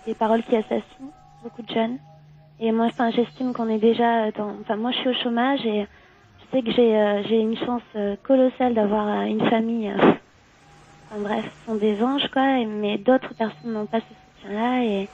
des 0.06 0.14
paroles 0.14 0.44
qui 0.44 0.56
assassinent 0.56 1.12
beaucoup 1.44 1.62
de 1.64 1.74
jeunes. 1.74 1.98
Et 2.60 2.72
moi, 2.72 2.86
enfin, 2.86 3.10
j'estime 3.12 3.54
qu'on 3.54 3.70
est 3.70 3.80
déjà 3.80 4.32
dans. 4.32 4.56
Enfin, 4.62 4.76
moi, 4.76 4.92
je 4.92 4.98
suis 4.98 5.10
au 5.10 5.14
chômage 5.24 5.66
et 5.66 5.88
sais 6.52 6.62
que 6.64 6.72
j'ai 6.72 6.96
euh, 6.98 7.24
j'ai 7.24 7.40
une 7.40 7.58
chance 7.58 7.82
euh, 7.96 8.16
colossale 8.24 8.74
d'avoir 8.74 9.08
euh, 9.08 9.26
une 9.26 9.42
famille. 9.50 9.92
Enfin 11.10 11.22
bref, 11.22 11.46
ce 11.60 11.66
sont 11.66 11.76
des 11.76 12.02
anges, 12.02 12.28
quoi. 12.32 12.66
Mais 12.66 12.98
d'autres 12.98 13.34
personnes 13.36 13.74
n'ont 13.74 13.86
pas 13.88 14.00
ce 14.02 14.42
soutien-là 14.44 14.84
et. 14.84 15.10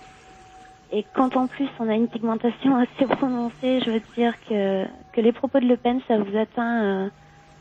Et 0.90 1.06
quand 1.14 1.36
en 1.36 1.48
plus 1.48 1.68
on 1.82 1.90
a 1.90 1.96
une 1.96 2.08
pigmentation 2.08 2.78
assez 2.78 3.06
prononcée, 3.18 3.82
je 3.86 3.92
veux 3.92 4.02
dire 4.16 4.34
que, 4.48 4.86
que 5.12 5.20
les 5.20 5.34
propos 5.34 5.60
de 5.60 5.66
Le 5.66 5.76
Pen, 5.76 6.00
ça 6.08 6.18
vous 6.18 6.38
atteint 6.38 6.82
euh, 6.82 7.10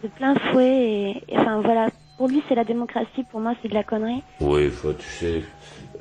de 0.04 0.08
plein 0.08 0.36
fouet. 0.36 0.64
Et, 0.78 1.24
et 1.34 1.36
enfin 1.36 1.60
voilà, 1.60 1.88
pour 2.16 2.28
lui 2.28 2.40
c'est 2.48 2.54
la 2.54 2.62
démocratie, 2.62 3.24
pour 3.24 3.40
moi 3.40 3.54
c'est 3.60 3.68
de 3.68 3.74
la 3.74 3.82
connerie. 3.82 4.22
Oui, 4.40 4.68
faut, 4.70 4.92
tu 4.92 5.08
sais, 5.08 5.42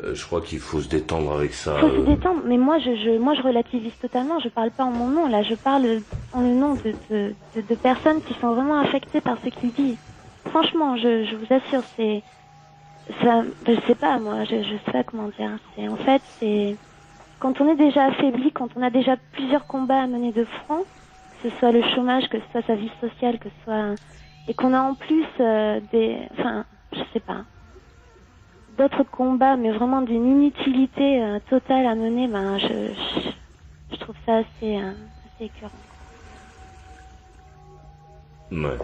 euh, 0.03 0.15
je 0.15 0.25
crois 0.25 0.41
qu'il 0.41 0.59
faut 0.59 0.81
se 0.81 0.89
détendre 0.89 1.31
avec 1.33 1.53
ça. 1.53 1.75
faut 1.77 1.89
se 1.89 1.95
euh. 1.95 2.05
détendre, 2.05 2.41
mais 2.45 2.57
moi 2.57 2.79
je, 2.79 2.95
je, 2.95 3.17
moi 3.17 3.33
je 3.33 3.41
relativise 3.41 3.93
totalement, 4.01 4.39
je 4.39 4.49
parle 4.49 4.71
pas 4.71 4.83
en 4.83 4.91
mon 4.91 5.07
nom 5.07 5.27
là, 5.27 5.43
je 5.43 5.55
parle 5.55 6.01
en 6.33 6.41
le 6.41 6.53
nom 6.53 6.73
de, 6.75 6.93
de, 7.09 7.33
de, 7.55 7.61
de 7.61 7.75
personnes 7.75 8.21
qui 8.21 8.33
sont 8.35 8.53
vraiment 8.53 8.79
affectées 8.79 9.21
par 9.21 9.37
ce 9.43 9.49
qu'il 9.49 9.71
dit. 9.73 9.97
Franchement, 10.49 10.95
je, 10.95 11.25
je 11.25 11.35
vous 11.35 11.53
assure, 11.53 11.83
c'est... 11.95 12.23
Ça, 13.21 13.43
je 13.67 13.79
sais 13.87 13.95
pas 13.95 14.17
moi, 14.19 14.43
je, 14.45 14.63
je 14.63 14.75
sais 14.85 14.91
pas 14.91 15.03
comment 15.03 15.29
dire. 15.37 15.51
C'est 15.75 15.87
En 15.87 15.95
fait, 15.95 16.21
c'est... 16.39 16.75
Quand 17.39 17.59
on 17.61 17.71
est 17.71 17.75
déjà 17.75 18.05
affaibli, 18.05 18.51
quand 18.51 18.69
on 18.75 18.81
a 18.81 18.89
déjà 18.89 19.15
plusieurs 19.33 19.67
combats 19.67 20.01
à 20.01 20.07
mener 20.07 20.31
de 20.31 20.45
front, 20.45 20.83
que 21.43 21.49
ce 21.49 21.55
soit 21.57 21.71
le 21.71 21.83
chômage, 21.93 22.29
que 22.29 22.37
ce 22.39 22.43
soit 22.51 22.61
sa 22.63 22.75
vie 22.75 22.91
sociale, 23.01 23.37
que 23.39 23.49
ce 23.49 23.63
soit... 23.63 23.95
Et 24.47 24.53
qu'on 24.53 24.73
a 24.73 24.81
en 24.81 24.93
plus 24.95 25.25
euh, 25.39 25.79
des... 25.91 26.17
Enfin, 26.37 26.65
je 26.93 27.01
sais 27.13 27.19
pas 27.19 27.43
d'autres 28.77 29.03
combats, 29.03 29.55
mais 29.57 29.71
vraiment 29.71 30.01
d'une 30.01 30.25
inutilité 30.25 31.21
euh, 31.23 31.39
totale 31.49 31.85
à 31.85 31.95
mener, 31.95 32.27
ben 32.27 32.57
je, 32.57 32.67
je, 32.67 33.29
je 33.91 33.95
trouve 33.97 34.15
ça 34.25 34.37
assez, 34.37 34.77
euh, 34.77 34.91
assez 35.35 35.45
écœurant. 35.45 35.71
Ouais. 38.51 38.77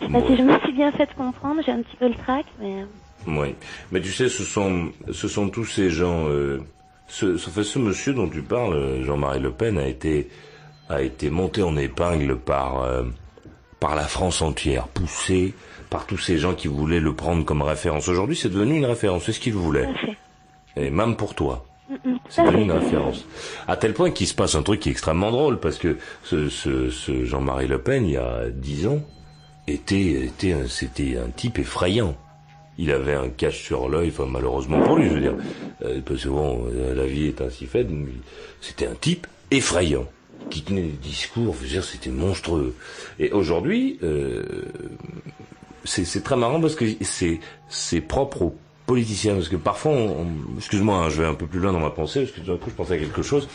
Je 0.00 0.06
sais 0.06 0.12
pas 0.12 0.26
si 0.26 0.36
je 0.36 0.42
me 0.42 0.58
suis 0.60 0.72
bien 0.72 0.92
fait 0.92 1.08
comprendre, 1.14 1.62
j'ai 1.64 1.72
un 1.72 1.82
petit 1.82 1.96
peu 1.96 2.08
le 2.08 2.14
trac, 2.14 2.44
mais 2.60 2.84
Oui, 3.26 3.54
mais 3.90 4.00
tu 4.00 4.10
sais, 4.12 4.28
ce 4.28 4.42
sont, 4.42 4.90
ce 5.10 5.28
sont 5.28 5.48
tous 5.48 5.64
ces 5.64 5.90
gens. 5.90 6.26
Euh, 6.28 6.60
ce, 7.08 7.36
ce, 7.36 7.78
monsieur 7.78 8.14
dont 8.14 8.28
tu 8.28 8.42
parles, 8.42 8.74
euh, 8.74 9.04
Jean-Marie 9.04 9.40
Le 9.40 9.52
Pen, 9.52 9.78
a 9.78 9.86
été, 9.86 10.28
a 10.88 11.02
été 11.02 11.30
monté 11.30 11.62
en 11.62 11.76
épingle 11.76 12.36
par, 12.36 12.82
euh, 12.82 13.04
par 13.80 13.94
la 13.94 14.04
France 14.04 14.42
entière, 14.42 14.88
poussé 14.88 15.54
par 15.92 16.06
tous 16.06 16.16
ces 16.16 16.38
gens 16.38 16.54
qui 16.54 16.68
voulaient 16.68 17.00
le 17.00 17.14
prendre 17.14 17.44
comme 17.44 17.60
référence. 17.60 18.08
Aujourd'hui, 18.08 18.34
c'est 18.34 18.48
devenu 18.48 18.78
une 18.78 18.86
référence. 18.86 19.24
C'est 19.24 19.32
ce 19.32 19.40
qu'il 19.40 19.52
voulait. 19.52 19.86
Et 20.74 20.88
même 20.88 21.16
pour 21.16 21.34
toi. 21.34 21.66
Mm, 21.90 21.94
mm, 22.10 22.18
C'est 22.30 22.44
devenu 22.46 22.62
une 22.62 22.72
référence. 22.72 23.26
À 23.68 23.76
tel 23.76 23.92
point 23.92 24.10
qu'il 24.10 24.26
se 24.26 24.32
passe 24.34 24.54
un 24.54 24.62
truc 24.62 24.80
qui 24.80 24.88
est 24.88 24.92
extrêmement 24.92 25.30
drôle, 25.30 25.60
parce 25.60 25.76
que 25.76 25.98
ce, 26.24 26.48
ce, 26.48 26.88
ce 26.88 27.26
Jean-Marie 27.26 27.68
Le 27.68 27.78
Pen, 27.78 28.06
il 28.06 28.12
y 28.12 28.16
a 28.16 28.48
dix 28.50 28.86
ans, 28.86 29.00
était, 29.68 30.24
était, 30.24 30.66
c'était 30.66 31.18
un 31.18 31.28
type 31.28 31.58
effrayant. 31.58 32.16
Il 32.78 32.90
avait 32.90 33.14
un 33.14 33.28
cache 33.28 33.62
sur 33.62 33.90
l'œil, 33.90 34.08
enfin 34.08 34.24
malheureusement 34.26 34.80
pour 34.80 34.96
lui, 34.96 35.10
je 35.10 35.14
veux 35.14 35.20
dire, 35.20 35.34
euh, 35.84 36.00
parce 36.06 36.22
que 36.24 36.28
bon, 36.30 36.66
euh, 36.74 36.94
la 36.94 37.04
vie 37.04 37.26
est 37.26 37.42
ainsi 37.42 37.66
faite. 37.66 37.88
mais 37.90 38.12
C'était 38.62 38.86
un 38.86 38.94
type 38.94 39.26
effrayant 39.50 40.06
qui 40.48 40.62
tenait 40.62 40.82
des 40.82 40.88
discours, 40.88 41.54
je 41.58 41.64
veux 41.64 41.68
dire, 41.68 41.84
c'était 41.84 42.10
monstrueux. 42.10 42.74
Et 43.18 43.30
aujourd'hui, 43.30 43.98
euh, 44.02 44.42
c'est 45.84 46.22
très 46.22 46.36
marrant 46.36 46.60
parce 46.60 46.74
que 46.74 46.84
c'est 47.68 48.00
propre 48.00 48.42
aux 48.42 48.54
politiciens 48.86 49.34
parce 49.34 49.48
que 49.48 49.56
parfois, 49.56 49.92
excuse-moi, 50.58 50.96
hein, 50.96 51.08
je 51.08 51.22
vais 51.22 51.28
un 51.28 51.34
peu 51.34 51.46
plus 51.46 51.60
loin 51.60 51.72
dans 51.72 51.80
ma 51.80 51.90
pensée 51.90 52.20
parce 52.20 52.32
que 52.32 52.40
tout 52.40 52.46
d'un 52.46 52.58
coup 52.58 52.70
je 52.70 52.74
pensais 52.74 52.94
à 52.94 52.98
quelque 52.98 53.22
chose. 53.22 53.48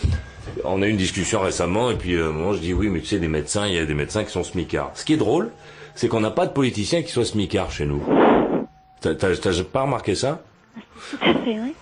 On 0.63 0.81
a 0.81 0.87
eu 0.87 0.89
une 0.89 0.97
discussion 0.97 1.41
récemment 1.41 1.91
et 1.91 1.95
puis 1.95 2.15
euh, 2.15 2.27
à 2.27 2.29
un 2.29 2.31
moment 2.31 2.53
je 2.53 2.59
dis 2.59 2.73
oui 2.73 2.89
mais 2.89 3.01
tu 3.01 3.07
sais 3.07 3.19
des 3.19 3.27
médecins, 3.27 3.67
il 3.67 3.73
y 3.73 3.77
a 3.77 3.85
des 3.85 3.93
médecins 3.93 4.23
qui 4.23 4.31
sont 4.31 4.43
smicards. 4.43 4.91
Ce 4.95 5.05
qui 5.05 5.13
est 5.13 5.17
drôle, 5.17 5.51
c'est 5.95 6.07
qu'on 6.07 6.21
n'a 6.21 6.31
pas 6.31 6.45
de 6.45 6.53
politiciens 6.53 7.01
qui 7.01 7.11
soient 7.11 7.25
smicards 7.25 7.71
chez 7.71 7.85
nous. 7.85 8.03
T'as 9.01 9.13
pas 9.71 9.81
remarqué 9.81 10.15
ça? 10.15 10.41
Tout 11.11 11.17
à 11.21 11.33
fait, 11.33 11.59
oui. 11.59 11.73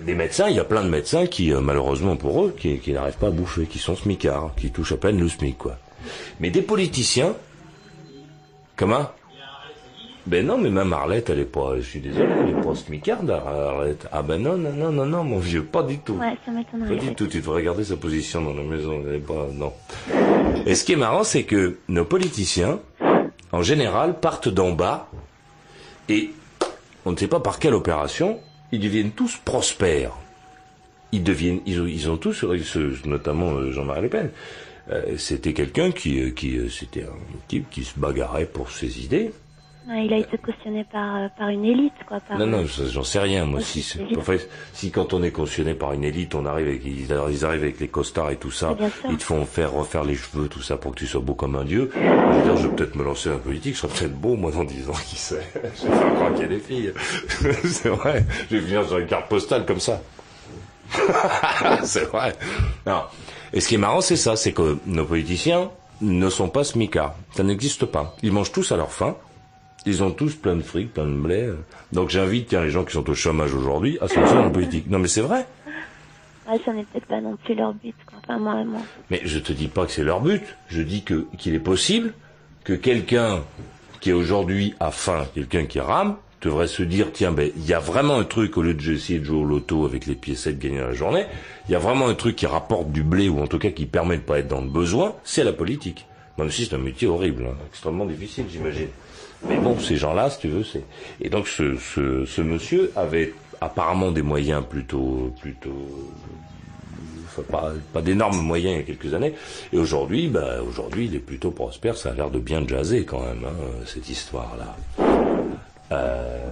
des 0.00 0.14
médecins, 0.14 0.48
il 0.48 0.56
y 0.56 0.60
a 0.60 0.64
plein 0.64 0.84
de 0.84 0.88
médecins 0.88 1.26
qui, 1.26 1.52
euh, 1.52 1.60
malheureusement 1.60 2.16
pour 2.16 2.44
eux, 2.44 2.54
qui, 2.56 2.78
qui 2.78 2.92
n'arrivent 2.92 3.16
pas 3.16 3.28
à 3.28 3.30
bouffer, 3.30 3.66
qui 3.66 3.78
sont 3.78 3.96
smicards, 3.96 4.52
qui 4.56 4.70
touchent 4.70 4.92
à 4.92 4.96
peine 4.96 5.18
le 5.18 5.28
SMIC, 5.28 5.58
quoi. 5.58 5.76
Mais 6.40 6.50
des 6.50 6.62
politiciens, 6.62 7.34
comment 8.76 9.10
Ben 10.26 10.46
non, 10.46 10.56
mais 10.56 10.70
même 10.70 10.92
Arlette, 10.92 11.30
elle 11.30 11.40
est 11.40 11.44
pas, 11.44 11.76
je 11.76 11.82
suis 11.82 12.00
désolé, 12.00 12.28
elle 12.40 12.50
est 12.50 12.62
pas 12.62 12.74
smicarde, 12.76 13.28
Arlette. 13.30 14.06
Ah 14.12 14.22
ben 14.22 14.40
non, 14.40 14.56
non, 14.56 14.72
non, 14.72 14.92
non, 14.92 15.06
non, 15.06 15.24
mon 15.24 15.38
vieux, 15.38 15.64
pas 15.64 15.82
du 15.82 15.98
tout. 15.98 16.14
Ouais, 16.14 16.36
ça 16.46 16.52
m'étonnerait. 16.52 16.96
Pas 16.96 17.02
du 17.02 17.14
tout, 17.14 17.26
tu 17.26 17.38
devrais 17.38 17.56
regarder 17.56 17.82
sa 17.82 17.96
position 17.96 18.40
dans 18.40 18.54
la 18.54 18.62
maison, 18.62 19.02
elle 19.06 19.16
est 19.16 19.18
pas, 19.18 19.48
non. 19.52 19.72
Et 20.64 20.76
ce 20.76 20.84
qui 20.84 20.92
est 20.92 20.96
marrant, 20.96 21.24
c'est 21.24 21.42
que 21.42 21.78
nos 21.88 22.04
politiciens, 22.04 22.78
en 23.50 23.62
général, 23.62 24.20
partent 24.20 24.48
d'en 24.48 24.70
bas, 24.70 25.08
et 26.08 26.30
on 27.04 27.12
ne 27.12 27.16
sait 27.16 27.26
pas 27.26 27.40
par 27.40 27.58
quelle 27.58 27.74
opération, 27.74 28.38
ils 28.70 28.80
deviennent 28.80 29.10
tous 29.10 29.36
prospères. 29.44 30.12
Ils 31.10 31.24
deviennent, 31.24 31.60
ils 31.66 31.80
ont, 31.80 31.86
ils 31.86 32.10
ont 32.10 32.16
tous, 32.16 32.44
notamment 33.04 33.54
euh, 33.54 33.72
Jean-Marie 33.72 34.02
Le 34.02 34.08
Pen, 34.08 34.30
euh, 34.90 35.16
c'était 35.18 35.52
quelqu'un 35.52 35.90
qui, 35.90 36.20
euh, 36.20 36.30
qui, 36.30 36.58
c'était 36.70 37.02
un 37.02 37.16
type 37.48 37.68
qui 37.70 37.84
se 37.84 37.98
bagarrait 37.98 38.46
pour 38.46 38.70
ses 38.70 39.04
idées. 39.04 39.32
Il 39.88 40.12
a 40.12 40.18
été 40.18 40.38
cautionné 40.38 40.84
par, 40.84 41.16
euh, 41.16 41.28
par 41.36 41.48
une 41.48 41.64
élite, 41.64 41.92
quoi. 42.06 42.20
Par, 42.20 42.38
Non, 42.38 42.46
non, 42.46 42.66
ça, 42.66 42.82
j'en 42.86 43.02
sais 43.02 43.18
rien, 43.18 43.44
moi. 43.44 43.60
Si, 43.60 43.98
enfin, 44.16 44.36
si 44.72 44.90
quand 44.90 45.12
on 45.12 45.22
est 45.22 45.32
cautionné 45.32 45.74
par 45.74 45.92
une 45.92 46.04
élite, 46.04 46.34
on 46.34 46.46
arrive 46.46 46.68
avec, 46.68 46.82
ils, 46.84 47.12
arrivent 47.12 47.44
avec 47.44 47.80
les 47.80 47.88
costards 47.88 48.30
et 48.30 48.36
tout 48.36 48.50
ça, 48.50 48.76
ils 49.10 49.16
te 49.16 49.22
font 49.24 49.44
faire 49.44 49.72
refaire 49.72 50.04
les 50.04 50.14
cheveux, 50.14 50.48
tout 50.48 50.62
ça, 50.62 50.76
pour 50.76 50.92
que 50.92 51.00
tu 51.00 51.06
sois 51.06 51.20
beau 51.20 51.34
comme 51.34 51.56
un 51.56 51.64
dieu. 51.64 51.90
Je 51.94 51.98
veux 51.98 52.42
dire, 52.42 52.56
je 52.56 52.68
vais 52.68 52.76
peut-être 52.76 52.94
me 52.94 53.04
lancer 53.04 53.30
la 53.30 53.36
politique, 53.36 53.74
je 53.74 53.80
serai 53.80 53.92
peut-être 53.92 54.16
beau, 54.16 54.36
moi, 54.36 54.52
dans 54.52 54.64
10 54.64 54.88
ans, 54.88 54.94
qui 55.08 55.16
sait. 55.16 55.42
Je 55.54 55.88
vais 55.88 55.96
faire 55.96 56.14
croire 56.14 56.32
qu'il 56.32 56.42
y 56.42 56.44
a 56.44 56.48
des 56.48 56.58
filles. 56.58 56.92
c'est 57.64 57.88
vrai. 57.88 58.24
Je 58.50 58.56
vais 58.56 58.62
venir 58.62 58.86
sur 58.86 58.98
une 58.98 59.06
carte 59.06 59.28
postale 59.28 59.66
comme 59.66 59.80
ça. 59.80 60.00
c'est 61.82 62.04
vrai. 62.04 62.34
Non. 62.86 63.02
Et 63.52 63.60
ce 63.60 63.68
qui 63.68 63.74
est 63.74 63.78
marrant, 63.78 64.00
c'est 64.00 64.16
ça, 64.16 64.36
c'est 64.36 64.52
que 64.52 64.78
nos 64.86 65.04
politiciens 65.04 65.70
ne 66.00 66.28
sont 66.28 66.48
pas 66.48 66.64
smicards. 66.64 67.14
Ça 67.32 67.42
n'existe 67.42 67.86
pas. 67.86 68.14
Ils 68.22 68.32
mangent 68.32 68.52
tous 68.52 68.72
à 68.72 68.76
leur 68.76 68.92
faim. 68.92 69.16
Ils 69.84 70.02
ont 70.02 70.10
tous 70.10 70.34
plein 70.34 70.56
de 70.56 70.62
fric, 70.62 70.92
plein 70.94 71.06
de 71.06 71.16
blé. 71.16 71.52
Donc 71.92 72.10
j'invite 72.10 72.48
tiens, 72.48 72.62
les 72.62 72.70
gens 72.70 72.84
qui 72.84 72.92
sont 72.92 73.08
au 73.08 73.14
chômage 73.14 73.54
aujourd'hui 73.54 73.98
à 74.00 74.08
se 74.08 74.18
lancer 74.18 74.34
dans 74.34 74.44
la 74.44 74.50
politique. 74.50 74.88
Non 74.88 74.98
mais 74.98 75.08
c'est 75.08 75.22
vrai. 75.22 75.46
Ouais, 76.48 76.58
ça 76.64 76.72
n'est 76.72 76.84
peut-être 76.84 77.06
pas 77.06 77.20
non 77.20 77.36
plus 77.36 77.54
leur 77.54 77.72
but, 77.72 77.94
quoi. 78.04 78.18
Enfin, 78.22 78.38
moi, 78.38 78.64
moi. 78.64 78.80
Mais 79.10 79.20
je 79.24 79.38
te 79.38 79.52
dis 79.52 79.68
pas 79.68 79.86
que 79.86 79.92
c'est 79.92 80.02
leur 80.02 80.20
but. 80.20 80.42
Je 80.68 80.82
dis 80.82 81.02
que 81.02 81.26
qu'il 81.38 81.54
est 81.54 81.60
possible 81.60 82.12
que 82.64 82.72
quelqu'un 82.72 83.42
qui 84.00 84.10
est 84.10 84.14
aujourd'hui 84.14 84.74
à 84.80 84.90
faim, 84.90 85.26
quelqu'un 85.34 85.66
qui 85.66 85.78
rame, 85.78 86.16
devrait 86.42 86.66
se 86.66 86.82
dire, 86.82 87.12
tiens, 87.12 87.30
ben, 87.30 87.50
il 87.56 87.64
y 87.64 87.72
a 87.72 87.78
vraiment 87.78 88.18
un 88.18 88.24
truc, 88.24 88.56
au 88.56 88.62
lieu 88.62 88.74
de 88.74 88.92
essayer 88.92 89.20
de 89.20 89.24
jouer 89.24 89.38
au 89.38 89.44
loto 89.44 89.84
avec 89.84 90.06
les 90.06 90.16
piécettes 90.16 90.58
gagnées 90.58 90.80
dans 90.80 90.88
la 90.88 90.92
journée, 90.92 91.26
il 91.68 91.72
y 91.72 91.76
a 91.76 91.78
vraiment 91.78 92.08
un 92.08 92.14
truc 92.14 92.34
qui 92.34 92.46
rapporte 92.46 92.90
du 92.90 93.04
blé, 93.04 93.28
ou 93.28 93.40
en 93.40 93.46
tout 93.46 93.60
cas 93.60 93.70
qui 93.70 93.86
permet 93.86 94.16
de 94.16 94.22
pas 94.22 94.40
être 94.40 94.48
dans 94.48 94.60
le 94.60 94.68
besoin, 94.68 95.14
c'est 95.22 95.44
la 95.44 95.52
politique. 95.52 96.06
Même 96.38 96.50
si 96.50 96.64
c'est 96.64 96.74
un 96.74 96.78
métier 96.78 97.06
horrible, 97.06 97.46
hein, 97.46 97.54
extrêmement 97.68 98.06
difficile, 98.06 98.46
j'imagine. 98.50 98.88
Mais 99.48 99.56
bon, 99.56 99.78
ces 99.78 99.96
gens-là, 99.96 100.30
si 100.30 100.38
tu 100.40 100.48
veux, 100.48 100.64
c'est... 100.64 100.84
Et 101.20 101.28
donc, 101.28 101.48
ce, 101.48 101.76
ce, 101.76 102.24
ce 102.24 102.42
monsieur 102.42 102.92
avait 102.96 103.34
apparemment 103.60 104.10
des 104.12 104.22
moyens 104.22 104.64
plutôt, 104.68 105.32
plutôt, 105.40 106.10
enfin, 107.26 107.42
pas, 107.50 107.72
pas 107.92 108.02
d'énormes 108.02 108.40
moyens 108.40 108.74
il 108.74 108.78
y 108.78 108.82
a 108.82 108.96
quelques 108.96 109.14
années. 109.14 109.34
Et 109.72 109.78
aujourd'hui, 109.78 110.28
bah, 110.28 110.62
aujourd'hui, 110.66 111.06
il 111.06 111.14
est 111.14 111.20
plutôt 111.20 111.50
prospère. 111.50 111.96
Ça 111.96 112.10
a 112.10 112.14
l'air 112.14 112.30
de 112.30 112.38
bien 112.38 112.66
jaser 112.66 113.04
quand 113.04 113.20
même, 113.20 113.44
hein, 113.44 113.54
cette 113.86 114.08
histoire-là. 114.08 114.76
Euh, 115.92 116.48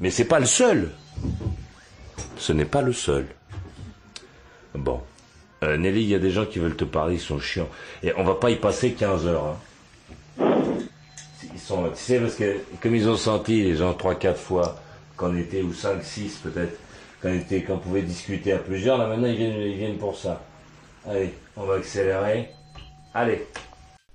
mais 0.00 0.10
c'est 0.10 0.24
pas 0.24 0.40
le 0.40 0.46
seul. 0.46 0.90
Ce 2.36 2.52
n'est 2.52 2.64
pas 2.64 2.82
le 2.82 2.92
seul. 2.92 3.26
Bon. 4.74 5.00
Euh, 5.62 5.76
Nelly, 5.76 6.02
il 6.02 6.08
y 6.08 6.14
a 6.14 6.18
des 6.18 6.30
gens 6.30 6.46
qui 6.46 6.58
veulent 6.58 6.76
te 6.76 6.84
parler, 6.84 7.16
ils 7.16 7.20
sont 7.20 7.38
chiants. 7.38 7.68
Et 8.02 8.12
on 8.16 8.24
va 8.24 8.34
pas 8.34 8.50
y 8.50 8.56
passer 8.56 8.92
15 8.92 9.26
heures. 9.26 9.44
Hein. 9.44 9.56
Parce 11.76 12.34
que 12.36 12.58
comme 12.82 12.94
ils 12.94 13.08
ont 13.08 13.16
senti, 13.16 13.62
les 13.62 13.76
gens, 13.76 13.92
3-4 13.92 14.34
fois, 14.34 14.76
qu'on 15.16 15.36
était, 15.36 15.62
ou 15.62 15.72
5-6 15.72 16.40
peut-être, 16.42 16.78
qu'on 17.22 17.34
était, 17.34 17.62
qu'on 17.62 17.78
pouvait 17.78 18.02
discuter 18.02 18.52
à 18.52 18.58
plusieurs, 18.58 18.98
là 18.98 19.06
maintenant 19.06 19.28
ils 19.28 19.36
viennent, 19.36 19.60
ils 19.60 19.76
viennent 19.76 19.98
pour 19.98 20.16
ça. 20.16 20.42
Allez, 21.06 21.32
on 21.56 21.64
va 21.64 21.74
accélérer. 21.74 22.50
Allez. 23.14 23.46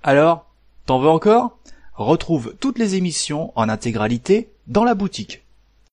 Alors, 0.02 0.46
t'en 0.86 0.98
veux 0.98 1.08
encore? 1.08 1.58
Retrouve 1.94 2.54
toutes 2.60 2.78
les 2.78 2.96
émissions 2.96 3.52
en 3.56 3.68
intégralité 3.68 4.50
dans 4.66 4.84
la 4.84 4.94
boutique. 4.94 5.45